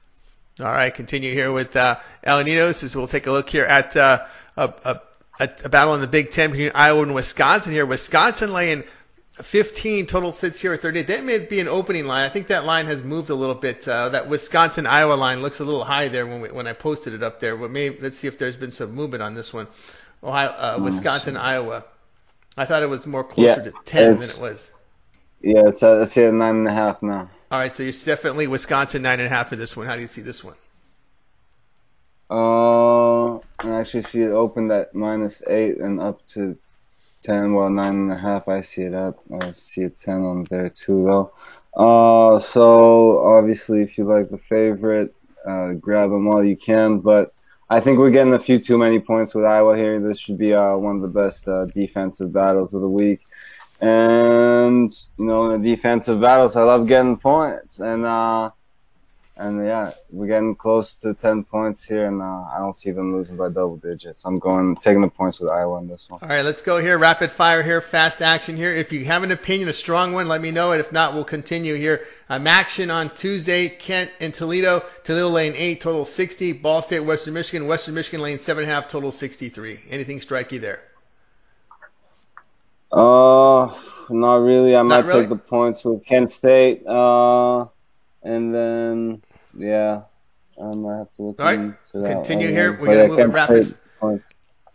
All 0.61 0.67
right, 0.67 0.93
continue 0.93 1.33
here 1.33 1.53
with 1.53 1.77
uh, 1.77 1.97
Alaninos 2.27 2.83
as 2.83 2.97
we'll 2.97 3.07
take 3.07 3.27
a 3.27 3.31
look 3.31 3.49
here 3.51 3.65
at 3.65 3.97
uh, 3.97 4.27
a, 4.57 4.75
a 4.85 5.01
a, 5.41 5.69
battle 5.69 5.95
in 5.95 6.01
the 6.01 6.07
Big 6.07 6.31
Ten 6.31 6.51
between 6.51 6.71
Iowa 6.75 7.03
and 7.03 7.15
Wisconsin 7.15 7.73
here. 7.73 7.87
Wisconsin 7.87 8.53
laying 8.53 8.85
15 9.33 10.07
total 10.07 10.33
sits 10.33 10.61
here 10.61 10.73
at 10.73 10.81
38. 10.81 11.07
That 11.07 11.25
may 11.25 11.39
be 11.39 11.61
an 11.61 11.69
opening 11.69 12.07
line. 12.07 12.25
I 12.25 12.29
think 12.29 12.49
that 12.49 12.65
line 12.65 12.87
has 12.87 13.05
moved 13.05 13.31
a 13.31 13.35
little 13.35 13.55
bit. 13.55 13.87
Uh, 13.87 14.09
that 14.09 14.29
Wisconsin 14.29 14.87
Iowa 14.87 15.15
line 15.15 15.43
looks 15.43 15.61
a 15.61 15.65
little 15.65 15.85
high 15.85 16.09
there 16.09 16.27
when 16.27 16.41
we, 16.41 16.49
when 16.51 16.67
I 16.67 16.73
posted 16.73 17.13
it 17.13 17.23
up 17.23 17.41
there. 17.41 17.57
But 17.57 17.71
maybe 17.71 17.99
let's 18.01 18.19
see 18.19 18.27
if 18.27 18.39
there's 18.39 18.57
been 18.57 18.73
some 18.73 18.95
movement 18.95 19.23
on 19.23 19.35
this 19.35 19.53
one. 19.55 19.69
Ohio, 20.23 20.49
uh, 20.49 20.75
oh, 20.79 20.83
Wisconsin 20.83 21.37
Iowa. 21.37 21.85
I 22.59 22.65
thought 22.65 22.83
it 22.83 22.89
was 22.89 23.07
more 23.07 23.25
closer 23.25 23.61
yeah, 23.61 23.71
to 23.71 23.73
10 23.85 24.19
than 24.19 24.29
it 24.29 24.39
was. 24.41 24.75
Yeah, 25.41 25.69
it's 25.69 25.83
uh, 25.83 26.01
it's 26.01 26.17
at 26.17 26.35
nine 26.35 26.57
and 26.57 26.69
a 26.69 26.73
half 26.73 27.03
now. 27.03 27.31
All 27.51 27.61
right, 27.61 27.73
so 27.73 27.85
you're 27.85 27.93
definitely 27.93 28.49
Wisconsin 28.49 29.03
nine 29.03 29.21
and 29.21 29.27
a 29.27 29.31
half 29.31 29.49
for 29.49 29.57
this 29.57 29.77
one. 29.77 29.87
How 29.87 29.95
do 29.95 30.01
you 30.01 30.09
see 30.09 30.21
this 30.21 30.43
one? 30.43 30.57
Uh, 32.29 33.37
I 33.37 33.81
actually 33.81 34.03
see 34.03 34.23
it 34.23 34.31
opened 34.31 34.73
at 34.73 34.95
minus 34.95 35.43
eight 35.47 35.79
and 35.79 36.01
up 36.01 36.27
to 36.29 36.59
ten. 37.23 37.55
Well, 37.55 37.71
nine 37.71 37.95
and 37.95 38.13
a 38.13 38.19
half. 38.19 38.49
I 38.49 38.61
see 38.61 38.83
it 38.83 38.95
up. 38.95 39.21
I 39.41 39.53
see 39.53 39.85
a 39.85 39.91
ten 39.91 40.25
on 40.25 40.45
there 40.51 40.69
too, 40.69 41.05
though. 41.05 41.33
Uh, 41.75 42.41
so 42.41 43.25
obviously, 43.25 43.83
if 43.83 43.97
you 43.97 44.05
like 44.05 44.29
the 44.29 44.39
favorite, 44.39 45.15
uh, 45.47 45.75
grab 45.75 46.11
them 46.11 46.27
while 46.27 46.45
you 46.45 46.57
can. 46.57 46.99
But 46.99 47.33
I 47.71 47.81
think 47.81 47.99
we're 47.99 48.11
getting 48.11 48.33
a 48.33 48.39
few 48.39 48.59
too 48.59 48.79
many 48.79 48.99
points 48.99 49.35
with 49.35 49.45
Iowa 49.45 49.77
here. 49.77 50.01
This 50.01 50.19
should 50.19 50.39
be 50.39 50.55
uh, 50.55 50.77
one 50.77 50.97
of 50.97 51.03
the 51.03 51.09
best 51.09 51.47
uh, 51.49 51.67
defensive 51.67 52.33
battles 52.33 52.73
of 52.73 52.81
the 52.81 52.89
week. 52.89 53.27
And 53.81 54.91
you 55.19 55.25
know, 55.25 55.51
in 55.51 55.63
the 55.63 55.77
defensive 55.77 56.21
battles, 56.21 56.57
I 56.57 56.63
love 56.63 56.87
getting 56.87 57.19
points. 57.19 57.79
And 57.79 58.07
uh, 58.07 58.51
and 59.39 59.65
yeah, 59.65 59.93
we're 60.11 60.27
getting 60.27 60.57
close 60.57 60.97
to 60.97 61.15
10 61.15 61.45
points 61.45 61.85
here, 61.85 62.07
and 62.07 62.21
uh, 62.21 62.25
I 62.25 62.57
don't 62.59 62.75
see 62.75 62.91
them 62.91 63.15
losing 63.15 63.37
by 63.37 63.49
double 63.49 63.77
digits. 63.77 64.25
I'm 64.25 64.39
going 64.41 64.75
taking 64.77 65.01
the 65.01 65.09
points 65.09 65.39
with 65.39 65.51
Iowa 65.51 65.79
in 65.79 65.87
this 65.87 66.11
one. 66.11 66.21
All 66.23 66.29
right, 66.29 66.45
let's 66.45 66.61
go 66.61 66.81
here. 66.81 66.99
Rapid 66.99 67.31
fire 67.31 67.63
here, 67.63 67.81
fast 67.81 68.21
action 68.21 68.57
here. 68.57 68.75
If 68.75 68.93
you 68.93 69.05
have 69.05 69.23
an 69.23 69.31
opinion, 69.31 69.69
a 69.69 69.73
strong 69.73 70.13
one, 70.13 70.27
let 70.27 70.41
me 70.41 70.51
know 70.51 70.73
it. 70.73 70.81
If 70.81 70.91
not, 70.91 71.15
we'll 71.15 71.25
continue 71.25 71.75
here. 71.75 72.05
Um, 72.31 72.47
action 72.47 72.91
on 72.91 73.11
Tuesday, 73.15 73.69
Kent 73.69 74.11
and 74.21 74.35
Toledo. 74.35 74.85
Toledo 75.03 75.29
lane 75.29 75.55
8, 75.57 75.81
total 75.81 76.05
60. 76.05 76.53
Ball 76.53 76.83
State, 76.83 77.01
Western 77.01 77.33
Michigan. 77.35 77.67
Western 77.67 77.95
Michigan 77.95 78.21
lane 78.21 78.37
7.5, 78.37 78.89
total 78.89 79.11
63. 79.11 79.81
Anything 79.89 80.21
strike 80.21 80.53
you 80.53 80.59
there? 80.59 80.83
Uh, 82.93 83.75
not 84.11 84.37
really. 84.37 84.77
I 84.77 84.83
not 84.83 84.89
might 84.89 85.05
really? 85.07 85.21
take 85.21 85.29
the 85.31 85.37
points 85.37 85.85
with 85.85 86.05
Kent 86.05 86.31
State. 86.31 86.87
Uh, 86.87 87.67
and 88.23 88.55
then 88.55 89.23
yeah, 89.57 90.03
I 90.61 90.75
might 90.75 90.99
have 90.99 91.13
to 91.15 91.23
look 91.23 91.41
All 91.41 91.47
right. 91.47 91.75
Continue 91.93 92.49
here. 92.49 92.73
We're 92.73 92.87
going 92.87 92.99
to 92.99 93.09
move 93.09 93.19
it 93.21 93.29
rapid. 93.29 93.75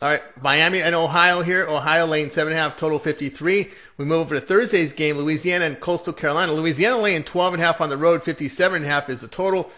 All 0.03 0.09
right, 0.09 0.21
Miami 0.41 0.81
and 0.81 0.93
Ohio 0.93 1.43
here. 1.43 1.65
Ohio 1.65 2.05
lane 2.05 2.29
seven 2.29 2.51
and 2.51 2.59
a 2.59 2.61
half, 2.61 2.75
total 2.75 2.99
fifty 2.99 3.29
three. 3.29 3.71
We 3.95 4.03
move 4.03 4.19
over 4.19 4.35
to 4.35 4.41
Thursday's 4.41 4.91
game, 4.91 5.15
Louisiana 5.15 5.63
and 5.63 5.79
Coastal 5.79 6.11
Carolina. 6.11 6.51
Louisiana 6.51 6.97
laying 6.97 7.23
twelve 7.23 7.53
and 7.53 7.63
a 7.63 7.65
half 7.65 7.79
on 7.79 7.87
the 7.87 7.95
road, 7.95 8.21
fifty 8.21 8.49
seven 8.49 8.81
and 8.81 8.85
a 8.85 8.89
half 8.89 9.09
is 9.09 9.21
the 9.21 9.29
total. 9.29 9.71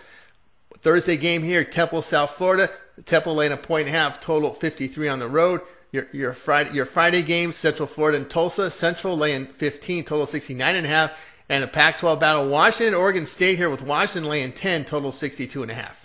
Thursday 0.79 1.15
game 1.15 1.43
here, 1.43 1.63
Temple, 1.63 2.01
South 2.01 2.31
Florida. 2.31 2.71
Temple 3.05 3.35
laying 3.35 3.51
a 3.51 3.57
point 3.57 3.85
and 3.85 3.95
a 3.95 3.99
half, 3.99 4.19
total 4.19 4.55
53 4.55 5.07
on 5.07 5.19
the 5.19 5.27
road. 5.27 5.61
Your, 5.91 6.07
your 6.11 6.33
Friday 6.33 6.73
your 6.73 6.87
Friday 6.87 7.21
game, 7.21 7.51
Central 7.51 7.85
Florida 7.85 8.17
and 8.17 8.27
Tulsa. 8.27 8.71
Central 8.71 9.15
laying 9.15 9.45
15, 9.45 10.05
total 10.05 10.25
69 10.25 10.75
and 10.75 10.87
a 10.87 10.89
half. 10.89 11.19
And 11.49 11.63
a 11.63 11.67
Pac-12 11.67 12.19
battle, 12.19 12.49
Washington, 12.49 12.95
Oregon 12.95 13.27
State 13.27 13.57
here 13.57 13.69
with 13.69 13.83
Washington 13.83 14.27
laying 14.27 14.53
10, 14.53 14.85
total 14.85 15.11
62 15.11 15.61
and 15.61 15.69
a 15.69 15.75
half. 15.75 16.04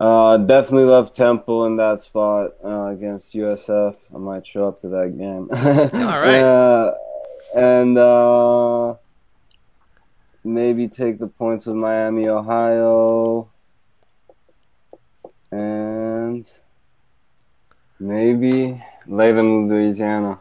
Uh, 0.00 0.36
definitely 0.36 0.84
love 0.84 1.12
Temple 1.12 1.66
in 1.66 1.76
that 1.76 2.00
spot 2.00 2.52
uh, 2.64 2.86
against 2.86 3.34
USF. 3.34 3.96
I 4.14 4.18
might 4.18 4.46
show 4.46 4.68
up 4.68 4.78
to 4.80 4.88
that 4.90 5.18
game. 5.18 5.48
All 5.92 6.08
right. 6.20 6.40
Uh, 6.40 6.94
and 7.54 7.98
uh, 7.98 8.94
maybe 10.44 10.86
take 10.86 11.18
the 11.18 11.26
points 11.26 11.66
with 11.66 11.76
Miami, 11.76 12.28
Ohio. 12.28 13.50
And 15.50 16.48
maybe 17.98 18.82
lay 19.06 19.32
them 19.32 19.68
Louisiana. 19.68 20.38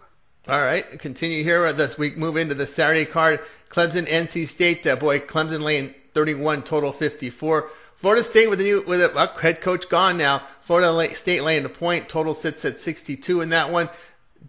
All 0.50 0.62
right, 0.62 0.86
continue 1.00 1.44
here 1.44 1.66
with 1.66 1.78
this 1.78 1.98
week. 1.98 2.18
Move 2.18 2.38
into 2.38 2.54
the 2.56 2.68
Saturday 2.68 3.06
card. 3.06 3.42
Clemson, 3.70 4.06
NC 4.06 4.48
State. 4.48 4.86
Uh, 4.86 4.96
boy, 4.96 5.20
Clemson 5.20 5.62
laying 5.62 5.94
31, 6.14 6.64
total 6.64 6.92
54. 6.92 7.70
Florida 7.98 8.24
State 8.24 8.48
with 8.48 8.62
a 8.62 8.64
new 8.64 8.84
with 8.84 9.02
a 9.02 9.32
head 9.42 9.60
coach 9.60 9.90
gone 9.90 10.18
now. 10.18 10.44
Florida 10.62 11.16
State 11.16 11.42
laying 11.42 11.66
a 11.66 11.70
point. 11.70 12.08
Total 12.08 12.36
sits 12.36 12.64
at 12.64 12.80
62 12.80 13.42
in 13.42 13.50
that 13.50 13.72
one. 13.72 13.90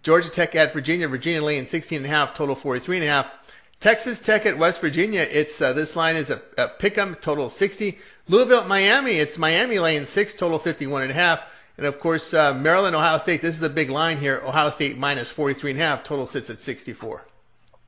Georgia 0.03 0.29
Tech 0.29 0.55
at 0.55 0.71
Virginia. 0.71 1.07
Virginia 1.07 1.41
laying 1.41 1.65
16 1.65 1.97
and 1.97 2.05
a 2.05 2.09
half. 2.09 2.35
Total 2.35 2.55
43 2.55 2.97
and 2.97 3.05
a 3.05 3.09
half. 3.09 3.31
Texas 3.79 4.19
Tech 4.19 4.45
at 4.45 4.59
West 4.59 4.79
Virginia. 4.81 5.25
It's 5.31 5.59
uh, 5.59 5.73
this 5.73 5.95
line 5.95 6.15
is 6.15 6.29
a, 6.29 6.35
a 6.59 6.67
pick'em. 6.67 7.19
Total 7.19 7.49
60. 7.49 7.97
Louisville, 8.27 8.67
Miami. 8.67 9.13
It's 9.13 9.39
Miami 9.39 9.79
laying 9.79 10.05
six. 10.05 10.35
Total 10.35 10.59
51 10.59 11.01
and 11.01 11.11
a 11.11 11.15
half. 11.15 11.41
And 11.75 11.87
of 11.87 11.99
course, 11.99 12.35
uh, 12.35 12.53
Maryland, 12.53 12.95
Ohio 12.95 13.17
State. 13.17 13.41
This 13.41 13.55
is 13.55 13.61
the 13.61 13.69
big 13.69 13.89
line 13.89 14.17
here. 14.17 14.43
Ohio 14.45 14.69
State 14.69 14.99
minus 14.99 15.31
43 15.31 15.71
and 15.71 15.79
a 15.79 15.83
half. 15.83 16.03
Total 16.03 16.27
sits 16.27 16.51
at 16.51 16.59
64. 16.59 17.25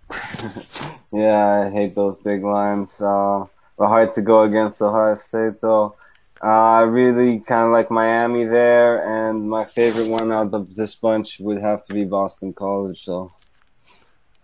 yeah, 1.12 1.68
I 1.68 1.70
hate 1.70 1.93
those 1.93 2.18
big 2.24 2.43
lines. 2.43 2.99
Uh, 2.99 3.45
but 3.82 3.88
hard 3.88 4.12
to 4.12 4.22
go 4.22 4.44
against 4.44 4.80
Ohio 4.80 5.16
State, 5.16 5.60
though. 5.60 5.96
Uh, 6.40 6.46
I 6.46 6.82
really 6.82 7.40
kind 7.40 7.66
of 7.66 7.72
like 7.72 7.90
Miami 7.90 8.46
there, 8.46 9.02
and 9.02 9.50
my 9.50 9.64
favorite 9.64 10.12
one 10.22 10.32
out 10.32 10.54
of 10.54 10.76
this 10.76 10.94
bunch 10.94 11.40
would 11.40 11.58
have 11.58 11.82
to 11.86 11.94
be 11.96 12.04
Boston 12.04 12.54
College. 12.54 13.04
So 13.04 13.32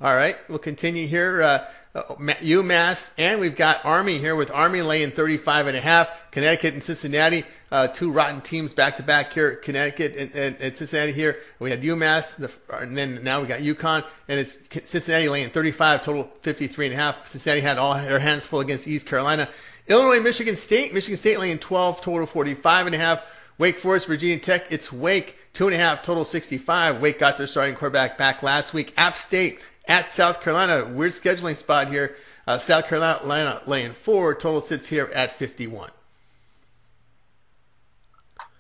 all 0.01 0.15
right, 0.15 0.37
we'll 0.49 0.57
continue 0.57 1.05
here. 1.05 1.43
Uh, 1.43 1.65
UMass, 1.95 3.13
and 3.17 3.39
we've 3.39 3.55
got 3.55 3.83
Army 3.83 4.17
here 4.17 4.35
with 4.35 4.51
Army 4.51 4.81
laying 4.81 5.11
35 5.11 5.67
and 5.67 5.77
a 5.77 5.81
half. 5.81 6.31
Connecticut 6.31 6.73
and 6.73 6.83
Cincinnati, 6.83 7.43
uh, 7.71 7.87
two 7.87 8.11
rotten 8.11 8.41
teams 8.41 8.73
back 8.73 8.97
to 8.97 9.03
back 9.03 9.33
here. 9.33 9.55
Connecticut 9.55 10.15
and, 10.15 10.35
and, 10.35 10.55
and, 10.59 10.77
Cincinnati 10.77 11.11
here. 11.11 11.37
We 11.59 11.71
had 11.71 11.81
UMass, 11.81 12.35
the, 12.35 12.51
and 12.77 12.95
then 12.97 13.23
now 13.23 13.41
we 13.41 13.47
got 13.47 13.61
UConn, 13.61 14.03
and 14.27 14.39
it's 14.39 14.59
Cincinnati 14.89 15.29
laying 15.29 15.49
35, 15.49 16.03
total 16.03 16.31
53 16.41 16.87
and 16.87 16.93
a 16.93 16.97
half. 16.97 17.27
Cincinnati 17.27 17.61
had 17.61 17.77
all 17.77 17.95
their 17.95 18.19
hands 18.19 18.45
full 18.45 18.59
against 18.59 18.87
East 18.87 19.07
Carolina. 19.07 19.49
Illinois, 19.87 20.21
Michigan 20.21 20.55
State, 20.55 20.93
Michigan 20.93 21.17
State 21.17 21.39
laying 21.39 21.57
12, 21.57 22.01
total 22.01 22.25
45 22.25 22.87
and 22.87 22.95
a 22.95 22.99
half. 22.99 23.23
Wake 23.57 23.79
Forest, 23.79 24.05
Virginia 24.05 24.37
Tech, 24.37 24.71
it's 24.71 24.93
Wake, 24.93 25.35
two 25.53 25.65
and 25.65 25.75
a 25.75 25.79
half, 25.79 26.03
total 26.03 26.23
65. 26.23 27.01
Wake 27.01 27.17
got 27.17 27.37
their 27.37 27.47
starting 27.47 27.73
quarterback 27.73 28.17
back 28.17 28.43
last 28.43 28.73
week. 28.73 28.93
App 28.97 29.15
State, 29.15 29.59
at 29.87 30.11
South 30.11 30.41
Carolina. 30.41 30.85
Weird 30.85 31.11
scheduling 31.11 31.55
spot 31.55 31.89
here. 31.89 32.15
Uh, 32.45 32.57
South 32.57 32.87
Carolina 32.87 33.61
laying 33.65 33.91
four. 33.91 34.33
Total 34.33 34.61
sits 34.61 34.87
here 34.87 35.09
at 35.13 35.31
51. 35.31 35.91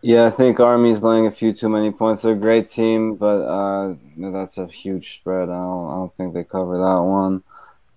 Yeah, 0.01 0.25
I 0.25 0.29
think 0.29 0.59
Army's 0.59 1.01
laying 1.01 1.25
a 1.25 1.31
few 1.31 1.53
too 1.53 1.69
many 1.69 1.91
points. 1.91 2.21
They're 2.21 2.33
a 2.33 2.35
great 2.35 2.67
team, 2.67 3.15
but 3.15 3.41
uh, 3.41 3.95
that's 4.17 4.57
a 4.57 4.67
huge 4.67 5.15
spread. 5.15 5.49
I 5.49 5.53
don't, 5.53 5.89
I 5.89 5.93
don't 5.95 6.15
think 6.15 6.33
they 6.33 6.43
cover 6.43 6.77
that 6.77 7.01
one. 7.01 7.43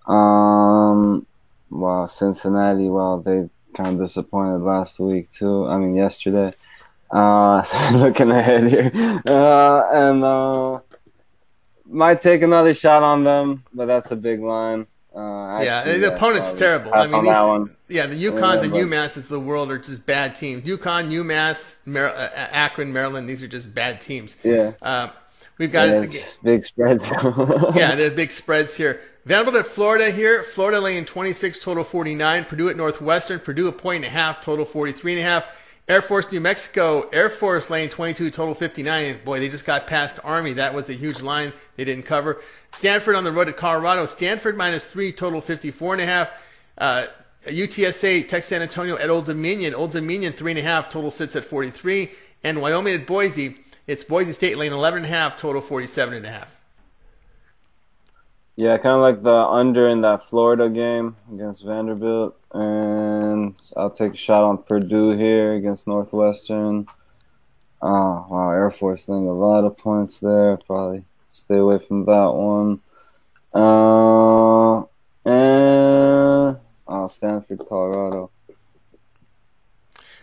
Um, 0.06 1.26
wow, 1.70 2.06
Cincinnati, 2.06 2.88
well, 2.88 3.20
they 3.20 3.50
kind 3.74 4.00
of 4.00 4.06
disappointed 4.06 4.62
last 4.62 4.98
week, 4.98 5.30
too. 5.30 5.66
I 5.66 5.76
mean, 5.76 5.94
yesterday. 5.94 6.52
Uh, 7.10 7.62
so 7.62 7.90
looking 7.98 8.30
ahead 8.30 8.66
here. 8.68 8.90
Uh, 9.26 9.82
and, 9.92 10.24
uh, 10.24 10.80
might 11.90 12.20
take 12.20 12.42
another 12.42 12.74
shot 12.74 13.02
on 13.02 13.24
them, 13.24 13.64
but 13.72 13.86
that's 13.86 14.10
a 14.10 14.16
big 14.16 14.40
line. 14.40 14.86
Uh, 15.14 15.60
yeah, 15.62 15.82
the 15.82 16.14
opponent's 16.14 16.52
terrible. 16.52 16.94
I 16.94 17.06
mean, 17.08 17.24
these, 17.24 17.76
yeah, 17.88 18.06
the 18.06 18.14
UConns 18.14 18.62
and 18.62 18.72
UMass 18.72 19.16
of 19.16 19.26
the 19.28 19.40
world 19.40 19.72
are 19.72 19.78
just 19.78 20.06
bad 20.06 20.36
teams. 20.36 20.62
UConn, 20.62 21.10
UMass, 21.10 21.84
Mar- 21.84 22.14
uh, 22.14 22.28
Akron, 22.52 22.92
Maryland, 22.92 23.28
these 23.28 23.42
are 23.42 23.48
just 23.48 23.74
bad 23.74 24.00
teams. 24.00 24.36
Yeah. 24.44 24.72
Uh, 24.80 25.08
we've 25.58 25.72
got 25.72 25.88
yeah, 25.88 26.22
big 26.44 26.64
spreads. 26.64 27.10
yeah, 27.74 27.96
there's 27.96 28.14
big 28.14 28.30
spreads 28.30 28.76
here. 28.76 29.00
Vanderbilt 29.24 29.56
at 29.56 29.66
Florida 29.66 30.10
here. 30.10 30.44
Florida 30.44 30.80
laying 30.80 31.04
26, 31.04 31.58
total 31.62 31.84
49. 31.84 32.44
Purdue 32.44 32.68
at 32.68 32.76
Northwestern. 32.76 33.40
Purdue 33.40 33.66
a 33.66 33.72
point 33.72 33.96
and 33.96 34.06
a 34.06 34.10
half, 34.10 34.40
total 34.40 34.64
43 34.64 35.12
and 35.14 35.20
a 35.20 35.24
half. 35.24 35.59
Air 35.90 36.00
Force, 36.00 36.30
New 36.30 36.40
Mexico, 36.40 37.08
Air 37.12 37.28
Force 37.28 37.68
lane 37.68 37.88
22, 37.88 38.30
total 38.30 38.54
59. 38.54 39.22
Boy, 39.24 39.40
they 39.40 39.48
just 39.48 39.66
got 39.66 39.88
past 39.88 40.20
Army. 40.22 40.52
That 40.52 40.72
was 40.72 40.88
a 40.88 40.92
huge 40.92 41.20
line 41.20 41.52
they 41.74 41.82
didn't 41.82 42.04
cover. 42.04 42.40
Stanford 42.70 43.16
on 43.16 43.24
the 43.24 43.32
road 43.32 43.48
at 43.48 43.56
Colorado. 43.56 44.06
Stanford 44.06 44.56
minus 44.56 44.84
three, 44.88 45.10
total 45.10 45.40
54 45.40 45.94
and 45.94 46.02
a 46.02 46.06
half. 46.06 46.32
Uh, 46.78 47.06
UTSA, 47.46 48.28
Texas 48.28 48.50
San 48.50 48.62
Antonio 48.62 48.96
at 48.98 49.10
Old 49.10 49.24
Dominion. 49.24 49.74
Old 49.74 49.90
Dominion, 49.90 50.32
three 50.32 50.52
and 50.52 50.60
a 50.60 50.62
half, 50.62 50.92
total 50.92 51.10
sits 51.10 51.34
at 51.34 51.44
43. 51.44 52.12
And 52.44 52.62
Wyoming 52.62 52.94
at 52.94 53.04
Boise. 53.04 53.56
It's 53.88 54.04
Boise 54.04 54.32
State 54.32 54.58
lane 54.58 54.72
11 54.72 54.98
and 54.98 55.06
a 55.06 55.08
half, 55.08 55.40
total 55.40 55.60
47 55.60 56.14
and 56.14 56.24
a 56.24 56.30
half. 56.30 56.56
Yeah, 58.54 58.76
kind 58.78 58.94
of 58.94 59.00
like 59.00 59.22
the 59.22 59.34
under 59.34 59.88
in 59.88 60.02
that 60.02 60.22
Florida 60.22 60.68
game 60.68 61.16
against 61.32 61.64
Vanderbilt, 61.64 62.39
and 62.52 63.54
I'll 63.76 63.90
take 63.90 64.14
a 64.14 64.16
shot 64.16 64.42
on 64.42 64.58
Purdue 64.58 65.10
here 65.10 65.54
against 65.54 65.86
Northwestern. 65.86 66.86
Oh 67.82 68.26
wow, 68.28 68.50
Air 68.50 68.70
Force 68.70 69.06
thing, 69.06 69.26
a 69.26 69.32
lot 69.32 69.64
of 69.64 69.78
points 69.78 70.18
there. 70.20 70.58
Probably 70.58 71.04
stay 71.32 71.56
away 71.56 71.78
from 71.78 72.04
that 72.04 72.32
one. 72.32 72.80
Uh, 73.54 74.78
and 75.24 76.58
oh, 76.88 77.06
Stanford, 77.08 77.62
Colorado. 77.68 78.30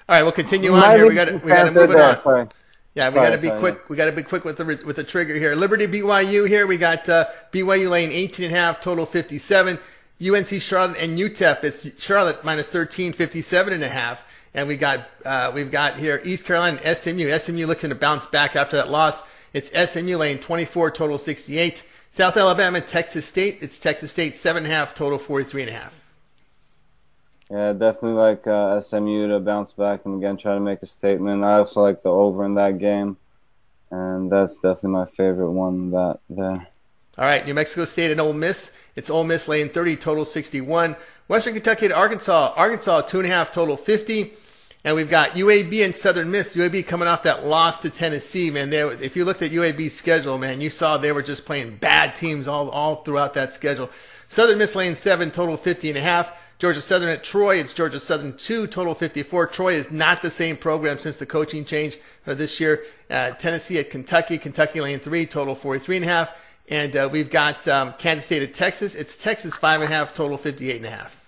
All 0.09 0.15
right, 0.15 0.23
we'll 0.23 0.31
continue 0.31 0.71
on 0.73 0.91
here. 0.91 1.07
We 1.07 1.15
got 1.15 1.31
we 1.43 1.49
got 1.49 1.65
to 1.65 1.71
move 1.71 1.91
it 1.91 1.99
on. 1.99 2.23
Sorry. 2.23 2.47
Yeah, 2.93 3.09
we 3.09 3.15
got 3.15 3.31
to 3.31 3.37
be 3.37 3.49
sorry, 3.49 3.59
quick. 3.59 3.75
Yeah. 3.75 3.85
We 3.89 3.95
got 3.95 4.05
to 4.05 4.11
be 4.11 4.23
quick 4.23 4.43
with 4.43 4.57
the 4.57 4.65
with 4.65 4.95
the 4.95 5.03
trigger 5.03 5.35
here. 5.35 5.53
Liberty 5.55 5.85
BYU 5.85 6.47
here. 6.47 6.65
We 6.65 6.77
got 6.77 7.07
uh, 7.07 7.25
BYU 7.51 7.89
laying 7.89 8.11
18 8.11 8.45
and 8.45 8.55
a 8.55 8.57
half, 8.57 8.79
total 8.79 9.05
57. 9.05 9.77
UNC 10.21 10.47
Charlotte 10.61 11.01
and 11.01 11.19
UTEP. 11.19 11.63
It's 11.63 12.01
Charlotte 12.01 12.43
minus 12.43 12.67
13, 12.67 13.13
57 13.13 13.73
and 13.73 13.83
a 13.83 13.89
half. 13.89 14.25
And 14.53 14.67
we 14.67 14.75
got 14.75 15.07
uh, 15.23 15.51
we've 15.53 15.69
got 15.69 15.99
here 15.99 16.19
East 16.23 16.45
Carolina 16.45 16.79
and 16.83 16.97
SMU. 16.97 17.29
SMU 17.37 17.67
looking 17.67 17.89
to 17.89 17.95
bounce 17.95 18.25
back 18.25 18.55
after 18.55 18.75
that 18.77 18.89
loss. 18.89 19.29
It's 19.53 19.69
SMU 19.69 20.17
laying 20.17 20.39
24, 20.39 20.91
total 20.91 21.17
68. 21.17 21.87
South 22.09 22.37
Alabama, 22.37 22.81
Texas 22.81 23.25
State. 23.25 23.61
It's 23.61 23.79
Texas 23.79 24.11
State 24.11 24.35
seven 24.35 24.63
and 24.63 24.71
a 24.71 24.75
half, 24.75 24.95
total 24.95 25.19
43 25.19 25.63
and 25.63 25.69
a 25.69 25.73
half. 25.73 26.01
Yeah, 27.51 27.73
definitely 27.73 28.19
like 28.19 28.47
uh, 28.47 28.79
SMU 28.79 29.27
to 29.27 29.39
bounce 29.39 29.73
back 29.73 30.05
and 30.05 30.17
again 30.17 30.37
try 30.37 30.55
to 30.55 30.59
make 30.59 30.81
a 30.81 30.87
statement. 30.87 31.45
I 31.45 31.59
also 31.59 31.81
like 31.81 32.01
the 32.01 32.09
over 32.09 32.43
in 32.43 32.55
that 32.55 32.79
game, 32.79 33.17
and 33.91 34.31
that's 34.31 34.55
definitely 34.55 34.89
my 34.89 35.05
favorite 35.05 35.51
one. 35.51 35.91
That 35.91 36.19
there. 36.29 36.67
All 37.17 37.25
right, 37.25 37.43
New 37.43 37.55
Mexico 37.55 37.85
State 37.85 38.11
and 38.11 38.21
Ole 38.21 38.33
Miss. 38.33 38.77
It's 38.95 39.09
Ole 39.09 39.23
Miss 39.23 39.47
laying 39.47 39.69
30, 39.69 39.95
total 39.95 40.23
61. 40.23 40.95
Western 41.27 41.55
Kentucky 41.55 41.87
to 41.87 41.95
Arkansas. 41.95 42.53
Arkansas 42.55 43.01
two 43.01 43.17
and 43.17 43.27
a 43.27 43.31
half, 43.31 43.51
total 43.51 43.75
50. 43.75 44.33
And 44.83 44.95
we've 44.95 45.09
got 45.09 45.31
UAB 45.31 45.83
and 45.83 45.95
Southern 45.95 46.29
Miss. 46.29 46.55
UAB 46.55 46.85
coming 46.85 47.07
off 47.07 47.23
that 47.23 47.43
loss 47.43 47.81
to 47.81 47.89
Tennessee, 47.89 48.51
man. 48.51 48.69
They, 48.69 48.81
if 48.81 49.15
you 49.15 49.25
looked 49.25 49.41
at 49.41 49.49
UAB's 49.49 49.95
schedule, 49.95 50.37
man, 50.37 50.61
you 50.61 50.69
saw 50.69 50.97
they 50.97 51.11
were 51.11 51.23
just 51.23 51.47
playing 51.47 51.77
bad 51.77 52.15
teams 52.15 52.47
all, 52.47 52.69
all 52.69 52.97
throughout 52.97 53.33
that 53.33 53.51
schedule. 53.51 53.89
Southern 54.27 54.59
Miss 54.59 54.75
laying 54.75 54.93
seven, 54.93 55.31
total 55.31 55.57
50 55.57 55.89
and 55.89 55.97
a 55.97 56.01
half. 56.01 56.39
Georgia 56.59 56.81
Southern 56.81 57.09
at 57.09 57.23
Troy. 57.23 57.55
It's 57.55 57.73
Georgia 57.73 57.99
Southern 57.99 58.37
2, 58.37 58.67
total 58.67 58.93
54. 58.93 59.47
Troy 59.47 59.73
is 59.73 59.91
not 59.91 60.21
the 60.21 60.29
same 60.29 60.55
program 60.55 60.99
since 60.99 61.17
the 61.17 61.25
coaching 61.25 61.65
change 61.65 61.97
this 62.25 62.59
year. 62.59 62.83
Uh, 63.09 63.31
Tennessee 63.31 63.79
at 63.79 63.89
Kentucky. 63.89 64.37
Kentucky 64.37 64.81
lane 64.81 64.99
3, 64.99 65.25
total 65.25 65.55
43 65.55 65.97
and 65.97 66.05
a 66.05 66.07
half. 66.07 66.31
And 66.69 66.95
uh, 66.95 67.09
we've 67.11 67.29
got 67.29 67.67
um, 67.67 67.93
Kansas 67.97 68.25
State 68.25 68.43
at 68.43 68.53
Texas. 68.53 68.95
It's 68.95 69.15
Texas 69.15 69.55
5 69.55 69.81
and 69.81 69.91
a 69.91 69.95
half, 69.95 70.13
total 70.13 70.37
58 70.37 70.77
and 70.77 70.85
a 70.85 70.89
half. 70.89 71.25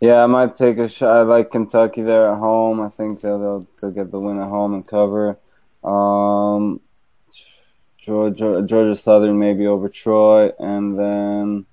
Yeah, 0.00 0.22
I 0.22 0.26
might 0.26 0.54
take 0.54 0.78
a 0.78 0.86
shot. 0.86 1.16
I 1.16 1.22
like 1.22 1.50
Kentucky 1.50 2.02
there 2.02 2.30
at 2.30 2.38
home. 2.38 2.80
I 2.80 2.88
think 2.88 3.20
they'll, 3.20 3.38
they'll, 3.38 3.66
they'll 3.80 3.90
get 3.90 4.10
the 4.10 4.20
win 4.20 4.38
at 4.38 4.48
home 4.48 4.74
and 4.74 4.86
cover. 4.86 5.38
Um, 5.82 6.80
Georgia, 7.96 8.62
Georgia 8.64 8.94
Southern 8.94 9.38
maybe 9.38 9.66
over 9.66 9.88
Troy. 9.88 10.52
And 10.58 10.98
then 10.98 11.66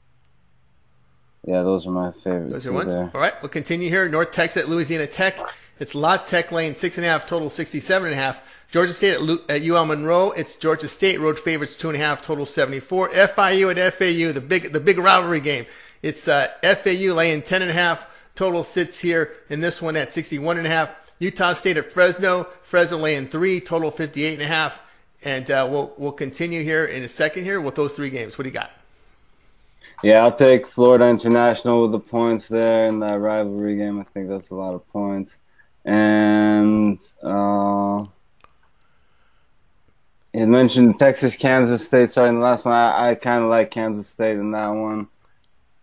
yeah, 1.46 1.62
those 1.62 1.86
are 1.86 1.92
my 1.92 2.12
favorites. 2.12 2.54
Those 2.54 2.68
are 2.68 2.74
ones. 2.74 2.94
There. 2.94 3.12
All 3.14 3.22
right, 3.22 3.34
we'll 3.42 3.50
continue 3.50 3.90
here. 3.90 4.10
North 4.10 4.32
Texas 4.32 4.64
at 4.64 4.70
Louisiana 4.70 5.06
Tech. 5.06 5.38
It's 5.80 5.94
La 5.94 6.18
Tech 6.18 6.52
lane 6.52 6.76
six 6.76 6.98
and 6.98 7.06
a 7.06 7.10
half, 7.10 7.26
total 7.26 7.50
sixty-seven 7.50 8.08
and 8.08 8.14
a 8.14 8.22
half. 8.22 8.44
Georgia 8.72 8.94
State 8.94 9.18
at, 9.50 9.62
UL 9.62 9.86
Monroe. 9.86 10.32
It's 10.32 10.56
Georgia 10.56 10.88
State 10.88 11.20
road 11.20 11.38
favorites 11.40 11.76
two 11.76 11.90
and 11.90 11.98
a 11.98 12.00
half, 12.00 12.22
total 12.22 12.46
seventy-four. 12.46 13.10
FIU 13.10 13.76
at 13.76 13.94
FAU, 13.94 14.32
the 14.32 14.42
big 14.42 14.72
the 14.72 14.80
big 14.80 14.98
rivalry 14.98 15.42
game. 15.42 15.66
It's 16.02 16.28
uh, 16.28 16.48
FAU 16.64 17.14
laying 17.14 17.42
ten 17.42 17.62
and 17.62 17.72
a 17.72 17.74
half. 17.74 18.08
Total 18.36 18.64
sits 18.64 19.00
here 19.00 19.34
in 19.50 19.60
this 19.60 19.82
one 19.82 19.96
at 19.96 20.14
sixty-one 20.14 20.58
and 20.58 20.68
a 20.68 20.70
half. 20.70 20.92
Utah 21.20 21.54
State 21.54 21.78
at 21.78 21.92
Fresno. 21.92 22.48
Fresno 22.62 22.98
laying 22.98 23.28
three, 23.28 23.60
total 23.60 23.92
fifty-eight 23.92 24.34
and 24.34 24.44
a 24.44 24.48
half. 24.48 24.82
And 25.24 25.50
uh, 25.52 25.68
we'll 25.70 25.94
we'll 25.98 26.12
continue 26.12 26.64
here 26.64 26.86
in 26.86 27.04
a 27.04 27.10
second 27.10 27.44
here 27.44 27.60
with 27.60 27.76
those 27.76 27.96
three 27.96 28.10
games. 28.10 28.38
What 28.38 28.44
do 28.44 28.50
you 28.50 28.54
got? 28.54 28.72
Yeah, 30.04 30.24
I'll 30.24 30.32
take 30.32 30.68
Florida 30.68 31.08
International 31.08 31.84
with 31.84 31.92
the 31.92 32.00
points 32.00 32.48
there 32.48 32.88
in 32.88 33.00
that 33.00 33.20
rivalry 33.20 33.76
game. 33.76 34.00
I 34.00 34.04
think 34.04 34.30
that's 34.30 34.50
a 34.50 34.56
lot 34.56 34.74
of 34.74 34.88
points. 34.90 35.38
And 35.86 37.00
uh, 37.24 38.06
you 40.34 40.48
mentioned 40.48 40.98
Texas, 40.98 41.36
Kansas 41.36 41.86
State 41.86 42.10
starting 42.10 42.40
the 42.40 42.46
last 42.46 42.66
one. 42.66 42.74
I, 42.74 43.12
I 43.12 43.16
kind 43.16 43.44
of 43.44 43.50
like 43.50 43.70
Kansas 43.72 44.08
State 44.08 44.38
in 44.38 44.52
that 44.52 44.70
one 44.70 45.08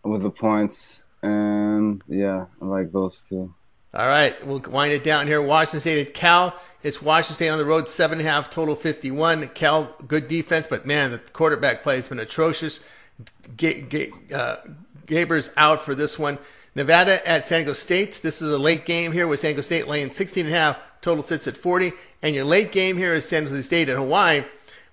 with 0.03 0.23
the 0.23 0.31
points. 0.31 1.05
And 1.23 2.03
yeah, 2.09 2.47
I 2.61 2.65
like 2.65 2.91
those 2.91 3.29
two. 3.29 3.55
All 3.95 4.07
right, 4.07 4.45
we'll 4.47 4.59
wind 4.59 4.93
it 4.93 5.05
down 5.05 5.27
here. 5.27 5.41
Washington 5.41 5.81
State 5.81 6.07
at 6.09 6.15
Cal. 6.15 6.57
It's 6.83 7.03
Washington 7.03 7.35
State 7.35 7.49
on 7.51 7.59
the 7.59 7.65
road, 7.65 7.89
seven 7.89 8.19
and 8.19 8.27
a 8.27 8.31
half, 8.31 8.49
total 8.51 8.75
51. 8.75 9.49
Cal, 9.49 9.95
good 10.09 10.29
defense, 10.29 10.67
but 10.67 10.87
man, 10.87 11.13
the 11.13 11.19
quarterback 11.19 11.83
play 11.83 11.97
has 11.97 12.09
been 12.09 12.19
atrocious. 12.19 12.85
G- 13.57 13.83
G- 13.83 14.11
uh, 14.35 14.57
Garbers 15.07 15.53
out 15.57 15.83
for 15.85 15.95
this 15.95 16.19
one. 16.19 16.39
Nevada 16.75 17.27
at 17.29 17.45
San 17.45 17.61
Diego 17.61 17.73
State. 17.73 18.21
This 18.23 18.41
is 18.41 18.53
a 18.53 18.59
late 18.59 18.85
game 18.85 19.13
here 19.13 19.27
with 19.27 19.41
San 19.41 19.51
Diego 19.51 19.63
State 19.63 19.87
laying 19.87 20.11
16 20.11 20.47
and 20.47 20.55
a 20.55 20.59
half. 20.59 20.79
Total 21.01 21.23
sits 21.23 21.47
at 21.47 21.57
40. 21.57 21.93
And 22.23 22.35
your 22.35 22.45
late 22.45 22.73
game 22.73 22.97
here 22.97 23.15
is 23.15 23.29
San 23.29 23.45
Jose 23.45 23.63
State 23.63 23.89
at 23.89 23.97
Hawaii. 23.97 24.45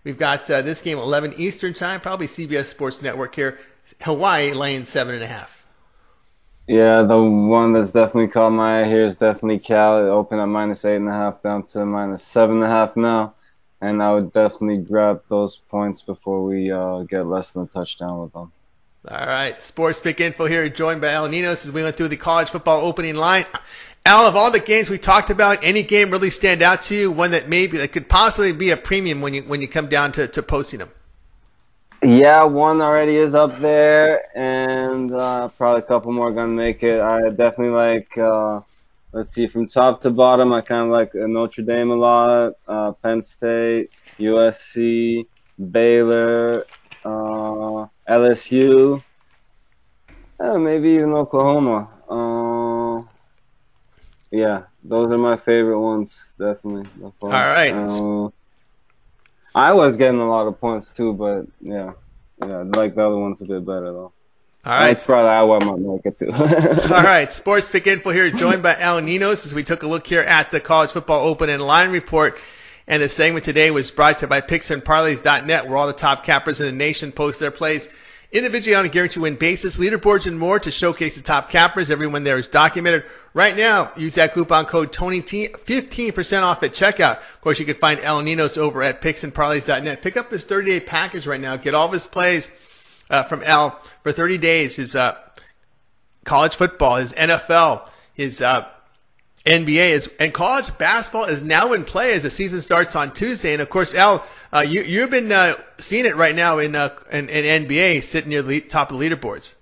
We've 0.04 0.18
got 0.18 0.50
uh, 0.50 0.62
this 0.62 0.82
game 0.82 0.98
11 0.98 1.36
Eastern 1.38 1.74
time, 1.74 2.00
probably 2.02 2.28
CBS 2.28 2.66
Sports 2.66 3.02
Network 3.02 3.36
here. 3.36 3.60
Hawaii 4.02 4.54
laying 4.54 4.86
seven 4.86 5.16
and 5.16 5.24
a 5.24 5.28
half. 5.28 5.66
Yeah, 6.68 7.02
the 7.04 7.22
one 7.22 7.74
that's 7.74 7.92
definitely 7.92 8.28
caught 8.28 8.52
my 8.52 8.82
eye 8.82 8.86
here 8.86 9.04
is 9.04 9.18
definitely 9.18 9.60
Cal. 9.60 10.06
It 10.06 10.10
opened 10.10 10.42
at 10.42 10.46
minus 10.46 10.86
eight 10.86 10.98
and 10.98 11.10
a 11.10 11.14
half 11.14 11.42
down 11.42 11.64
to 11.68 11.86
minus 11.86 12.24
seven 12.24 12.58
and 12.58 12.66
a 12.66 12.70
half 12.70 12.96
now 12.96 13.34
and 13.82 14.04
I 14.04 14.14
would 14.14 14.34
definitely 14.34 14.78
grab 14.78 15.24
those 15.30 15.58
points 15.58 16.02
before 16.02 16.44
we 16.44 16.72
uh, 16.72 17.04
get 17.04 17.26
less 17.26 17.52
than 17.52 17.64
a 17.64 17.68
touchdown 17.68 18.22
with 18.22 18.34
them. 18.34 18.52
All 19.08 19.26
right, 19.26 19.62
Sports 19.62 20.02
Pick 20.02 20.20
Info 20.20 20.46
here, 20.46 20.68
joined 20.68 21.00
by 21.00 21.12
Al 21.12 21.30
Ninos 21.30 21.66
as 21.66 21.72
we 21.72 21.82
went 21.82 21.96
through 21.96 22.10
the 22.10 22.18
college 22.18 22.50
football 22.50 22.86
opening 22.86 23.16
line. 23.16 23.46
Al, 24.06 24.28
of 24.28 24.36
all 24.36 24.52
the 24.52 24.60
games 24.60 24.90
we 24.90 24.98
talked 24.98 25.30
about, 25.30 25.64
any 25.64 25.84
game 25.84 26.12
really 26.12 26.30
stand 26.30 26.62
out 26.62 26.82
to 26.84 26.96
you? 26.96 27.12
One 27.12 27.32
that 27.32 27.48
maybe 27.48 27.78
that 27.78 27.94
could 27.94 28.10
possibly 28.10 28.52
be 28.52 28.72
a 28.72 28.78
premium 28.78 29.22
when 29.22 29.34
you 29.34 29.44
when 29.44 29.62
you 29.62 29.70
come 29.70 29.88
down 29.88 30.12
to, 30.14 30.28
to 30.28 30.44
posting 30.44 30.80
them. 30.80 30.92
Yeah, 32.04 32.44
one 32.44 32.82
already 32.82 33.16
is 33.16 33.36
up 33.36 33.58
there, 33.60 34.22
and 34.38 35.12
uh, 35.14 35.48
probably 35.48 35.80
a 35.80 35.86
couple 35.86 36.12
more 36.12 36.32
gonna 36.32 36.54
make 36.54 36.84
it. 36.84 37.00
I 37.02 37.30
definitely 37.30 37.70
like 37.70 38.18
uh, 38.18 38.60
let's 39.14 39.32
see, 39.32 39.48
from 39.48 39.68
top 39.68 40.02
to 40.02 40.10
bottom, 40.10 40.52
I 40.52 40.60
kind 40.60 40.88
of 40.88 40.92
like 40.92 41.12
Notre 41.14 41.64
Dame 41.64 41.92
a 41.92 41.96
lot, 41.96 42.54
uh, 42.68 42.92
Penn 42.92 43.22
State, 43.22 43.92
USC, 44.20 45.26
Baylor, 45.72 46.66
uh, 47.06 47.69
LSU, 48.10 49.04
uh, 50.40 50.58
maybe 50.58 50.90
even 50.90 51.14
Oklahoma. 51.14 51.90
Uh, 52.10 53.04
yeah, 54.32 54.64
those 54.84 55.12
are 55.12 55.18
my 55.18 55.38
favorite 55.38 55.80
ones, 55.80 56.34
definitely. 56.40 56.90
All 57.22 57.30
right. 57.30 57.74
Uh, 57.74 58.30
I 59.54 59.74
was 59.74 59.98
getting 59.98 60.20
a 60.20 60.30
lot 60.30 60.48
of 60.48 60.60
points 60.60 60.92
too, 60.92 61.14
but 61.14 61.46
yeah, 61.62 61.94
yeah, 62.46 62.58
I 62.58 62.64
like 62.64 62.96
the 62.96 63.06
other 63.06 63.18
ones 63.18 63.42
a 63.42 63.46
bit 63.46 63.66
better 63.66 63.92
though. 63.92 64.14
All 64.66 64.74
right. 64.74 64.88
That's 64.88 65.06
probably 65.06 65.30
I 65.30 65.42
want 65.44 65.66
my 65.66 65.76
make 65.76 66.18
too. 66.18 66.32
All 66.94 67.04
right. 67.04 67.32
Sports 67.42 67.70
Pick 67.70 67.88
Info 67.88 68.12
here, 68.12 68.30
joined 68.30 68.62
by 68.62 68.76
Al 68.76 69.00
Ninos 69.02 69.46
as 69.46 69.56
we 69.56 69.64
took 69.64 69.84
a 69.84 69.88
look 69.88 70.06
here 70.08 70.22
at 70.22 70.52
the 70.52 70.60
College 70.60 70.92
Football 70.92 71.26
Open 71.26 71.50
and 71.50 71.62
Line 71.62 71.92
Report. 71.92 72.38
And 72.90 73.04
the 73.04 73.08
segment 73.08 73.46
today 73.46 73.70
was 73.70 73.92
brought 73.92 74.18
to 74.18 74.26
you 74.26 74.30
by 74.30 74.42
PicksandParlays.net, 74.42 75.68
where 75.68 75.78
all 75.78 75.86
the 75.86 75.94
top 75.94 76.26
cappers 76.26 76.60
in 76.60 76.66
the 76.66 76.72
nation 76.72 77.12
post 77.12 77.40
their 77.40 77.52
plays 77.52 77.88
individually 78.32 78.76
on 78.76 78.84
a 78.84 78.90
guarantee 78.90 79.20
win 79.20 79.36
basis, 79.36 79.78
leaderboards 79.78 80.26
and 80.26 80.40
more 80.40 80.58
to 80.60 80.72
showcase 80.72 81.16
the 81.16 81.22
top 81.22 81.52
cappers. 81.52 81.92
Everyone 81.92 82.24
there 82.24 82.40
is 82.40 82.48
documented. 82.48 83.06
Right 83.36 83.56
now, 83.56 83.92
use 83.96 84.16
that 84.16 84.34
coupon 84.34 84.66
code 84.66 84.92
TonyT, 84.92 85.52
15% 85.52 86.42
off 86.42 86.64
at 86.64 86.72
checkout. 86.72 87.20
Of 87.20 87.42
course, 87.42 87.60
you 87.60 87.66
can 87.68 87.76
find 87.76 88.00
El 88.00 88.24
Ninos 88.24 88.58
over 88.58 88.82
at 88.82 89.04
PicksandParlays.net. 89.04 90.02
Pick 90.02 90.18
up 90.18 90.32
his 90.32 90.46
30 90.46 90.72
day 90.72 90.80
package 90.80 91.28
right 91.28 91.40
now. 91.40 91.58
Get 91.58 91.76
all 91.76 91.86
of 91.86 91.94
his 91.94 92.08
plays 92.08 92.58
uh, 93.12 93.22
from 93.22 93.44
Al 93.44 93.80
for 94.02 94.12
30 94.12 94.40
days. 94.40 94.78
His 94.78 94.96
uh, 94.96 95.16
college 96.24 96.56
football, 96.56 96.96
his 96.96 97.14
NFL, 97.14 97.88
his 98.16 98.42
uh, 98.42 98.68
NBA 99.46 99.92
is, 99.92 100.14
and 100.20 100.34
college 100.34 100.78
basketball 100.78 101.26
is 101.26 101.44
now 101.44 101.72
in 101.74 101.86
play 101.86 102.14
as 102.14 102.24
the 102.24 102.30
season 102.30 102.62
starts 102.62 102.96
on 102.96 103.14
Tuesday. 103.14 103.54
And 103.54 103.62
of 103.62 103.70
course, 103.70 103.96
Al, 103.96 104.26
uh, 104.54 104.60
you 104.60 104.82
you've 104.82 105.12
been 105.12 105.32
uh, 105.32 105.54
seeing 105.78 106.06
it 106.06 106.16
right 106.16 106.36
now 106.36 106.58
in, 106.58 106.76
uh, 106.76 106.96
in, 107.12 107.30
in 107.30 107.66
NBA, 107.66 108.04
sitting 108.04 108.30
near 108.30 108.42
the 108.42 108.62
top 108.62 108.92
of 108.92 109.00
the 109.00 109.10
leaderboards. 109.10 109.56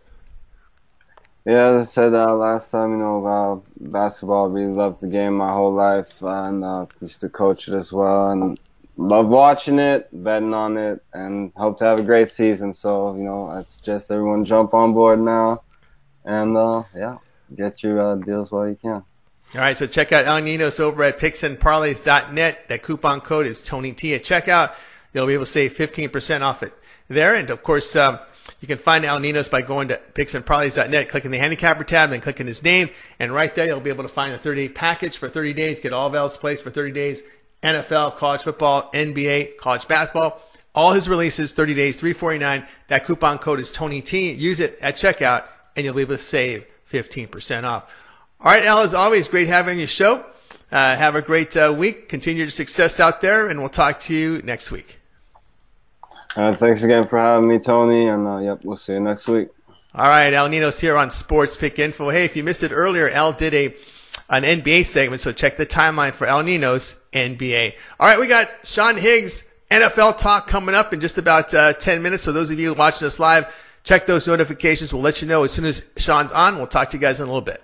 Yeah, 1.46 1.76
as 1.76 1.82
I 1.84 1.86
said 1.86 2.14
uh, 2.14 2.36
last 2.36 2.72
time, 2.72 2.92
you 2.92 2.98
know, 2.98 3.26
uh, 3.26 3.90
basketball. 3.90 4.50
Really 4.50 4.74
loved 4.74 5.00
the 5.00 5.08
game 5.08 5.38
my 5.38 5.52
whole 5.52 5.74
life, 5.74 6.22
and 6.22 6.66
uh, 6.66 6.88
used 7.00 7.22
to 7.22 7.30
coach 7.30 7.68
it 7.68 7.74
as 7.74 7.94
well. 7.94 8.32
And 8.32 8.60
love 8.98 9.30
watching 9.30 9.80
it, 9.80 10.10
betting 10.12 10.54
on 10.54 10.76
it, 10.78 11.04
and 11.14 11.54
hope 11.56 11.78
to 11.78 11.86
have 11.86 12.00
a 12.00 12.04
great 12.04 12.30
season. 12.30 12.74
So 12.74 13.16
you 13.16 13.24
know, 13.24 13.48
I 13.48 13.64
suggest 13.66 14.12
everyone 14.12 14.44
jump 14.44 14.74
on 14.74 14.94
board 14.94 15.22
now, 15.22 15.62
and 16.26 16.54
yeah, 16.96 17.20
get 17.56 17.84
your 17.84 18.18
deals 18.18 18.52
while 18.52 18.68
you 18.68 18.76
can. 18.76 19.04
All 19.56 19.62
right, 19.62 19.78
so 19.78 19.88
check 19.88 20.12
out 20.12 20.26
Al 20.26 20.41
Ninos 20.41 20.80
over 20.80 21.04
at 21.04 21.20
picksandparlays.net. 21.20 22.68
That 22.68 22.84
coupon 22.84 23.22
code 23.22 23.48
is 23.48 23.62
Tony 23.62 23.93
T 23.93 24.14
at 24.14 24.24
checkout. 24.24 24.74
You'll 25.14 25.26
be 25.26 25.34
able 25.34 25.45
to 25.45 25.52
save 25.52 25.74
15% 25.74 26.41
off 26.41 26.64
it 26.64 26.74
there. 27.08 27.34
And 27.34 27.50
of 27.50 27.64
course, 27.64 27.95
um, 27.95 28.20
you 28.60 28.68
can 28.68 28.78
find 28.78 29.06
Al 29.06 29.20
Ninos 29.20 29.48
by 29.48 29.62
going 29.62 29.88
to 29.88 30.02
picksandparlays.net, 30.14 31.08
clicking 31.08 31.32
the 31.32 31.38
handicapper 31.38 31.86
tab, 31.86 32.06
and 32.06 32.14
then 32.14 32.22
clicking 32.22 32.45
his 32.45 32.62
name. 32.62 32.89
And 33.20 33.32
right 33.32 33.54
there, 33.56 33.68
you'll 33.68 33.80
be 33.80 33.89
able 33.89 34.04
to 34.04 34.10
find 34.10 34.34
the 34.34 34.38
30 34.38 34.68
day 34.68 34.74
package 34.74 35.18
for 35.18 35.30
30 35.30 35.54
days, 35.54 35.80
get 35.80 35.93
all 35.93 36.08
of 36.08 36.16
Al's 36.16 36.38
plays 36.38 36.60
for 36.60 36.70
30 36.70 36.91
days 36.91 37.24
NFL, 37.64 38.18
college 38.18 38.43
football, 38.43 38.91
NBA, 38.91 39.58
college 39.58 39.88
basketball. 39.88 40.41
All 40.76 40.91
his 40.91 41.10
releases, 41.10 41.54
30 41.54 41.74
days, 41.74 42.00
349. 42.00 42.68
That 42.88 43.06
coupon 43.06 43.39
code 43.39 43.60
is 43.60 43.72
Tony 43.72 44.02
T. 44.02 44.32
Use 44.34 44.60
it 44.60 44.78
at 44.82 44.95
checkout 44.95 45.45
and 45.76 45.86
you'll 45.86 45.95
be 45.95 46.02
able 46.02 46.15
to 46.15 46.19
save 46.19 46.68
15% 46.90 47.64
off. 47.64 48.07
All 48.39 48.51
right, 48.51 48.64
Al, 48.64 48.80
as 48.80 48.93
always, 48.93 49.27
great 49.27 49.47
having 49.47 49.80
you 49.80 49.88
show. 49.88 50.26
Uh, 50.72 50.95
have 50.95 51.15
a 51.15 51.22
great 51.22 51.55
uh, 51.57 51.73
week. 51.76 52.07
Continue 52.07 52.41
your 52.41 52.49
success 52.49 52.99
out 52.99 53.22
there, 53.22 53.47
and 53.47 53.59
we'll 53.59 53.69
talk 53.69 53.99
to 54.01 54.14
you 54.14 54.41
next 54.43 54.72
week. 54.72 54.99
Uh, 56.35 56.55
thanks 56.55 56.84
again 56.84 57.07
for 57.07 57.18
having 57.18 57.49
me, 57.49 57.57
Tony, 57.57 58.07
and 58.07 58.27
uh, 58.27 58.38
yep, 58.38 58.64
we'll 58.64 58.77
see 58.77 58.93
you 58.93 58.99
next 58.99 59.27
week. 59.27 59.49
All 59.95 60.07
right, 60.07 60.31
Al 60.34 60.49
Ninos 60.49 60.80
here 60.80 60.95
on 60.95 61.09
Sports 61.09 61.57
Pick 61.57 61.80
Info. 61.80 62.09
Hey, 62.09 62.26
if 62.26 62.35
you 62.35 62.43
missed 62.43 62.61
it 62.61 62.72
earlier, 62.72 63.09
Al 63.09 63.34
did 63.34 63.53
a 63.55 63.73
an 64.30 64.43
NBA 64.43 64.85
segment. 64.85 65.22
So 65.22 65.31
check 65.31 65.57
the 65.57 65.65
timeline 65.65 66.11
for 66.11 66.27
El 66.27 66.43
Nino's 66.43 67.01
NBA. 67.14 67.73
All 67.99 68.07
right, 68.07 68.19
we 68.19 68.27
got 68.27 68.47
Sean 68.64 68.97
Higgs 68.97 69.49
NFL 69.72 70.18
talk 70.18 70.47
coming 70.47 70.76
up 70.76 70.93
in 70.93 70.99
just 70.99 71.18
about 71.18 71.53
uh, 71.53 71.73
10 71.73 72.01
minutes. 72.01 72.23
So 72.23 72.31
those 72.31 72.51
of 72.51 72.59
you 72.59 72.73
watching 72.73 73.05
us 73.05 73.19
live, 73.19 73.53
check 73.84 74.05
those 74.05 74.27
notifications. 74.27 74.93
We'll 74.93 75.01
let 75.01 75.22
you 75.22 75.27
know 75.27 75.43
as 75.43 75.51
soon 75.51 75.65
as 75.65 75.89
Sean's 75.97 76.31
on. 76.31 76.57
We'll 76.57 76.68
talk 76.68 76.89
to 76.89 76.97
you 76.97 77.01
guys 77.01 77.19
in 77.19 77.23
a 77.23 77.27
little 77.27 77.41
bit. 77.41 77.64